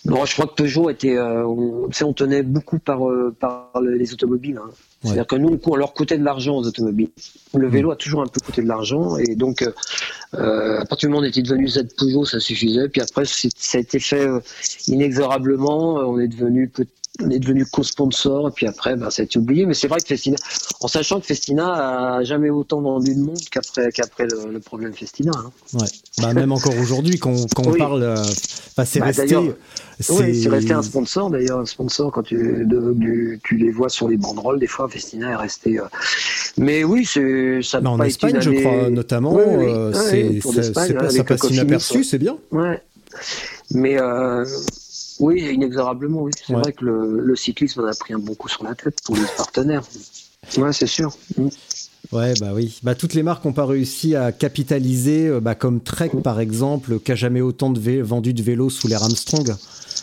euh, 0.07 0.11
non, 0.11 0.25
je 0.25 0.33
crois 0.35 0.47
que 0.47 0.55
Peugeot 0.55 0.91
était, 0.91 1.17
euh, 1.17 1.47
on, 1.47 1.89
on 2.03 2.13
tenait 2.13 2.43
beaucoup 2.43 2.79
par, 2.79 3.01
par 3.39 3.71
les 3.83 4.13
automobiles. 4.13 4.59
Hein. 4.59 4.71
C'est-à-dire 5.03 5.27
que 5.27 5.37
nous, 5.37 5.59
on 5.65 5.77
leur 5.77 5.95
coûtait 5.95 6.19
de 6.19 6.25
l'argent 6.25 6.57
aux 6.57 6.67
automobiles. 6.67 7.11
Le 7.55 7.69
vélo 7.69 7.89
mm. 7.89 7.93
a 7.93 7.97
toujours 7.97 8.23
un 8.23 8.27
peu 8.27 8.41
coûté 8.41 8.63
de 8.63 8.69
l'argent, 8.69 9.17
et 9.17 9.35
donc 9.35 9.63
à 10.33 10.85
partir 10.85 11.09
du 11.09 11.13
moment 11.13 11.23
où 11.23 11.25
on 11.25 11.29
était 11.29 11.43
devenu 11.43 11.69
Z 11.69 11.89
Peugeot, 11.97 12.25
ça 12.25 12.39
suffisait. 12.41 12.89
Puis 12.89 13.01
après, 13.01 13.25
ça 13.25 13.79
a 13.79 13.81
été 13.81 13.99
fait 13.99 14.29
inexorablement. 14.89 15.95
On 15.95 16.19
est 16.19 16.29
devenu 16.29 16.71
on 17.25 17.31
est 17.31 17.39
devenu 17.39 17.67
co-sponsor 17.67 18.49
et 18.49 18.51
puis 18.51 18.67
après 18.67 18.97
ben, 18.97 19.11
ça 19.11 19.23
a 19.23 19.25
été 19.25 19.39
oublié. 19.39 19.67
Mais 19.67 19.75
c'est 19.75 19.89
vrai 19.89 20.01
que 20.01 20.07
Festina 20.07 20.37
en 20.81 20.89
sachant 20.89 21.21
que 21.21 21.27
Festina 21.27 22.17
a 22.19 22.25
jamais 22.25 22.51
autant 22.51 22.81
vendu 22.81 23.15
de 23.15 23.21
monde 23.21 23.41
qu'après 23.51 23.91
qu'après 23.93 24.27
le, 24.27 24.59
problème 24.61 24.93
Festina 24.93 25.33
hein. 25.35 25.51
ouais. 25.75 25.87
Bah, 26.19 26.35
même 26.35 26.53
encore 26.53 26.77
aujourd'hui 26.79 27.19
quand, 27.19 27.35
quand 27.55 27.67
on 27.67 27.75
parle 27.75 28.03
euh, 28.03 28.17
bah, 28.77 28.85
c'est 28.85 29.03
resté 29.03 29.37
c'est 30.01 30.49
resté 30.49 30.73
un 30.73 30.83
sponsor 30.83 31.31
d'ailleurs 31.31 31.61
un 31.61 31.67
sponsor 31.67 32.13
quand 32.13 32.23
tu, 32.23 32.67
tu 33.43 33.57
les 33.57 33.71
vois 33.71 33.89
sur 33.89 34.09
les 34.09 34.17
banderoles 34.17 34.59
des 34.59 34.67
fois 34.67 34.89
Festina 34.89 35.31
est 35.31 35.37
resté 35.37 35.79
euh, 35.79 35.85
mais 36.57 36.85
oui 36.85 37.05
c'est 37.05 37.61
ça 37.63 37.81
non, 37.81 37.93
en 37.93 38.03
Espagne 38.03 38.39
je 38.41 38.51
crois 38.51 38.91
notamment 38.91 39.37
euh, 39.39 39.93
c'est 39.93 40.41
ça 40.41 40.87
passe 40.95 41.51
inaperçu 41.51 42.05
c'est 42.05 42.19
bien. 42.19 42.37
Ouais. 42.53 42.81
Mais 43.73 43.97
oui, 45.21 45.43
inexorablement, 45.53 46.23
oui. 46.23 46.33
C'est 46.47 46.55
vrai 46.55 46.73
que 46.73 46.85
le, 46.85 47.37
cyclisme 47.37 47.83
en 47.83 47.87
a 47.87 47.95
pris 47.95 48.15
un 48.15 48.19
bon 48.19 48.35
coup 48.35 48.49
sur 48.49 48.65
la 48.65 48.75
tête 48.75 48.99
pour 49.05 49.17
les 49.17 49.23
partenaires. 49.37 49.83
Ouais, 50.57 50.73
c'est 50.73 50.87
sûr. 50.87 51.15
Mm. 51.37 51.49
Ouais, 52.13 52.35
bah 52.41 52.53
oui. 52.55 52.81
Bah, 52.83 52.95
toutes 52.95 53.15
les 53.15 53.23
marques 53.23 53.45
n'ont 53.45 53.53
pas 53.53 53.67
réussi 53.67 54.17
à 54.17 54.33
capitaliser, 54.33 55.29
euh, 55.29 55.41
bah, 55.41 55.55
comme 55.55 55.81
Trek 55.81 56.11
par 56.25 56.41
exemple, 56.41 56.99
qui 56.99 57.13
a 57.13 57.15
jamais 57.15 57.43
autant 57.43 57.71
de 57.71 58.01
vendu 58.01 58.33
de 58.33 58.43
vélos 58.43 58.71
sous 58.71 58.89
les 58.89 58.95
Armstrong. 58.95 59.55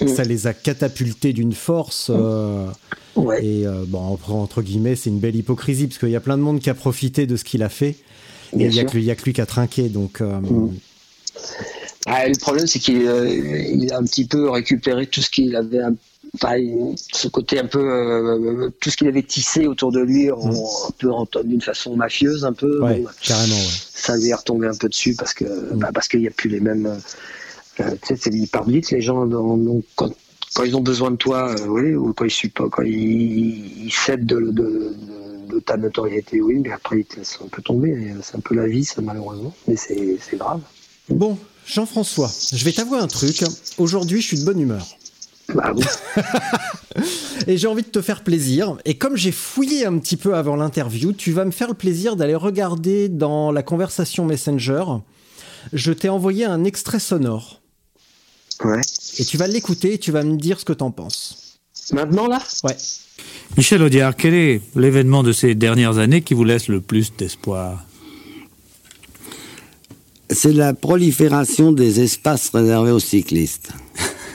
Mm. 0.01 0.07
Ça 0.07 0.23
les 0.23 0.45
a 0.45 0.53
catapultés 0.53 1.33
d'une 1.33 1.53
force. 1.53 2.11
Euh, 2.13 2.67
ouais. 3.15 3.43
Et 3.43 3.67
euh, 3.67 3.83
bon, 3.87 4.17
entre 4.29 4.61
guillemets, 4.61 4.95
c'est 4.95 5.09
une 5.09 5.19
belle 5.19 5.35
hypocrisie, 5.35 5.87
parce 5.87 5.97
qu'il 5.97 6.09
y 6.09 6.15
a 6.15 6.21
plein 6.21 6.37
de 6.37 6.43
monde 6.43 6.59
qui 6.59 6.69
a 6.69 6.75
profité 6.75 7.25
de 7.25 7.35
ce 7.35 7.43
qu'il 7.43 7.63
a 7.63 7.69
fait. 7.69 7.95
et 8.53 8.65
il 8.65 8.69
n'y 8.69 8.79
a, 8.79 8.85
que 8.85 8.95
lui 8.95 9.33
qui 9.33 9.41
a 9.41 9.47
trinqué. 9.47 9.89
Donc, 9.89 10.21
mm. 10.21 10.69
Ah, 12.05 12.27
le 12.27 12.37
problème, 12.39 12.67
c'est 12.67 12.79
qu'il 12.79 13.05
euh, 13.05 13.87
a 13.91 13.97
un 13.97 14.03
petit 14.03 14.25
peu 14.25 14.49
récupéré 14.49 15.07
tout 15.07 15.21
ce 15.21 15.29
qu'il 15.29 15.55
avait, 15.55 15.81
enfin, 16.35 16.55
ce 17.11 17.27
côté 17.27 17.59
un 17.59 17.65
peu, 17.65 17.79
euh, 17.79 18.69
tout 18.79 18.89
ce 18.89 18.97
qu'il 18.97 19.07
avait 19.07 19.23
tissé 19.23 19.67
autour 19.67 19.91
de 19.91 19.99
lui, 19.99 20.31
en, 20.31 20.37
mm. 20.37 20.55
un 21.03 21.25
peu 21.25 21.43
d'une 21.43 21.61
façon 21.61 21.95
mafieuse, 21.95 22.45
un 22.45 22.53
peu. 22.53 22.79
carrément. 23.21 23.55
Ça 23.93 24.15
lui 24.15 24.29
est 24.29 24.33
retombé 24.33 24.67
un 24.67 24.75
peu 24.75 24.87
dessus 24.87 25.15
parce 25.15 25.33
que, 25.33 25.43
mm. 25.43 25.79
bah, 25.79 25.89
parce 25.93 26.07
qu'il 26.07 26.21
n'y 26.21 26.27
a 26.27 26.31
plus 26.31 26.49
les 26.49 26.59
mêmes. 26.59 26.85
Euh, 27.79 27.91
tu 28.01 28.07
sais, 28.07 28.15
c'est 28.15 28.33
hyper 28.33 28.63
vite 28.63 28.89
les 28.91 29.01
gens. 29.01 29.27
quand, 29.95 30.13
ils 30.63 30.75
ont 30.75 30.81
besoin 30.81 31.11
de 31.11 31.17
toi, 31.17 31.53
oui, 31.67 31.93
ou 31.93 32.13
quand 32.13 32.25
ils 32.25 32.51
pas, 32.51 32.69
quand 32.69 32.83
ils, 32.83 33.91
cèdent 33.91 34.25
de, 34.25 34.39
de, 34.49 35.59
ta 35.59 35.75
notoriété, 35.75 36.41
oui, 36.41 36.59
mais 36.63 36.71
après 36.71 36.99
ils 36.99 37.05
te 37.05 37.17
laissent 37.17 37.39
un 37.43 37.47
peu 37.47 37.61
tomber. 37.61 38.13
C'est 38.21 38.37
un 38.37 38.39
peu 38.39 38.55
la 38.55 38.65
vie, 38.65 38.85
ça 38.85 39.01
malheureusement, 39.01 39.53
mais 39.67 39.75
c'est 39.75 40.17
grave. 40.37 40.61
Bon, 41.09 41.37
Jean-François, 41.67 42.31
je 42.53 42.63
vais 42.63 42.71
t'avouer 42.71 42.97
un 42.97 43.07
truc. 43.07 43.43
Aujourd'hui, 43.77 44.21
je 44.21 44.27
suis 44.27 44.39
de 44.39 44.45
bonne 44.45 44.59
humeur. 44.59 44.85
Bah 45.53 45.73
et 47.47 47.57
j'ai 47.57 47.67
envie 47.67 47.83
de 47.83 47.87
te 47.87 48.01
faire 48.01 48.23
plaisir. 48.23 48.77
Et 48.85 48.97
comme 48.97 49.15
j'ai 49.17 49.31
fouillé 49.31 49.85
un 49.85 49.97
petit 49.97 50.17
peu 50.17 50.35
avant 50.35 50.55
l'interview, 50.55 51.13
tu 51.13 51.31
vas 51.31 51.45
me 51.45 51.51
faire 51.51 51.67
le 51.67 51.73
plaisir 51.73 52.15
d'aller 52.15 52.35
regarder 52.35 53.09
dans 53.09 53.51
la 53.51 53.63
conversation 53.63 54.25
Messenger. 54.25 54.83
Je 55.73 55.91
t'ai 55.91 56.09
envoyé 56.09 56.45
un 56.45 56.63
extrait 56.63 56.99
sonore. 56.99 57.61
Ouais. 58.63 58.81
Et 59.19 59.25
tu 59.25 59.37
vas 59.37 59.47
l'écouter 59.47 59.93
et 59.93 59.97
tu 59.97 60.11
vas 60.11 60.23
me 60.23 60.37
dire 60.37 60.59
ce 60.59 60.65
que 60.65 60.73
t'en 60.73 60.91
penses. 60.91 61.59
Maintenant 61.91 62.27
là? 62.27 62.41
Ouais. 62.63 62.75
Michel 63.57 63.81
Audiard, 63.81 64.15
quel 64.15 64.33
est 64.33 64.61
l'événement 64.75 65.23
de 65.23 65.31
ces 65.31 65.55
dernières 65.55 65.97
années 65.97 66.21
qui 66.21 66.33
vous 66.33 66.43
laisse 66.43 66.67
le 66.67 66.81
plus 66.81 67.13
d'espoir? 67.15 67.86
C'est 70.29 70.53
la 70.53 70.73
prolifération 70.73 71.71
des 71.71 72.01
espaces 72.01 72.49
réservés 72.53 72.91
aux 72.91 72.99
cyclistes. 72.99 73.69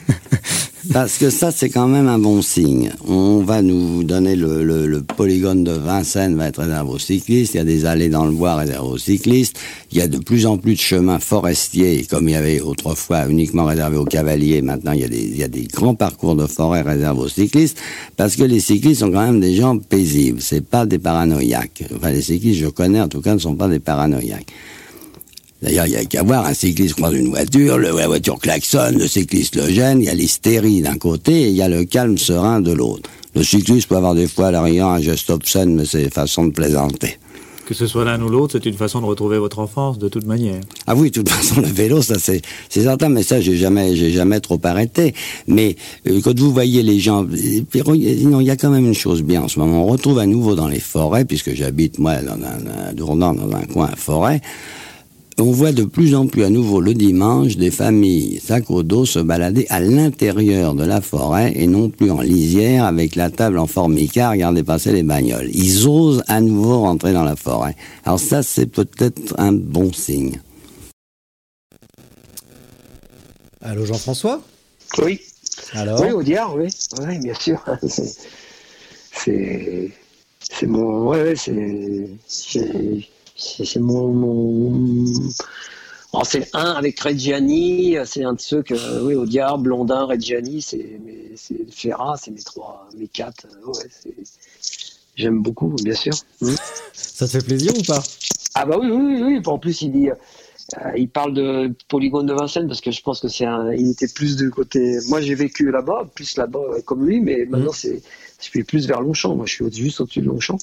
Parce 0.92 1.16
que 1.16 1.30
ça, 1.30 1.52
c'est 1.52 1.70
quand 1.70 1.86
même 1.86 2.08
un 2.08 2.18
bon 2.18 2.42
signe. 2.42 2.90
On 3.06 3.42
va 3.42 3.62
nous 3.62 4.02
donner 4.02 4.34
le, 4.34 5.00
polygone 5.16 5.62
de 5.62 5.70
Vincennes 5.70 6.36
va 6.36 6.48
être 6.48 6.60
réservé 6.60 6.90
aux 6.90 6.98
cyclistes. 6.98 7.54
Il 7.54 7.58
y 7.58 7.60
a 7.60 7.64
des 7.64 7.84
allées 7.84 8.08
dans 8.08 8.24
le 8.24 8.32
bois 8.32 8.56
réservées 8.56 8.88
aux 8.88 8.98
cyclistes. 8.98 9.56
Il 9.92 9.98
y 9.98 10.00
a 10.00 10.08
de 10.08 10.18
plus 10.18 10.44
en 10.44 10.58
plus 10.58 10.74
de 10.74 10.80
chemins 10.80 11.20
forestiers, 11.20 12.04
comme 12.10 12.28
il 12.28 12.32
y 12.32 12.36
avait 12.36 12.60
autrefois 12.60 13.28
uniquement 13.28 13.64
réservé 13.64 13.96
aux 13.96 14.04
cavaliers. 14.04 14.60
Maintenant, 14.60 14.92
il 14.92 15.02
y 15.02 15.04
a 15.04 15.08
des, 15.08 15.22
il 15.22 15.36
y 15.36 15.44
a 15.44 15.48
des 15.48 15.64
grands 15.64 15.94
parcours 15.94 16.34
de 16.34 16.46
forêt 16.46 16.82
réservés 16.82 17.20
aux 17.20 17.28
cyclistes. 17.28 17.78
Parce 18.16 18.34
que 18.34 18.42
les 18.42 18.60
cyclistes 18.60 19.00
sont 19.00 19.12
quand 19.12 19.24
même 19.24 19.40
des 19.40 19.54
gens 19.54 19.78
paisibles. 19.78 20.40
C'est 20.42 20.66
pas 20.66 20.84
des 20.84 20.98
paranoïaques. 20.98 21.84
Enfin, 21.96 22.10
les 22.10 22.22
cyclistes, 22.22 22.60
je 22.60 22.68
connais, 22.68 23.00
en 23.00 23.08
tout 23.08 23.20
cas, 23.20 23.34
ne 23.34 23.38
sont 23.38 23.54
pas 23.54 23.68
des 23.68 23.80
paranoïaques. 23.80 24.52
D'ailleurs, 25.62 25.86
il 25.86 25.90
n'y 25.90 25.96
a 25.96 26.04
qu'à 26.04 26.24
voir, 26.24 26.44
un 26.44 26.54
cycliste 26.54 26.94
croise 26.94 27.14
une 27.14 27.28
voiture, 27.28 27.78
le, 27.78 27.96
la 27.96 28.08
voiture 28.08 28.38
klaxonne, 28.38 28.98
le 28.98 29.06
cycliste 29.06 29.54
le 29.54 29.68
gêne, 29.72 30.00
il 30.00 30.06
y 30.06 30.08
a 30.08 30.14
l'hystérie 30.14 30.80
d'un 30.80 30.96
côté 30.96 31.42
et 31.42 31.48
il 31.48 31.54
y 31.54 31.62
a 31.62 31.68
le 31.68 31.84
calme 31.84 32.18
serein 32.18 32.60
de 32.60 32.72
l'autre. 32.72 33.08
Le 33.36 33.44
cycliste 33.44 33.88
peut 33.88 33.96
avoir 33.96 34.14
des 34.14 34.26
fois 34.26 34.48
à 34.48 34.50
l'arrière 34.50 34.88
un 34.88 35.00
geste 35.00 35.30
obscène, 35.30 35.76
mais 35.76 35.84
c'est 35.84 36.12
façon 36.12 36.46
de 36.46 36.50
plaisanter. 36.50 37.18
Que 37.64 37.74
ce 37.74 37.86
soit 37.86 38.04
l'un 38.04 38.20
ou 38.20 38.28
l'autre, 38.28 38.58
c'est 38.60 38.68
une 38.68 38.76
façon 38.76 39.00
de 39.00 39.06
retrouver 39.06 39.38
votre 39.38 39.60
enfance, 39.60 39.98
de 40.00 40.08
toute 40.08 40.26
manière. 40.26 40.60
Ah 40.88 40.96
oui, 40.96 41.10
de 41.10 41.14
toute 41.14 41.28
façon, 41.30 41.60
le 41.60 41.68
vélo, 41.68 42.02
ça 42.02 42.18
c'est, 42.18 42.42
c'est 42.68 42.82
certain, 42.82 43.08
mais 43.08 43.22
ça, 43.22 43.40
j'ai 43.40 43.56
jamais, 43.56 43.94
j'ai 43.94 44.10
jamais 44.10 44.40
trop 44.40 44.58
arrêté. 44.64 45.14
Mais 45.46 45.76
euh, 46.08 46.20
quand 46.24 46.36
vous 46.38 46.52
voyez 46.52 46.82
les 46.82 46.98
gens, 46.98 47.24
il 47.32 48.42
y 48.42 48.50
a 48.50 48.56
quand 48.56 48.70
même 48.70 48.86
une 48.86 48.94
chose 48.94 49.22
bien 49.22 49.42
en 49.42 49.48
ce 49.48 49.60
moment. 49.60 49.84
On 49.84 49.86
retrouve 49.86 50.18
à 50.18 50.26
nouveau 50.26 50.56
dans 50.56 50.68
les 50.68 50.80
forêts, 50.80 51.24
puisque 51.24 51.54
j'habite 51.54 52.00
moi 52.00 52.16
dans 52.16 52.32
un, 52.32 52.90
un 52.90 52.92
dans 52.92 53.56
un 53.56 53.64
coin 53.72 53.90
forêt 53.96 54.40
on 55.38 55.50
voit 55.50 55.72
de 55.72 55.84
plus 55.84 56.14
en 56.14 56.26
plus 56.26 56.44
à 56.44 56.50
nouveau 56.50 56.80
le 56.80 56.94
dimanche 56.94 57.56
des 57.56 57.70
familles 57.70 58.40
sac 58.40 58.70
au 58.70 58.82
dos 58.82 59.06
se 59.06 59.18
balader 59.18 59.66
à 59.70 59.80
l'intérieur 59.80 60.74
de 60.74 60.84
la 60.84 61.00
forêt 61.00 61.52
et 61.56 61.66
non 61.66 61.90
plus 61.90 62.10
en 62.10 62.20
lisière 62.20 62.84
avec 62.84 63.16
la 63.16 63.30
table 63.30 63.58
en 63.58 63.66
formica 63.66 64.30
regarder 64.30 64.62
passer 64.62 64.92
les 64.92 65.02
bagnoles. 65.02 65.50
Ils 65.52 65.86
osent 65.86 66.22
à 66.28 66.40
nouveau 66.40 66.80
rentrer 66.80 67.12
dans 67.12 67.24
la 67.24 67.36
forêt. 67.36 67.76
Alors 68.04 68.20
ça, 68.20 68.42
c'est 68.42 68.66
peut-être 68.66 69.34
un 69.38 69.52
bon 69.52 69.92
signe. 69.92 70.40
Allô 73.60 73.84
Jean-François? 73.86 74.42
Oui. 74.98 75.20
Alors 75.72 76.00
Oui, 76.00 76.10
Audiard, 76.10 76.54
oui. 76.56 76.68
Oui, 77.00 77.18
bien 77.18 77.34
sûr. 77.34 77.62
C'est... 79.12 79.90
C'est 80.40 80.66
mon... 80.66 81.08
Ouais, 81.08 81.34
c'est 81.36 81.52
c'est 83.42 83.80
mon, 83.80 85.04
c'est 86.24 86.54
un 86.54 86.72
avec 86.72 87.00
Reggiani, 87.00 87.96
c'est 88.04 88.24
un 88.24 88.34
de 88.34 88.40
ceux 88.40 88.62
que, 88.62 89.02
oui, 89.02 89.14
Audiard, 89.14 89.58
Blondin, 89.58 90.04
Reggiani, 90.04 90.62
c'est 90.62 91.00
Ferrat, 91.70 92.16
c'est 92.22 92.30
mes 92.30 92.42
trois, 92.42 92.88
mes 92.96 93.08
quatre. 93.08 93.46
Ouais, 93.66 94.14
J'aime 95.16 95.42
beaucoup, 95.42 95.74
bien 95.82 95.94
sûr. 95.94 96.12
Ça 96.92 97.26
te 97.26 97.32
fait 97.32 97.44
plaisir 97.44 97.72
ou 97.76 97.82
pas? 97.82 98.02
Ah 98.54 98.64
bah 98.64 98.76
oui, 98.80 98.88
oui, 98.90 99.22
oui. 99.22 99.42
En 99.44 99.58
plus, 99.58 99.82
il 99.82 99.92
dit, 99.92 100.10
euh, 100.10 100.14
il 100.96 101.08
parle 101.08 101.34
de 101.34 101.74
polygone 101.88 102.26
de 102.26 102.32
Vincennes 102.32 102.66
parce 102.66 102.80
que 102.80 102.90
je 102.90 103.02
pense 103.02 103.20
que 103.20 103.28
c'est 103.28 103.44
un, 103.44 103.72
il 103.72 103.90
était 103.90 104.08
plus 104.08 104.36
du 104.36 104.50
côté. 104.50 104.98
Moi, 105.08 105.20
j'ai 105.20 105.34
vécu 105.34 105.70
là-bas, 105.70 106.08
plus 106.14 106.36
là-bas 106.36 106.80
comme 106.84 107.06
lui, 107.06 107.20
mais 107.20 107.44
maintenant 107.46 107.72
mmh. 107.72 107.76
c'est 107.76 108.02
je 108.42 108.48
suis 108.48 108.64
plus 108.64 108.86
vers 108.86 109.00
Longchamp. 109.00 109.36
Moi, 109.36 109.46
je 109.46 109.54
suis 109.54 109.72
juste 109.72 110.00
au-dessus 110.00 110.20
de 110.20 110.26
Longchamp. 110.26 110.58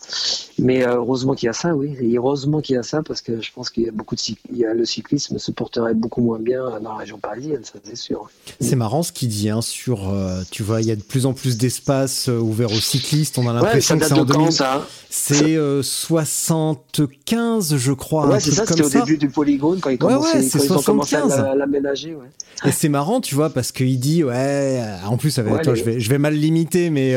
Mais 0.58 0.86
euh, 0.86 0.96
heureusement 0.96 1.34
qu'il 1.34 1.48
y 1.48 1.50
a 1.50 1.54
ça, 1.54 1.76
oui. 1.76 1.96
Et 2.02 2.18
heureusement 2.18 2.62
qu'il 2.62 2.76
y 2.76 2.78
a 2.78 2.84
ça 2.84 3.02
parce 3.04 3.22
que 3.22 3.42
je 3.42 3.52
pense 3.54 3.70
qu'il 3.70 3.84
y 3.84 3.88
a 3.88 3.92
beaucoup 3.92 4.16
de 4.16 4.22
il 4.54 4.66
le 4.66 4.86
cyclisme 4.86 5.40
se 5.40 5.52
porterait 5.52 5.94
beaucoup 5.94 6.22
moins 6.22 6.40
bien 6.40 6.80
dans 6.82 6.92
la 6.92 6.98
région 6.98 7.18
parisienne, 7.18 7.62
ça 7.64 7.80
c'est 7.84 7.96
sûr. 7.96 8.30
C'est 8.60 8.76
marrant 8.76 9.04
ce 9.04 9.12
qu'il 9.12 9.30
dit 9.30 9.50
hein, 9.50 9.62
sur. 9.62 10.10
Euh, 10.10 10.42
tu 10.52 10.64
vois, 10.64 10.82
il 10.82 10.88
y 10.88 10.92
a 10.92 10.96
de 10.96 11.02
plus 11.02 11.26
en 11.26 11.34
plus 11.34 11.58
d'espaces 11.58 12.30
euh, 12.30 12.38
ouverts 12.38 12.72
aux 12.72 12.80
cyclistes. 12.80 13.38
On 13.38 13.48
a 13.48 13.54
l'impression 13.54 13.98
que 13.98 14.06
c'est 14.06 14.14
en 14.14 14.26
2000. 14.26 14.50
C'est 15.10 15.58
75, 15.82 17.78
je 17.78 17.92
crois. 17.94 18.28
Ouais, 18.28 18.40
c'est 18.40 18.52
ça. 18.52 18.66
C'était 18.66 18.84
au 18.84 18.90
début 18.90 19.18
du 19.18 19.30
polygone 19.30 19.80
quand 19.80 19.90
ils, 19.90 19.98
commençaient, 19.98 20.48
quand 20.50 20.64
ils 20.64 20.74
ont 20.74 20.82
commencé 20.82 21.16
à 21.16 21.56
l'aménager. 21.56 22.14
Ouais. 22.16 22.28
Et 22.66 22.72
c'est 22.72 22.90
marrant, 22.90 23.22
tu 23.22 23.36
vois, 23.36 23.50
parce 23.50 23.72
qu'il 23.72 24.00
dit 24.00 24.24
ouais. 24.24 24.84
En 25.06 25.18
plus, 25.18 25.40
avec 25.40 25.62
toi, 25.62 25.76
je 25.76 25.84
vais, 25.84 26.00
je 26.00 26.10
vais 26.10 26.18
mal 26.18 26.36
limiter, 26.36 26.90
mais, 26.90 27.16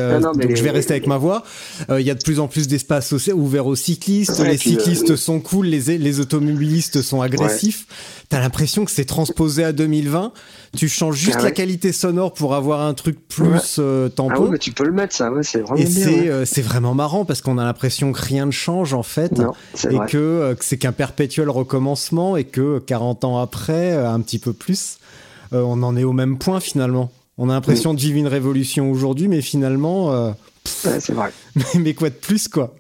donc 0.53 0.59
je 0.59 0.65
vais 0.65 0.71
rester 0.71 0.93
avec 0.93 1.07
ma 1.07 1.17
voix. 1.17 1.45
Euh, 1.91 2.01
il 2.01 2.07
y 2.07 2.11
a 2.11 2.15
de 2.15 2.23
plus 2.23 2.39
en 2.39 2.49
plus 2.49 2.69
d'espaces 2.69 3.13
ouverts 3.33 3.67
aux 3.67 3.77
cyclistes. 3.77 4.41
les 4.41 4.59
cyclistes 4.59 5.13
euh, 5.13 5.17
sont 5.17 5.41
cool, 5.41 5.67
les, 5.67 5.99
les 5.99 6.21
automobilistes 6.21 7.03
sont 7.03 7.23
agressifs. 7.23 7.87
T'as 8.29 8.41
l'impression 8.41 8.85
que 8.85 8.91
c'est 8.91 9.05
transposé 9.05 9.65
à 9.65 9.73
2020. 9.73 10.33
Tu 10.77 10.89
changes 10.89 11.17
juste 11.17 11.39
ah 11.41 11.45
la 11.45 11.51
qualité 11.51 11.93
sonore 11.93 12.33
pour 12.33 12.55
avoir 12.55 12.81
un 12.81 12.95
truc 12.95 13.19
plus 13.29 13.77
euh, 13.79 14.09
tampon. 14.09 14.35
Ah 14.35 14.41
ouais, 14.41 14.49
mais 14.53 14.59
tu 14.59 14.73
peux 14.73 14.85
le 14.85 14.93
mettre, 14.93 15.15
ça. 15.15 15.31
C'est 15.43 15.61
vraiment 15.61 15.77
Et 15.77 15.87
c'est 15.87 16.47
c'est 16.47 16.63
vraiment 16.63 16.95
marrant 16.95 17.25
parce 17.25 17.41
qu'on 17.41 17.59
a 17.59 17.65
l'impression 17.65 18.13
que 18.13 18.21
rien 18.21 18.47
ne 18.47 18.51
change 18.51 18.95
en 18.95 19.03
fait, 19.03 19.33
et 19.91 19.99
que, 20.09 20.55
que 20.55 20.65
c'est 20.65 20.79
qu'un 20.79 20.93
perpétuel 20.93 21.51
recommencement 21.51 22.37
et 22.37 22.45
que 22.45 22.79
40 22.79 23.25
ans 23.25 23.39
après, 23.39 23.93
un 23.93 24.21
petit 24.21 24.39
peu 24.39 24.53
plus, 24.53 24.99
on 25.53 25.83
en 25.83 25.97
est 25.97 26.05
au 26.05 26.13
même 26.13 26.39
point 26.39 26.61
finalement. 26.61 27.11
On 27.39 27.49
a 27.49 27.55
l'impression 27.55 27.95
de 27.95 28.01
vivre 28.01 28.19
une 28.19 28.27
révolution 28.29 28.91
aujourd'hui, 28.91 29.29
mais 29.29 29.41
finalement. 29.41 30.13
Euh, 30.13 30.31
c'est 30.65 31.11
vrai. 31.11 31.33
Mais, 31.75 31.95
quoi 31.95 32.11
de 32.11 32.15
plus, 32.15 32.49
quoi? 32.49 32.75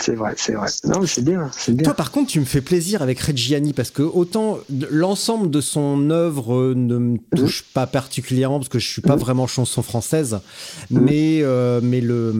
C'est 0.00 0.14
vrai, 0.14 0.32
c'est 0.38 0.54
vrai. 0.54 0.68
Non, 0.84 1.00
mais 1.00 1.06
c'est 1.06 1.22
bien, 1.22 1.50
c'est 1.54 1.72
bien. 1.72 1.84
Toi, 1.84 1.92
par 1.92 2.10
contre, 2.10 2.30
tu 2.30 2.40
me 2.40 2.46
fais 2.46 2.62
plaisir 2.62 3.02
avec 3.02 3.20
Reggiani 3.20 3.74
parce 3.74 3.90
que 3.90 4.02
autant 4.02 4.58
l'ensemble 4.90 5.50
de 5.50 5.60
son 5.60 6.08
œuvre 6.08 6.72
ne 6.74 6.96
me 6.96 7.18
touche 7.36 7.62
pas 7.74 7.86
particulièrement 7.86 8.58
parce 8.58 8.70
que 8.70 8.78
je 8.78 8.88
suis 8.88 9.02
pas 9.02 9.16
vraiment 9.16 9.46
chanson 9.46 9.82
française, 9.82 10.38
mais 10.90 11.40
euh, 11.42 11.80
mais 11.82 12.00
le 12.00 12.30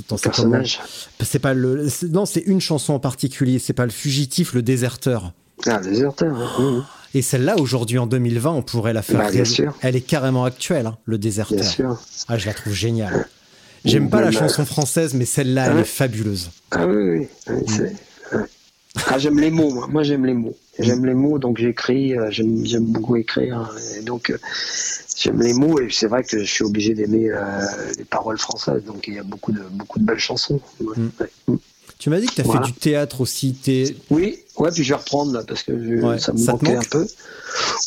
attends, 0.00 0.16
comment 0.16 0.20
personnage. 0.20 0.80
C'est 1.20 1.38
pas 1.38 1.54
le 1.54 1.86
non, 2.10 2.26
c'est 2.26 2.40
une 2.40 2.60
chanson 2.60 2.92
en 2.94 3.00
particulier. 3.00 3.60
C'est 3.60 3.72
pas 3.72 3.86
le 3.86 3.92
fugitif, 3.92 4.52
le 4.52 4.62
déserteur. 4.62 5.32
Ah, 5.66 5.78
déserteur. 5.78 6.36
hein. 6.58 6.84
Et 7.14 7.22
celle-là, 7.22 7.56
aujourd'hui 7.58 7.98
en 7.98 8.06
2020, 8.06 8.50
on 8.50 8.62
pourrait 8.62 8.92
la 8.92 9.02
faire. 9.02 9.18
Bah, 9.20 9.30
bien 9.30 9.44
sûr. 9.44 9.72
Elle 9.82 9.94
est 9.96 10.00
carrément 10.00 10.44
actuelle, 10.44 10.86
hein, 10.86 10.98
le 11.06 11.16
déserteur. 11.18 11.58
Bien 11.58 11.68
sûr. 11.68 12.00
Ah, 12.28 12.38
je 12.38 12.46
la 12.46 12.54
trouve 12.54 12.72
géniale. 12.72 13.28
J'aime 13.84 14.08
pas 14.10 14.20
la 14.20 14.30
Même, 14.30 14.36
euh, 14.36 14.38
chanson 14.40 14.64
française, 14.64 15.14
mais 15.14 15.24
celle-là, 15.26 15.66
elle 15.66 15.74
Ouais. 15.74 15.80
est 15.82 15.84
fabuleuse. 15.84 16.50
Ah 16.70 16.86
oui, 16.86 17.28
oui. 17.48 17.56
ouais. 17.78 17.92
Ah, 19.08 19.18
j'aime 19.18 19.38
les 19.38 19.50
mots, 19.50 19.70
moi. 19.70 19.86
Moi, 19.88 20.02
j'aime 20.04 20.24
les 20.24 20.34
mots. 20.34 20.56
J'aime 20.78 21.04
les 21.04 21.14
mots, 21.14 21.38
donc 21.38 21.58
j'écris. 21.58 22.16
euh, 22.18 22.30
J'aime 22.30 22.64
j'aime 22.64 22.84
beaucoup 22.86 23.16
écrire. 23.16 23.70
Et 23.98 24.02
donc, 24.02 24.30
euh, 24.30 24.38
j'aime 25.16 25.40
les 25.42 25.52
mots. 25.52 25.78
Et 25.80 25.88
c'est 25.90 26.06
vrai 26.06 26.22
que 26.24 26.38
je 26.38 26.44
suis 26.50 26.64
obligé 26.64 26.94
d'aimer 26.94 27.28
euh, 27.30 27.42
les 27.98 28.04
paroles 28.04 28.38
françaises. 28.38 28.82
Donc, 28.84 29.06
il 29.08 29.14
y 29.14 29.18
a 29.18 29.22
beaucoup 29.24 29.52
de, 29.52 29.62
beaucoup 29.72 29.98
de 29.98 30.04
belles 30.04 30.18
chansons. 30.18 30.60
Ouais. 30.80 30.96
Mm. 30.96 31.10
Ouais. 31.20 31.30
Mm. 31.48 31.56
Tu 31.98 32.10
m'as 32.10 32.20
dit 32.20 32.26
que 32.26 32.34
tu 32.34 32.40
as 32.40 32.44
Voilà. 32.44 32.62
fait 32.62 32.72
du 32.72 32.78
théâtre 32.78 33.20
aussi. 33.20 33.54
T'es- 33.54 33.96
Oui, 34.10 34.38
ouais, 34.58 34.70
puis 34.72 34.84
je 34.84 34.90
vais 34.90 34.98
reprendre 34.98 35.32
là 35.32 35.42
parce 35.46 35.62
que 35.62 35.72
je- 35.82 35.94
Ouais, 36.04 36.18
ça 36.18 36.32
me 36.32 36.38
ça 36.38 36.52
manquait 36.52 36.76
un 36.76 36.82
peu. 36.90 37.06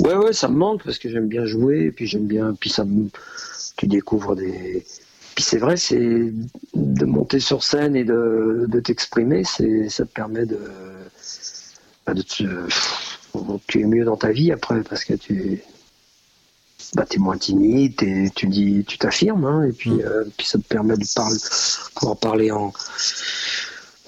Ouais, 0.02 0.16
ouais, 0.16 0.34
ça 0.34 0.48
me 0.48 0.56
manque 0.58 0.84
parce 0.84 0.98
que 1.00 1.10
j'aime 1.10 1.28
bien 1.28 1.46
jouer, 1.46 1.86
et 1.86 1.92
puis 1.92 2.08
j'aime 2.08 2.26
bien, 2.28 2.54
puis 2.60 2.70
ça 2.70 2.84
me, 2.86 3.10
tu 3.76 3.88
découvres 3.88 4.36
des. 4.36 4.86
Puis 5.36 5.44
c'est 5.44 5.58
vrai, 5.60 5.78
c'est 5.78 6.34
de 6.74 7.06
monter 7.06 7.40
sur 7.40 7.64
scène 7.64 7.96
et 7.96 8.04
de, 8.04 8.66
de 8.68 8.80
t'exprimer, 8.80 9.44
c'est, 9.44 9.88
ça 9.90 10.04
te 10.06 10.12
permet 10.12 10.46
de, 10.48 10.60
bah, 12.06 12.14
de 12.16 12.22
te, 12.24 12.44
tu 13.68 13.82
es 13.82 13.84
mieux 13.86 14.04
dans 14.04 14.18
ta 14.18 14.32
vie 14.32 14.52
après 14.52 14.82
parce 14.82 15.04
que 15.04 15.14
tu, 15.14 15.62
bah, 16.96 17.06
t'es 17.08 17.20
moins 17.20 17.38
timide, 17.38 17.98
t'es- 17.98 18.32
tu 18.34 18.48
dis, 18.48 18.84
tu 18.88 18.98
t'affirmes, 18.98 19.46
hein, 19.46 19.64
et 19.64 19.74
puis, 19.74 19.92
euh, 20.02 20.24
puis 20.38 20.48
ça 20.48 20.58
te 20.58 20.64
permet 20.64 20.98
de 20.98 21.06
parler, 21.14 21.38
pouvoir 21.96 22.18
parler 22.18 22.50
en 22.50 22.74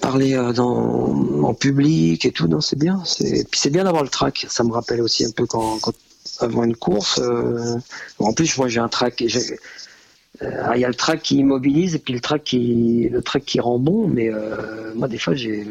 parler 0.00 0.34
euh, 0.34 0.52
dans, 0.52 1.44
en 1.44 1.54
public 1.54 2.24
et 2.24 2.32
tout, 2.32 2.48
non, 2.48 2.60
c'est 2.60 2.78
bien. 2.78 3.02
C'est, 3.04 3.48
puis 3.50 3.60
c'est 3.60 3.70
bien 3.70 3.84
d'avoir 3.84 4.02
le 4.02 4.08
track. 4.08 4.46
Ça 4.48 4.64
me 4.64 4.72
rappelle 4.72 5.00
aussi 5.02 5.24
un 5.24 5.30
peu 5.30 5.46
quand, 5.46 5.78
quand 5.80 5.92
avant 6.40 6.64
une 6.64 6.76
course. 6.76 7.18
euh, 7.18 7.76
en 8.18 8.32
plus, 8.32 8.56
moi, 8.58 8.68
j'ai 8.68 8.80
un 8.80 8.88
track. 8.88 9.22
euh, 9.22 10.72
Il 10.74 10.80
y 10.80 10.84
a 10.84 10.88
le 10.88 10.94
track 10.94 11.22
qui 11.22 11.36
immobilise 11.36 11.94
et 11.94 11.98
puis 11.98 12.14
le 12.14 12.20
track 12.20 12.44
qui, 12.44 13.08
le 13.10 13.22
track 13.22 13.44
qui 13.44 13.60
rend 13.60 13.78
bon. 13.78 14.08
Mais 14.08 14.28
euh, 14.32 14.92
moi, 14.94 15.08
des 15.08 15.18
fois, 15.18 15.34
j'ai 15.34 15.66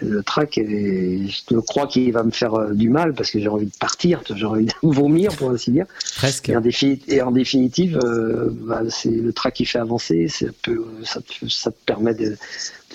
le, 0.00 0.22
track. 0.22 0.58
et 0.58 1.20
je 1.28 1.56
crois 1.58 1.86
qu'il 1.86 2.12
va 2.12 2.22
me 2.22 2.30
faire 2.30 2.54
euh, 2.54 2.72
du 2.74 2.90
mal 2.90 3.14
parce 3.14 3.30
que 3.30 3.38
j'ai 3.40 3.48
envie 3.48 3.66
de 3.66 3.76
partir, 3.78 4.22
j'ai 4.34 4.44
envie 4.44 4.66
de 4.66 4.72
vomir, 4.82 5.34
pour 5.36 5.50
ainsi 5.50 5.70
dire. 5.70 5.86
Presque. 6.16 6.48
Et 6.48 6.56
en, 6.56 6.60
défi- 6.60 7.00
et 7.08 7.22
en 7.22 7.30
définitive, 7.30 7.98
euh, 8.04 8.50
bah, 8.66 8.82
c'est 8.90 9.10
le 9.10 9.32
track 9.32 9.54
qui 9.54 9.64
fait 9.64 9.78
avancer, 9.78 10.26
c'est 10.28 10.48
un 10.48 10.54
peu- 10.62 10.84
ça, 11.04 11.20
te, 11.20 11.48
ça 11.48 11.70
te 11.70 11.76
permet 11.86 12.14
de- 12.14 12.36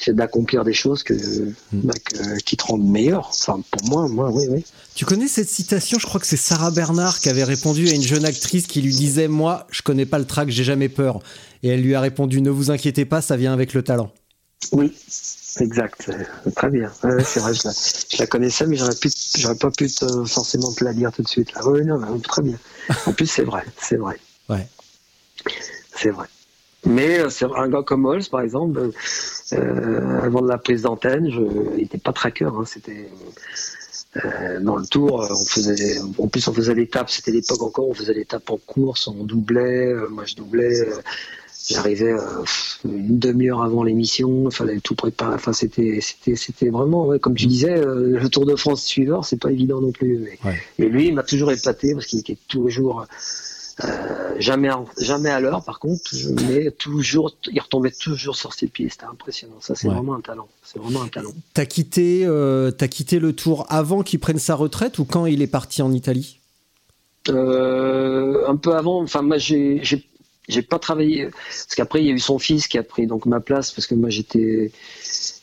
d'accomplir 0.08 0.64
des 0.64 0.74
choses 0.74 1.04
que, 1.04 1.14
bah, 1.72 1.94
que- 2.04 2.38
qui 2.44 2.58
te 2.58 2.64
rendent 2.64 2.88
meilleur. 2.90 3.30
Enfin, 3.30 3.62
pour 3.72 3.88
moi, 3.90 4.08
moi, 4.08 4.32
oui, 4.34 4.46
oui. 4.50 4.66
Tu 4.96 5.06
connais 5.06 5.28
cette 5.28 5.50
citation? 5.50 5.98
Je 6.00 6.06
crois 6.06 6.20
que 6.20 6.28
c'est 6.28 6.38
Sarah 6.38 6.72
Bernard 6.72 7.20
qui 7.20 7.30
avait 7.30 7.44
répondu 7.44 7.88
à 7.90 7.94
une 7.94 8.02
jeune 8.04 8.26
actrice 8.26 8.68
qui 8.68 8.82
lui 8.82 8.94
disait 8.94 9.28
Moi, 9.28 9.66
je 9.72 9.82
connais 9.82 10.06
pas 10.06 10.20
le 10.20 10.26
track, 10.26 10.50
j'ai 10.50 10.64
jamais 10.64 10.90
peur. 10.90 11.20
Et 11.64 11.70
elle 11.70 11.82
lui 11.82 11.96
a 11.96 12.02
répondu 12.02 12.42
Ne 12.42 12.50
vous 12.50 12.70
inquiétez 12.72 13.06
pas, 13.06 13.22
ça 13.22 13.38
vient 13.38 13.54
avec 13.54 13.74
le 13.74 13.82
talent. 13.84 14.12
Oui, 14.72 14.96
exact. 15.60 16.10
Très 16.56 16.70
bien. 16.70 16.92
Ouais, 17.04 17.24
c'est 17.24 17.40
vrai, 17.40 17.54
je 17.54 17.62
la, 17.68 17.74
je 17.74 18.18
la 18.18 18.28
connaissais, 18.28 18.66
mais 18.66 18.76
j'aurais, 18.76 18.96
pu, 18.96 19.10
j'aurais 19.38 19.56
pas 19.56 19.70
pu 19.72 19.88
te- 19.92 20.26
forcément 20.26 20.72
te 20.74 20.84
la 20.84 20.94
dire 20.94 21.12
tout 21.12 21.22
de 21.22 21.28
suite. 21.28 21.54
Là. 21.54 21.68
Ouais, 21.68 21.84
non, 21.84 22.00
non, 22.00 22.20
très 22.20 22.42
bien. 22.42 22.58
En 23.06 23.14
plus, 23.14 23.28
c'est 23.28 23.44
vrai, 23.44 23.64
c'est 23.80 23.98
vrai. 23.98 24.20
Ouais. 24.50 24.68
C'est 25.96 26.10
vrai. 26.10 26.28
Mais 26.86 27.20
euh, 27.20 27.30
c'est 27.30 27.46
un 27.46 27.70
gars 27.70 27.84
comme 27.84 28.06
Holz, 28.06 28.28
par 28.28 28.42
exemple, 28.42 28.92
euh, 29.54 30.22
avant 30.22 30.42
de 30.42 30.48
la 30.50 30.58
prise 30.58 30.82
d'antenne, 30.82 31.30
je, 31.32 31.40
il 31.76 31.84
n'était 31.84 31.98
pas 31.98 32.12
tracker. 32.12 32.46
Hein, 32.46 32.64
c'était 32.66 33.10
euh, 34.26 34.60
dans 34.60 34.76
le 34.76 34.86
tour, 34.86 35.24
euh, 35.24 35.28
on 35.32 35.46
faisait, 35.46 36.00
en 36.18 36.28
plus 36.28 36.46
on 36.48 36.54
faisait 36.54 36.76
l'étape. 36.76 37.10
C'était 37.10 37.32
l'époque 37.32 37.62
encore, 37.62 37.88
on 37.90 37.94
faisait 37.94 38.14
l'étape 38.14 38.50
en 38.50 38.58
course, 38.58 39.08
on 39.08 39.24
doublait. 39.24 39.88
euh, 39.94 40.08
moi, 40.10 40.26
je 40.26 40.36
doublais. 40.36 40.82
J'arrivais 41.66 42.12
euh, 42.12 42.20
une 42.84 43.18
demi-heure 43.20 43.64
avant 43.64 43.84
l'émission, 43.84 44.50
il 44.50 44.54
fallait 44.54 44.80
tout 44.82 44.96
préparer. 44.96 45.36
Enfin, 45.36 45.54
c'était, 45.54 46.00
c'était, 46.02 46.36
c'était 46.36 46.70
vraiment, 46.70 47.06
ouais, 47.06 47.20
comme 47.20 47.36
tu 47.36 47.46
disais, 47.46 47.78
euh, 47.78 48.20
le 48.20 48.30
Tour 48.30 48.46
de 48.46 48.56
France 48.58 48.84
suiveur, 48.84 49.24
c'est 49.24 49.40
pas 49.40 49.52
évident 49.52 49.80
non 49.80 49.92
plus. 49.92 50.18
Mais, 50.18 50.38
Ouais. 50.44 50.90
Lui, 50.90 51.08
il 51.08 51.14
m'a 51.16 51.24
toujours 51.24 51.52
épaté 51.52 51.94
parce 51.94 52.06
qu'il 52.06 52.20
était 52.20 52.38
toujours 52.50 53.06
euh, 53.86 54.36
jamais, 54.40 54.70
jamais 55.00 55.30
à 55.30 55.40
l'heure, 55.40 55.64
par 55.64 55.80
contre, 55.80 56.12
mais 56.48 56.70
toujours, 56.72 57.36
il 57.52 57.60
retombait 57.62 57.92
toujours 57.98 58.36
sur 58.36 58.54
ses 58.54 58.68
pieds. 58.68 58.90
C'était 58.90 59.06
impressionnant. 59.06 59.56
Ça, 59.62 59.74
c'est 59.74 59.88
Ouais. 59.88 59.96
vraiment 59.96 60.16
un 60.16 60.22
talent. 60.22 60.50
C'est 60.64 60.80
vraiment 60.80 61.02
un 61.04 61.08
talent. 61.08 61.32
T'as 61.54 61.66
quitté, 61.66 62.24
euh, 62.26 62.72
t'as 62.72 62.90
quitté 62.90 63.20
le 63.20 63.32
tour 63.34 63.66
avant 63.70 64.04
qu'il 64.04 64.20
prenne 64.20 64.38
sa 64.38 64.56
retraite 64.56 65.00
ou 65.00 65.06
quand 65.06 65.26
il 65.28 65.42
est 65.42 65.48
parti 65.48 65.82
en 65.82 65.94
Italie? 65.94 66.40
Euh, 67.30 68.46
un 68.48 68.58
peu 68.58 68.76
avant, 68.76 69.02
enfin, 69.02 69.22
moi, 69.22 69.38
j'ai, 69.38 69.82
j'ai, 70.48 70.62
pas 70.62 70.80
travaillé 70.80 71.26
parce 71.26 71.76
qu'après, 71.76 72.02
il 72.02 72.08
y 72.08 72.10
a 72.10 72.14
eu 72.14 72.20
son 72.20 72.40
fils 72.40 72.68
qui 72.68 72.78
a 72.78 72.84
pris 72.84 73.08
donc 73.08 73.26
ma 73.26 73.40
place 73.40 73.72
parce 73.72 73.88
que 73.88 73.96
moi, 73.96 74.10
j'étais, 74.10 74.72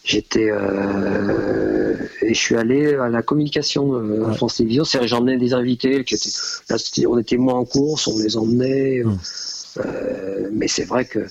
j'étais, 0.05 0.51
euh, 0.51 1.97
et 2.22 2.35
je 2.35 2.39
suis 2.39 2.56
allé 2.56 2.94
à 2.94 3.09
la 3.09 3.22
communication 3.22 3.94
euh, 3.94 4.27
à. 4.28 4.35
France 4.35 4.56
Télévisions. 4.56 4.85
C'est-à-dire, 4.85 5.09
j'emmenais 5.09 5.39
des 5.39 5.55
invités 5.55 6.05
qui 6.05 6.14
étaient, 6.14 6.31
là, 6.68 6.77
on 7.09 7.18
était 7.18 7.36
moins 7.36 7.55
en 7.55 7.64
course, 7.64 8.06
on 8.06 8.18
les 8.18 8.36
emmenait. 8.36 9.02
Mm. 9.05 9.18
Euh, 9.78 10.48
mais 10.52 10.68
c'est 10.68 10.85
vrai 10.85 11.05
que 11.05 11.27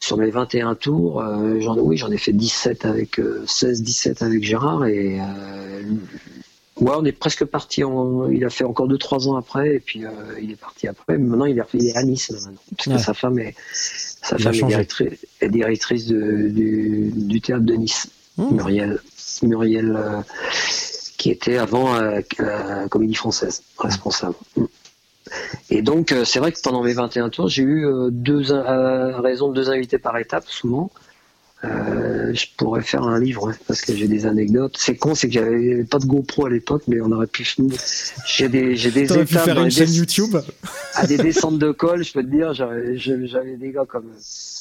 sur 0.00 0.16
mes 0.16 0.30
21 0.30 0.74
tours, 0.74 1.20
euh, 1.20 1.60
j'en, 1.60 1.76
oui, 1.78 1.96
j'en 1.96 2.10
ai 2.10 2.18
fait 2.18 2.32
17 2.32 2.84
avec, 2.86 3.18
euh, 3.20 3.44
16, 3.46 3.82
17 3.82 4.22
avec 4.22 4.42
Gérard 4.42 4.86
et, 4.86 5.20
euh, 5.20 5.82
Ouais, 6.80 6.92
on 6.96 7.04
est 7.04 7.12
presque 7.12 7.44
parti. 7.44 7.82
En... 7.84 8.28
Il 8.30 8.44
a 8.44 8.50
fait 8.50 8.64
encore 8.64 8.88
2-3 8.88 9.28
ans 9.28 9.36
après, 9.36 9.74
et 9.76 9.80
puis 9.80 10.04
euh, 10.04 10.10
il 10.40 10.50
est 10.52 10.56
parti 10.60 10.86
après. 10.88 11.18
Mais 11.18 11.26
maintenant, 11.26 11.44
il 11.46 11.58
est, 11.58 11.62
il 11.74 11.86
est 11.88 11.96
à 11.96 12.02
Nice, 12.02 12.30
là, 12.30 12.38
maintenant. 12.38 12.60
Parce 12.76 12.86
Ouais. 12.88 12.94
que 12.94 13.00
sa 13.00 13.14
femme 13.14 13.38
est, 13.38 13.54
sa 13.72 14.36
Il 14.36 14.42
femme 14.44 14.54
est 14.54 14.62
directrice, 14.66 15.26
est 15.40 15.48
directrice 15.48 16.06
de- 16.06 16.48
du, 16.48 17.10
du 17.14 17.40
théâtre 17.40 17.64
de 17.64 17.74
Nice. 17.74 18.08
Mmh. 18.36 18.54
Muriel. 18.54 19.00
Muriel, 19.42 19.96
euh, 19.96 20.20
qui 21.16 21.30
était 21.30 21.58
avant 21.58 21.96
euh, 21.96 22.20
la 22.38 22.88
Comédie 22.88 23.14
Française, 23.14 23.62
responsable. 23.78 24.34
Mm. 24.56 24.64
Et 25.70 25.82
donc, 25.82 26.12
euh, 26.12 26.24
c'est 26.24 26.38
vrai 26.38 26.52
que 26.52 26.60
pendant 26.62 26.82
mes 26.82 26.92
21 26.94 27.28
tours, 27.28 27.48
j'ai 27.48 27.62
eu 27.62 27.84
euh, 27.86 28.08
deux, 28.10 28.52
à 28.52 29.20
raison 29.20 29.48
de 29.50 29.54
deux 29.54 29.68
invités 29.70 29.98
par 29.98 30.16
étape, 30.18 30.44
souvent. 30.48 30.90
Euh, 31.64 32.32
je 32.34 32.46
pourrais 32.56 32.82
faire 32.82 33.02
un 33.02 33.18
livre, 33.18 33.44
ouais, 33.48 33.54
parce 33.66 33.80
que 33.80 33.92
j'ai 33.94 34.06
des 34.06 34.26
anecdotes. 34.26 34.76
C'est 34.78 34.94
con, 34.96 35.14
c'est 35.16 35.26
que 35.28 35.34
j'avais 35.34 35.82
pas 35.84 35.98
de 35.98 36.06
GoPro 36.06 36.46
à 36.46 36.50
l'époque, 36.50 36.82
mais 36.86 37.00
on 37.00 37.10
aurait 37.10 37.26
pu. 37.26 37.44
J'ai 38.26 38.48
des, 38.48 38.76
j'ai 38.76 38.90
des 38.92 39.06
T'aurais 39.06 39.24
pu 39.24 39.34
étapes 39.34 39.44
faire 39.44 39.60
une 39.60 39.70
chaîne 39.70 39.92
YouTube 39.92 40.36
à 40.94 41.06
des 41.06 41.16
descentes 41.16 41.58
de 41.58 41.72
col, 41.72 42.04
je 42.04 42.12
peux 42.12 42.22
te 42.22 42.28
dire, 42.28 42.54
j'avais 42.54 43.56
des 43.56 43.72
gars 43.72 43.84
comme 43.88 44.06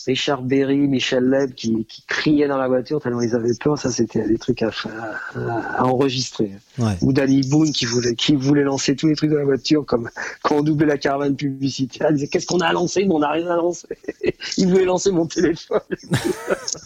Richard 0.07 0.41
Berry, 0.41 0.88
Michel 0.88 1.26
Leb 1.26 1.53
qui, 1.53 1.86
qui 1.86 2.02
criaient 2.07 2.48
dans 2.48 2.57
la 2.57 2.68
voiture 2.69 3.02
tellement 3.02 3.22
ils 3.22 3.36
avaient 3.36 3.53
peur. 3.60 3.78
Ça, 3.78 3.91
c'était 3.91 4.26
des 4.28 4.38
trucs 4.38 4.61
à, 4.64 4.69
à- 4.69 5.80
à 5.80 5.84
enregistrer. 5.84 6.52
Ouais. 6.80 6.94
Ou 7.02 7.11
Danny 7.11 7.41
Boone 7.41 7.72
qui 7.74 7.86
voulait, 7.86 8.15
qui 8.15 8.34
voulait 8.36 8.64
lancer 8.64 8.95
tous 8.95 9.07
les 9.07 9.15
trucs 9.15 9.32
de 9.32 9.36
la 9.36 9.44
voiture, 9.44 9.86
comme 9.86 10.10
quand 10.44 10.56
on 10.56 10.61
doublait 10.61 10.86
la 10.88 10.98
caravane 10.98 11.36
publicitaire. 11.36 12.07
Il 12.11 12.15
disait 12.15 12.28
Qu'est-ce 12.28 12.45
qu'on 12.48 12.60
a 12.61 12.68
à 12.68 12.74
lancer 12.74 13.03
Mais 13.06 13.14
on 13.14 13.19
n'a 13.19 13.32
rien 13.32 13.48
à 13.48 13.56
lancer. 13.57 13.88
Il 14.57 14.68
voulait 14.69 14.86
lancer 14.86 15.11
mon 15.11 15.26
téléphone. 15.28 15.82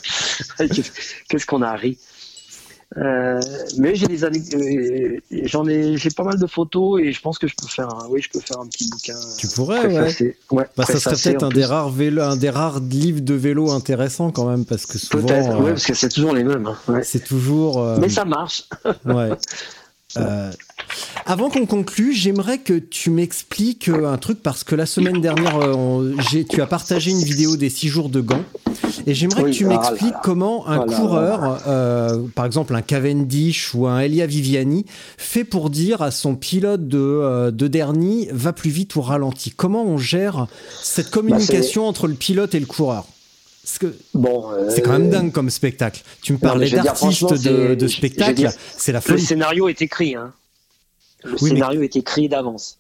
Qu'est-ce 1.30 1.45
qu'on 1.45 1.61
a 1.61 1.73
ri 1.73 1.98
euh, 2.98 3.40
mais 3.78 3.95
j'ai 3.95 4.06
des 4.07 4.26
euh, 4.26 5.18
j'en 5.45 5.65
ai, 5.65 5.95
j'ai 5.95 6.10
pas 6.10 6.23
mal 6.23 6.38
de 6.38 6.45
photos 6.45 6.99
et 7.02 7.14
je 7.14 7.22
pense 7.22 7.40
que 7.40 7.48
je 7.48 7.56
peux 7.56 7.68
faire, 7.68 7.88
un, 7.88 8.07
oui, 8.10 8.22
je 8.22 8.30
peux 8.30 8.41
faire 8.41 8.60
un 8.60 8.68
petit 8.68 8.90
bouquin. 8.90 9.15
Tu 9.38 9.48
pourrais, 9.48 9.88
ouais. 9.88 10.65
Bah, 10.76 10.84
ça 10.86 10.99
serait 10.99 11.15
peut-être 11.15 11.44
un 11.44 11.49
plus. 11.49 11.60
des 11.60 11.65
rares 11.65 11.94
un 12.19 12.36
des 12.36 12.49
rares 12.49 12.82
livres 12.82 13.22
de 13.22 13.34
vélo 13.34 13.72
intéressants 13.72 14.32
quand 14.32 14.44
même, 14.45 14.65
parce 14.65 14.86
que 14.86 14.98
souvent, 14.98 15.26
Peut-être, 15.26 15.52
euh, 15.52 15.60
ouais, 15.60 15.69
parce 15.72 15.86
que 15.86 15.94
c'est 15.94 16.10
toujours 16.10 16.34
les 16.34 16.44
mêmes. 16.44 16.68
hein, 16.68 16.78
ouais. 16.90 17.03
c'est 17.03 17.23
toujours. 17.23 17.82
euh, 17.82 17.98
Mais 17.98 18.10
ça 18.10 18.26
marche. 18.26 18.65
Ouais. 19.06 19.30
Euh, 20.18 20.52
avant 21.26 21.50
qu'on 21.50 21.66
conclue, 21.66 22.14
j'aimerais 22.14 22.58
que 22.58 22.74
tu 22.74 23.10
m'expliques 23.10 23.90
euh, 23.90 24.12
un 24.12 24.18
truc 24.18 24.42
parce 24.42 24.64
que 24.64 24.76
la 24.76 24.86
semaine 24.86 25.22
dernière, 25.22 25.58
euh, 25.58 25.74
on- 25.74 26.16
tu 26.50 26.62
as 26.62 26.66
partagé 26.68 27.12
une 27.12 27.24
vidéo 27.24 27.56
des 27.58 27.70
6 27.70 27.88
jours 27.88 28.10
de 28.10 28.22
gants 28.22 28.44
et 29.08 29.14
j'aimerais 29.14 29.44
Oui, 29.44 29.52
que 29.52 29.56
tu 29.56 29.66
ah 29.66 29.70
m'expliques 29.70 30.16
comment 30.24 30.68
un 30.68 30.86
là 30.86 30.96
coureur, 30.96 31.62
euh, 31.68 32.20
par 32.36 32.46
exemple 32.46 32.76
un 32.76 32.82
Cavendish 32.82 33.74
ou 33.74 33.88
un 33.88 34.00
Elia 34.02 34.26
Viviani, 34.26 34.86
fait 35.18 35.44
pour 35.44 35.70
dire 35.70 36.02
à 36.02 36.12
son 36.12 36.36
pilote 36.36 36.88
de, 36.88 36.98
euh, 37.00 37.52
de 37.52 37.68
dernier 37.68 38.30
va 38.32 38.54
plus 38.54 38.70
vite 38.72 38.96
ou 38.96 39.02
ralenti. 39.02 39.52
Comment 39.52 39.84
on 39.86 39.98
gère 39.98 40.48
cette 40.84 41.10
communication 41.12 41.88
entre 41.88 42.08
le 42.08 42.16
pilote 42.16 42.56
et 42.56 42.60
le 42.60 42.66
coureur? 42.66 43.06
Parce 43.64 43.78
que 43.78 43.96
Bon, 44.16 44.46
euh, 44.52 44.70
c'est 44.74 44.82
quand 44.82 44.92
même 44.94 45.10
dingue 45.10 45.32
comme 45.32 45.50
spectacle. 45.52 46.02
Tu 46.24 46.34
me 46.34 46.40
parlais 46.40 46.70
d'artistes 46.70 47.34
de, 47.44 47.88
spectacle, 47.88 48.50
c'est 48.78 48.92
la 48.92 48.98
Le 49.00 49.04
folie. 49.04 49.22
scénario 49.22 49.70
est 49.70 49.82
écrit, 49.84 50.16
hein. 50.16 50.34
Le 51.23 51.31
Oui, 51.34 51.38
mais- 51.43 51.49
scénario 51.49 51.81
est 51.81 51.95
écrit 51.95 52.30
d'avance. 52.30 52.80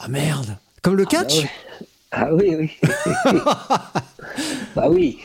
Ah 0.00 0.08
merde 0.08 0.56
Comme 0.82 0.96
le 0.96 1.04
catch 1.04 1.42
Ah 2.10 2.28
oui, 2.32 2.54
oui. 2.56 2.70
bah 4.76 4.88
oui. 4.88 5.18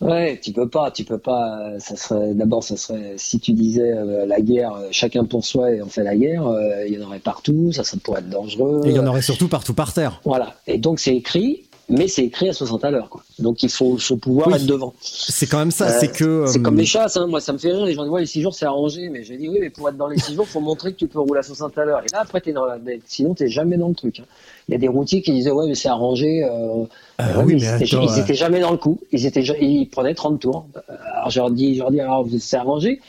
Ouais, 0.00 0.38
tu 0.42 0.52
peux 0.52 0.68
pas, 0.68 0.90
tu 0.90 1.04
peux 1.04 1.18
pas. 1.18 1.78
Ça 1.78 1.96
serait 1.96 2.34
d'abord, 2.34 2.62
ça 2.64 2.76
serait 2.76 3.14
si 3.16 3.38
tu 3.40 3.52
disais 3.52 3.92
euh, 3.92 4.26
la 4.26 4.40
guerre, 4.40 4.72
euh, 4.74 4.88
chacun 4.90 5.24
pour 5.24 5.44
soi 5.44 5.72
et 5.72 5.82
on 5.82 5.88
fait 5.88 6.02
la 6.02 6.16
guerre, 6.16 6.46
euh, 6.46 6.86
il 6.86 6.94
y 6.94 7.02
en 7.02 7.06
aurait 7.06 7.18
partout, 7.20 7.72
ça, 7.72 7.84
ça 7.84 7.96
pourrait 8.02 8.20
être 8.20 8.30
dangereux. 8.30 8.80
Et 8.84 8.90
il 8.90 8.96
y 8.96 8.98
en 8.98 9.06
aurait 9.06 9.22
surtout 9.22 9.48
partout 9.48 9.74
par 9.74 9.92
terre. 9.92 10.20
Voilà. 10.24 10.54
Et 10.66 10.78
donc 10.78 11.00
c'est 11.00 11.14
écrit, 11.14 11.64
mais 11.88 12.08
c'est 12.08 12.24
écrit 12.24 12.48
à 12.48 12.52
60 12.52 12.84
à 12.84 12.90
l'heure. 12.90 13.08
quoi. 13.10 13.22
Donc 13.38 13.62
il 13.62 13.68
faut, 13.68 13.98
faut 13.98 14.16
pouvoir 14.16 14.48
Oui. 14.48 14.54
être 14.54 14.66
devant. 14.66 14.94
C'est 15.00 15.46
quand 15.46 15.58
même 15.58 15.70
ça, 15.70 15.88
Euh, 15.88 15.96
c'est 16.00 16.08
que. 16.08 16.44
C'est 16.46 16.58
euh, 16.58 16.62
comme 16.62 16.76
les 16.76 16.86
chasses, 16.86 17.16
hein. 17.16 17.26
moi 17.26 17.40
ça 17.40 17.52
me 17.52 17.58
fait 17.58 17.72
rire, 17.72 17.84
les 17.84 17.94
gens 17.94 18.02
disent 18.04 18.10
ouais 18.12 18.20
les 18.22 18.26
6 18.26 18.42
jours 18.42 18.54
c'est 18.54 18.64
arrangé, 18.66 19.08
mais 19.10 19.22
j'ai 19.24 19.36
dit 19.36 19.48
oui 19.48 19.58
mais 19.60 19.70
pour 19.70 19.88
être 19.88 19.96
dans 19.96 20.06
les 20.08 20.18
6 20.18 20.34
jours 20.34 20.46
faut 20.46 20.60
montrer 20.60 20.92
que 20.92 20.98
tu 20.98 21.08
peux 21.08 21.20
rouler 21.20 21.40
à 21.40 21.42
60 21.42 21.76
à 21.78 21.84
l'heure. 21.84 22.00
Et 22.00 22.06
là 22.12 22.20
après 22.22 22.40
t'es 22.40 22.52
dans 22.52 22.64
la... 22.64 22.78
mais 22.78 23.00
sinon 23.06 23.34
t'es 23.34 23.48
jamais 23.48 23.76
dans 23.76 23.88
le 23.88 23.94
truc. 23.94 24.20
hein. 24.20 24.24
Il 24.68 24.72
y 24.72 24.74
a 24.74 24.78
des 24.78 24.88
routiers 24.88 25.20
qui 25.20 25.32
disaient 25.32 25.50
ouais 25.50 25.66
mais 25.68 25.74
c'est 25.74 25.88
arrangé, 25.88 26.42
euh... 26.44 26.84
Ah 27.18 27.38
ouais, 27.38 27.44
oui, 27.44 27.54
mais 27.54 27.60
ils, 27.60 27.64
étaient, 27.82 27.94
attends, 27.96 28.02
ils 28.02 28.18
euh, 28.18 28.22
étaient 28.22 28.34
jamais 28.34 28.60
dans 28.60 28.70
le 28.72 28.78
coup, 28.78 28.98
ils, 29.12 29.26
étaient, 29.26 29.42
ils 29.42 29.86
prenaient 29.88 30.14
30 30.14 30.40
tours. 30.40 30.66
Euh, 30.76 30.80
Alors 31.16 31.30
je 31.30 31.38
leur 31.38 31.50
dis, 31.50 31.74
je 31.74 31.80
leur 31.80 31.90
dis 31.90 32.00
alors 32.00 32.24
vous- 32.24 32.38
c'est 32.38 32.56
arrangé? 32.56 33.00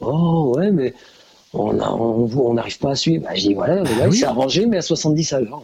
Oh 0.00 0.54
ouais 0.56 0.70
mais 0.70 0.94
on 1.52 1.78
a- 1.80 1.90
on 1.90 2.30
on 2.36 2.54
n'arrive 2.54 2.78
pas 2.78 2.90
à 2.90 2.94
suivre. 2.94 3.24
Bah, 3.24 3.34
je 3.34 3.48
dis 3.48 3.54
voilà, 3.54 3.82
mais 3.82 3.88
ouais, 3.90 3.96
Ah 4.02 4.08
oui. 4.08 4.16
c'est 4.18 4.24
arrangé 4.26 4.66
mais 4.66 4.76
à 4.78 4.82
70 4.82 5.32
à 5.32 5.40
l'heure. 5.40 5.62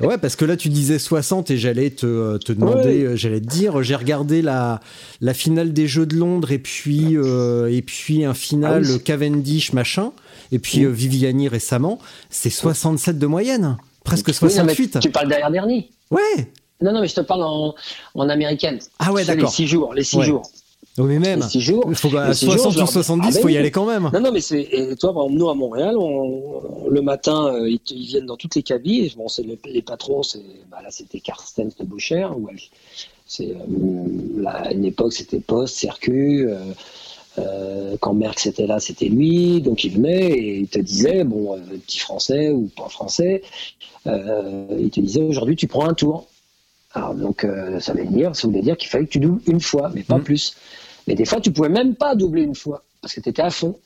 Ouais, 0.00 0.18
parce 0.18 0.36
que 0.36 0.44
là, 0.44 0.56
tu 0.56 0.68
disais 0.68 0.98
60 0.98 1.50
et 1.50 1.56
j'allais 1.56 1.90
te, 1.90 2.36
te 2.38 2.52
demander, 2.52 2.82
Ouais. 2.88 3.02
euh, 3.04 3.16
j'allais 3.16 3.40
te 3.40 3.46
dire, 3.46 3.82
j'ai 3.82 3.94
regardé 3.96 4.42
la, 4.42 4.80
la 5.20 5.34
finale 5.34 5.72
des 5.72 5.86
Jeux 5.86 6.06
de 6.06 6.16
Londres 6.16 6.52
et 6.52 6.58
puis, 6.58 7.16
euh, 7.16 7.72
et 7.72 7.82
puis 7.82 8.24
un 8.24 8.34
final 8.34 8.82
Ah 8.86 8.92
oui. 8.92 9.02
Cavendish 9.02 9.72
machin, 9.72 10.12
et 10.52 10.58
puis 10.58 10.84
euh, 10.84 10.90
Viviani 10.90 11.48
récemment, 11.48 11.98
c'est 12.30 12.50
67 12.50 13.18
de 13.18 13.26
moyenne, 13.26 13.76
presque 14.04 14.28
Oui, 14.28 14.34
non, 14.34 14.64
mais 14.64 14.74
68. 14.74 14.98
tu 15.00 15.10
parles 15.10 15.28
derrière 15.28 15.50
dernier. 15.50 15.90
Ouais, 16.10 16.20
Non, 16.82 16.92
non, 16.92 17.00
mais 17.00 17.08
je 17.08 17.14
te 17.14 17.20
parle 17.22 17.42
en, 17.42 17.74
en 18.14 18.28
américaine. 18.28 18.78
Ah 18.98 19.12
ouais, 19.12 19.24
d'accord. 19.24 19.48
Les 19.48 19.54
six 19.54 19.66
jours, 19.66 19.94
les 19.94 20.04
six 20.04 20.18
Ouais. 20.18 20.26
jours. 20.26 20.42
Mais 20.98 21.18
même, 21.18 21.42
six 21.42 21.60
jours. 21.60 21.84
il 21.88 21.94
faut 21.94 22.14
à 22.16 22.28
les 22.28 22.34
six 22.34 22.46
jours, 22.46 22.54
60 22.54 22.72
je 22.72 22.76
ou 22.76 22.80
leur 22.80 22.86
dis, 22.88 22.92
70, 22.94 23.26
ah 23.28 23.30
ben 23.34 23.42
faut 23.42 23.48
y 23.48 23.56
aller 23.58 23.70
quand 23.70 23.84
même. 23.86 24.10
Non, 24.14 24.20
non, 24.20 24.32
mais 24.32 24.40
c'est. 24.40 24.64
Toi, 24.98 25.12
par 25.12 25.24
exemple, 25.24 25.38
nous 25.38 25.48
à 25.50 25.54
Montréal, 25.54 25.96
on, 25.98 26.88
le 26.88 27.02
matin, 27.02 27.46
euh, 27.54 27.68
ils, 27.68 27.78
te- 27.80 27.92
ils 27.94 28.06
viennent 28.06 28.26
dans 28.26 28.36
toutes 28.36 28.54
les 28.54 28.62
cabines. 28.62 29.08
Bon, 29.16 29.28
c'est 29.28 29.42
le- 29.42 29.58
les 29.66 29.82
patrons, 29.82 30.22
c'est. 30.22 30.40
Bah, 30.70 30.78
là, 30.82 30.88
c'était 30.90 31.20
Carstens 31.20 31.76
de 31.78 31.84
Boucher. 31.84 32.26
Ou 32.36 32.48
elle- 32.50 32.58
c'est 33.26 33.50
euh, 33.50 34.40
là, 34.40 34.50
à 34.66 34.72
une 34.72 34.84
époque, 34.86 35.12
c'était 35.12 35.40
Post, 35.40 35.76
Circu. 35.76 36.46
euh, 36.48 36.58
euh, 37.38 37.96
quand 38.00 38.14
Merck 38.14 38.46
était 38.46 38.66
là, 38.66 38.80
c'était 38.80 39.08
lui. 39.08 39.60
Donc 39.60 39.84
il 39.84 39.92
venait 39.92 40.30
et 40.30 40.58
il 40.60 40.68
te 40.68 40.78
disait, 40.78 41.22
bon, 41.24 41.54
euh, 41.54 41.58
petit 41.86 41.98
français 41.98 42.48
ou 42.50 42.70
pas 42.74 42.88
français, 42.88 43.42
euh, 44.06 44.66
il 44.78 44.88
te 44.90 45.00
disait 45.00 45.22
aujourd'hui, 45.22 45.56
tu 45.56 45.66
prends 45.66 45.86
un 45.88 45.92
tour. 45.94 46.26
Alors 46.94 47.12
donc 47.14 47.46
ça 47.80 47.92
veut 47.92 48.06
dire, 48.06 48.34
ça 48.34 48.48
voulait 48.48 48.62
dire 48.62 48.78
qu'il 48.78 48.88
fallait 48.88 49.04
que 49.04 49.10
tu 49.10 49.20
doubles 49.20 49.42
une 49.46 49.60
fois, 49.60 49.90
mais 49.94 50.02
pas 50.02 50.16
Mhm. 50.16 50.22
plus. 50.24 50.54
Mais 51.06 51.14
des 51.14 51.24
fois, 51.24 51.40
tu 51.40 51.52
pouvais 51.52 51.68
même 51.68 51.94
pas 51.94 52.14
doubler 52.14 52.42
une 52.42 52.54
fois 52.54 52.82
parce 53.00 53.14
que 53.14 53.20
tu 53.20 53.28
étais 53.28 53.42
à 53.42 53.50
fond. 53.50 53.78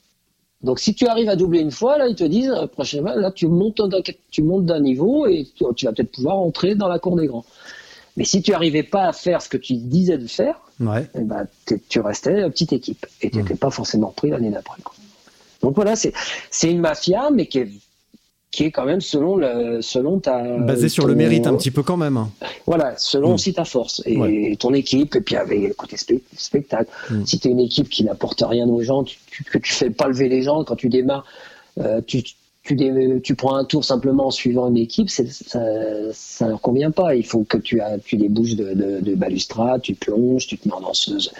Donc 0.62 0.78
si 0.78 0.94
tu 0.94 1.06
arrives 1.06 1.28
à 1.28 1.36
doubler 1.36 1.60
une 1.60 1.70
fois, 1.70 1.96
là 1.96 2.06
ils 2.06 2.14
te 2.14 2.24
disent 2.24 2.50
euh, 2.50 2.66
prochainement, 2.66 3.14
là 3.14 3.30
tu 3.30 3.46
montes 3.46 3.80
d'un, 3.88 4.00
tu 4.30 4.42
montes 4.42 4.66
d'un 4.66 4.80
niveau 4.80 5.26
et 5.26 5.46
tu, 5.56 5.64
tu 5.74 5.86
vas 5.86 5.92
peut-être 5.92 6.12
pouvoir 6.12 6.36
entrer 6.36 6.74
dans 6.74 6.88
la 6.88 6.98
cour 6.98 7.16
des 7.16 7.26
grands. 7.26 7.46
Mais 8.16 8.24
si 8.24 8.42
tu 8.42 8.52
arrivais 8.52 8.82
pas 8.82 9.04
à 9.08 9.12
faire 9.14 9.40
ce 9.40 9.48
que 9.48 9.56
tu 9.56 9.74
disais 9.74 10.18
de 10.18 10.26
faire, 10.26 10.60
Ouais. 10.78 11.06
eh 11.14 11.20
ben, 11.20 11.46
tu 11.88 12.00
restais 12.00 12.42
petite 12.50 12.72
équipe 12.74 13.06
et 13.22 13.30
tu 13.30 13.38
n'étais 13.38 13.54
pas 13.54 13.70
forcément 13.70 14.08
pris 14.14 14.30
l'année 14.30 14.50
d'après. 14.50 14.80
quoi. 14.82 14.94
Donc 15.62 15.74
voilà, 15.74 15.96
c'est 15.96 16.12
c'est 16.50 16.70
une 16.70 16.80
mafia, 16.80 17.30
mais 17.30 17.46
qui 17.46 17.58
est 17.60 17.68
qui 18.50 18.64
est 18.64 18.70
quand 18.72 18.84
même 18.84 19.00
selon 19.00 19.36
le 19.36 19.80
selon 19.80 20.18
ta 20.18 20.42
Basé 20.58 20.88
sur 20.88 21.06
le 21.06 21.14
mérite 21.14 21.46
un 21.46 21.56
petit 21.56 21.70
peu 21.70 21.82
quand 21.84 21.96
même. 21.96 22.26
voilà, 22.66 22.94
selon 22.98 23.30
Mm. 23.30 23.34
aussi 23.34 23.52
ta 23.54 23.64
force 23.64 24.02
et 24.06 24.16
Ouais. 24.16 24.56
ton 24.58 24.74
équipe, 24.74 25.14
et 25.14 25.20
puis 25.20 25.36
avec 25.36 25.60
le 25.68 25.74
côté 25.74 25.96
spe- 25.96 26.20
spectacle. 26.36 26.90
Mm. 27.10 27.26
Si 27.26 27.38
tu 27.38 27.48
es 27.48 27.50
une 27.52 27.60
équipe 27.60 27.88
qui 27.88 28.02
n'apporte 28.04 28.42
rien 28.46 28.68
aux 28.68 28.82
gens, 28.82 29.04
tu, 29.04 29.18
tu, 29.30 29.44
que 29.44 29.58
tu 29.58 29.72
fais 29.72 29.90
pas 29.90 30.08
lever 30.08 30.28
les 30.28 30.42
gens 30.42 30.64
quand 30.64 30.74
tu 30.76 30.88
démarres, 30.88 31.24
euh, 31.78 32.00
tu, 32.04 32.24
tu, 32.64 32.74
dé- 32.74 33.20
tu 33.22 33.36
prends 33.36 33.54
un 33.54 33.64
tour 33.64 33.84
simplement 33.84 34.26
en 34.26 34.30
suivant 34.32 34.68
une 34.68 34.76
équipe, 34.76 35.08
ça 35.10 35.22
ça 36.12 36.48
leur 36.48 36.60
convient 36.60 36.90
pas. 36.90 37.14
Il 37.14 37.24
faut 37.24 37.44
que 37.44 37.56
tu, 37.56 37.80
as, 37.80 37.98
tu 37.98 38.16
débouches 38.16 38.56
de, 38.56 38.74
de, 38.74 39.00
de 39.00 39.14
balustrade, 39.14 39.80
tu 39.82 39.94
plonges, 39.94 40.46
tu 40.48 40.58
te 40.58 40.66
mets 40.68 40.74
en 40.74 40.80
danseuse 40.80 41.30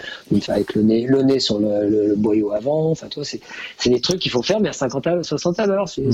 avec 0.47 0.73
le 0.75 0.81
nez, 0.83 1.05
le 1.07 1.23
nez 1.23 1.39
sur 1.39 1.59
le, 1.59 1.89
le- 1.89 2.07
le 2.07 2.15
boyau 2.15 2.51
avant. 2.53 2.89
Enfin, 2.91 3.07
toi, 3.07 3.25
c'est 3.25 3.41
c'est 3.77 3.89
des 3.89 3.99
trucs 3.99 4.19
qu'il 4.19 4.31
faut 4.31 4.41
faire, 4.41 4.61
mais 4.61 4.69
à 4.69 4.73
50 4.73 5.05
à 5.07 5.21
60 5.23 5.59
à 5.59 5.65
l'heure. 5.67 5.89
C'est 5.89 6.01
Mm. 6.01 6.11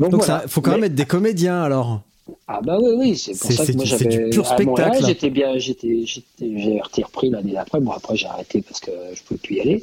Donc, 0.00 0.10
Donc 0.10 0.24
voilà. 0.24 0.42
ça, 0.42 0.48
faut 0.48 0.60
quand 0.60 0.70
Mais- 0.72 0.76
même 0.78 0.84
être 0.86 0.94
des 0.96 1.04
comédiens 1.04 1.62
alors. 1.62 2.00
ah 2.48 2.60
bah 2.64 2.78
oui, 2.80 2.90
oui, 2.96 3.16
c'est 3.16 3.38
pour 3.38 3.52
ça 3.52 3.66
que 3.66 3.72
moi 3.72 3.84
j'avais 3.84 4.30
pur 4.30 4.46
spectacle. 4.46 5.04
j'étais 5.06 5.30
bien, 5.30 5.58
j'étais, 5.58 6.04
j'ai 6.06 6.76
été 6.76 7.02
repris 7.02 7.30
l'année 7.30 7.52
d'après. 7.52 7.80
Bon 7.80 7.92
après 7.92 8.16
j'ai 8.16 8.26
arrêté 8.26 8.62
parce 8.62 8.80
que 8.80 8.90
je 9.14 9.22
pouvais 9.22 9.38
plus 9.38 9.56
y 9.56 9.60
aller. 9.60 9.82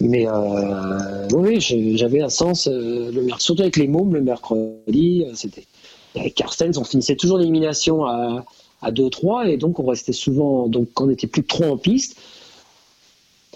Mais 0.00 0.26
euh, 0.28 1.28
oui, 1.32 1.60
j'avais 1.96 2.22
un 2.22 2.28
sens. 2.28 2.66
euh, 2.68 3.10
le 3.12 3.28
surtout 3.38 3.62
avec 3.62 3.76
les 3.76 3.88
mômes 3.88 4.14
le 4.14 4.20
mercredi, 4.22 5.24
euh, 5.26 5.32
c'était 5.34 5.64
avec 6.16 6.34
Carstens, 6.34 6.78
on 6.78 6.84
finissait 6.84 7.16
toujours 7.16 7.38
l'élimination 7.38 8.04
à 8.06 8.44
à 8.80 8.92
2-3 8.92 9.48
et 9.48 9.56
donc 9.56 9.80
on 9.80 9.86
restait 9.86 10.12
souvent 10.12 10.68
donc 10.68 10.86
quand 10.94 11.06
on 11.06 11.10
était 11.10 11.26
plus 11.26 11.42
trop 11.44 11.64
en 11.64 11.76
piste. 11.76 12.16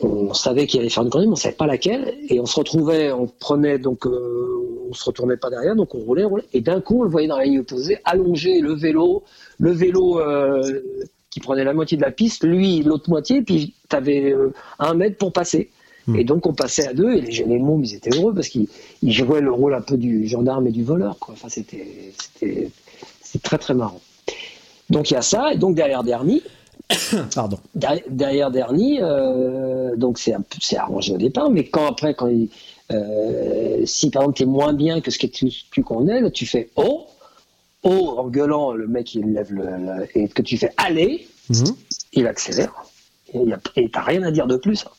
On 0.03 0.35
savait 0.35 0.67
qu'il 0.67 0.81
allait 0.81 0.89
faire 0.89 1.05
une 1.05 1.11
connerie, 1.11 1.29
mais 1.29 1.33
on 1.33 1.37
savait 1.37 1.55
pas 1.55 1.67
laquelle. 1.67 2.15
Et 2.29 2.41
on 2.41 2.47
se 2.47 2.59
retrouvait, 2.59 3.13
on 3.13 3.27
prenait 3.27 3.79
donc, 3.79 4.07
euh, 4.07 4.89
on 4.91 4.93
se 4.93 5.05
retournait 5.05 5.37
pas 5.37 5.49
derrière, 5.49 5.77
donc 5.77 5.95
on 5.95 6.01
roulait, 6.01 6.25
on 6.25 6.31
roulait. 6.31 6.45
Et 6.53 6.61
d'un 6.61 6.81
coup, 6.81 7.01
on 7.01 7.03
le 7.05 7.11
voyait 7.11 7.29
dans 7.29 7.39
la 7.39 7.45
ligne 7.45 7.61
opposée, 7.61 7.99
allonger 8.05 8.61
le 8.61 8.75
vélo, 8.75 9.23
le 9.59 9.71
vélo 9.71 10.21
euh, 10.21 10.83
qui 11.31 11.41
prenait 11.41 11.65
la 11.65 11.73
moitié 11.73 11.97
de 11.97 12.03
la 12.03 12.11
piste, 12.11 12.45
lui 12.45 12.83
l'autre 12.83 13.09
moitié, 13.09 13.43
puis 13.43 13.75
tu 13.89 13.97
avais 13.97 14.35
un 14.79 14.95
mètre 14.95 15.17
pour 15.19 15.33
passer. 15.33 15.71
Hmm. 16.07 16.17
Et 16.17 16.25
donc 16.25 16.47
on 16.47 16.53
passait 16.53 16.87
à 16.87 16.95
deux, 16.95 17.13
et 17.13 17.21
les, 17.21 17.45
les 17.45 17.59
mômes, 17.59 17.85
ils 17.85 17.95
étaient 17.95 18.15
heureux 18.17 18.35
parce 18.35 18.49
qu'ils 18.49 18.67
ils 19.03 19.13
jouaient 19.13 19.41
le 19.41 19.53
rôle 19.53 19.73
un 19.73 19.81
peu 19.81 19.97
du 19.97 20.27
gendarme 20.27 20.67
et 20.67 20.73
du 20.73 20.83
voleur. 20.83 21.17
Quoi. 21.21 21.35
Enfin, 21.35 21.49
c'était, 21.49 22.13
c'était, 22.19 22.71
c'était 23.21 23.39
très 23.39 23.59
très 23.59 23.75
marrant. 23.75 24.01
Donc 24.91 25.11
il 25.11 25.15
y 25.15 25.17
a 25.17 25.23
ça, 25.23 25.53
et 25.53 25.59
donc 25.59 25.77
derrière 25.77 26.03
Dernier, 26.03 26.43
Pardon. 27.35 27.59
derrière, 27.75 28.05
derrière 28.11 28.51
Dernier, 28.51 28.99
euh, 29.03 29.97
donc 29.97 30.19
c'est 30.19 30.35
un 30.35 30.41
peu- 30.41 30.59
c'est 30.61 30.77
arrangé 30.77 31.13
au 31.13 31.19
départ, 31.19 31.51
mais 31.51 31.65
quand 31.65 31.87
après, 31.87 32.15
quand 32.15 32.29
il, 32.29 32.49
euh, 32.91 33.85
si 33.87 34.11
par 34.11 34.23
exemple 34.23 34.37
tu 34.37 34.43
es 34.45 34.47
moins 34.47 34.73
bien 34.73 35.01
que 35.01 35.11
ce 35.11 35.19
que 35.19 35.27
tu, 35.27 35.49
tu 35.71 35.83
connais, 35.83 36.21
là, 36.21 36.31
tu 36.31 36.47
fais 36.47 36.71
oh, 36.77 37.07
oh 37.83 38.15
en 38.19 38.29
gueulant, 38.29 38.73
le 38.73 38.87
mec 38.87 39.15
il 39.15 39.33
lève 39.33 39.53
le, 39.53 39.63
le- 39.65 40.09
et 40.19 40.29
que 40.29 40.43
tu 40.43 40.57
fais 40.59 40.73
allez, 40.77 41.27
Mhm. 41.49 41.65
il 42.13 42.27
accélère. 42.27 42.73
Et 43.77 43.89
t'as 43.91 44.03
rien 44.03 44.23
à 44.23 44.31
dire 44.31 44.47
de 44.47 44.57
plus. 44.57 44.85
hein. 44.87 44.91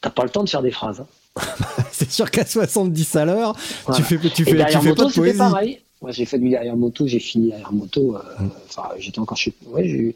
T'as 0.00 0.10
pas 0.10 0.22
le 0.24 0.30
temps 0.30 0.42
de 0.44 0.48
faire 0.48 0.62
des 0.62 0.70
phrases. 0.70 1.00
hein. 1.00 1.06
C'est 1.92 2.10
sûr 2.10 2.30
qu'à 2.30 2.44
70 2.46 3.16
à 3.16 3.24
l'heure, 3.24 3.56
Voilà. 3.86 3.96
tu 3.96 4.02
fais, 4.18 4.18
tu 4.30 4.44
fais, 4.44 4.50
tu 4.52 4.56
derrière 4.56 4.82
fais 4.82 4.88
moto, 4.88 5.02
pas 5.02 5.08
de 5.08 5.12
c'était 5.12 5.20
poésie. 5.20 5.38
pareil. 5.38 5.80
Moi, 6.00 6.10
j'ai 6.10 6.24
fait 6.24 6.38
du 6.38 6.48
derrière 6.48 6.76
moto, 6.76 7.06
j'ai 7.06 7.20
fini 7.20 7.48
derrière 7.50 7.72
moto. 7.72 8.16
euh, 8.16 8.20
Mm. 8.40 8.48
Enfin, 8.68 8.88
j'étais 8.98 9.18
encore 9.20 9.36
chez. 9.36 9.52
Ouais, 9.66 9.84
j'ai 9.84 9.96
eu 9.98 10.14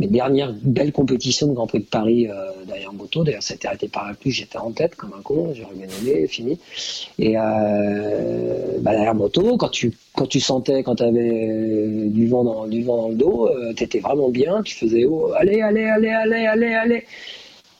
mes 0.00 0.08
dernières 0.08 0.52
belles 0.62 0.92
compétitions 0.92 1.46
de 1.46 1.52
Grand 1.52 1.66
Prix 1.68 1.80
de 1.80 1.84
Paris 1.84 2.28
euh, 2.28 2.50
derrière 2.66 2.92
moto. 2.92 3.22
D'ailleurs, 3.22 3.42
ça 3.42 3.54
a 3.54 3.56
été 3.56 3.68
arrêté 3.68 3.88
par 3.88 4.08
la 4.08 4.14
pluie. 4.14 4.32
J'étais 4.32 4.58
en 4.58 4.72
tête 4.72 4.96
comme 4.96 5.12
un 5.16 5.22
con. 5.22 5.52
J'ai 5.54 5.62
regagné, 5.64 6.26
fini. 6.26 6.58
Et 7.18 7.34
euh, 7.38 8.78
bah, 8.80 8.90
derrière 8.92 9.14
moto, 9.14 9.56
quand 9.56 9.68
tu 9.68 9.92
quand 10.16 10.26
tu 10.26 10.40
sentais 10.40 10.82
quand 10.82 10.96
tu 10.96 11.02
avais 11.04 12.08
du 12.08 12.26
vent 12.26 12.42
dans 12.44 12.66
du 12.66 12.82
vent 12.82 12.96
dans 13.02 13.08
le 13.10 13.14
dos, 13.14 13.48
euh, 13.48 13.72
t'étais 13.72 14.00
vraiment 14.00 14.30
bien. 14.30 14.62
Tu 14.62 14.74
faisais 14.74 15.04
oh, 15.04 15.30
allez, 15.36 15.60
allez, 15.60 15.84
allez, 15.84 16.08
allez, 16.10 16.46
allez, 16.46 16.74
allez. 16.74 17.04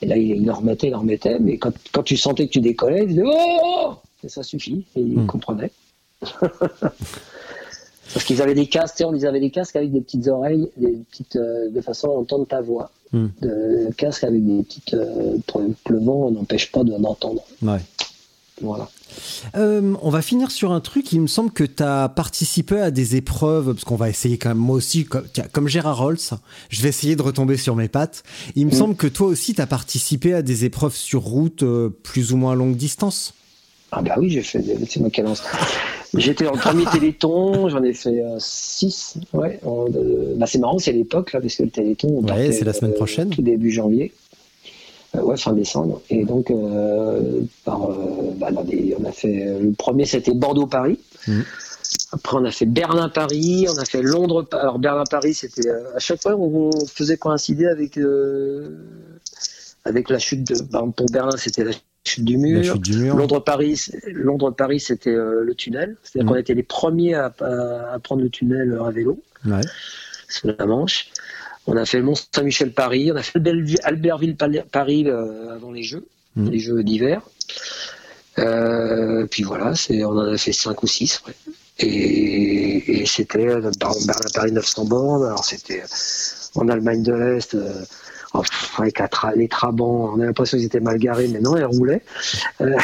Et 0.01 0.05
là, 0.07 0.17
il, 0.17 0.41
il 0.41 0.51
en 0.51 0.55
remettait, 0.55 0.87
il 0.87 0.95
en 0.95 0.99
remettait. 0.99 1.39
Mais 1.39 1.57
quand, 1.57 1.73
quand 1.91 2.03
tu 2.03 2.15
sentais 2.17 2.47
que 2.47 2.51
tu 2.53 2.61
décollais, 2.61 3.01
il 3.03 3.07
disait 3.09 3.23
oh, 3.25 3.31
oh, 3.33 3.61
oh 3.63 3.93
Et 4.23 4.29
ça 4.29 4.41
suffit. 4.43 4.85
Et 4.95 5.01
il 5.01 5.19
Mm. 5.19 5.27
comprenait. 5.27 5.71
Parce 8.13 8.25
qu'ils 8.25 8.41
avaient 8.41 8.53
des 8.53 8.67
casques, 8.67 8.95
tu 8.95 8.97
sais, 8.99 9.05
on 9.05 9.11
les 9.11 9.25
avait 9.25 9.39
des 9.39 9.49
casques 9.51 9.75
avec 9.75 9.91
des 9.91 10.01
petites 10.01 10.27
oreilles, 10.27 10.69
des 10.77 10.93
petites, 11.09 11.35
euh, 11.37 11.69
de 11.69 11.81
façon 11.81 12.07
à 12.09 12.11
entendre 12.11 12.45
ta 12.47 12.61
voix. 12.61 12.91
Hmm. 13.11 13.27
De, 13.41 13.89
casques 13.97 14.23
avec 14.23 14.45
des 14.45 14.63
petites. 14.63 14.93
Euh, 14.93 15.37
le 15.89 15.99
vent 15.99 16.31
n'empêche 16.31 16.71
pas 16.71 16.83
de- 16.83 16.97
d'entendre. 16.97 17.43
Ouais. 17.61 17.79
Voilà. 18.61 18.89
Euh, 19.57 19.95
on 20.01 20.09
va 20.09 20.21
finir 20.21 20.49
sur 20.49 20.71
un 20.71 20.79
truc. 20.79 21.11
Il 21.11 21.19
me 21.21 21.27
semble 21.27 21.51
que 21.51 21.63
tu 21.65 21.83
as 21.83 22.07
participé 22.09 22.79
à 22.79 22.89
des 22.91 23.15
épreuves, 23.17 23.73
parce 23.73 23.83
qu'on 23.83 23.95
va 23.97 24.09
essayer 24.09 24.37
quand 24.37 24.49
même, 24.49 24.57
moi 24.57 24.75
aussi, 24.77 25.03
comme, 25.05 25.25
comme 25.51 25.67
Gérard 25.67 25.97
Rolls, 25.97 26.17
je 26.69 26.81
vais 26.81 26.89
essayer 26.89 27.15
de 27.15 27.21
retomber 27.21 27.57
sur 27.57 27.75
mes 27.75 27.89
pattes. 27.89 28.23
Il 28.55 28.65
me 28.67 28.71
Mm. 28.71 28.75
semble 28.75 28.95
que 28.95 29.07
toi 29.07 29.27
aussi, 29.27 29.53
tu 29.55 29.61
as 29.61 29.67
participé 29.67 30.33
à 30.33 30.41
des 30.41 30.63
épreuves 30.65 30.95
sur 30.95 31.21
route 31.23 31.63
euh, 31.63 31.89
plus 32.03 32.31
ou 32.33 32.37
moins 32.37 32.55
longue 32.55 32.75
distance. 32.77 33.33
Ah 33.91 34.01
bah 34.01 34.15
oui, 34.17 34.29
j'ai 34.29 34.41
fait 34.41 34.59
des 34.59 34.77
c'est 34.85 34.99
moi 34.99 35.09
qui 35.09 35.21
lance. 35.21 35.41
J'étais 36.17 36.45
dans 36.45 36.53
le 36.53 36.59
premier 36.59 36.85
Téléthon, 36.85 37.69
j'en 37.69 37.83
ai 37.83 37.93
fait 37.93 38.23
6. 38.37 39.17
ouais, 39.33 39.59
bah, 40.37 40.45
c'est 40.47 40.59
marrant, 40.59 40.79
c'est 40.79 40.91
l'époque, 40.91 41.33
là, 41.33 41.41
parce 41.41 41.55
que 41.55 41.63
le 41.63 41.69
Téléthon, 41.69 42.21
ouais, 42.21 42.51
c'est 42.51 42.65
la 42.65 42.73
semaine 42.73 42.93
prochaine. 42.93 43.29
tout 43.29 43.41
début 43.41 43.71
janvier. 43.71 44.13
ouais, 45.13 45.37
fin 45.37 45.53
décembre. 45.53 46.01
Et 46.09 46.25
donc, 46.25 46.51
par, 47.63 47.89
bah, 48.37 48.49
on 48.53 49.05
a 49.05 49.11
fait. 49.11 49.59
Le 49.59 49.71
premier, 49.73 50.05
c'était 50.05 50.33
Bordeaux-Paris. 50.33 50.99
Mmh. 51.27 51.41
Après, 52.11 52.37
on 52.37 52.45
a 52.45 52.51
fait 52.51 52.65
Berlin-Paris, 52.65 53.67
on 53.69 53.77
a 53.77 53.85
fait 53.85 54.01
Londres. 54.01 54.47
Alors, 54.51 54.79
Berlin-Paris, 54.79 55.33
c'était. 55.33 55.69
à 55.69 55.99
chaque 55.99 56.21
fois, 56.21 56.35
on, 56.35 56.71
faisait 56.87 57.17
coïncider 57.17 57.67
avec, 57.67 57.99
avec 59.83 60.09
la 60.09 60.19
chute 60.19 60.43
de. 60.43 60.61
Ben, 60.71 60.91
pour 60.91 61.07
Berlin, 61.07 61.35
c'était 61.37 61.63
la 61.63 61.71
chute 61.71 61.83
du 62.17 62.37
mur. 62.37 62.77
Londres-Paris, 63.15 63.87
Londres-Paris, 64.07 64.79
c'était 64.79 65.09
euh, 65.09 65.43
le 65.43 65.55
tunnel. 65.55 65.97
C'est-à-dire 66.03 66.25
mmh. 66.25 66.33
qu'on 66.33 66.39
était 66.39 66.53
les 66.53 66.63
premiers 66.63 67.15
à, 67.15 67.29
prendre 68.03 68.21
le 68.21 68.29
tunnel 68.29 68.79
à 68.83 68.91
vélo. 68.91 69.21
Ouais. 69.45 69.61
Sur 70.29 70.55
la 70.57 70.65
Manche. 70.65 71.09
On 71.67 71.75
a 71.77 71.85
fait 71.85 71.97
le 71.97 72.03
Mont 72.03 72.15
Saint-Michel-Paris. 72.15 73.11
On 73.11 73.15
a 73.15 73.23
fait 73.23 73.39
Albertville-Paris 73.83 75.07
euh, 75.07 75.55
avant 75.55 75.71
les 75.71 75.83
Jeux, 75.83 76.05
mmh. 76.35 76.49
les 76.49 76.59
Jeux 76.59 76.83
d'hiver. 76.83 77.21
Euh, 78.37 79.25
puis 79.29 79.43
voilà, 79.43 79.75
c'est, 79.75 80.03
on 80.03 80.11
en 80.11 80.33
a 80.33 80.37
fait 80.37 80.53
5 80.53 80.81
ou 80.83 80.87
6. 80.87 81.23
Et, 81.79 83.01
et 83.01 83.05
c'était 83.05 83.45
Berlin-Paris 83.45 84.51
900 84.51 84.85
bornes. 84.85 85.25
Alors 85.25 85.43
c'était 85.43 85.83
en 86.55 86.69
Allemagne 86.69 87.03
de 87.03 87.13
l'Est 87.13 87.57
avec 88.77 89.01
les 89.35 89.47
trabants, 89.47 90.13
on 90.15 90.19
a 90.19 90.25
l'impression 90.25 90.57
qu'ils 90.57 90.65
étaient 90.65 90.79
mal 90.79 90.97
garés, 90.97 91.27
mais 91.27 91.39
non, 91.39 91.57
ils 91.57 91.65
roulaient. 91.65 92.01
Euh, 92.61 92.77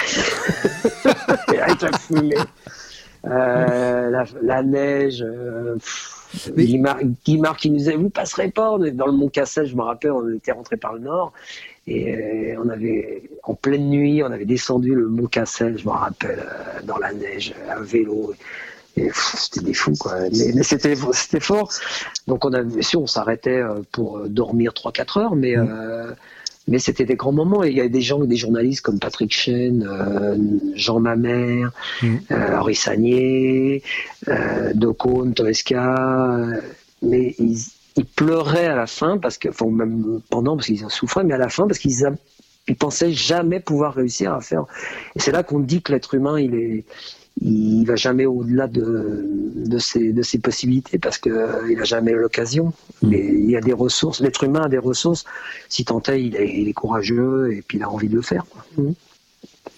avec 1.48 1.82
la 1.82 1.98
fumée, 1.98 2.36
euh, 3.26 4.26
la, 4.42 4.64
neige. 4.64 5.24
Euh, 5.24 5.76
Guimard, 6.56 7.58
qui 7.58 7.70
nous 7.70 7.78
disait 7.78 7.96
Vous 7.96 8.10
passerez 8.10 8.50
pas 8.50 8.72
on 8.72 8.84
est 8.84 8.92
Dans 8.92 9.08
le 9.08 9.12
Mont 9.12 9.28
Cassel, 9.28 9.66
je 9.66 9.76
me 9.76 9.82
rappelle, 9.82 10.12
on 10.12 10.34
était 10.34 10.54
rentré 10.54 10.78
par 10.78 10.94
le 10.94 11.00
nord. 11.00 11.34
Et 11.88 12.56
on 12.58 12.70
avait, 12.70 13.24
en 13.44 13.56
pleine 13.56 13.90
nuit, 13.90 14.24
on 14.24 14.32
avait 14.32 14.46
descendu 14.46 14.94
le 14.94 15.08
Mont 15.08 15.26
Cassel, 15.26 15.78
je 15.78 15.86
me 15.86 15.92
rappelle, 15.92 16.46
dans 16.84 16.98
la 16.98 17.12
neige, 17.12 17.54
à 17.70 17.80
vélo 17.80 18.34
c'était 19.14 19.62
des 19.62 19.74
fous, 19.74 19.94
quoi. 20.00 20.16
Mais, 20.32 20.64
c'était, 20.64 20.96
c'était 21.14 21.40
fort. 21.40 21.72
Donc, 22.28 22.46
on 22.46 22.54
a, 22.54 22.64
sûr, 22.82 23.02
on 23.02 23.08
s'arrêtait 23.08 23.62
euh, 23.62 23.82
pour 23.92 24.18
euh, 24.18 24.28
dormir 24.28 24.74
3-4 24.74 25.20
heures, 25.20 25.36
mais, 25.36 25.56
mm. 25.56 25.70
euh, 25.70 26.12
mais 26.68 26.80
c'était 26.80 27.06
des 27.06 27.16
grands 27.16 27.32
moments. 27.32 27.64
Et 27.64 27.70
il 27.70 27.78
y 27.78 27.80
avait 27.80 27.90
des 27.90 28.02
gens, 28.02 28.20
des 28.20 28.36
journalistes 28.36 28.82
comme 28.82 29.00
Patrick 29.00 29.34
Chen, 29.34 29.88
Jean 30.76 31.00
Mamère, 31.00 31.72
mm. 32.02 32.18
Henri 32.30 32.76
Sagné, 32.76 33.84
euh, 34.28 34.74
Docone, 34.74 35.34
Toesca, 35.34 36.36
mais 37.02 37.36
ils, 37.40 37.58
ils, 37.96 38.06
pleuraient 38.06 38.68
à 38.68 38.76
la 38.76 38.88
fin, 38.88 39.18
parce 39.18 39.38
que, 39.38 39.50
enfin, 39.50 39.68
même 39.68 40.22
pendant, 40.30 40.56
parce 40.56 40.68
qu'ils 40.68 40.86
en 40.86 40.90
souffraient, 40.90 41.24
mais 41.24 41.34
à 41.34 41.40
la 41.40 41.50
fin, 41.50 41.66
parce 41.68 41.80
qu'ils 41.80 42.06
ils 42.68 42.76
pensaient 42.76 43.12
jamais 43.12 43.60
pouvoir 43.60 43.96
réussir 43.96 44.34
à 44.34 44.42
faire. 44.42 44.66
Et 45.16 45.20
c'est 45.20 45.32
là 45.32 45.42
qu'on 45.44 45.60
dit 45.60 45.82
que 45.82 45.92
l'être 45.92 46.14
humain, 46.14 46.40
il 46.40 46.54
est, 46.54 46.86
il 47.40 47.86
va 47.86 47.96
jamais 47.96 48.26
au-delà 48.26 48.68
de, 48.68 49.26
de, 49.56 49.78
ses, 49.78 50.12
de 50.12 50.22
ses 50.22 50.40
possibilités 50.40 51.00
parce 51.00 51.18
qu'il 51.18 51.32
euh, 51.32 51.76
n'a 51.76 51.84
jamais 51.84 52.12
l'occasion. 52.12 52.74
Mm. 53.02 53.10
Mais 53.10 53.20
il 53.20 53.50
y 53.50 53.56
a 53.56 53.62
des 53.62 53.74
ressources, 53.74 54.20
l'être 54.20 54.44
humain 54.44 54.62
a 54.62 54.70
des 54.70 54.78
ressources. 54.78 55.24
Si 55.70 55.86
tant 55.86 56.02
est, 56.04 56.22
il 56.22 56.36
est, 56.36 56.74
courageux 56.74 57.54
et 57.54 57.62
puis 57.62 57.78
il 57.78 57.84
a 57.84 57.90
envie 57.90 58.10
de 58.10 58.16
le 58.16 58.22
faire. 58.22 58.46
Mm. 58.78 58.92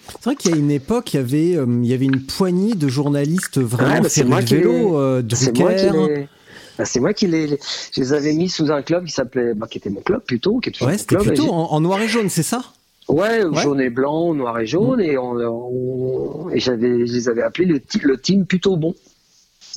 C'est 0.08 0.24
vrai 0.24 0.36
qu'il 0.36 0.50
y 0.50 0.54
a 0.54 0.56
une 0.56 0.70
époque, 0.70 1.14
il 1.14 1.16
y 1.16 1.20
avait, 1.20 1.56
euh, 1.56 1.66
il 1.82 1.86
y 1.86 1.94
avait 1.94 2.04
une 2.04 2.22
poignée 2.22 2.74
de 2.74 2.88
journalistes 2.88 3.58
vraiment 3.60 4.02
ouais, 4.02 4.24
bah, 4.24 4.40
vélo, 4.40 4.98
euh, 4.98 5.22
C'est 5.32 5.56
moi 5.56 5.72
qui 5.74 5.90
les... 5.90 6.28
Bah, 6.76 6.84
c'est 6.84 6.98
moi 6.98 7.12
qui 7.12 7.28
les, 7.28 7.46
je 7.92 8.00
les 8.00 8.12
avais 8.12 8.32
mis 8.32 8.48
sous 8.48 8.72
un 8.72 8.82
club 8.82 9.04
qui 9.04 9.12
s'appelait, 9.12 9.54
bah, 9.54 9.68
qui 9.70 9.78
était 9.78 9.90
mon 9.90 10.00
club 10.00 10.22
plutôt, 10.22 10.58
qui 10.58 10.70
ouais, 10.84 10.98
c'était 10.98 11.16
plutôt 11.16 11.52
en, 11.52 11.80
noir 11.80 12.00
et 12.00 12.08
jaune, 12.08 12.28
c'est 12.28 12.42
ça? 12.42 12.64
Ouais, 13.08 13.42
jaune 13.52 13.80
et 13.80 13.90
blanc, 13.90 14.32
noir 14.34 14.58
et 14.58 14.66
jaune, 14.66 15.00
et, 15.00 15.18
on, 15.18 16.48
et 16.50 16.58
j'avais, 16.58 17.06
je 17.06 17.12
les 17.12 17.28
avais 17.28 17.42
appelés 17.42 17.66
le, 17.66 17.80
le 18.02 18.18
team 18.18 18.46
plutôt 18.46 18.76
bon. 18.76 18.94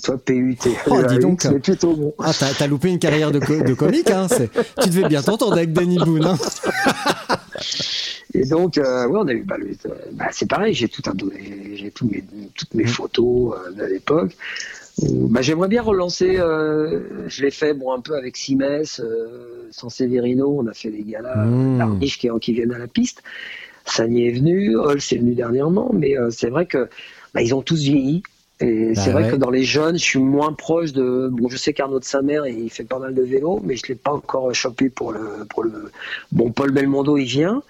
Toi, 0.04 0.18
PUT. 0.18 0.58
Oh, 0.88 1.02
dis 1.10 1.18
donc. 1.18 1.42
C'est 1.42 1.60
plutôt 1.60 1.96
bon. 1.96 2.14
Ah, 2.20 2.32
t'as, 2.34 2.68
loupé 2.68 2.90
une 2.90 3.00
carrière 3.00 3.32
de, 3.32 3.40
de 3.40 3.74
comique, 3.74 4.12
hein. 4.12 4.28
Tu 4.82 4.90
devais 4.90 5.08
bien 5.08 5.24
t'entendre 5.24 5.54
avec 5.54 5.74
Danny 5.74 5.98
Boone, 5.98 6.26
hein. 6.26 6.38
Et 8.34 8.46
donc, 8.46 8.78
euh, 8.78 9.08
ouais, 9.08 9.20
on 9.20 9.28
a 9.28 9.34
eu, 9.34 9.44
bah, 9.44 9.56
bah, 10.12 10.28
c'est 10.32 10.48
pareil, 10.48 10.74
j'ai 10.74 10.88
tout 10.88 11.02
un, 11.08 11.14
j'ai 11.74 11.92
mes, 12.04 12.24
toutes 12.54 12.74
mes 12.76 12.84
mm. 12.84 12.88
photos 12.88 13.56
euh, 13.56 13.72
de 13.72 13.84
l'époque. 13.86 14.38
Bah, 15.00 15.42
j'aimerais 15.42 15.68
bien 15.68 15.84
relancer, 15.84 16.38
euh, 16.40 17.28
je 17.28 17.44
l'ai 17.44 17.52
fait 17.52 17.74
bon, 17.74 17.94
un 17.94 18.00
peu 18.00 18.16
avec 18.16 18.36
Simès, 18.36 19.00
euh, 19.00 19.68
San 19.70 19.90
Severino, 19.90 20.58
on 20.60 20.66
a 20.66 20.74
fait 20.74 20.90
les 20.90 21.04
galas, 21.04 21.46
mmh. 21.46 22.00
qui, 22.00 22.30
qui 22.42 22.54
viennent 22.54 22.74
à 22.74 22.80
la 22.80 22.88
piste. 22.88 23.22
Sani 23.86 24.28
est 24.28 24.32
venu, 24.32 24.76
Hall 24.76 25.00
c'est 25.00 25.18
venu 25.18 25.34
dernièrement, 25.34 25.92
mais 25.94 26.18
euh, 26.18 26.30
c'est 26.32 26.50
vrai 26.50 26.66
que 26.66 26.90
bah, 27.34 27.42
ils 27.42 27.54
ont 27.54 27.62
tous 27.62 27.82
vieilli. 27.82 28.24
Et 28.60 28.94
bah 28.96 29.02
c'est 29.02 29.12
vrai 29.12 29.30
que 29.30 29.36
dans 29.36 29.52
les 29.52 29.64
jeunes, 29.64 30.00
je 30.00 30.04
suis 30.04 30.20
moins 30.20 30.52
proche 30.52 30.92
de. 30.92 31.30
Bon, 31.32 31.48
je 31.48 31.58
sais 31.58 31.74
qu'Arnaud 31.74 32.00
de 32.00 32.04
sa 32.04 32.24
mère, 32.24 32.48
il 32.48 32.72
fait 32.72 32.84
pas 32.84 32.98
mal 32.98 33.14
de 33.14 33.22
vélo, 33.22 33.62
mais 33.64 33.76
je 33.76 33.86
l'ai 33.88 33.96
pas 33.96 34.12
encore 34.12 34.54
chopé 34.56 34.90
pour 34.90 35.12
le, 35.12 35.46
pour 35.48 35.64
le. 35.64 35.92
Bon, 36.32 36.52
Paul 36.52 36.72
Belmondo, 36.72 37.18
il 37.18 37.26
vient. 37.26 37.62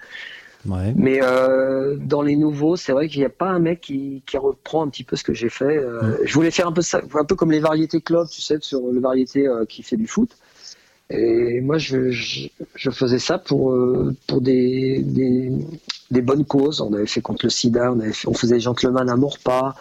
Mais 0.96 1.20
euh, 1.22 1.96
dans 1.96 2.22
les 2.22 2.36
nouveaux, 2.36 2.76
c'est 2.76 2.92
vrai 2.92 3.08
qu'il 3.08 3.20
n'y 3.20 3.26
a 3.26 3.30
pas 3.30 3.48
un 3.48 3.58
mec 3.58 3.80
qui, 3.80 4.22
qui, 4.26 4.36
reprend 4.36 4.84
un 4.84 4.88
petit 4.88 5.04
peu 5.04 5.16
ce 5.16 5.24
que 5.24 5.34
j'ai 5.34 5.48
fait. 5.48 5.76
Euh, 5.76 6.18
Je 6.24 6.34
voulais 6.34 6.50
faire 6.50 6.68
un 6.68 6.72
peu 6.72 6.82
ça, 6.82 7.00
un 7.14 7.24
peu 7.24 7.34
comme 7.34 7.50
les 7.50 7.60
variétés 7.60 8.00
club, 8.00 8.28
tu 8.28 8.40
sais, 8.40 8.58
sur 8.60 8.80
le 8.92 9.00
variété 9.00 9.46
euh, 9.46 9.64
qui 9.64 9.82
fait 9.82 9.96
du 9.96 10.06
foot. 10.06 10.30
Et 11.10 11.60
moi, 11.62 11.78
je, 11.78 12.10
je, 12.10 12.90
faisais 12.90 13.18
ça 13.18 13.38
pour, 13.38 13.74
pour 14.26 14.40
des, 14.42 15.00
des, 15.02 15.50
des, 16.10 16.20
bonnes 16.20 16.44
causes. 16.44 16.82
On 16.82 16.92
avait 16.92 17.06
fait 17.06 17.22
contre 17.22 17.46
le 17.46 17.50
sida, 17.50 17.92
on, 17.92 18.00
avait 18.00 18.12
fait, 18.12 18.28
on 18.28 18.34
faisait 18.34 18.60
Gentleman 18.60 19.08
à 19.08 19.16
Morpa, 19.16 19.74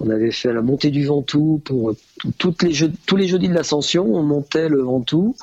on 0.00 0.08
avait 0.08 0.30
fait 0.30 0.50
la 0.50 0.62
montée 0.62 0.90
du 0.90 1.04
Ventoux 1.04 1.60
pour 1.62 1.94
toutes 2.38 2.62
les 2.62 2.72
tous 3.04 3.16
les 3.16 3.28
jeudis 3.28 3.48
de 3.48 3.54
l'ascension, 3.54 4.14
on 4.14 4.22
montait 4.22 4.70
le 4.70 4.80
Ventoux. 4.80 5.36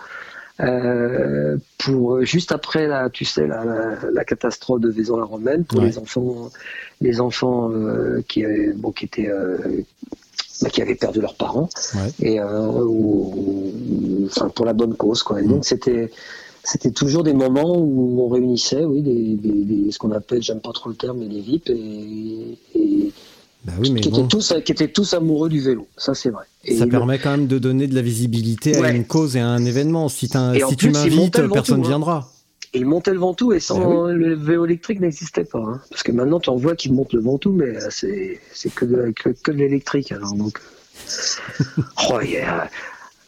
Euh, 0.61 1.57
pour 1.77 2.21
juste 2.25 2.51
après 2.51 2.87
la, 2.87 3.09
tu 3.09 3.23
sais, 3.23 3.47
la, 3.47 3.63
la, 4.11 4.25
catastrophe 4.25 4.81
de 4.81 4.89
Vaison-la-Romaine 4.89 5.63
pour 5.63 5.81
les 5.81 5.97
enfants, 5.97 6.49
les 6.99 7.21
enfants 7.21 7.71
euh, 7.71 8.21
qui, 8.27 8.43
bon, 8.75 8.91
qui 8.91 9.05
étaient 9.05 9.29
euh, 9.29 9.57
bah, 10.61 10.69
qui 10.69 10.81
avaient 10.81 10.95
perdu 10.95 11.21
leurs 11.21 11.35
parents 11.35 11.69
et 12.21 12.41
ou, 12.41 13.73
enfin 14.25 14.49
pour 14.49 14.65
la 14.65 14.73
bonne 14.73 14.95
cause 14.95 15.23
quoi. 15.23 15.41
Et 15.41 15.45
donc 15.45 15.59
mm. 15.59 15.63
c'était 15.63 16.11
c'était 16.63 16.91
toujours 16.91 17.23
des 17.23 17.33
moments 17.33 17.77
où 17.77 18.21
on 18.21 18.27
réunissait, 18.27 18.83
oui, 18.83 19.01
des, 19.01 19.35
des, 19.37 19.91
ce 19.91 19.97
qu'on 19.97 20.11
appelle, 20.11 20.43
j'aime 20.43 20.59
pas 20.59 20.73
trop 20.73 20.89
le 20.89 20.95
terme, 20.95 21.19
mais 21.19 21.27
des 21.27 21.39
VIP 21.39 21.69
et, 21.69 22.57
et 22.75 23.13
bah 23.77 23.99
qui, 23.99 24.09
étaient 24.09 24.27
tous, 24.27 24.53
qui, 24.65 24.71
étaient 24.71 24.87
tous, 24.87 25.13
amoureux 25.13 25.49
du 25.49 25.61
vélo, 25.61 25.87
ça 25.97 26.13
c'est 26.13 26.29
vrai. 26.29 26.45
Et 26.65 26.77
ça 26.77 26.87
permet 26.87 27.19
quand 27.19 27.31
même 27.31 27.47
de 27.47 27.57
donner 27.57 27.87
de 27.87 27.95
la 27.95 28.01
visibilité 28.01 28.75
à 28.83 28.91
une 28.91 29.05
cause 29.05 29.35
et 29.35 29.39
à 29.39 29.47
un 29.47 29.65
événement. 29.65 30.09
Si, 30.09 30.27
si 30.27 30.75
tu 30.75 30.89
m'invites, 30.89 31.41
personne 31.51 31.79
ne 31.79 31.85
hein. 31.85 31.87
viendra. 31.87 32.29
Et 32.73 32.79
il 32.79 32.85
montait 32.85 33.13
le 33.13 33.19
Ventoux 33.19 33.53
et 33.53 33.59
sans 33.59 33.79
bah 33.79 34.13
le 34.13 34.35
vélo 34.35 34.65
électrique 34.65 34.99
n'existait 34.99 35.43
pas. 35.43 35.59
Hein. 35.59 35.81
Parce 35.89 36.03
que 36.03 36.11
maintenant 36.11 36.39
tu 36.39 36.51
en 36.51 36.55
vois 36.55 36.75
qui 36.75 36.91
montent 36.91 37.13
le 37.13 37.21
Ventoux, 37.21 37.51
mais 37.51 37.75
euh, 37.77 37.89
c'est 37.89 38.75
que 38.75 38.85
de, 38.85 39.11
que, 39.11 39.51
de 39.51 39.57
l'électrique. 39.57 40.11
Alors 40.11 40.33
donc, 40.33 40.59
oh, 42.09 42.19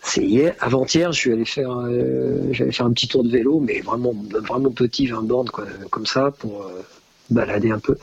c'est 0.04 0.24
hier, 0.24 0.56
avant-hier, 0.60 1.12
je 1.12 1.18
suis 1.18 1.32
allé 1.32 1.46
faire, 1.46 1.72
euh, 1.72 2.54
faire 2.54 2.86
un 2.86 2.92
petit 2.92 3.08
tour 3.08 3.24
de 3.24 3.30
vélo, 3.30 3.60
mais 3.60 3.82
vraiment, 3.82 4.14
vraiment 4.44 4.72
petit, 4.72 5.08
20 5.08 5.22
bornes 5.24 5.50
quoi, 5.50 5.66
comme 5.90 6.06
ça 6.06 6.32
pour 6.32 6.64
euh, 6.64 6.84
balader 7.30 7.72
un 7.72 7.80
peu. 7.80 7.98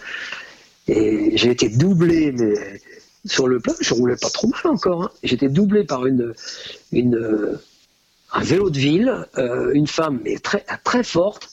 Et 0.88 1.36
j'ai 1.36 1.50
été 1.50 1.68
doublé, 1.68 2.32
mais 2.32 2.80
sur 3.24 3.46
le 3.46 3.60
plat, 3.60 3.74
je 3.80 3.94
roulais 3.94 4.16
pas 4.16 4.30
trop 4.30 4.48
mal 4.48 4.60
encore. 4.64 5.04
Hein. 5.04 5.10
J'étais 5.22 5.48
doublé 5.48 5.84
par 5.84 6.06
une, 6.06 6.34
une, 6.92 7.58
un 8.32 8.42
vélo 8.42 8.70
de 8.70 8.78
ville, 8.78 9.26
euh, 9.36 9.70
une 9.74 9.86
femme 9.86 10.20
mais 10.24 10.38
très, 10.38 10.64
très 10.84 11.04
forte, 11.04 11.50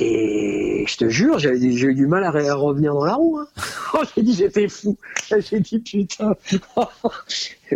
et 0.00 0.84
je 0.86 0.96
te 0.96 1.08
jure, 1.08 1.40
j'ai 1.40 1.50
eu 1.50 1.94
du 1.94 2.06
mal 2.06 2.22
à, 2.22 2.30
revenir 2.54 2.94
dans 2.94 3.04
la 3.04 3.14
roue. 3.14 3.38
Hein. 3.38 3.48
Oh, 3.94 4.02
j'ai 4.14 4.22
dit, 4.22 4.34
j'étais 4.34 4.68
fou. 4.68 4.98
J'ai 5.30 5.60
dit, 5.60 5.78
putain, 5.78 6.36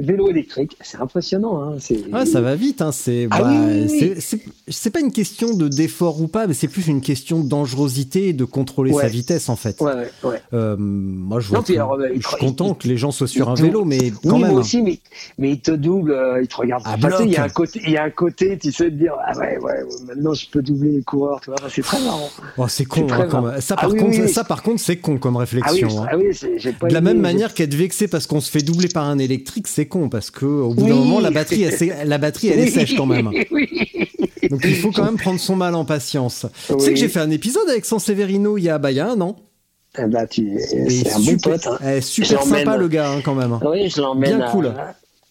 vélo 0.01 0.29
électrique, 0.29 0.77
c'est 0.81 0.99
impressionnant. 0.99 1.63
Hein. 1.63 1.77
Ah, 2.13 2.27
ça 2.27 2.41
va 2.41 2.55
vite. 2.55 2.83
Hein. 2.83 2.93
C'est 2.93 3.29
ah 3.31 3.43
bah, 3.43 4.91
pas 4.93 5.01
une 5.01 5.13
question 5.13 5.55
de 5.55 5.69
d'effort 5.69 6.21
ou 6.21 6.29
pas, 6.29 6.47
mais 6.47 6.55
c'est 6.55 6.69
plus 6.69 6.87
une 6.87 7.01
question 7.01 7.41
de 7.41 7.49
dangerosité 7.49 8.29
et 8.29 8.33
de 8.33 8.45
contrôler 8.45 8.93
sa 8.93 9.09
vitesse, 9.09 9.49
en 9.49 9.57
fait. 9.57 9.81
Ouais, 9.81 9.93
ouais. 10.25 10.41
Euh, 10.53 10.77
moi, 10.79 11.41
je, 11.41 11.49
vois 11.49 11.63
je 11.67 12.29
suis 12.29 12.37
content 12.39 12.75
que 12.75 12.89
les 12.89 12.97
gens 12.97 13.11
soient 13.11 13.29
sur 13.29 13.49
un 13.49 13.55
vélo, 13.55 13.85
mais 13.85 14.13
quand 14.23 14.39
même. 14.39 14.53
Moi 14.53 14.61
aussi, 14.61 14.83
mais, 14.83 14.99
mais 15.39 15.51
ils 15.51 15.61
te 15.61 15.71
doublent, 15.71 16.13
euh, 16.13 16.43
ils 16.43 16.49
te 16.49 16.57
regardent 16.57 16.83
ah, 16.87 16.97
passer. 16.99 17.25
Il 17.25 17.33
y, 17.33 17.37
a 17.37 17.45
un 17.45 17.49
côté, 17.49 17.81
il 17.85 17.91
y 17.91 17.97
a 17.97 18.05
un 18.05 18.11
côté, 18.11 18.59
tu 18.59 18.73
sais, 18.73 18.91
de 18.91 18.97
dire, 18.97 19.15
ah 19.25 19.37
ouais, 19.39 19.59
ouais, 19.59 19.85
maintenant 20.07 20.35
je 20.35 20.47
peux 20.49 20.63
doubler 20.63 20.93
les 20.93 21.03
coureurs. 21.03 21.41
C'est 21.69 21.83
très 21.83 22.01
marrant. 22.03 22.31
Oh, 22.59 22.67
c'est 22.69 22.85
con. 22.85 23.07
Hein, 23.11 23.61
ça, 23.61 23.77
par 23.77 23.95
contre, 23.95 24.29
ça, 24.29 24.45
par 24.45 24.63
contre, 24.63 24.81
c'est 24.81 24.97
con 24.97 25.19
comme 25.19 25.37
réflexion. 25.37 26.03
hein. 26.03 26.07
Ah 26.11 26.17
oui, 26.17 26.31
pas 26.79 26.89
De 26.89 26.95
la 26.95 27.01
même 27.01 27.21
manière 27.21 27.55
qu'être 27.55 27.75
vexé 27.75 28.09
parce 28.09 28.27
qu'on 28.27 28.41
se 28.41 28.51
fait 28.51 28.63
doubler 28.63 28.89
par 28.89 29.05
un 29.05 29.19
électrique, 29.19 29.67
c'est 29.69 29.82
con 29.87 30.09
parce 30.09 30.31
que 30.31 30.47
au 30.47 30.75
bout 30.75 30.87
d'un 30.87 30.95
moment 30.95 31.21
la 31.21 31.31
batterie, 31.31 31.65
elle, 31.65 32.09
la 32.09 32.19
batterie, 32.19 32.49
elle 32.49 32.61
est 32.61 32.71
sèche 32.71 32.97
quand 32.97 33.07
même. 33.07 33.31
oui. 33.51 33.69
Donc 34.51 34.61
il 34.65 34.77
faut 34.77 34.91
quand 34.91 35.05
même 35.05 35.17
prendre 35.17 35.41
son 35.41 35.57
mal 35.57 35.75
en 35.75 35.85
patience. 35.85 36.47
Tu 36.69 36.79
sais 36.81 36.91
que 36.91 36.99
j'ai 36.99 37.09
fait 37.09 37.21
un 37.21 37.31
épisode 37.31 37.69
avec 37.69 37.85
Sanseverino 37.85 38.59
il 38.59 38.65
y 38.65 38.69
a, 38.69 38.79
bah, 38.79 38.91
il 38.91 38.97
y 38.97 39.01
a 39.01 39.09
un 39.09 39.21
an. 39.21 39.37
Ah 39.95 40.07
bah, 40.07 40.27
tu, 40.27 40.59
c'est 40.61 41.13
un 41.13 41.21
bon 41.21 41.37
pote. 41.39 41.67
Hein. 41.67 41.79
eh, 41.97 42.01
super 42.01 42.43
sympa 42.43 42.77
le 42.77 42.89
gars 42.89 43.11
hein, 43.11 43.21
quand 43.25 43.35
même. 43.35 43.59
Oui, 43.65 43.91
je 43.91 44.01
l'emmène. 44.01 44.37
Bien 44.37 44.47
à- 44.47 44.51
cool. 44.51 44.73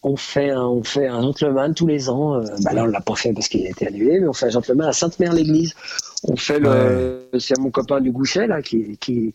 On 0.04 0.16
fait, 0.18 0.50
un, 0.50 0.64
on 0.64 0.84
fait 0.84 1.08
un 1.08 1.22
gentleman 1.22 1.76
tous 1.76 1.86
les 1.86 2.10
ans. 2.10 2.36
euh, 2.36 2.46
bah 2.64 2.74
là, 2.74 2.84
on 2.84 2.88
l'a 2.88 3.02
pas 3.02 3.16
fait 3.16 3.34
parce 3.34 3.48
qu'il 3.48 3.66
a 3.68 3.70
été 3.70 3.88
annulé, 3.88 4.20
mais 4.20 4.28
on 4.28 4.34
fait 4.34 4.48
un 4.48 4.50
gentleman 4.50 4.88
à 4.88 4.94
Sainte-Mère-l'Église. 4.94 5.76
On 6.24 6.36
fait 6.36 6.60
le. 6.60 7.28
C'est 7.40 7.58
mon 7.60 7.70
copain 7.70 8.02
du 8.02 8.12
Gouchet, 8.12 8.48
là, 8.48 8.64
qui, 8.64 8.98
qui, 9.00 9.32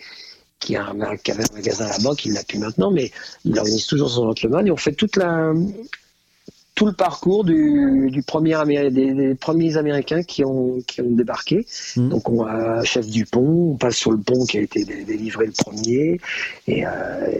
qui, 0.61 0.77
a 0.77 0.87
un, 0.87 1.17
qui 1.17 1.31
avait 1.31 1.45
un 1.51 1.55
magasin 1.55 1.87
là-bas, 1.89 2.15
qui 2.17 2.31
l'a 2.31 2.43
plus 2.43 2.59
maintenant, 2.59 2.91
mais 2.91 3.11
il 3.45 3.59
organise 3.59 3.87
toujours 3.87 4.11
son 4.11 4.27
gentleman 4.27 4.67
et 4.67 4.71
on 4.71 4.77
fait 4.77 4.93
toute 4.93 5.17
la. 5.17 5.53
Tout 6.75 6.85
le 6.85 6.93
parcours 6.93 7.43
du, 7.45 8.11
du 8.11 8.23
premier 8.23 8.55
des, 8.91 9.15
des 9.15 9.35
premiers 9.35 9.79
Américains 9.79 10.23
qui 10.23 10.45
ont, 10.45 10.83
qui 10.87 11.01
ont 11.01 11.11
débarqué. 11.11 11.67
Mhm. 11.97 12.11
Donc 12.11 12.29
on 12.29 12.45
va 12.45 12.81
à 12.81 12.85
Chef 12.85 13.07
du 13.07 13.25
Pont, 13.25 13.71
on 13.73 13.77
passe 13.77 13.97
sur 13.97 14.11
le 14.13 14.19
pont 14.19 14.45
qui 14.45 14.59
a 14.59 14.61
été 14.61 14.85
dé- 14.85 15.05
délivré 15.07 15.47
le 15.47 15.53
premier, 15.53 16.21
et, 16.67 16.87
euh, 16.87 16.91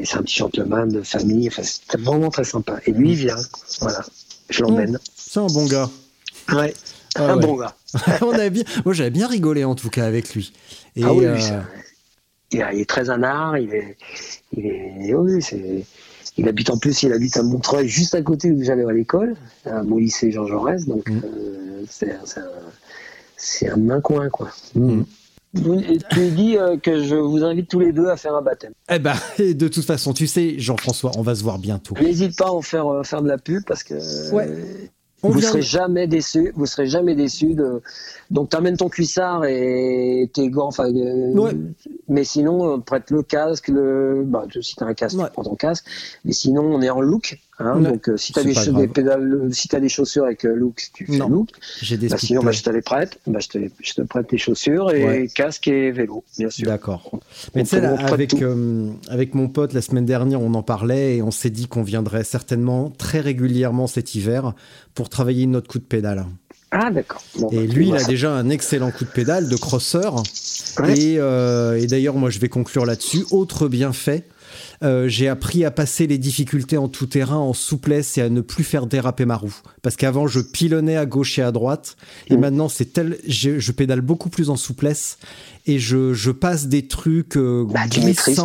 et 0.01 0.07
c'est 0.07 0.17
un 0.17 0.23
petit 0.23 0.37
gentleman 0.39 0.89
de 0.89 1.03
famille, 1.03 1.49
enfin, 1.49 1.63
c'était 1.65 1.99
vraiment 1.99 2.31
très 2.31 2.45
sympa. 2.45 2.79
Et 2.87 2.93
lui, 2.93 3.11
il 3.11 3.17
vient, 3.17 3.37
voilà, 3.83 4.03
je 4.49 4.63
l'emmène. 4.63 4.99
C'est 5.15 5.41
un 5.41 5.49
bon 5.49 5.67
gars. 5.67 5.91
Ouais, 6.55 6.73
Ah 7.17 7.33
un 7.33 7.37
ouais. 7.37 7.43
bon 7.47 7.57
gars. 7.57 7.77
On 8.23 8.31
avait 8.31 8.49
bien, 8.49 8.65
moi 8.87 8.95
j'avais 8.95 9.11
bien 9.11 9.27
rigolé 9.29 9.65
en 9.65 9.75
tout 9.75 9.91
cas 9.91 10.07
avec 10.07 10.35
lui. 10.35 10.55
Et, 10.97 11.05
ah 11.05 11.13
oui, 11.13 11.27
euh, 11.27 11.35
oui, 11.35 11.43
c'est- 11.43 11.53
il, 12.53 12.61
est- 12.61 12.75
il 12.75 12.81
est 12.81 12.89
très 12.89 13.11
anard, 13.11 13.59
il 13.59 13.75
est, 13.75 13.97
il 14.57 14.67
est, 14.67 15.15
oui, 15.15 15.43
c'est, 15.43 15.85
il 16.39 16.49
habite 16.49 16.71
en 16.71 16.79
plus, 16.79 17.03
il 17.03 17.13
habite 17.13 17.37
à 17.37 17.43
Montreuil, 17.43 17.89
juste 17.89 18.15
à 18.15 18.23
côté 18.23 18.51
où 18.51 18.63
j'allais 18.63 18.85
à 18.85 18.93
l'école, 18.93 19.35
à 19.65 19.83
mon 19.83 19.99
lycée 19.99 20.31
Jean 20.31 20.47
Jaurès, 20.47 20.87
donc 20.87 21.09
Mm. 21.09 21.21
euh, 21.25 21.85
c'est, 21.89 22.17
c'est 22.25 22.41
un, 22.41 22.45
c'est 23.37 23.69
un 23.71 23.77
main 23.77 24.01
coin 24.01 24.29
quoi. 24.29 24.51
Tu 25.55 26.31
dis 26.33 26.59
euh, 26.59 26.77
que 26.77 27.03
je 27.03 27.15
vous 27.15 27.43
invite 27.43 27.69
tous 27.71 27.81
les 27.81 27.93
deux 27.93 28.09
à 28.09 28.17
faire 28.17 28.35
un 28.35 28.43
baptême. 28.43 28.73
eh 28.91 28.99
ben, 28.99 29.15
et 29.39 29.55
de 29.55 29.69
toute 29.69 29.85
façon, 29.85 30.13
tu 30.13 30.27
sais, 30.27 30.59
Jean-François, 30.59 31.13
on 31.17 31.23
va 31.23 31.35
se 31.35 31.43
voir 31.43 31.59
bientôt. 31.59 31.95
N'hésite 32.01 32.37
pas 32.37 32.47
à 32.49 32.51
en 32.51 32.61
faire, 32.63 32.87
euh, 32.93 33.03
faire 33.05 33.23
de 33.23 33.29
la 33.29 33.39
pub 33.39 33.63
parce 33.67 33.83
que 33.83 33.95
Ouais. 34.35 34.49
On 35.23 35.31
vous 35.31 35.41
serez 35.41 35.63
jamais 35.63 36.07
déçus. 36.07 36.53
Vous 36.57 36.67
serez 36.67 36.87
jamais 36.87 37.15
déçus 37.15 37.55
de. 37.55 37.81
Donc 38.31 38.51
t'amènes 38.51 38.77
ton 38.77 38.91
cuissard 38.91 39.45
et 39.47 40.31
tes 40.33 40.51
gants. 40.51 40.67
Enfin, 40.69 40.93
euh, 40.95 41.33
Ouais. 41.33 41.53
Mais 42.09 42.25
sinon 42.25 42.75
euh, 42.75 42.79
prête 42.79 43.11
le 43.11 43.23
casque. 43.23 43.69
Le. 43.69 44.23
Bah, 44.25 44.45
tu- 44.51 44.63
si 44.63 44.77
t'as 44.77 44.87
un 44.87 44.95
casque, 44.95 45.19
Ouais. 45.19 45.25
tu 45.27 45.33
prends 45.33 45.45
ton 45.45 45.55
casque. 45.57 45.85
Mais 46.25 46.33
sinon 46.33 46.63
on 46.63 46.81
est 46.83 46.91
en 46.91 47.01
look. 47.01 47.39
Hein, 47.59 47.81
Ouais. 47.81 47.91
Donc 47.91 48.09
euh, 48.11 48.17
si 48.19 48.33
t'as 48.35 48.45
des, 48.45 48.53
des 48.55 48.87
pédales, 48.89 49.49
si 49.53 49.67
t'as 49.69 49.81
des 49.81 49.89
chaussures 49.89 50.25
avec 50.25 50.45
euh, 50.45 50.55
look, 50.55 50.89
tu 50.93 51.07
fais 51.07 51.17
Non. 51.17 51.29
look. 51.29 51.49
J'ai 51.81 51.97
des 51.97 52.09
Bah, 52.09 52.19
sinon 52.19 52.43
bah, 52.43 52.53
je 52.53 52.63
te 52.63 52.69
les 52.71 52.83
prête. 52.83 53.19
Bah, 53.27 53.39
je 53.41 53.49
te 53.49 53.59
je 53.83 53.95
te 53.95 54.03
prête 54.03 54.29
tes 54.29 54.37
chaussures 54.39 54.91
et 54.93 55.05
Ouais. 55.05 55.29
casque 55.35 55.69
et 55.69 55.91
vélo, 55.91 56.23
bien 56.39 56.51
sûr. 56.51 56.67
D'accord. 56.67 57.11
Mais 57.55 57.63
On 57.63 57.65
tu 57.65 57.71
sais, 57.71 57.87
on 57.87 57.97
avec, 58.13 58.35
euh, 58.43 58.91
avec 59.09 59.35
mon 59.35 59.49
pote, 59.49 59.73
la 59.73 59.81
semaine 59.83 60.05
dernière, 60.07 60.41
on 60.43 60.53
en 60.55 60.63
parlait 60.63 61.17
et 61.17 61.23
on 61.23 61.31
s'est 61.31 61.51
dit 61.51 61.67
qu'on 61.67 61.83
viendrait 61.83 62.25
certainement 62.25 62.91
très 62.91 63.21
régulièrement 63.21 63.87
cet 63.87 64.15
hiver 64.15 64.53
pour 64.95 65.09
travailler 65.09 65.47
notre 65.47 65.69
coup 65.69 65.79
de 65.79 65.85
pédale. 65.85 66.27
Ah 66.73 66.91
d'accord. 66.91 67.23
Bon, 67.39 67.49
Et 67.53 67.67
bah, 67.67 67.73
lui, 67.75 67.89
il 67.89 67.95
a 67.95 68.01
ça. 68.01 68.07
déjà 68.09 68.33
un 68.33 68.51
excellent 68.51 68.91
coup 68.91 69.05
de 69.05 69.11
pédale 69.11 69.49
de 69.49 69.57
crosseur. 69.57 70.23
Et, 70.97 71.17
euh, 71.19 71.81
et 71.81 71.87
d'ailleurs, 71.87 72.15
moi, 72.17 72.31
je 72.31 72.39
vais 72.39 72.49
conclure 72.49 72.85
là-dessus. 72.87 73.25
Autre 73.31 73.69
bienfait, 73.69 74.25
euh, 74.83 75.09
j'ai 75.09 75.29
appris 75.29 75.65
à 75.65 75.71
passer 75.71 76.07
les 76.07 76.19
difficultés 76.19 76.77
en 76.77 76.89
tout 76.89 77.07
terrain 77.07 77.37
en 77.39 77.53
souplesse 77.53 78.19
et 78.19 78.23
à 78.23 78.29
ne 78.29 78.41
plus 78.41 78.65
faire 78.65 78.87
déraper 78.87 79.25
ma 79.25 79.37
roue. 79.37 79.55
Parce 79.83 79.97
qu'avant, 79.97 80.27
je 80.27 80.41
pilonnais 80.41 80.97
à 80.97 81.07
gauche 81.07 81.39
et 81.39 81.43
à 81.43 81.53
droite. 81.53 81.97
Et 82.29 82.37
Mm. 82.37 82.41
maintenant, 82.41 82.69
c'est 82.69 82.93
tel, 82.93 83.19
je, 83.27 83.59
je 83.59 83.73
pédale 83.73 84.01
beaucoup 84.01 84.29
plus 84.29 84.51
en 84.51 84.57
souplesse 84.57 85.19
et 85.67 85.79
je, 85.79 86.13
je 86.15 86.31
passe 86.31 86.67
des 86.67 86.87
trucs 86.87 87.37
euh, 87.37 87.65
Bah, 87.69 87.81
tu 87.91 88.01
maîtrises. 88.01 88.41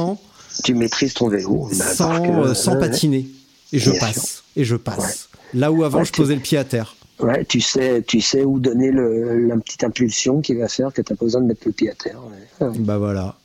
Tu 0.64 0.74
maîtrises 0.74 1.14
ton 1.14 1.30
vélo. 1.30 1.70
bah, 1.78 1.86
sans, 1.94 2.76
euh, 2.76 2.80
patiner. 2.80 3.28
Et 3.74 3.80
je 3.80 3.91
passe. 3.91 4.44
Et 4.56 4.64
je 4.66 4.76
passe. 4.76 5.30
Là 5.53 5.72
où 5.72 5.84
avant, 5.84 5.99
Ouais, 5.99 6.06
je 6.06 6.12
posais 6.12 6.36
le 6.36 6.41
pied 6.41 6.58
à 6.58 6.64
terre. 6.64 6.95
Ouais, 7.22 7.45
tu 7.45 7.61
sais, 7.61 8.02
tu 8.06 8.19
sais 8.22 8.43
où 8.43 8.60
donner 8.60 8.91
le, 8.91 9.48
la 9.48 9.56
petite 9.57 9.84
impulsion 9.84 10.41
qui 10.41 10.56
va 10.56 10.68
faire 10.68 10.91
que 10.93 11.02
tu 11.02 11.11
n'as 11.11 11.18
pas 11.18 11.26
besoin 11.26 11.41
de 11.41 11.48
mettre 11.48 11.61
le 11.65 11.72
pied 11.72 11.89
à 11.89 11.93
terre. 11.93 12.19
ouais. 12.60 12.68
Ouais. 12.68 12.73
Bah 12.80 12.98
voilà. 12.98 13.35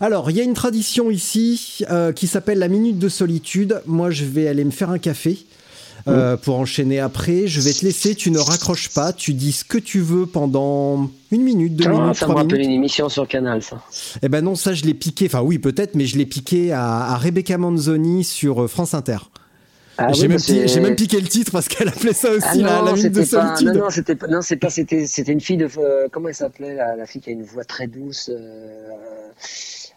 Alors, 0.00 0.30
il 0.30 0.36
y 0.36 0.40
a 0.40 0.44
une 0.44 0.54
tradition 0.54 1.10
ici 1.10 1.84
euh, 1.90 2.12
qui 2.12 2.26
s'appelle 2.26 2.58
la 2.58 2.68
minute 2.68 2.98
de 2.98 3.08
solitude. 3.08 3.82
Moi, 3.86 4.10
je 4.10 4.24
vais 4.24 4.46
aller 4.48 4.64
me 4.64 4.70
faire 4.70 4.90
un 4.90 4.98
café 4.98 5.38
euh, 6.06 6.36
pour 6.36 6.56
enchaîner 6.58 7.00
après. 7.00 7.46
Je 7.46 7.60
vais 7.60 7.72
te 7.72 7.84
laisser, 7.84 8.14
tu 8.14 8.30
ne 8.30 8.38
raccroches 8.38 8.88
pas, 8.90 9.12
tu 9.12 9.34
dis 9.34 9.52
ce 9.52 9.64
que 9.64 9.78
tu 9.78 10.00
veux 10.00 10.26
pendant 10.26 11.10
une 11.32 11.42
minute, 11.42 11.76
deux 11.76 11.84
Ah, 11.86 11.90
minutes, 11.92 12.14
ça 12.16 12.26
me 12.26 12.30
trois 12.30 12.42
rappelle 12.42 12.58
minutes. 12.58 12.66
une 12.70 12.74
émission 12.76 13.08
sur 13.08 13.26
Canal, 13.28 13.62
ça. 13.62 13.82
Eh 14.22 14.28
ben 14.28 14.42
non, 14.42 14.54
ça 14.54 14.72
je 14.74 14.84
l'ai 14.84 14.94
piqué, 14.94 15.26
enfin 15.26 15.40
oui 15.42 15.58
peut-être, 15.58 15.94
mais 15.96 16.06
je 16.06 16.16
l'ai 16.16 16.24
piqué 16.26 16.72
à, 16.72 17.04
à 17.12 17.16
Rebecca 17.18 17.58
Manzoni 17.58 18.24
sur 18.24 18.62
euh, 18.62 18.68
France 18.68 18.94
Inter. 18.94 19.18
Ah 20.00 20.12
j'ai 20.12 20.28
oui, 20.28 20.36
même, 20.76 20.82
même 20.82 20.94
piqué 20.96 21.20
le 21.20 21.26
titre 21.26 21.50
parce 21.50 21.66
qu'elle 21.68 21.88
appelait 21.88 22.12
ça 22.12 22.30
aussi 22.30 22.46
Ah 22.50 22.54
la, 22.56 22.78
non, 22.78 22.84
la 22.84 22.92
minute 22.92 23.12
de 23.12 23.22
c'était 23.22 23.36
pas, 23.36 23.56
solitude. 23.56 23.74
non, 23.76 23.84
non, 23.84 23.90
c'était 23.90 24.14
pas, 24.14 24.26
non, 24.28 24.40
c'est 24.42 24.56
pas, 24.56 24.70
c'était, 24.70 25.06
c'était 25.06 25.32
une 25.32 25.40
fille 25.40 25.56
de, 25.56 25.68
euh, 25.78 26.06
comment 26.12 26.28
elle 26.28 26.34
s'appelait, 26.34 26.74
la, 26.74 26.94
la 26.96 27.04
fille 27.06 27.20
qui 27.20 27.30
a 27.30 27.32
une 27.32 27.42
voix 27.42 27.64
très 27.64 27.88
douce, 27.88 28.30
euh, 28.32 29.28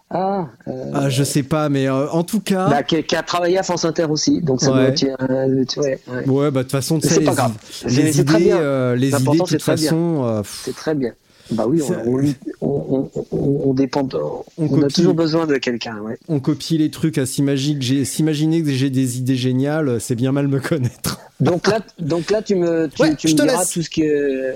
ah, 0.09 0.47
euh, 0.67 0.91
Ah, 0.93 1.09
je 1.09 1.23
sais 1.23 1.43
pas, 1.43 1.69
mais 1.69 1.87
euh, 1.87 2.09
en 2.09 2.23
tout 2.23 2.41
cas. 2.41 2.67
bah, 2.69 2.83
qui, 2.83 3.01
qui 3.03 3.15
a 3.15 3.23
travaillé 3.23 3.57
à 3.59 3.63
France 3.63 3.85
Inter 3.85 4.05
aussi, 4.09 4.41
donc 4.41 4.59
ça 4.61 4.73
Ouais. 4.73 4.85
être, 4.89 5.03
euh, 5.29 5.63
tu 5.65 5.79
vois, 5.79 5.87
ouais, 5.89 6.27
Ouais, 6.27 6.51
bah 6.51 6.59
de 6.59 6.63
toute 6.63 6.71
façon, 6.71 6.99
tu 6.99 7.07
sais, 7.07 7.13
c'est 7.13 7.19
les, 7.21 7.25
pas 7.27 7.33
grave. 7.35 7.53
les 7.85 8.19
idées, 8.19 8.49
euh, 8.51 8.95
les 8.95 9.09
idées, 9.09 9.37
de 9.37 9.45
toute 9.45 9.61
façon, 9.61 10.23
euh, 10.25 10.41
c'est 10.65 10.75
très 10.75 10.95
bien. 10.95 11.13
Bah 11.51 11.65
oui, 11.67 11.81
on, 11.81 12.09
on, 12.11 12.17
lui- 12.17 12.35
on, 12.61 13.09
on, 13.13 13.25
on, 13.31 13.61
on 13.69 13.73
dépend, 13.73 14.03
de- 14.03 14.17
on, 14.57 14.65
a 14.65 14.67
copie. 14.81 14.93
toujours 14.93 15.13
besoin 15.13 15.45
de 15.47 15.57
quelqu'un, 15.57 15.97
ouais. 15.99 16.17
on 16.29 16.39
copie 16.39 16.77
les 16.77 16.89
trucs 16.91 17.17
à 17.17 17.25
s'imaginer 17.25 17.77
que 17.79 17.83
j'ai, 17.85 18.05
s'imaginer 18.05 18.63
que 18.63 18.69
j'ai 18.71 18.89
des 18.89 19.17
idées 19.17 19.35
géniales, 19.35 19.99
c'est 19.99 20.15
bien 20.15 20.31
mal 20.31 20.47
me 20.47 20.59
connaître. 20.59 21.19
Donc 21.41 21.67
là, 21.67 21.79
donc 21.99 22.29
là, 22.31 22.41
tu 22.41 22.55
me, 22.55 22.87
tu, 22.87 23.01
Ouais, 23.01 23.15
tu 23.15 23.27
je 23.27 23.33
me 23.33 23.37
te 23.39 23.43
diras 23.43 23.59
laisse. 23.59 23.71
tout 23.71 23.81
ce 23.81 23.89
que. 23.89 24.53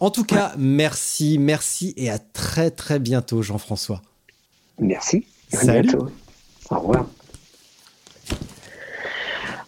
En 0.00 0.10
tout 0.10 0.24
cas, 0.24 0.52
merci, 0.58 1.38
merci 1.38 1.94
et 1.96 2.10
à 2.10 2.18
très 2.18 2.70
très 2.70 2.98
bientôt, 2.98 3.40
Jean-François. 3.42 4.02
Merci. 4.78 5.24
À 5.52 5.56
Salut. 5.58 5.88
bientôt. 5.88 6.08
Au 6.70 6.78
revoir. 6.80 7.06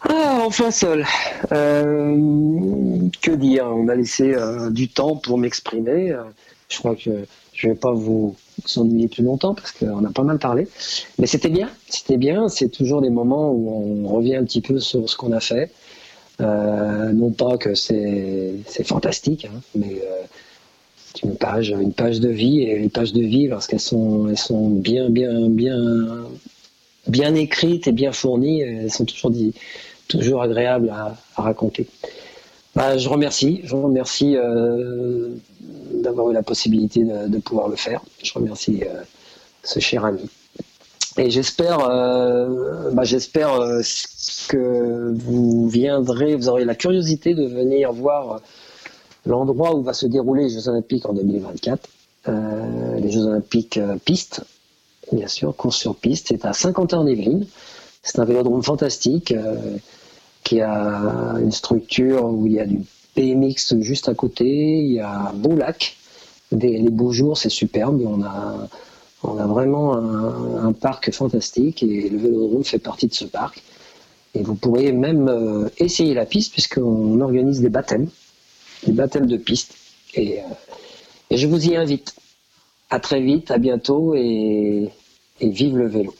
Ah, 0.09 0.43
enfin 0.47 0.71
seul. 0.71 1.05
Que 3.23 3.35
dire? 3.35 3.67
On 3.67 3.89
a 3.89 3.95
laissé 3.95 4.35
euh, 4.35 4.71
du 4.71 4.89
temps 4.89 5.17
pour 5.17 5.39
m'exprimer. 5.39 6.11
Euh, 6.13 6.23
Je 6.69 6.79
crois 6.79 6.95
que 6.97 7.11
je 7.53 7.69
vais 7.69 7.75
pas 7.75 7.93
vous 7.93 8.35
ennuyer 8.77 9.09
plus 9.09 9.23
longtemps 9.23 9.55
parce 9.55 9.73
qu'on 9.73 10.05
a 10.05 10.11
pas 10.13 10.23
mal 10.23 10.39
parlé. 10.39 10.69
Mais 11.19 11.27
c'était 11.27 11.49
bien. 11.49 11.69
C'était 11.89 12.17
bien. 12.17 12.49
C'est 12.49 12.69
toujours 12.69 13.01
des 13.01 13.11
moments 13.11 13.51
où 13.53 14.05
on 14.07 14.09
revient 14.09 14.37
un 14.37 14.45
petit 14.45 14.61
peu 14.61 14.79
sur 14.81 15.09
ce 15.09 15.17
qu'on 15.17 15.33
a 15.33 15.41
fait. 15.41 15.71
Euh, 16.41 17.13
non 17.13 17.31
pas 17.31 17.57
que 17.59 17.75
c'est 17.75 18.55
fantastique, 18.85 19.45
hein, 19.47 19.61
mais 19.77 20.03
c'est 21.15 21.23
une 21.23 21.37
page, 21.37 21.71
de 21.71 22.29
vie 22.29 22.63
et 22.63 22.77
les 22.81 22.89
pages 22.89 23.13
de 23.13 23.21
vie 23.23 23.47
lorsqu'elles 23.47 23.79
sont, 23.79 24.27
elles 24.29 24.37
sont 24.39 24.69
bien, 24.69 25.11
bien, 25.11 25.49
bien, 25.49 25.77
bien 27.07 27.37
écrites 27.37 27.87
et 27.87 27.93
bien 27.93 28.11
fournies, 28.11 28.63
elles 28.63 28.91
sont 28.91 29.05
toujours, 29.05 29.31
dit- 29.31 29.55
toujours 30.09 30.43
agréables 30.43 30.91
à, 30.91 31.17
raconter. 31.37 31.87
Bah, 32.75 32.99
je 32.99 33.09
remercie, 33.09 33.61
je 33.65 33.77
remercie 33.77 34.37
euh, 34.37 35.29
d'avoir 36.05 36.31
eu 36.31 36.35
la 36.35 36.43
possibilité 36.43 37.05
de, 37.05 37.39
pouvoir 37.39 37.69
le 37.69 37.77
faire. 37.77 38.03
Je 38.23 38.33
remercie 38.33 38.83
euh, 38.85 39.03
ce 39.63 39.81
cher 39.81 40.05
ami. 40.05 40.29
Et 41.17 41.31
j'espère, 41.31 41.79
euh, 41.89 42.91
bah, 42.91 43.05
j'espère 43.05 43.59
que 44.49 45.15
vous 45.15 45.69
viendrez, 45.69 46.35
vous 46.35 46.49
aurez 46.49 46.65
la 46.65 46.75
curiosité 46.75 47.35
de 47.35 47.47
venir 47.47 47.93
voir 47.93 48.41
l'endroit 49.25 49.75
où 49.75 49.83
va 49.83 49.93
se 49.93 50.07
dérouler 50.07 50.45
les 50.45 50.51
Jeux 50.51 50.69
Olympiques 50.69 51.07
en 51.07 51.13
2024. 51.13 51.89
Euh, 52.27 52.99
les 52.99 53.11
Jeux 53.11 53.27
Olympiques 53.27 53.79
piste, 54.05 54.43
bien 55.13 55.29
sûr, 55.29 55.55
course 55.55 55.77
sur 55.77 55.95
piste. 55.95 56.29
C'est 56.29 56.45
à 56.45 56.53
Saint-Quentin-en-Yvelines. 56.53 57.47
C'est 58.03 58.19
un 58.19 58.25
vélodrome 58.25 58.63
fantastique 58.63 59.33
qui 60.45 60.61
a 60.61 61.37
une 61.41 61.51
structure 61.51 62.25
où 62.25 62.47
il 62.47 62.53
y 62.53 62.61
a 62.61 62.67
du 62.67 62.81
BMX 63.17 63.81
juste 63.81 64.09
à 64.09 64.15
côté. 64.15 64.45
Il 64.47 64.93
y 64.93 65.01
a 65.01 65.29
un 65.31 65.33
beau 65.33 65.57
lac. 65.57 65.97
Les 66.53 66.91
beaux 66.91 67.13
jours, 67.13 67.37
c'est 67.37 67.49
superbe. 67.49 68.01
On 68.07 68.23
a, 68.23 68.69
vraiment 69.47 69.95
un, 69.95 70.73
parc 70.73 71.11
fantastique 71.11 71.83
et 71.83 72.09
le 72.11 72.19
vélodrome 72.19 72.63
fait 72.63 72.79
partie 72.79 73.09
de 73.09 73.15
ce 73.15 73.25
parc. 73.25 73.63
Et 74.35 74.43
vous 74.43 74.55
pourrez 74.55 74.93
même 74.93 75.29
euh, 75.29 75.69
essayer 75.79 76.13
la 76.13 76.27
piste 76.27 76.53
puisqu'on 76.53 77.21
organise 77.21 77.61
des 77.61 77.69
baptêmes 77.69 78.09
des 78.85 78.93
baptêmes 78.93 79.27
de 79.27 79.37
piste. 79.37 79.75
Et, 80.15 80.41
euh, 80.41 80.43
je 81.31 81.47
vous 81.47 81.67
y 81.67 81.77
invite. 81.77 82.15
À 82.91 83.01
très 83.01 83.21
vite, 83.21 83.51
à 83.51 83.59
bientôt 83.59 84.15
et 84.15 84.91
vive 85.41 85.79
le 85.79 85.89
vélo. 85.89 86.15